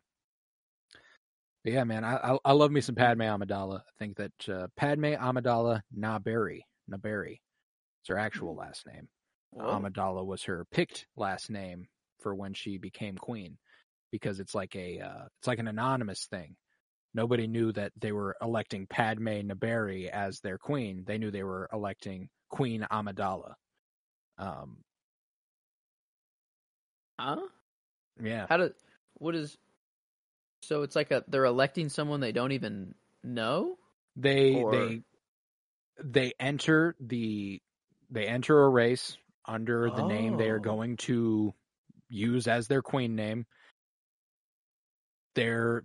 but 1.64 1.74
yeah, 1.74 1.84
man, 1.84 2.04
I, 2.04 2.16
I 2.16 2.38
I 2.46 2.52
love 2.54 2.72
me 2.72 2.82
some 2.82 2.96
Padme 2.96 3.22
Amidala. 3.22 3.80
I 3.80 3.92
think 4.00 4.18
that 4.18 4.50
uh, 4.50 4.68
Padme 4.76 5.14
Amidala 5.14 5.82
Naberrie 5.98 6.62
Naberrie 6.92 7.40
is 8.04 8.10
her 8.10 8.18
actual 8.18 8.56
last 8.56 8.86
name. 8.86 9.08
Whoa. 9.52 9.80
Amidala 9.80 10.26
was 10.26 10.44
her 10.44 10.66
picked 10.72 11.06
last 11.16 11.50
name 11.50 11.88
for 12.22 12.34
when 12.34 12.54
she 12.54 12.78
became 12.78 13.18
queen 13.18 13.58
because 14.12 14.40
it's 14.40 14.56
like 14.56 14.76
a 14.76 15.00
uh, 15.00 15.26
it's 15.40 15.48
like 15.48 15.60
an 15.60 15.68
anonymous 15.68 16.28
thing. 16.30 16.56
Nobody 17.14 17.48
knew 17.48 17.72
that 17.74 17.92
they 18.00 18.12
were 18.12 18.36
electing 18.42 18.88
Padme 18.88 19.28
Naberrie 19.48 20.10
as 20.10 20.40
their 20.40 20.58
queen. 20.58 21.04
They 21.06 21.18
knew 21.18 21.30
they 21.32 21.44
were 21.44 21.70
electing 21.72 22.30
Queen 22.50 22.86
Amidala. 22.92 23.54
Um, 24.38 24.78
Huh? 27.20 27.38
yeah, 28.22 28.48
How 28.50 28.58
do 28.58 28.74
what 29.20 29.36
is? 29.36 29.56
So 30.64 30.82
it's 30.82 30.96
like 30.96 31.12
a 31.12 31.24
they're 31.28 31.46
electing 31.46 31.90
someone 31.90 32.20
they 32.20 32.32
don't 32.32 32.52
even 32.54 32.96
know. 33.24 33.78
they 34.16 34.56
or- 34.56 34.72
they 34.72 35.02
they 36.04 36.34
enter 36.40 36.96
the 37.00 37.62
they 38.10 38.26
enter 38.28 38.64
a 38.64 38.70
race 38.70 39.18
under 39.46 39.90
the 39.92 40.08
name 40.08 40.38
they 40.38 40.50
are 40.50 40.58
Oh. 40.58 40.62
going 40.62 40.98
to 40.98 41.54
use 42.10 42.48
as 42.48 42.68
their 42.68 42.82
queen 42.82 43.16
name. 43.16 43.46
They're 45.36 45.84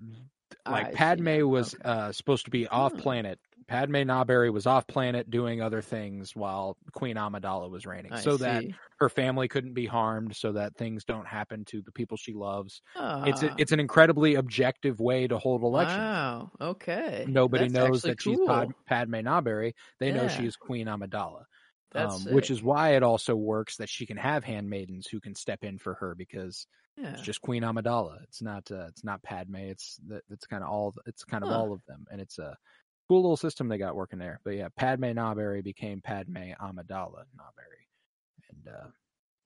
Like. 0.70 0.93
Padme 0.95 1.43
was 1.49 1.74
Okay. 1.74 1.82
uh, 1.85 2.12
supposed 2.12 2.45
to 2.47 2.51
be 2.51 2.66
off 2.69 2.93
Oh. 2.95 2.99
planet. 2.99 3.39
Padme 3.66 3.97
Naberrie 3.97 4.51
was 4.51 4.66
off 4.66 4.86
planet 4.86 5.28
doing 5.28 5.61
other 5.61 5.82
things 5.82 6.35
while 6.35 6.78
Queen 6.93 7.16
Amidala 7.16 7.69
was 7.69 7.85
reigning, 7.85 8.15
I 8.15 8.20
so 8.20 8.39
that 8.39 8.65
her 8.99 9.11
family 9.11 9.47
couldn't 9.47 9.74
be 9.74 9.85
harmed, 9.85 10.35
so 10.35 10.53
that 10.53 10.74
things 10.77 11.05
don't 11.05 11.27
happen 11.27 11.66
to 11.66 11.82
the 11.82 11.93
people 11.93 12.16
she 12.16 12.32
loves. 12.32 12.81
It's 12.97 13.43
a, 13.43 13.51
Ah, 13.51 13.55
it's 13.59 13.73
an 13.73 13.78
incredibly 13.78 14.36
objective 14.36 15.01
way 15.01 15.27
to 15.27 15.36
hold 15.36 15.62
elections. 15.62 15.99
Wow. 15.99 16.51
Okay. 16.62 17.27
Nobody 17.28 17.69
That's 17.69 17.74
knows 17.74 18.03
that 18.03 18.23
she's 18.23 18.39
cool. 18.39 18.47
Pad- 18.47 18.73
Padme 18.86 19.16
Naberrie. 19.16 19.74
They 20.01 20.12
know 20.12 20.28
she 20.28 20.47
is 20.47 20.57
Queen 20.57 20.86
Amidala. 20.86 21.43
That's 21.93 22.27
um, 22.27 22.32
which 22.35 22.51
is 22.51 22.62
why 22.62 22.97
it 22.97 23.03
also 23.03 23.35
works 23.36 23.77
that 23.77 23.90
she 23.90 24.07
can 24.07 24.16
have 24.16 24.45
handmaidens 24.45 25.07
who 25.07 25.20
can 25.20 25.35
step 25.35 25.62
in 25.62 25.77
for 25.78 25.93
her 25.95 26.15
because 26.15 26.66
yeah. 27.01 27.12
it's 27.12 27.23
just 27.23 27.41
Queen 27.41 27.62
Amidala. 27.62 28.23
It's 28.25 28.43
not 28.43 28.70
uh, 28.70 28.87
it's 28.89 29.05
not 29.05 29.23
Padme. 29.23 29.57
It's 29.57 29.99
that 30.09 30.23
it's 30.31 30.47
kind 30.47 30.62
of 30.65 30.70
all 30.70 30.95
it's 31.07 31.25
kind 31.25 31.45
of 31.45 31.51
Huh. 31.51 31.57
all 31.59 31.73
of 31.73 31.85
them, 31.87 32.07
and 32.11 32.20
it's 32.20 32.39
a 32.39 32.57
cool 33.09 33.23
little 33.23 33.37
system 33.37 33.69
they 33.69 33.79
got 33.79 33.97
working 33.97 34.19
there. 34.19 34.41
But 34.45 34.55
yeah, 34.57 34.69
Padme 34.77 35.05
Naberrie 35.05 35.62
became 35.65 36.01
Padme 36.01 36.53
Amidala 36.61 37.25
Naberrie, 37.37 37.87
and 38.51 38.69
uh, 38.75 38.87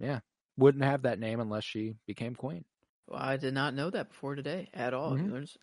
yeah, 0.01 0.21
wouldn't 0.57 0.85
have 0.85 1.03
that 1.03 1.19
name 1.21 1.41
unless 1.41 1.65
she 1.65 1.97
became 2.07 2.35
queen. 2.35 2.65
Well, 3.09 3.21
I 3.21 3.37
did 3.37 3.55
not 3.55 3.75
know 3.75 3.91
that 3.91 4.09
before 4.11 4.35
today 4.35 4.69
at 4.75 4.95
all. 4.95 5.19
You 5.19 5.25
Mhm. 5.25 5.33
learn 5.33 5.43
s- 5.43 5.59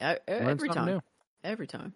e- 0.00 0.32
e- 0.32 0.34
Learn 0.34 0.48
every 0.48 0.68
time. 0.68 0.86
new. 0.86 1.00
Every 1.42 1.66
time. 1.66 1.94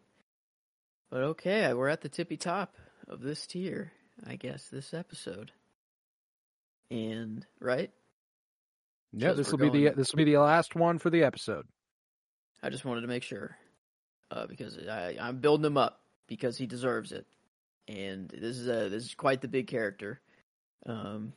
But 1.10 1.22
okay, 1.22 1.72
we're 1.74 1.88
at 1.88 2.00
the 2.00 2.08
tippy 2.08 2.36
top 2.36 2.74
of 3.06 3.20
this 3.20 3.46
tier, 3.46 3.92
I 4.26 4.36
guess, 4.36 4.68
this 4.68 4.94
episode. 4.94 5.52
And 6.90 7.46
right? 7.60 7.90
Yeah, 9.16 9.32
this 9.32 9.50
will 9.50 9.58
be 9.58 9.70
the 9.70 9.90
this 9.90 10.12
will 10.12 10.18
be 10.18 10.32
the 10.32 10.38
last 10.38 10.74
one 10.74 10.98
for 10.98 11.10
the 11.10 11.22
episode. 11.22 11.66
I 12.62 12.70
just 12.70 12.84
wanted 12.84 13.02
to 13.02 13.06
make 13.06 13.22
sure. 13.22 13.56
Uh, 14.30 14.46
because 14.46 14.78
I, 14.88 15.16
I'm 15.20 15.38
building 15.38 15.66
him 15.66 15.76
up 15.76 16.00
because 16.26 16.56
he 16.56 16.66
deserves 16.66 17.12
it. 17.12 17.26
And 17.86 18.28
this 18.28 18.56
is 18.56 18.66
a 18.66 18.88
this 18.88 19.04
is 19.04 19.14
quite 19.14 19.40
the 19.40 19.48
big 19.48 19.66
character. 19.66 20.20
Um 20.86 21.32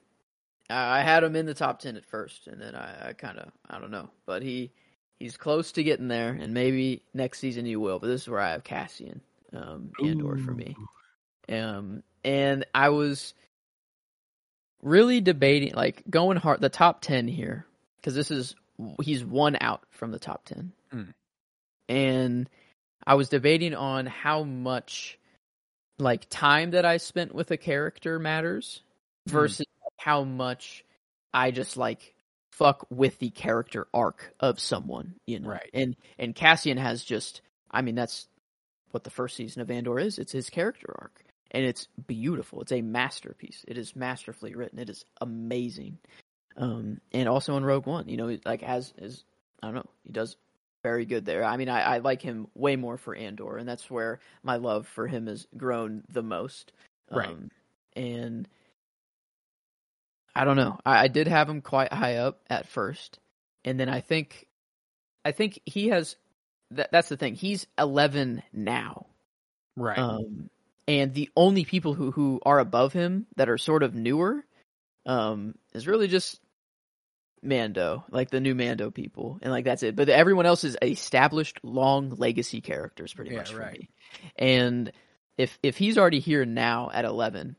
I, 0.69 0.99
I 0.99 1.01
had 1.01 1.23
him 1.23 1.35
in 1.35 1.45
the 1.45 1.53
top 1.53 1.79
ten 1.79 1.97
at 1.97 2.05
first, 2.05 2.47
and 2.47 2.61
then 2.61 2.73
I, 2.73 3.09
I 3.09 3.13
kinda 3.13 3.51
I 3.69 3.79
don't 3.79 3.91
know. 3.91 4.09
But 4.25 4.41
he 4.41 4.71
he's 5.19 5.37
close 5.37 5.71
to 5.73 5.83
getting 5.83 6.07
there, 6.07 6.29
and 6.29 6.53
maybe 6.53 7.03
next 7.13 7.39
season 7.39 7.65
he 7.65 7.75
will. 7.75 7.99
But 7.99 8.07
this 8.07 8.23
is 8.23 8.29
where 8.29 8.39
I 8.39 8.51
have 8.51 8.63
Cassian, 8.63 9.21
um, 9.53 9.91
Andor 10.03 10.37
for 10.37 10.53
me. 10.53 10.75
Um, 11.49 12.03
and 12.23 12.65
I 12.73 12.89
was 12.89 13.33
really 14.81 15.21
debating, 15.21 15.73
like 15.73 16.03
going 16.09 16.37
hard 16.37 16.61
the 16.61 16.69
top 16.69 17.01
ten 17.01 17.27
here, 17.27 17.66
because 17.97 18.15
this 18.15 18.31
is 18.31 18.55
he's 19.01 19.23
one 19.23 19.57
out 19.59 19.83
from 19.91 20.11
the 20.11 20.19
top 20.19 20.45
ten, 20.45 20.71
Mm. 20.93 21.13
and 21.89 22.49
I 23.05 23.15
was 23.15 23.29
debating 23.29 23.73
on 23.73 24.05
how 24.05 24.43
much 24.43 25.17
like 25.99 26.27
time 26.29 26.71
that 26.71 26.85
I 26.85 26.97
spent 26.97 27.33
with 27.33 27.49
a 27.51 27.57
character 27.57 28.19
matters 28.19 28.81
versus 29.27 29.65
how 29.97 30.23
much 30.23 30.85
I 31.33 31.51
just 31.51 31.77
like 31.77 32.13
fuck 32.51 32.85
with 32.89 33.19
the 33.19 33.29
character 33.29 33.87
arc 33.93 34.33
of 34.39 34.59
someone, 34.59 35.15
you 35.25 35.39
know. 35.39 35.49
Right. 35.49 35.69
And 35.73 35.95
and 36.17 36.35
Cassian 36.35 36.77
has 36.77 37.03
just 37.03 37.41
I 37.71 37.81
mean 37.81 37.95
that's 37.95 38.27
what 38.91 39.03
the 39.03 39.09
first 39.09 39.35
season 39.35 39.61
of 39.61 39.69
Andor 39.71 39.99
is. 39.99 40.17
It's 40.19 40.31
his 40.31 40.49
character 40.49 40.93
arc. 40.99 41.23
And 41.51 41.63
it's 41.65 41.87
beautiful. 42.07 42.61
It's 42.61 42.71
a 42.73 42.81
masterpiece. 42.81 43.63
It 43.67 43.77
is 43.77 43.95
masterfully 43.95 44.53
written. 44.53 44.79
It 44.79 44.89
is 44.89 45.05
amazing. 45.21 45.97
Um 46.57 46.99
and 47.11 47.29
also 47.29 47.55
in 47.57 47.63
Rogue 47.63 47.85
One, 47.85 48.09
you 48.09 48.17
know, 48.17 48.37
like 48.45 48.63
as 48.63 48.93
is 48.97 49.23
I 49.61 49.67
don't 49.67 49.75
know, 49.75 49.89
he 50.03 50.11
does 50.11 50.35
very 50.83 51.05
good 51.05 51.25
there. 51.25 51.43
I 51.43 51.57
mean, 51.57 51.69
I, 51.69 51.81
I 51.81 51.97
like 51.97 52.21
him 52.21 52.47
way 52.53 52.75
more 52.75 52.97
for 52.97 53.15
Andor, 53.15 53.57
and 53.57 53.67
that's 53.67 53.89
where 53.89 54.19
my 54.43 54.57
love 54.57 54.87
for 54.87 55.07
him 55.07 55.27
has 55.27 55.47
grown 55.57 56.03
the 56.09 56.23
most. 56.23 56.71
Right. 57.11 57.27
Um, 57.27 57.51
and 57.95 58.47
I 60.35 60.45
don't 60.45 60.55
know. 60.55 60.79
I, 60.85 61.05
I 61.05 61.07
did 61.07 61.27
have 61.27 61.49
him 61.49 61.61
quite 61.61 61.91
high 61.91 62.17
up 62.17 62.41
at 62.49 62.67
first, 62.67 63.19
and 63.65 63.79
then 63.79 63.89
I 63.89 64.01
think, 64.01 64.47
I 65.25 65.31
think 65.31 65.59
he 65.65 65.89
has. 65.89 66.15
That, 66.71 66.91
that's 66.91 67.09
the 67.09 67.17
thing. 67.17 67.35
He's 67.35 67.65
eleven 67.77 68.43
now, 68.53 69.07
Right. 69.75 69.97
um, 69.97 70.49
and 70.87 71.13
the 71.13 71.29
only 71.35 71.65
people 71.65 71.95
who 71.95 72.11
who 72.11 72.39
are 72.45 72.59
above 72.59 72.93
him 72.93 73.25
that 73.35 73.49
are 73.49 73.57
sort 73.57 73.83
of 73.83 73.95
newer, 73.95 74.45
um, 75.05 75.55
is 75.73 75.87
really 75.87 76.07
just 76.07 76.39
Mando, 77.41 78.03
like 78.09 78.29
the 78.29 78.39
new 78.39 78.55
Mando 78.55 78.91
people, 78.91 79.39
and 79.41 79.51
like 79.51 79.65
that's 79.65 79.83
it. 79.83 79.95
But 79.95 80.09
everyone 80.09 80.45
else 80.45 80.63
is 80.63 80.77
established, 80.81 81.59
long 81.63 82.09
legacy 82.11 82.61
characters, 82.61 83.13
pretty 83.13 83.31
Yeah, 83.31 83.37
much 83.37 83.51
for 83.53 83.61
right. 83.61 83.79
me. 83.79 83.89
And 84.37 84.91
if 85.37 85.57
if 85.63 85.77
he's 85.77 85.97
already 85.97 86.19
here 86.19 86.45
now 86.45 86.89
at 86.93 87.05
eleven, 87.05 87.55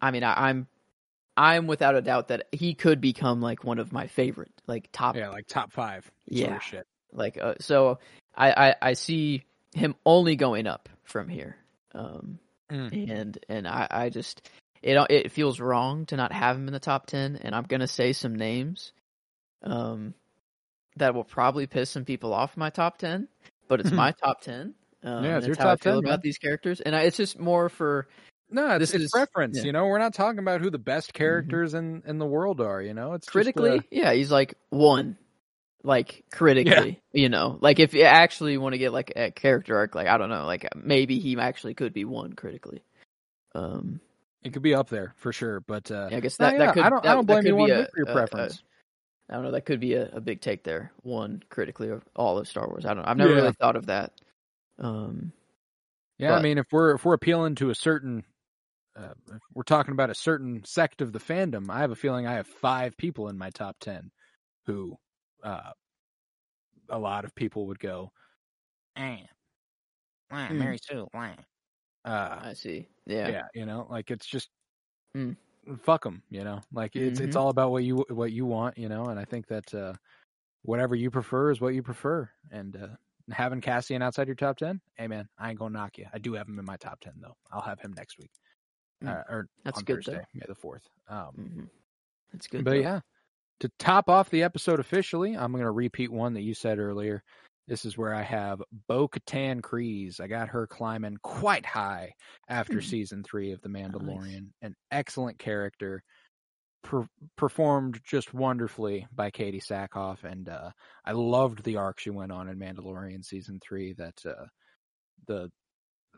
I 0.00 0.10
mean, 0.10 0.24
I, 0.24 0.48
I'm 0.48 0.66
I'm 1.36 1.66
without 1.66 1.94
a 1.94 2.02
doubt 2.02 2.28
that 2.28 2.46
he 2.52 2.74
could 2.74 3.00
become 3.00 3.40
like 3.40 3.64
one 3.64 3.78
of 3.78 3.92
my 3.92 4.06
favorite, 4.06 4.52
like 4.66 4.88
top 4.92 5.16
yeah, 5.16 5.28
like 5.28 5.46
top 5.46 5.72
five. 5.72 6.04
sort 6.32 6.50
Yeah. 6.50 6.56
of 6.56 6.62
shit. 6.62 6.86
like 7.12 7.38
uh, 7.40 7.54
so 7.60 7.98
I, 8.34 8.68
I 8.70 8.74
I 8.82 8.92
see 8.94 9.44
him 9.74 9.94
only 10.06 10.36
going 10.36 10.66
up 10.66 10.88
from 11.04 11.28
here. 11.28 11.56
Um 11.94 12.38
Mm. 12.68 13.08
and 13.08 13.38
and 13.48 13.68
I 13.68 13.86
I 13.88 14.08
just 14.08 14.48
it 14.82 14.96
it 15.10 15.32
feels 15.32 15.60
wrong 15.60 16.06
to 16.06 16.16
not 16.16 16.32
have 16.32 16.56
him 16.56 16.66
in 16.66 16.72
the 16.72 16.80
top 16.80 17.06
10 17.06 17.36
and 17.42 17.54
I'm 17.54 17.64
going 17.64 17.80
to 17.80 17.86
say 17.88 18.12
some 18.12 18.34
names 18.34 18.92
um 19.62 20.14
that 20.96 21.14
will 21.14 21.24
probably 21.24 21.66
piss 21.66 21.90
some 21.90 22.04
people 22.06 22.32
off 22.32 22.56
my 22.56 22.70
top 22.70 22.96
10, 22.98 23.28
but 23.68 23.80
it's 23.80 23.90
my 23.90 24.12
top 24.12 24.40
10. 24.40 24.74
Um, 25.04 25.24
Yeah, 25.24 25.36
it's 25.38 25.46
your 25.46 25.56
how 25.56 25.64
I 25.64 25.66
top 25.74 25.80
feel 25.82 25.92
10, 25.94 25.98
about 25.98 26.10
man. 26.10 26.20
these 26.22 26.38
characters 26.38 26.80
and 26.80 26.96
I, 26.96 27.02
it's 27.02 27.16
just 27.18 27.38
more 27.38 27.68
for 27.68 28.08
No, 28.50 28.76
it's, 28.76 28.78
This 28.92 28.94
it's 28.94 29.04
is- 29.04 29.10
preference. 29.12 29.56
yeah. 29.56 29.60
Mm-hmm. 29.60 29.66
You 29.66 29.72
know, 29.72 29.86
we're 29.86 29.98
not 29.98 30.14
talking 30.14 30.38
about 30.38 30.60
who 30.62 30.70
the 30.70 30.78
best 30.78 31.12
characters 31.12 31.74
in 31.74 32.02
in 32.06 32.18
the 32.18 32.26
world 32.26 32.60
are. 32.60 32.80
You 32.80 32.94
know, 32.94 33.12
it's 33.12 33.26
just, 33.26 33.32
critically 33.32 33.78
uh, 33.78 33.82
yeah 33.90 34.12
he's 34.14 34.30
like 34.32 34.54
one 34.70 35.16
like 35.84 36.24
critically 36.32 37.00
you 37.12 37.28
know 37.28 37.58
like 37.60 37.78
if 37.78 37.94
you 37.94 38.02
actually 38.02 38.56
want 38.58 38.72
to 38.72 38.78
get 38.78 38.92
like 38.92 39.12
a 39.14 39.30
character 39.30 39.76
arc 39.76 39.94
like 39.94 40.08
i 40.08 40.18
don't 40.18 40.30
know 40.30 40.44
like 40.44 40.66
maybe 40.74 41.20
he 41.20 41.38
actually 41.38 41.74
could 41.74 41.92
be 41.92 42.04
one 42.04 42.32
critically 42.32 42.82
um 43.54 44.00
it 44.46 44.52
could 44.52 44.62
be 44.62 44.74
up 44.74 44.88
there 44.88 45.14
for 45.16 45.32
sure. 45.32 45.60
But 45.60 45.90
uh, 45.90 46.08
i 46.12 46.20
guess 46.20 46.36
that, 46.38 46.52
yeah, 46.54 46.58
that 46.66 46.74
could 46.74 46.84
I 46.84 46.90
don't. 46.90 47.02
that, 47.02 47.10
I 47.10 47.14
don't 47.14 47.26
blame 47.26 47.46
you 47.46 47.54
be 47.54 47.60
one 47.60 47.70
a- 47.70 47.86
for 47.86 47.96
your 47.98 48.08
a- 48.08 48.12
preference. 48.12 48.62
I 49.28 49.34
don't 49.34 49.42
know. 49.42 49.50
That 49.50 49.66
could 49.66 49.80
be 49.80 49.94
a, 49.94 50.08
a 50.12 50.20
big 50.20 50.40
take 50.40 50.62
there. 50.62 50.92
One 51.02 51.42
critically 51.50 51.88
of 51.88 52.02
all 52.14 52.38
of 52.38 52.46
Star 52.46 52.68
Wars. 52.68 52.86
I 52.86 52.94
don't. 52.94 53.04
I've 53.04 53.16
never 53.16 53.30
Yeah. 53.30 53.36
really 53.42 53.52
thought 53.60 53.74
of 53.76 53.86
that. 53.86 54.12
Um, 54.78 55.32
yeah, 56.18 56.34
I 56.34 56.42
mean, 56.42 56.58
if 56.58 56.66
we're 56.70 56.94
if 56.94 57.04
we're 57.04 57.14
appealing 57.14 57.56
to 57.56 57.70
a 57.70 57.74
certain, 57.74 58.24
uh, 58.96 59.14
if 59.32 59.40
we're 59.52 59.64
talking 59.64 59.92
about 59.92 60.10
a 60.10 60.14
certain 60.14 60.62
sect 60.64 61.00
of 61.02 61.12
the 61.12 61.18
fandom, 61.18 61.68
I 61.70 61.80
have 61.80 61.90
a 61.90 61.96
feeling 61.96 62.26
I 62.26 62.34
have 62.34 62.46
five 62.46 62.96
people 62.96 63.28
in 63.28 63.36
my 63.36 63.50
top 63.50 63.76
ten 63.80 64.10
who, 64.66 64.96
uh, 65.42 65.72
a 66.88 66.98
lot 66.98 67.24
of 67.24 67.34
people 67.34 67.66
would 67.66 67.80
go, 67.80 68.12
eh, 68.96 69.18
Hmm. 70.30 70.58
Mary 70.58 70.78
Sue, 70.82 71.06
eh. 71.14 71.34
Uh, 72.06 72.38
I 72.42 72.52
see. 72.54 72.88
Yeah. 73.06 73.28
yeah. 73.28 73.42
you 73.54 73.66
know 73.66 73.86
like 73.90 74.10
it's 74.10 74.26
just 74.26 74.48
Mm. 75.16 75.36
fuck 75.82 76.04
them 76.04 76.22
you 76.30 76.44
know 76.44 76.60
like 76.72 76.94
it's 76.94 77.20
it's 77.20 77.36
Mhm. 77.36 77.40
all 77.40 77.48
about 77.48 77.70
what 77.70 77.82
you 77.84 78.04
what 78.10 78.32
you 78.32 78.44
want 78.44 78.76
you 78.76 78.88
know 78.88 79.06
and 79.06 79.18
i 79.18 79.24
think 79.24 79.46
that 79.46 79.72
uh 79.74 79.94
whatever 80.62 80.94
you 80.94 81.10
prefer 81.10 81.50
is 81.50 81.60
what 81.60 81.74
you 81.74 81.82
prefer 81.82 82.28
and 82.50 82.76
uh 82.76 82.88
having 83.30 83.60
cassian 83.62 84.02
outside 84.02 84.26
your 84.28 84.36
top 84.36 84.56
10 84.58 84.80
hey 84.96 85.08
man 85.08 85.26
i 85.38 85.48
ain't 85.50 85.58
gonna 85.58 85.72
knock 85.72 85.96
you 85.96 86.06
i 86.12 86.18
do 86.18 86.34
have 86.34 86.46
him 86.48 86.58
in 86.58 86.64
my 86.66 86.76
top 86.76 87.00
10 87.00 87.14
though 87.20 87.34
i'll 87.50 87.62
have 87.62 87.80
him 87.80 87.92
next 87.96 88.18
week 88.18 88.30
Mm. 89.02 89.08
uh, 89.10 89.22
or 89.28 89.46
That's 89.64 89.78
on 89.78 89.84
good, 89.84 90.04
though. 90.04 90.20
may 90.34 90.44
the 90.46 90.54
4th 90.54 90.82
um 91.08 91.34
hmm 91.34 91.64
That's 92.32 92.46
good. 92.46 92.64
but 92.64 92.72
though. 92.72 92.76
yeah 92.76 93.00
to 93.60 93.70
top 93.78 94.08
off 94.10 94.28
the 94.30 94.42
episode 94.42 94.80
officially 94.80 95.34
i'm 95.36 95.52
gonna 95.52 95.70
repeat 95.72 96.12
one 96.12 96.34
that 96.34 96.42
you 96.42 96.52
said 96.54 96.78
earlier 96.78 97.22
this 97.68 97.84
is 97.84 97.98
where 97.98 98.14
I 98.14 98.22
have 98.22 98.62
Bo 98.88 99.08
Katan 99.08 99.60
Kryze. 99.60 100.20
I 100.20 100.26
got 100.28 100.48
her 100.50 100.66
climbing 100.66 101.16
quite 101.22 101.66
high 101.66 102.12
after 102.48 102.74
Hmm. 102.74 102.86
season 102.86 103.22
three 103.24 103.52
of 103.52 103.60
The 103.60 103.68
Mandalorian. 103.68 104.52
An 104.62 104.74
excellent 104.90 105.38
character, 105.38 106.02
per- 106.82 107.08
performed 107.36 108.00
just 108.04 108.32
wonderfully 108.32 109.06
by 109.12 109.30
Katee 109.30 109.60
Sackhoff, 109.64 110.22
and 110.24 110.48
uh, 110.48 110.70
I 111.04 111.12
loved 111.12 111.64
the 111.64 111.76
arc 111.76 111.98
she 111.98 112.10
went 112.10 112.30
on 112.32 112.48
in 112.48 112.58
Mandalorian 112.58 113.24
season 113.24 113.58
three. 113.60 113.92
That 113.94 114.24
uh, 114.24 114.46
the 115.26 115.50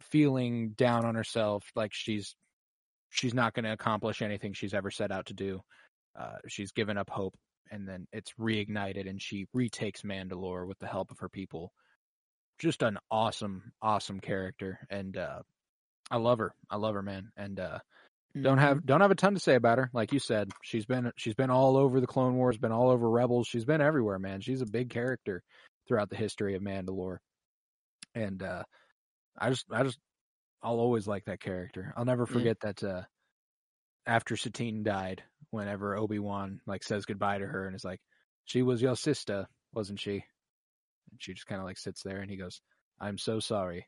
feeling 0.00 0.70
down 0.70 1.04
on 1.06 1.14
herself, 1.14 1.64
like 1.74 1.92
she's 1.94 2.36
she's 3.10 3.32
not 3.32 3.54
going 3.54 3.64
to 3.64 3.72
accomplish 3.72 4.20
anything 4.20 4.52
she's 4.52 4.74
ever 4.74 4.90
set 4.90 5.10
out 5.10 5.26
to 5.26 5.34
do. 5.34 5.60
Uh, 6.14 6.36
she's 6.46 6.72
given 6.72 6.98
up 6.98 7.08
hope 7.08 7.34
and 7.70 7.86
then 7.88 8.06
it's 8.12 8.32
reignited 8.38 9.08
and 9.08 9.20
she 9.20 9.46
retakes 9.52 10.02
Mandalore 10.02 10.66
with 10.66 10.78
the 10.78 10.86
help 10.86 11.10
of 11.10 11.18
her 11.20 11.28
people. 11.28 11.72
Just 12.58 12.82
an 12.82 12.98
awesome, 13.10 13.72
awesome 13.80 14.20
character, 14.20 14.80
and 14.90 15.16
uh, 15.16 15.40
I 16.10 16.16
love 16.16 16.38
her. 16.38 16.52
I 16.70 16.76
love 16.76 16.94
her, 16.94 17.02
man. 17.02 17.30
And 17.36 17.60
uh, 17.60 17.78
don't 18.40 18.58
Mhm. 18.58 18.60
have 18.60 18.86
don't 18.86 19.00
have 19.00 19.10
a 19.10 19.14
ton 19.14 19.34
to 19.34 19.40
say 19.40 19.54
about 19.54 19.78
her. 19.78 19.90
Like 19.92 20.12
you 20.12 20.18
said, 20.18 20.50
she's 20.62 20.84
been 20.86 21.12
she's 21.16 21.34
been 21.34 21.50
all 21.50 21.76
over 21.76 22.00
the 22.00 22.06
Clone 22.06 22.34
Wars, 22.36 22.58
been 22.58 22.72
all 22.72 22.90
over 22.90 23.08
Rebels. 23.08 23.46
She's 23.46 23.64
been 23.64 23.80
everywhere, 23.80 24.18
man. 24.18 24.40
She's 24.40 24.60
a 24.60 24.66
big 24.66 24.90
character 24.90 25.42
throughout 25.86 26.10
the 26.10 26.16
history 26.16 26.54
of 26.56 26.62
Mandalore. 26.62 27.18
And 28.14 28.42
uh, 28.42 28.64
I 29.38 29.50
just, 29.50 29.66
I 29.70 29.84
just, 29.84 29.98
I'll 30.62 30.80
always 30.80 31.06
like 31.06 31.24
that 31.26 31.40
character. 31.40 31.94
I'll 31.96 32.04
never 32.04 32.26
Mm. 32.26 32.32
forget 32.32 32.60
that 32.60 32.82
uh, 32.82 33.02
after 34.08 34.36
Satine 34.36 34.82
died, 34.82 35.22
whenever 35.50 35.96
Obi 35.96 36.18
Wan 36.18 36.60
like 36.66 36.82
says 36.82 37.06
goodbye 37.06 37.38
to 37.38 37.46
her 37.46 37.66
and 37.66 37.76
is 37.76 37.84
like, 37.84 38.00
"She 38.46 38.62
was 38.62 38.82
your 38.82 38.96
sister, 38.96 39.46
wasn't 39.72 40.00
she?" 40.00 40.24
And 41.10 41.22
she 41.22 41.34
just 41.34 41.46
kind 41.46 41.60
of 41.60 41.66
like 41.66 41.78
sits 41.78 42.02
there, 42.02 42.20
and 42.20 42.30
he 42.30 42.36
goes, 42.36 42.60
"I'm 43.00 43.18
so 43.18 43.40
sorry," 43.40 43.86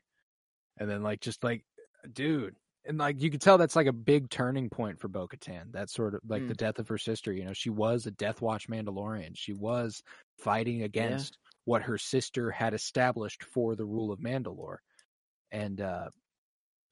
and 0.77 0.89
then 0.89 1.03
like 1.03 1.21
just 1.21 1.43
like, 1.43 1.65
dude. 2.13 2.55
And 2.85 2.97
like 2.97 3.21
you 3.21 3.29
could 3.29 3.41
tell 3.41 3.59
that's 3.59 3.75
like 3.75 3.87
a 3.87 3.93
big 3.93 4.29
turning 4.31 4.69
point 4.69 4.99
for 4.99 5.07
Bo 5.07 5.27
Katan. 5.27 5.71
That's 5.71 5.93
sort 5.93 6.15
of 6.15 6.21
like 6.27 6.43
Mm. 6.43 6.47
the 6.49 6.55
death 6.55 6.79
of 6.79 6.87
her 6.87 6.97
sister. 6.97 7.31
You 7.31 7.45
know, 7.45 7.53
she 7.53 7.69
was 7.69 8.07
a 8.07 8.11
Death 8.11 8.41
Watch 8.41 8.67
Mandalorian. 8.69 9.33
She 9.37 9.53
was 9.53 10.01
fighting 10.39 10.81
against 10.83 11.37
what 11.65 11.83
her 11.83 11.99
sister 11.99 12.49
had 12.49 12.73
established 12.73 13.43
for 13.43 13.75
the 13.75 13.85
rule 13.85 14.11
of 14.11 14.19
Mandalore. 14.19 14.77
And 15.51 15.79
uh 15.81 16.09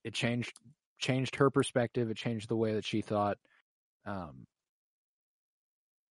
it 0.03 0.13
changed 0.13 0.53
changed 0.99 1.35
her 1.35 1.49
perspective, 1.49 2.09
it 2.09 2.17
changed 2.17 2.49
the 2.49 2.55
way 2.55 2.73
that 2.73 2.85
she 2.85 3.01
thought. 3.01 3.37
Um 4.05 4.45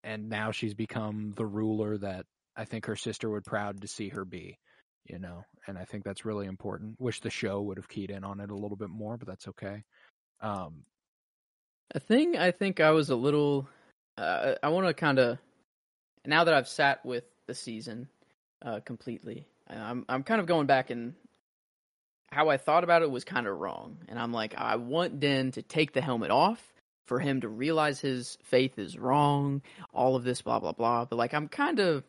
and 0.04 0.28
now 0.28 0.50
she's 0.50 0.74
become 0.74 1.32
the 1.36 1.46
ruler 1.46 1.98
that 1.98 2.24
I 2.56 2.64
think 2.64 2.86
her 2.86 2.96
sister 2.96 3.30
would 3.30 3.44
proud 3.44 3.80
to 3.80 3.88
see 3.88 4.08
her 4.08 4.24
be, 4.24 4.58
you 5.04 5.18
know. 5.18 5.44
And 5.66 5.78
I 5.78 5.84
think 5.84 6.04
that's 6.04 6.24
really 6.24 6.46
important. 6.46 7.00
Wish 7.00 7.20
the 7.20 7.30
show 7.30 7.60
would 7.62 7.76
have 7.78 7.88
keyed 7.88 8.10
in 8.10 8.24
on 8.24 8.40
it 8.40 8.50
a 8.50 8.56
little 8.56 8.76
bit 8.76 8.90
more, 8.90 9.16
but 9.16 9.28
that's 9.28 9.48
okay. 9.48 9.84
Um 10.40 10.84
A 11.94 12.00
thing 12.00 12.36
I 12.36 12.50
think 12.50 12.80
I 12.80 12.90
was 12.90 13.10
a 13.10 13.16
little. 13.16 13.68
Uh, 14.16 14.54
I 14.62 14.68
want 14.68 14.86
to 14.86 14.94
kind 14.94 15.18
of. 15.18 15.38
Now 16.26 16.44
that 16.44 16.52
I've 16.52 16.68
sat 16.68 17.04
with 17.04 17.24
the 17.46 17.54
season 17.54 18.08
uh, 18.60 18.80
completely, 18.84 19.46
I'm 19.68 20.04
I'm 20.08 20.22
kind 20.22 20.40
of 20.40 20.46
going 20.46 20.66
back 20.66 20.90
and 20.90 21.14
how 22.30 22.48
I 22.50 22.56
thought 22.56 22.84
about 22.84 23.02
it 23.02 23.10
was 23.10 23.24
kind 23.24 23.46
of 23.46 23.58
wrong, 23.58 23.98
and 24.08 24.18
I'm 24.18 24.32
like, 24.32 24.54
I 24.56 24.76
want 24.76 25.20
Din 25.20 25.52
to 25.52 25.62
take 25.62 25.92
the 25.92 26.00
helmet 26.00 26.30
off 26.30 26.62
for 27.06 27.18
him 27.20 27.40
to 27.40 27.48
realize 27.48 28.00
his 28.00 28.36
faith 28.42 28.78
is 28.78 28.98
wrong, 28.98 29.62
all 29.94 30.14
of 30.16 30.24
this, 30.24 30.42
blah 30.42 30.60
blah 30.60 30.72
blah. 30.72 31.04
But 31.06 31.16
like, 31.16 31.32
I'm 31.34 31.48
kind 31.48 31.78
of 31.80 32.04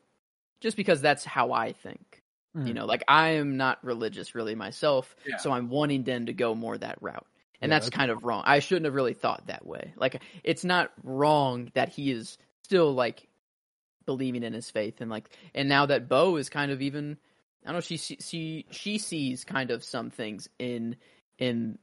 just 0.62 0.76
because 0.76 1.02
that's 1.02 1.24
how 1.24 1.52
I 1.54 1.72
think. 1.72 2.22
You 2.56 2.62
Mhm. 2.62 2.74
know, 2.74 2.86
like 2.86 3.04
I 3.08 3.30
am 3.36 3.58
not 3.58 3.84
religious 3.84 4.34
really 4.36 4.56
myself, 4.56 5.16
Yeah. 5.26 5.38
so 5.38 5.52
I'm 5.52 5.70
wanting 5.70 6.04
Din 6.04 6.26
to 6.26 6.34
go 6.34 6.56
more 6.56 6.78
that 6.78 6.98
route. 7.02 7.26
And 7.62 7.70
Yeah, 7.70 7.76
that's 7.76 7.86
that's- 7.86 7.98
kind 7.98 8.10
of 8.12 8.24
wrong. 8.24 8.44
I 8.46 8.60
shouldn't 8.60 8.86
have 8.86 8.96
really 8.96 9.14
thought 9.14 9.48
that 9.48 9.66
way. 9.66 9.94
Like 9.96 10.22
it's 10.44 10.66
not 10.66 10.92
wrong 11.04 11.70
that 11.76 11.90
he 11.90 12.10
is 12.12 12.38
still 12.64 12.92
like 12.94 13.28
believing 14.06 14.44
in 14.44 14.54
his 14.54 14.70
faith 14.72 15.00
and 15.02 15.12
like 15.12 15.30
and 15.54 15.70
now 15.70 15.86
that 15.86 16.10
Bo 16.10 16.38
is 16.38 16.50
kind 16.50 16.72
of 16.72 16.82
even 16.82 17.18
I 17.66 17.68
don't 17.68 17.76
know 17.76 17.82
she 17.82 17.98
she 17.98 18.66
she, 18.72 18.98
sees 18.98 19.44
kind 19.44 19.72
of 19.72 19.84
some 19.84 20.10
things 20.10 20.50
in 20.60 20.96
in 21.38 21.78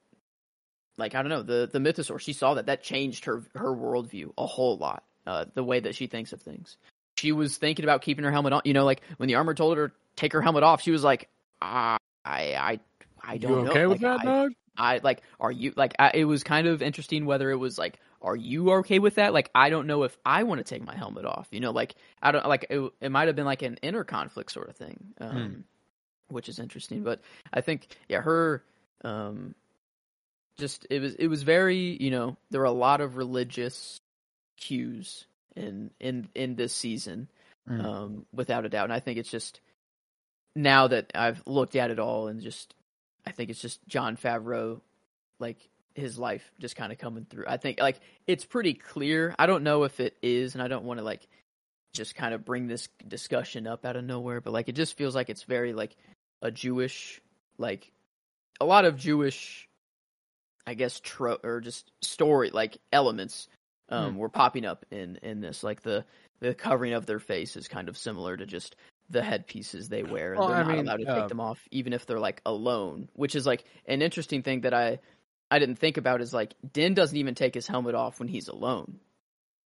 like 0.98 1.14
I 1.14 1.22
don't 1.22 1.30
know 1.30 1.42
the 1.42 1.68
the 1.70 1.78
mythosaur 1.78 2.20
she 2.20 2.32
saw 2.32 2.54
that 2.54 2.66
that 2.66 2.82
changed 2.82 3.26
her 3.26 3.42
her 3.54 3.74
worldview 3.74 4.32
a 4.38 4.46
whole 4.46 4.76
lot 4.78 5.04
uh 5.26 5.44
the 5.54 5.64
way 5.64 5.80
that 5.80 5.94
she 5.94 6.06
thinks 6.06 6.32
of 6.32 6.40
things 6.40 6.76
she 7.18 7.32
was 7.32 7.56
thinking 7.56 7.84
about 7.84 8.02
keeping 8.02 8.24
her 8.24 8.32
helmet 8.32 8.52
on 8.52 8.62
you 8.64 8.72
know 8.72 8.84
like 8.84 9.02
when 9.18 9.28
the 9.28 9.34
armor 9.34 9.54
told 9.54 9.76
her 9.76 9.92
take 10.16 10.32
her 10.32 10.40
helmet 10.42 10.62
off 10.62 10.82
she 10.82 10.90
was 10.90 11.04
like 11.04 11.28
I 11.60 11.98
I 12.24 12.80
I 13.22 13.36
don't 13.38 13.58
you 13.58 13.64
know 13.64 13.70
okay 13.70 13.86
with 13.86 14.02
Like, 14.02 14.20
that, 14.20 14.20
I- 14.20 14.24
dog? 14.24 14.52
I 14.78 15.00
like, 15.02 15.22
are 15.40 15.50
you 15.50 15.72
like? 15.74 15.94
I, 15.98 16.10
it 16.14 16.24
was 16.24 16.42
kind 16.44 16.66
of 16.66 16.82
interesting 16.82 17.24
whether 17.24 17.50
it 17.50 17.56
was 17.56 17.78
like, 17.78 17.98
are 18.22 18.36
you 18.36 18.70
okay 18.74 18.98
with 18.98 19.16
that? 19.16 19.32
Like, 19.32 19.50
I 19.54 19.70
don't 19.70 19.86
know 19.86 20.02
if 20.04 20.16
I 20.24 20.42
want 20.44 20.58
to 20.58 20.64
take 20.64 20.84
my 20.84 20.96
helmet 20.96 21.24
off. 21.24 21.48
You 21.50 21.60
know, 21.60 21.70
like 21.70 21.94
I 22.22 22.32
don't 22.32 22.46
like 22.46 22.66
it. 22.70 22.92
It 23.00 23.10
might 23.10 23.26
have 23.28 23.36
been 23.36 23.44
like 23.44 23.62
an 23.62 23.78
inner 23.82 24.04
conflict 24.04 24.50
sort 24.52 24.68
of 24.68 24.76
thing, 24.76 25.14
um, 25.20 25.64
which 26.28 26.48
is 26.48 26.58
interesting. 26.58 27.02
But 27.02 27.20
I 27.52 27.60
think, 27.60 27.88
yeah, 28.08 28.20
her, 28.20 28.64
um, 29.04 29.54
just 30.58 30.86
it 30.90 31.00
was 31.00 31.14
it 31.16 31.26
was 31.28 31.42
very 31.42 31.96
you 32.02 32.10
know 32.10 32.36
there 32.50 32.60
were 32.62 32.66
a 32.66 32.70
lot 32.72 33.00
of 33.00 33.16
religious 33.16 34.00
cues 34.56 35.26
in 35.54 35.90
in 36.00 36.28
in 36.34 36.54
this 36.56 36.72
season, 36.72 37.28
Mm. 37.68 37.84
um, 37.84 38.26
without 38.32 38.64
a 38.64 38.68
doubt. 38.68 38.84
And 38.84 38.92
I 38.92 39.00
think 39.00 39.18
it's 39.18 39.30
just 39.30 39.60
now 40.54 40.86
that 40.86 41.10
I've 41.16 41.42
looked 41.46 41.74
at 41.74 41.90
it 41.90 41.98
all 41.98 42.28
and 42.28 42.40
just 42.40 42.74
I 43.26 43.32
think 43.32 43.50
it's 43.50 43.60
just 43.60 43.84
Jon 43.88 44.16
Favreau, 44.16 44.80
like 45.40 45.58
his 45.96 46.18
life 46.18 46.52
just 46.60 46.76
kind 46.76 46.92
of 46.92 46.98
coming 46.98 47.26
through. 47.28 47.44
I 47.48 47.56
think 47.56 47.80
like 47.80 48.00
it's 48.26 48.44
pretty 48.44 48.74
clear. 48.74 49.34
I 49.38 49.46
don't 49.46 49.64
know 49.64 49.84
if 49.84 50.00
it 50.00 50.16
is, 50.22 50.54
and 50.54 50.62
I 50.62 50.68
don't 50.68 50.84
want 50.84 50.98
to 50.98 51.04
like 51.04 51.26
just 51.92 52.14
kind 52.14 52.34
of 52.34 52.44
bring 52.44 52.66
this 52.66 52.88
discussion 53.08 53.66
up 53.66 53.84
out 53.84 53.96
of 53.96 54.04
nowhere, 54.04 54.40
but 54.40 54.52
like 54.52 54.68
it 54.68 54.74
just 54.74 54.96
feels 54.96 55.14
like 55.14 55.30
it's 55.30 55.44
very 55.44 55.72
like 55.72 55.96
a 56.42 56.50
Jewish, 56.50 57.20
like 57.58 57.90
a 58.60 58.64
lot 58.64 58.84
of 58.84 58.96
Jewish, 58.96 59.68
I 60.66 60.74
guess, 60.74 61.00
tro 61.00 61.38
or 61.42 61.60
just 61.60 61.90
story 62.02 62.50
like 62.50 62.78
elements 62.92 63.48
um, 63.88 64.16
were 64.16 64.28
popping 64.28 64.66
up 64.66 64.84
in 64.90 65.18
in 65.22 65.40
this. 65.40 65.62
Like 65.62 65.82
the 65.82 66.04
the 66.40 66.54
covering 66.54 66.92
of 66.92 67.06
their 67.06 67.20
face 67.20 67.56
is 67.56 67.68
kind 67.68 67.88
of 67.88 67.96
similar 67.96 68.36
to 68.36 68.46
just 68.46 68.76
the 69.08 69.22
headpieces 69.22 69.88
they 69.88 70.02
wear, 70.02 70.32
and 70.32 70.40
Well, 70.40 70.48
they're 70.48 70.58
I 70.58 70.62
not 70.62 70.76
mean, 70.76 70.86
allowed 70.86 71.00
to 71.00 71.10
uh, 71.10 71.20
take 71.20 71.28
them 71.28 71.40
off, 71.40 71.60
even 71.70 71.92
if 71.92 72.06
they're 72.06 72.20
like 72.20 72.42
alone. 72.44 73.08
Which 73.14 73.34
is 73.34 73.46
like 73.46 73.64
an 73.86 74.02
interesting 74.02 74.42
thing 74.42 74.62
that 74.62 74.74
I 74.74 74.98
I 75.50 75.58
didn't 75.58 75.76
think 75.76 75.96
about 75.96 76.20
is 76.20 76.34
like 76.34 76.54
Din 76.72 76.94
doesn't 76.94 77.16
even 77.16 77.34
take 77.34 77.54
his 77.54 77.66
helmet 77.66 77.94
off 77.94 78.18
when 78.18 78.28
he's 78.28 78.48
alone, 78.48 78.98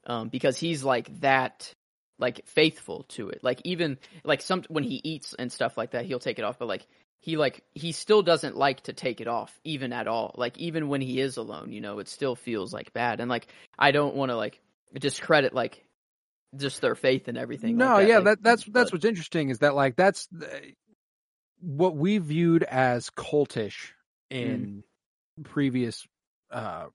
um, 0.07 0.29
because 0.29 0.57
he's 0.59 0.85
like 0.85 1.21
that 1.21 1.75
like 2.19 2.47
faithful 2.47 3.05
to 3.11 3.31
it. 3.31 3.43
Like 3.43 3.61
even 3.65 3.99
like 4.25 4.43
some 4.43 4.63
when 4.69 4.85
he 4.85 5.01
eats 5.03 5.35
and 5.35 5.51
stuff 5.51 5.77
like 5.79 5.93
that, 5.93 6.05
he'll 6.05 6.19
take 6.19 6.39
it 6.39 6.45
off, 6.45 6.59
but 6.59 6.69
like 6.69 6.87
he 7.19 7.37
like 7.37 7.63
he 7.75 7.93
still 7.93 8.23
doesn't 8.23 8.57
like 8.57 8.83
to 8.83 8.93
take 8.93 9.21
it 9.21 9.29
off 9.29 9.59
even 9.65 9.93
at 9.93 10.07
all. 10.07 10.35
Like 10.37 10.59
even 10.59 10.89
when 10.89 11.01
he 11.01 11.19
is 11.21 11.37
alone, 11.39 11.73
you 11.73 11.81
know, 11.81 11.99
it 11.99 12.09
still 12.09 12.37
feels 12.37 12.73
like 12.75 12.93
bad. 12.93 13.21
And 13.21 13.31
like 13.31 13.47
I 13.79 13.91
don't 13.91 14.15
want 14.17 14.31
to 14.31 14.37
like 14.37 14.61
discredit 14.99 15.55
like 15.55 15.83
just 16.57 16.81
their 16.81 16.95
faith 16.95 17.29
and 17.29 17.39
everything. 17.39 17.77
No, 17.77 17.87
like 17.87 18.03
that. 18.03 18.09
yeah, 18.09 18.17
like, 18.17 18.25
that 18.25 18.43
that's 18.43 18.65
that's 18.65 18.91
but- 18.91 18.97
what's 18.97 19.05
interesting 19.07 19.49
is 19.51 19.61
that 19.61 19.75
like 19.75 19.97
that's 19.97 20.27
the- 20.27 20.75
what 21.61 21.95
we 21.97 22.19
viewed 22.19 22.63
as 22.65 23.11
cultish 23.11 23.93
in 24.31 24.83
previous 25.45 26.07
uh 26.51 26.89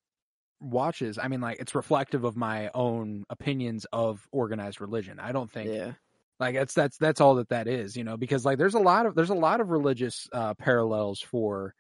watches. 0.62 1.20
I 1.20 1.28
mean, 1.30 1.42
like 1.42 1.60
it's 1.60 1.76
reflective 1.76 2.24
of 2.24 2.38
my 2.38 2.72
own 2.74 3.26
opinions 3.30 3.86
of 3.94 4.28
organized 4.32 4.82
religion. 4.82 5.20
I 5.20 5.32
don't 5.34 5.52
think 5.52 5.74
yeah. 5.74 5.96
like 6.40 6.56
that's 6.56 6.74
that's 6.76 6.98
that's 6.98 7.22
all 7.22 7.36
that 7.36 7.50
that 7.50 7.68
is, 7.68 7.98
you 7.98 8.04
know, 8.06 8.18
because 8.18 8.46
like 8.46 8.58
there's 8.60 8.76
a 8.76 8.80
lot 8.80 9.06
of 9.08 9.16
there's 9.16 9.32
a 9.32 9.36
lot 9.36 9.62
of 9.62 9.70
religious 9.72 10.28
uh 10.34 10.54
parallels 10.56 11.22
for 11.22 11.76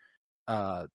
uh 0.48 0.88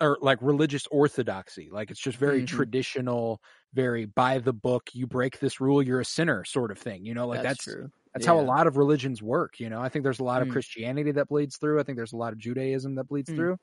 or 0.00 0.18
like 0.20 0.38
religious 0.42 0.86
orthodoxy. 0.88 1.70
Like 1.70 1.90
it's 1.90 2.00
just 2.00 2.18
very 2.18 2.42
Mhm. 2.42 2.44
traditional, 2.44 3.40
very 3.72 4.04
by 4.06 4.38
the 4.38 4.52
book, 4.52 4.90
you 4.94 5.06
break 5.06 5.38
this 5.38 5.60
rule, 5.60 5.82
you're 5.82 6.00
a 6.00 6.04
sinner 6.04 6.44
sort 6.44 6.70
of 6.70 6.78
thing. 6.78 7.04
You 7.04 7.14
know, 7.14 7.26
like 7.26 7.42
that's 7.42 7.56
true. 7.56 7.90
that's 8.14 8.26
how 8.26 8.38
a 8.38 8.42
lot 8.42 8.66
of 8.66 8.76
religions 8.76 9.22
work. 9.22 9.58
You 9.60 9.70
know, 9.70 9.80
I 9.80 9.88
think 9.88 10.02
there's 10.02 10.20
a 10.20 10.24
lot 10.24 10.42
of 10.42 10.48
Mm. 10.48 10.48
Christianity 10.48 11.12
that 11.12 11.28
bleeds 11.28 11.56
through. 11.58 11.80
I 11.80 11.82
think 11.82 11.96
there's 11.96 12.12
a 12.12 12.16
lot 12.16 12.32
of 12.32 12.38
Judaism 12.38 12.94
that 12.96 13.04
bleeds 13.08 13.30
Mm. 13.30 13.32
through. 13.32 13.56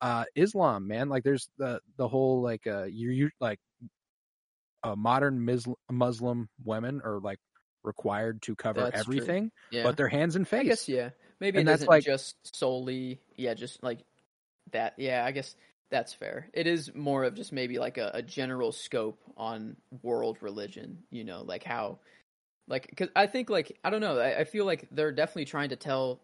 Uh, 0.00 0.24
Islam, 0.34 0.86
man, 0.86 1.08
like 1.08 1.24
there's 1.24 1.48
the 1.58 1.80
the 1.96 2.08
whole 2.08 2.40
like 2.42 2.66
uh 2.66 2.84
you 2.84 3.10
you 3.10 3.30
like 3.40 3.58
uh, 4.82 4.96
modern 4.96 5.44
Mis- 5.44 5.66
Muslim 5.90 6.48
women 6.64 7.02
are 7.04 7.20
like 7.20 7.38
required 7.82 8.40
to 8.42 8.54
cover 8.56 8.80
That's 8.82 9.00
everything, 9.00 9.50
Yeah. 9.70 9.82
but 9.82 9.96
their 9.96 10.08
hands 10.08 10.36
and 10.36 10.48
face. 10.48 10.60
I 10.60 10.64
guess 10.64 10.88
yeah. 10.88 11.10
Maybe 11.38 11.58
And 11.58 11.68
it 11.68 11.72
that's 11.72 11.80
isn't 11.82 11.90
like- 11.90 12.04
just 12.04 12.36
solely 12.56 13.20
yeah, 13.36 13.54
just 13.54 13.82
like 13.82 14.00
that. 14.72 14.94
Yeah, 14.96 15.24
I 15.24 15.32
guess 15.32 15.54
that's 15.90 16.14
fair. 16.14 16.48
It 16.54 16.66
is 16.66 16.94
more 16.94 17.24
of 17.24 17.34
just 17.34 17.52
maybe 17.52 17.78
like 17.78 17.98
a, 17.98 18.10
a 18.14 18.22
general 18.22 18.72
scope 18.72 19.20
on 19.36 19.76
world 20.02 20.38
religion. 20.40 21.02
You 21.10 21.24
know, 21.24 21.42
like 21.42 21.64
how, 21.64 21.98
like 22.68 22.86
because 22.88 23.08
I 23.16 23.26
think 23.26 23.50
like 23.50 23.76
I 23.84 23.90
don't 23.90 24.00
know. 24.00 24.18
I, 24.18 24.40
I 24.40 24.44
feel 24.44 24.64
like 24.64 24.88
they're 24.92 25.12
definitely 25.12 25.46
trying 25.46 25.70
to 25.70 25.76
tell 25.76 26.20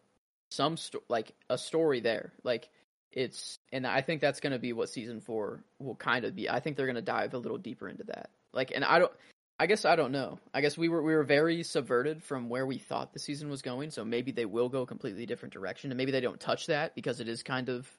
some 0.51 0.77
sto- 0.79 1.03
like 1.09 1.33
a 1.51 1.59
story 1.59 2.01
there. 2.01 2.33
Like 2.45 2.69
it's 3.17 3.59
and 3.73 3.87
I 3.87 4.03
think 4.03 4.21
that's 4.21 4.41
going 4.41 4.53
to 4.53 4.59
be 4.59 4.75
what 4.75 4.91
season 4.91 5.21
four 5.21 5.65
will 5.81 5.97
kind 5.97 6.25
of 6.27 6.37
be. 6.37 6.49
I 6.49 6.61
think 6.61 6.77
they're 6.77 6.87
going 6.87 6.97
to 6.97 7.03
dive 7.03 7.33
a 7.35 7.39
little 7.39 7.59
deeper 7.59 7.89
into 7.89 8.05
that. 8.05 8.31
Like, 8.53 8.71
and 8.73 8.85
I 8.85 9.01
don't. 9.01 9.13
I 9.59 9.67
guess 9.67 9.87
I 9.87 9.97
don't 9.97 10.13
know. 10.13 10.39
I 10.53 10.61
guess 10.61 10.77
we 10.77 10.91
were 10.91 11.03
we 11.03 11.15
were 11.15 11.25
very 11.25 11.63
subverted 11.63 12.23
from 12.23 12.51
where 12.51 12.67
we 12.67 12.77
thought 12.77 13.15
the 13.15 13.19
season 13.19 13.49
was 13.49 13.63
going, 13.63 13.91
so 13.91 14.05
maybe 14.05 14.31
they 14.31 14.45
will 14.45 14.69
go 14.69 14.83
a 14.83 14.87
completely 14.87 15.25
different 15.25 15.55
direction, 15.55 15.91
and 15.91 15.97
maybe 15.97 16.13
they 16.13 16.21
don't 16.21 16.39
touch 16.39 16.67
that 16.67 16.95
because 16.95 17.21
it 17.21 17.29
is 17.29 17.43
kind 17.43 17.71
of, 17.71 17.91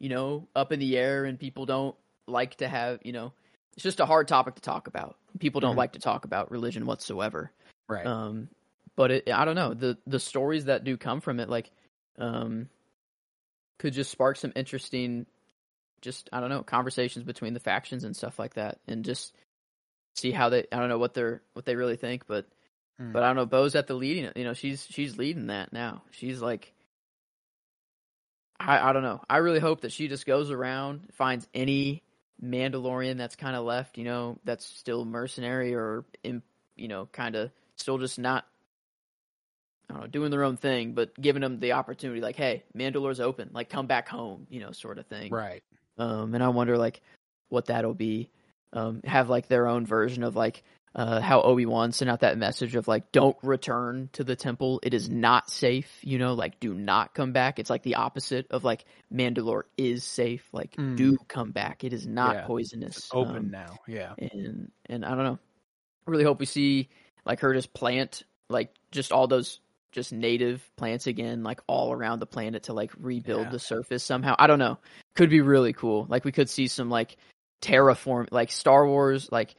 you 0.00 0.08
know, 0.08 0.48
up 0.56 0.72
in 0.72 0.80
the 0.80 0.98
air, 0.98 1.24
and 1.24 1.38
people 1.38 1.64
don't 1.66 1.94
like 2.26 2.56
to 2.56 2.66
have, 2.66 2.98
you 3.04 3.12
know, 3.12 3.32
it's 3.74 3.84
just 3.84 4.00
a 4.00 4.06
hard 4.06 4.26
topic 4.26 4.56
to 4.56 4.60
talk 4.60 4.88
about. 4.88 5.16
People 5.38 5.60
don't 5.60 5.74
Mhm. 5.76 5.78
like 5.78 5.92
to 5.92 6.00
talk 6.00 6.24
about 6.24 6.50
religion 6.50 6.84
whatsoever. 6.84 7.52
right. 7.88 8.06
Um, 8.06 8.48
but 8.96 9.10
it, 9.12 9.30
I 9.30 9.44
don't 9.44 9.54
know 9.54 9.74
the 9.74 9.98
the 10.08 10.18
stories 10.18 10.64
that 10.64 10.82
do 10.82 10.96
come 10.96 11.20
from 11.20 11.38
it, 11.38 11.48
like, 11.48 11.70
um, 12.18 12.68
could 13.82 13.92
just 13.92 14.10
spark 14.10 14.38
some 14.38 14.52
interesting, 14.56 15.26
just 16.00 16.30
I 16.32 16.40
don't 16.40 16.48
know, 16.48 16.62
conversations 16.62 17.24
between 17.24 17.52
the 17.52 17.60
factions 17.60 18.04
and 18.04 18.16
stuff 18.16 18.38
like 18.38 18.54
that, 18.54 18.78
and 18.88 19.04
just 19.04 19.34
see 20.14 20.30
how 20.30 20.48
they 20.48 20.64
I 20.72 20.78
don't 20.78 20.88
know 20.88 20.98
what 20.98 21.12
they're 21.12 21.42
what 21.52 21.66
they 21.66 21.76
really 21.76 21.96
think, 21.96 22.26
but 22.26 22.46
Mm. 23.00 23.12
But 23.12 23.22
I 23.22 23.26
don't 23.28 23.36
know. 23.36 23.46
Bo's 23.46 23.74
at 23.74 23.86
the 23.86 23.94
leading. 23.94 24.30
You 24.36 24.44
know, 24.44 24.54
she's 24.54 24.86
she's 24.88 25.16
leading 25.16 25.48
that 25.48 25.72
now. 25.72 26.02
She's 26.10 26.40
like, 26.40 26.72
I 28.58 28.90
I 28.90 28.92
don't 28.92 29.02
know. 29.02 29.20
I 29.28 29.38
really 29.38 29.60
hope 29.60 29.82
that 29.82 29.92
she 29.92 30.08
just 30.08 30.26
goes 30.26 30.50
around 30.50 31.08
finds 31.12 31.46
any 31.54 32.02
Mandalorian 32.42 33.16
that's 33.16 33.36
kind 33.36 33.56
of 33.56 33.64
left. 33.64 33.98
You 33.98 34.04
know, 34.04 34.38
that's 34.44 34.64
still 34.64 35.04
mercenary 35.04 35.74
or 35.74 36.04
in, 36.22 36.42
you 36.76 36.88
know, 36.88 37.08
kind 37.12 37.36
of 37.36 37.50
still 37.76 37.98
just 37.98 38.18
not. 38.18 38.46
I 39.92 39.96
don't 39.96 40.00
know, 40.04 40.06
doing 40.08 40.30
their 40.30 40.44
own 40.44 40.56
thing, 40.56 40.92
but 40.94 41.14
giving 41.20 41.42
them 41.42 41.60
the 41.60 41.72
opportunity, 41.72 42.22
like, 42.22 42.36
hey, 42.36 42.62
Mandalore's 42.74 43.20
open, 43.20 43.50
like, 43.52 43.68
come 43.68 43.86
back 43.86 44.08
home, 44.08 44.46
you 44.48 44.60
know, 44.60 44.72
sort 44.72 44.98
of 44.98 45.06
thing. 45.06 45.30
Right. 45.30 45.62
Um, 45.98 46.34
and 46.34 46.42
I 46.42 46.48
wonder 46.48 46.78
like 46.78 47.02
what 47.50 47.66
that'll 47.66 47.94
be. 47.94 48.30
Um, 48.72 49.02
have 49.04 49.28
like 49.28 49.48
their 49.48 49.68
own 49.68 49.84
version 49.84 50.22
of 50.22 50.34
like 50.34 50.62
uh, 50.94 51.20
how 51.20 51.42
Obi 51.42 51.66
Wan 51.66 51.92
sent 51.92 52.10
out 52.10 52.20
that 52.20 52.38
message 52.38 52.74
of 52.74 52.88
like, 52.88 53.12
don't 53.12 53.36
return 53.42 54.08
to 54.14 54.24
the 54.24 54.34
temple. 54.34 54.80
It 54.82 54.94
is 54.94 55.10
not 55.10 55.50
safe. 55.50 55.90
You 56.00 56.16
know, 56.18 56.32
like 56.32 56.58
do 56.58 56.72
not 56.72 57.12
come 57.12 57.32
back. 57.32 57.58
It's 57.58 57.68
like 57.68 57.82
the 57.82 57.96
opposite 57.96 58.46
of 58.50 58.64
like 58.64 58.86
Mandalore 59.12 59.64
is 59.76 60.04
safe. 60.04 60.48
Like 60.54 60.74
Mm. 60.76 60.96
do 60.96 61.18
come 61.28 61.50
back. 61.50 61.84
It 61.84 61.92
is 61.92 62.06
not 62.06 62.34
Yeah. 62.36 62.46
poisonous. 62.46 62.96
It's 62.96 63.10
open 63.12 63.36
Um, 63.36 63.50
now. 63.50 63.76
Yeah. 63.86 64.14
and 64.16 64.70
and 64.86 65.04
I 65.04 65.10
don't 65.14 65.24
know. 65.24 65.38
I 66.06 66.10
really 66.10 66.24
hope 66.24 66.40
we 66.40 66.46
see 66.46 66.88
like 67.26 67.40
her 67.40 67.52
just 67.52 67.74
plant 67.74 68.22
like 68.48 68.74
just 68.90 69.12
all 69.12 69.26
those 69.26 69.60
just 69.92 70.12
native 70.12 70.68
plants 70.76 71.06
again, 71.06 71.42
like 71.42 71.60
all 71.66 71.92
around 71.92 72.18
the 72.18 72.26
planet 72.26 72.64
to 72.64 72.72
like 72.72 72.90
rebuild 72.98 73.44
Yeah. 73.46 73.50
the 73.50 73.58
surface 73.58 74.02
somehow. 74.02 74.34
I 74.38 74.46
don't 74.46 74.58
know. 74.58 74.78
Could 75.14 75.30
be 75.30 75.40
really 75.40 75.72
cool. 75.72 76.06
Like 76.08 76.24
we 76.24 76.32
could 76.32 76.50
see 76.50 76.66
some 76.66 76.90
like 76.90 77.16
terraform, 77.62 78.28
like 78.32 78.50
Star 78.50 78.86
Wars, 78.86 79.30
like 79.30 79.54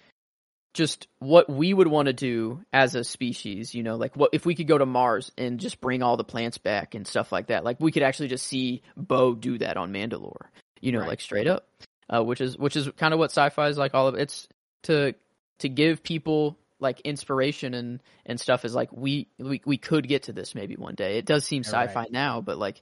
just 0.73 1.07
what 1.19 1.47
we 1.49 1.73
would 1.73 1.87
want 1.87 2.07
to 2.07 2.13
do 2.13 2.63
as 2.73 2.95
a 2.95 3.03
species. 3.03 3.75
You 3.75 3.83
know, 3.83 3.95
like 3.95 4.15
what 4.17 4.31
if 4.33 4.45
we 4.45 4.55
could 4.55 4.67
go 4.67 4.77
to 4.77 4.85
Mars 4.85 5.31
and 5.37 5.59
just 5.59 5.79
bring 5.79 6.01
all 6.01 6.17
the 6.17 6.23
plants 6.23 6.57
back 6.57 6.95
and 6.95 7.07
stuff 7.07 7.31
like 7.31 7.47
that. 7.47 7.63
Like 7.63 7.79
we 7.79 7.91
could 7.91 8.03
actually 8.03 8.29
just 8.29 8.47
see 8.47 8.81
Bo 8.97 9.35
do 9.35 9.57
that 9.59 9.77
on 9.77 9.93
Mandalore. 9.93 10.47
You 10.81 10.91
know, 10.91 10.99
Right. 10.99 11.09
like 11.09 11.21
straight 11.21 11.47
up, 11.47 11.67
uh, 12.09 12.23
which 12.23 12.41
is 12.41 12.57
which 12.57 12.75
is 12.75 12.89
kind 12.97 13.13
of 13.13 13.19
what 13.19 13.29
sci-fi 13.31 13.67
is 13.69 13.77
like. 13.77 13.93
All 13.93 14.07
of 14.07 14.15
it's 14.15 14.47
to 14.83 15.13
to 15.59 15.69
give 15.69 16.03
people 16.03 16.57
like 16.83 17.01
inspiration 17.01 17.73
and 17.73 18.03
and 18.25 18.39
stuff 18.39 18.65
is 18.65 18.75
like 18.75 18.91
we 18.91 19.27
we 19.39 19.61
we 19.65 19.77
could 19.77 20.07
get 20.07 20.23
to 20.23 20.33
this 20.33 20.53
maybe 20.53 20.75
one 20.75 20.95
day. 20.95 21.17
It 21.17 21.25
does 21.25 21.45
seem 21.45 21.63
sci-fi 21.63 22.07
now, 22.11 22.41
but 22.41 22.57
like 22.57 22.81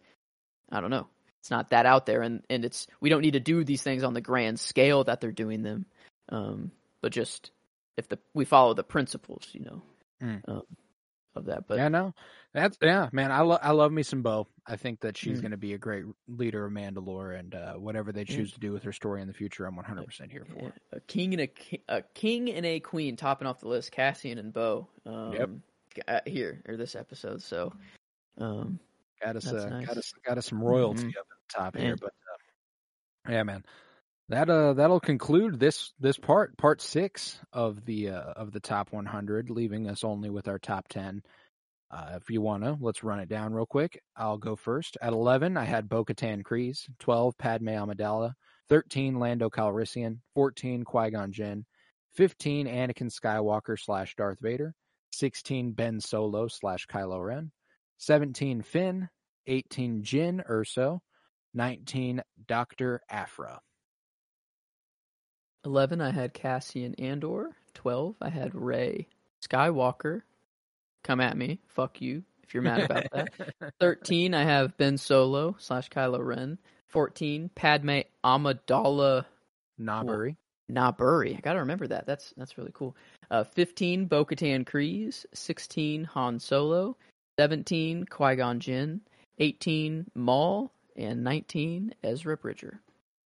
I 0.69 0.82
don't 0.82 0.90
know. 0.91 1.07
It's 1.40 1.52
not 1.52 1.69
that 1.69 1.86
out 1.86 2.06
there 2.06 2.22
and 2.22 2.44
and 2.49 2.65
it's 2.65 2.88
we 2.99 3.10
don't 3.10 3.22
need 3.22 3.34
to 3.34 3.40
do 3.40 3.64
these 3.64 3.82
things 3.82 4.03
on 4.03 4.14
the 4.14 4.22
grand 4.22 4.60
scale 4.60 5.06
that 5.06 5.22
they're 5.22 5.32
doing 5.32 5.64
them. 5.64 5.86
Um 6.30 6.72
but 7.02 7.14
just 7.14 7.52
if 7.98 8.10
the 8.10 8.19
we 8.34 8.45
follow 8.45 8.73
the 8.73 8.84
principles, 8.84 9.48
you 9.53 9.61
know, 9.61 9.82
Mm. 10.22 10.41
um, 10.48 10.64
of 11.36 11.45
that. 11.45 11.68
But 11.68 11.78
yeah, 11.78 11.88
no, 11.88 12.14
that's 12.53 12.78
yeah, 12.82 13.10
man. 13.11 13.32
I 13.32 13.41
love 13.41 13.60
I 13.64 13.72
love 13.72 13.91
me 13.91 14.03
some 14.03 14.22
Bo. 14.22 14.48
I 14.68 14.76
think 14.76 15.02
that 15.02 15.18
she's 15.18 15.38
Mm. 15.38 15.41
going 15.41 15.52
to 15.52 15.57
be 15.57 15.73
a 15.73 15.78
great 15.78 16.06
leader 16.28 16.65
of 16.65 16.72
Mandalore, 16.73 17.38
and 17.40 17.56
uh, 17.56 17.73
whatever 17.76 18.11
they 18.11 18.23
Mm. 18.23 18.36
choose 18.36 18.52
to 18.53 18.60
do 18.60 18.72
with 18.72 18.84
her 18.84 18.91
story 18.91 19.22
in 19.22 19.28
the 19.28 19.34
future, 19.34 19.65
I'm 19.65 19.76
100 19.76 20.06
percent 20.06 20.32
here 20.32 20.45
for. 20.45 20.61
yeah, 20.64 20.69
a 20.94 20.99
king 21.02 21.34
and 21.34 21.41
a 21.41 21.52
a 21.88 22.02
king 22.02 22.52
and 22.52 22.65
a 22.65 22.80
queen 22.80 23.15
topping 23.15 23.48
off 23.48 23.60
the 23.60 23.68
list, 23.68 23.91
Cassian 23.91 24.38
and 24.38 24.53
Bo. 24.53 24.88
Um 25.06 25.64
Yep. 25.98 26.23
here 26.26 26.61
or 26.68 26.78
this 26.78 26.95
episode. 26.95 27.41
So 27.41 27.73
um 28.38 28.80
Got 29.23 29.36
us, 29.36 29.45
uh, 29.53 29.69
nice. 29.69 29.88
got 29.88 29.98
us, 29.98 30.14
got 30.26 30.38
us 30.40 30.45
some 30.48 30.64
royalty 30.64 31.03
Mhm. 31.03 31.10
up 31.19 31.28
at 31.30 31.38
the 31.48 31.60
top 31.60 31.76
Yeah. 31.76 31.82
here, 31.84 31.95
but 31.95 32.07
uh, 33.28 33.32
yeah, 33.32 33.44
man. 33.44 33.64
That 34.30 34.49
uh, 34.49 34.73
that'll 34.73 34.99
conclude 35.02 35.60
this 35.60 35.91
this 35.99 36.18
part, 36.18 36.57
part 36.57 36.82
six 36.82 37.40
of 37.52 37.86
the 37.86 38.10
uh, 38.11 38.22
of 38.34 38.52
the 38.52 38.61
top 38.61 38.94
100, 38.94 39.49
leaving 39.49 39.88
us 39.90 40.03
only 40.06 40.30
with 40.30 40.48
our 40.48 40.57
top 40.57 40.88
10. 40.88 41.22
Uh, 41.91 42.13
if 42.15 42.30
you 42.30 42.41
wanna, 42.41 42.77
let's 42.80 43.03
run 43.03 43.19
it 43.19 43.27
down 43.27 43.53
real 43.53 43.65
quick. 43.65 44.01
I'll 44.15 44.38
go 44.38 44.55
first. 44.55 44.97
At 45.01 45.11
11, 45.11 45.57
I 45.57 45.65
had 45.65 45.89
Bo-Katan 45.89 46.41
Kryze. 46.41 46.88
12, 46.99 47.38
Padme 47.38 47.69
Amidala. 47.69 48.34
13, 48.69 49.19
Lando 49.19 49.49
Calrissian. 49.49 50.19
14, 50.34 50.84
Qui-Gon 50.85 51.34
Jinn. 51.34 51.65
15, 52.13 52.68
Anakin 52.68 53.11
Skywalker 53.11 53.77
slash 53.77 54.15
Darth 54.15 54.39
Vader. 54.41 54.73
16, 55.11 55.73
Ben 55.73 55.99
Solo 55.99 56.47
slash 56.47 56.88
Kylo 56.88 57.26
Ren. 57.26 57.51
17, 57.97 58.61
Finn. 58.61 59.09
18, 59.47 60.01
Jyn 60.03 60.41
Erso. 60.49 60.99
19, 61.53 62.22
Dr. 62.47 63.01
Aphra. 63.09 63.59
Eleven, 65.63 66.01
I 66.01 66.11
had 66.11 66.34
Cassian 66.34 66.95
Andor. 66.95 67.55
Twelve, 67.76 68.15
I 68.19 68.30
had 68.30 68.55
Rey 68.55 69.07
Skywalker. 69.47 70.22
Come 71.03 71.19
at 71.22 71.36
me, 71.38 71.60
fuck 71.68 72.02
you 72.02 72.23
if 72.44 72.53
you're 72.53 72.64
mad 72.64 72.82
about 72.82 73.06
that. 73.11 73.73
Thirteen, 73.80 74.34
I 74.34 74.44
have 74.44 74.78
Ben 74.78 74.98
Solo 74.98 75.56
slash 75.60 75.90
Kylo 75.90 76.23
Ren. 76.23 76.57
Fourteen, 76.90 77.49
Padme 77.56 77.99
Amidala 78.23 79.26
Naberrie. 79.80 80.36
Naberrie. 80.72 81.38
I 81.38 81.40
gotta 81.41 81.60
remember 81.60 81.88
that. 81.88 82.06
That's 82.06 82.34
that's 82.38 82.57
really 82.57 82.72
cool. 82.73 82.95
Uh, 83.30 83.44
Fifteen, 83.44 84.06
Bo-Katan 84.06 84.65
Kryze. 84.65 85.26
Sixteen, 85.34 86.03
Han 86.06 86.40
Solo. 86.40 86.98
Seventeen, 87.40 88.06
Qui 88.06 88.36
Gon 88.36 88.60
Jinn. 88.60 89.02
Eighteen, 89.40 90.06
Maul. 90.15 90.72
And 90.95 91.23
nineteen, 91.23 91.94
Ezra 92.03 92.36
Bridger. 92.38 92.82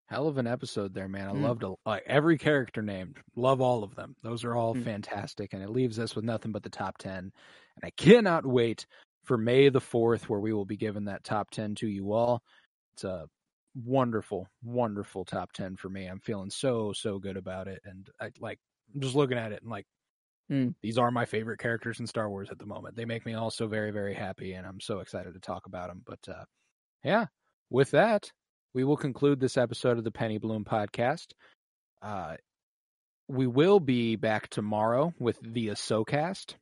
Hell 0.07 0.27
of 0.29 0.37
an 0.37 0.47
episode 0.49 0.93
there, 0.93 1.09
man. 1.09 1.29
I 1.29 1.33
Mm. 1.33 1.43
loved 1.43 1.63
a, 1.63 1.75
like 1.87 2.03
every 2.07 2.37
character 2.37 2.83
named. 2.83 3.17
Love 3.35 3.61
all 3.63 3.83
of 3.83 3.95
them. 3.95 4.15
Those 4.23 4.45
are 4.45 4.55
all 4.55 4.75
Mm. 4.75 4.85
fantastic, 4.85 5.55
and 5.55 5.63
it 5.63 5.71
leaves 5.71 5.99
us 5.99 6.15
with 6.15 6.25
nothing 6.25 6.53
but 6.53 6.63
the 6.65 6.69
top 6.71 6.99
ten. 6.99 7.33
And 7.77 7.85
I 7.85 7.91
cannot 7.91 8.47
wait 8.47 8.87
for 9.25 9.39
May 9.39 9.69
the 9.69 9.81
fourth, 9.81 10.29
where 10.29 10.41
we 10.41 10.53
will 10.53 10.65
be 10.65 10.77
giving 10.77 11.05
that 11.07 11.25
top 11.25 11.51
ten 11.51 11.75
to 11.77 11.87
you 11.87 12.13
all. 12.13 12.43
It's 12.95 13.05
a 13.05 13.27
wonderful, 13.75 14.49
wonderful 14.63 15.25
top 15.25 15.53
ten 15.53 15.77
for 15.77 15.89
me. 15.89 16.07
I'm 16.07 16.21
feeling 16.21 16.51
so 16.51 16.93
so 16.93 17.19
good 17.19 17.37
about 17.37 17.69
it, 17.69 17.81
and 17.85 18.09
I 18.21 18.31
like 18.41 18.59
I'm 18.95 19.01
just 19.01 19.15
looking 19.15 19.39
at 19.39 19.53
it 19.53 19.63
and 19.63 19.71
like 19.71 19.87
Mm. 20.51 20.75
these 20.83 20.99
are 20.99 21.11
my 21.11 21.25
favorite 21.25 21.61
characters 21.61 22.01
in 22.01 22.07
Star 22.07 22.29
Wars 22.29 22.51
at 22.51 22.59
the 22.59 22.67
moment. 22.67 22.97
They 22.97 23.05
make 23.05 23.25
me 23.25 23.35
also 23.35 23.69
very 23.69 23.91
very 23.91 24.13
happy, 24.15 24.53
and 24.53 24.67
I'm 24.67 24.81
so 24.81 24.99
excited 24.99 25.33
to 25.35 25.41
talk 25.41 25.67
about 25.67 25.89
them. 25.89 26.03
But 26.05 26.19
uh, 26.29 26.45
yeah, 27.05 27.27
with 27.71 27.93
that, 27.93 28.31
we 28.75 28.85
will 28.85 28.97
conclude 28.97 29.41
this 29.41 29.57
episode 29.57 29.99
of 29.99 30.05
the 30.05 30.11
Penny 30.11 30.39
Bloom 30.39 30.65
podcast. 30.65 31.29
Uh, 32.03 32.37
we 33.29 33.47
will 33.47 33.81
be 33.81 34.17
back 34.17 34.49
tomorrow 34.49 35.15
with 35.19 35.39
the 35.43 35.69
Ahsokast, 35.69 36.57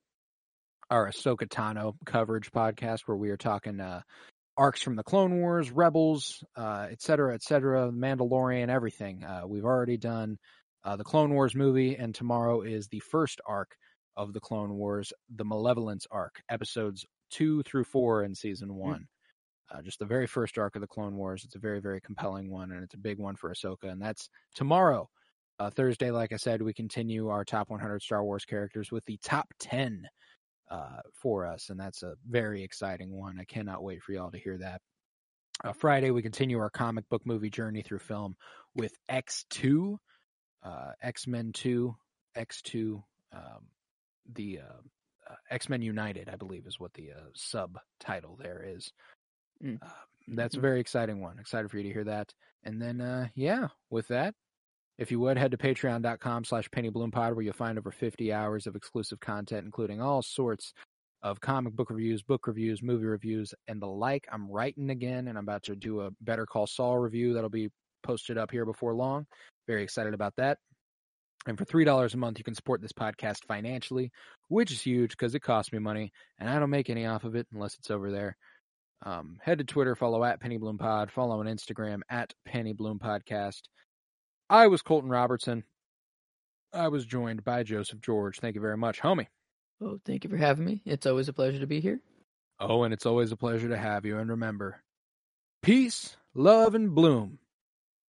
our 0.90 1.08
Ahsoka 1.08 1.46
Tano 1.48 1.94
coverage 2.04 2.50
podcast, 2.50 3.02
where 3.06 3.16
we 3.16 3.30
are 3.30 3.36
talking 3.36 3.80
uh, 3.80 4.02
arcs 4.56 4.82
from 4.82 4.96
the 4.96 5.04
Clone 5.04 5.38
Wars, 5.38 5.70
Rebels, 5.70 6.42
uh, 6.56 6.88
et 6.90 7.00
cetera, 7.00 7.32
et 7.34 7.42
cetera, 7.42 7.92
Mandalorian, 7.92 8.68
everything. 8.68 9.24
Uh, 9.24 9.42
we've 9.46 9.64
already 9.64 9.96
done 9.96 10.36
uh, 10.84 10.96
the 10.96 11.04
Clone 11.04 11.32
Wars 11.32 11.54
movie, 11.54 11.94
and 11.94 12.12
tomorrow 12.12 12.62
is 12.62 12.88
the 12.88 13.00
first 13.00 13.40
arc 13.46 13.76
of 14.16 14.32
the 14.32 14.40
Clone 14.40 14.74
Wars, 14.74 15.12
the 15.34 15.44
Malevolence 15.44 16.06
arc, 16.10 16.42
episodes 16.48 17.06
two 17.30 17.62
through 17.62 17.84
four 17.84 18.24
in 18.24 18.34
season 18.34 18.74
one. 18.74 19.06
Uh, 19.72 19.82
just 19.82 20.00
the 20.00 20.06
very 20.06 20.26
first 20.26 20.58
arc 20.58 20.74
of 20.74 20.80
the 20.80 20.88
Clone 20.88 21.14
Wars. 21.14 21.44
It's 21.44 21.54
a 21.54 21.60
very, 21.60 21.80
very 21.80 22.00
compelling 22.00 22.50
one, 22.50 22.72
and 22.72 22.82
it's 22.82 22.94
a 22.94 22.98
big 22.98 23.18
one 23.18 23.36
for 23.36 23.54
Ahsoka. 23.54 23.84
And 23.84 24.02
that's 24.02 24.28
tomorrow, 24.56 25.08
uh, 25.60 25.70
Thursday. 25.70 26.10
Like 26.10 26.32
I 26.32 26.36
said, 26.36 26.60
we 26.60 26.74
continue 26.74 27.28
our 27.28 27.44
top 27.44 27.70
100 27.70 28.02
Star 28.02 28.24
Wars 28.24 28.44
characters 28.44 28.90
with 28.90 29.04
the 29.04 29.18
top 29.22 29.46
10 29.60 30.08
uh, 30.70 31.00
for 31.14 31.46
us, 31.46 31.70
and 31.70 31.78
that's 31.80 32.02
a 32.02 32.14
very 32.28 32.62
exciting 32.62 33.12
one. 33.12 33.38
I 33.40 33.44
cannot 33.44 33.82
wait 33.82 34.02
for 34.02 34.12
y'all 34.12 34.30
to 34.30 34.38
hear 34.38 34.58
that. 34.58 34.80
Uh, 35.62 35.72
Friday, 35.72 36.10
we 36.10 36.22
continue 36.22 36.58
our 36.58 36.70
comic 36.70 37.08
book 37.08 37.22
movie 37.26 37.50
journey 37.50 37.82
through 37.82 37.98
film 37.98 38.36
with 38.74 38.92
X2, 39.10 39.96
uh, 40.62 40.92
X 41.02 41.26
Men 41.26 41.52
2, 41.52 41.94
X2, 42.36 43.02
um, 43.32 43.68
the 44.32 44.60
uh, 44.60 45.32
uh, 45.32 45.36
X 45.50 45.68
Men 45.68 45.82
United, 45.82 46.28
I 46.28 46.36
believe, 46.36 46.66
is 46.66 46.80
what 46.80 46.94
the 46.94 47.12
uh, 47.12 47.28
subtitle 47.34 48.36
there 48.36 48.62
is. 48.66 48.90
Mm. 49.62 49.78
Uh, 49.82 49.88
that's 50.28 50.54
a 50.54 50.58
Mhm. 50.58 50.62
very 50.62 50.80
exciting 50.80 51.20
one. 51.20 51.38
Excited 51.38 51.70
for 51.70 51.76
you 51.76 51.82
to 51.84 51.92
hear 51.92 52.04
that. 52.04 52.32
And 52.62 52.80
then, 52.80 53.00
uh, 53.00 53.28
yeah, 53.34 53.68
with 53.90 54.08
that, 54.08 54.34
if 55.00 55.10
you 55.10 55.18
would 55.18 55.38
head 55.38 55.50
to 55.50 55.56
patreon.com 55.56 56.44
slash 56.44 56.68
pennybloom.pod 56.68 57.32
where 57.32 57.42
you'll 57.42 57.54
find 57.54 57.78
over 57.78 57.90
50 57.90 58.32
hours 58.34 58.66
of 58.66 58.76
exclusive 58.76 59.18
content, 59.18 59.64
including 59.64 60.02
all 60.02 60.20
sorts 60.20 60.74
of 61.22 61.40
comic 61.40 61.74
book 61.74 61.88
reviews, 61.88 62.22
book 62.22 62.46
reviews, 62.46 62.82
movie 62.82 63.06
reviews, 63.06 63.54
and 63.66 63.80
the 63.80 63.86
like. 63.86 64.28
I'm 64.30 64.50
writing 64.50 64.90
again, 64.90 65.28
and 65.28 65.38
I'm 65.38 65.44
about 65.44 65.62
to 65.64 65.74
do 65.74 66.02
a 66.02 66.10
Better 66.20 66.44
Call 66.44 66.66
Saul 66.66 66.98
review 66.98 67.32
that'll 67.32 67.48
be 67.48 67.70
posted 68.02 68.36
up 68.36 68.50
here 68.50 68.66
before 68.66 68.94
long. 68.94 69.26
Very 69.66 69.82
excited 69.82 70.12
about 70.12 70.34
that. 70.36 70.58
And 71.46 71.56
for 71.56 71.64
$3 71.64 72.12
a 72.12 72.16
month, 72.18 72.36
you 72.36 72.44
can 72.44 72.54
support 72.54 72.82
this 72.82 72.92
podcast 72.92 73.46
financially, 73.46 74.12
which 74.48 74.70
is 74.70 74.82
huge 74.82 75.12
because 75.12 75.34
it 75.34 75.40
costs 75.40 75.72
me 75.72 75.78
money, 75.78 76.12
and 76.38 76.48
I 76.48 76.58
don't 76.58 76.68
make 76.68 76.90
any 76.90 77.06
off 77.06 77.24
of 77.24 77.36
it 77.36 77.46
unless 77.54 77.74
it's 77.78 77.90
over 77.90 78.10
there. 78.10 78.36
Um, 79.06 79.38
head 79.42 79.56
to 79.58 79.64
Twitter, 79.64 79.96
follow 79.96 80.22
at 80.24 80.40
Penny 80.40 80.58
Bloom 80.58 80.76
Pod, 80.76 81.10
follow 81.10 81.40
on 81.40 81.46
Instagram 81.46 82.00
at 82.10 82.34
Penny 82.44 82.74
Bloom 82.74 82.98
Podcast. 82.98 83.62
I 84.50 84.66
was 84.66 84.82
Colton 84.82 85.10
Robertson. 85.10 85.62
I 86.72 86.88
was 86.88 87.06
joined 87.06 87.44
by 87.44 87.62
Joseph 87.62 88.00
George. 88.00 88.40
Thank 88.40 88.56
you 88.56 88.60
very 88.60 88.76
much, 88.76 89.00
homie. 89.00 89.28
Oh, 89.80 90.00
thank 90.04 90.24
you 90.24 90.30
for 90.30 90.36
having 90.36 90.64
me. 90.64 90.82
It's 90.84 91.06
always 91.06 91.28
a 91.28 91.32
pleasure 91.32 91.60
to 91.60 91.68
be 91.68 91.78
here. 91.78 92.00
Oh, 92.58 92.82
and 92.82 92.92
it's 92.92 93.06
always 93.06 93.30
a 93.30 93.36
pleasure 93.36 93.68
to 93.68 93.76
have 93.76 94.04
you. 94.04 94.18
And 94.18 94.28
remember, 94.28 94.82
peace, 95.62 96.16
love, 96.34 96.74
and 96.74 96.96
bloom, 96.96 97.38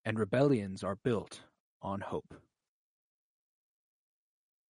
and 0.04 0.18
rebellions 0.18 0.84
are 0.84 0.96
built 0.96 1.42
on 1.84 2.02
hope. 2.02 2.34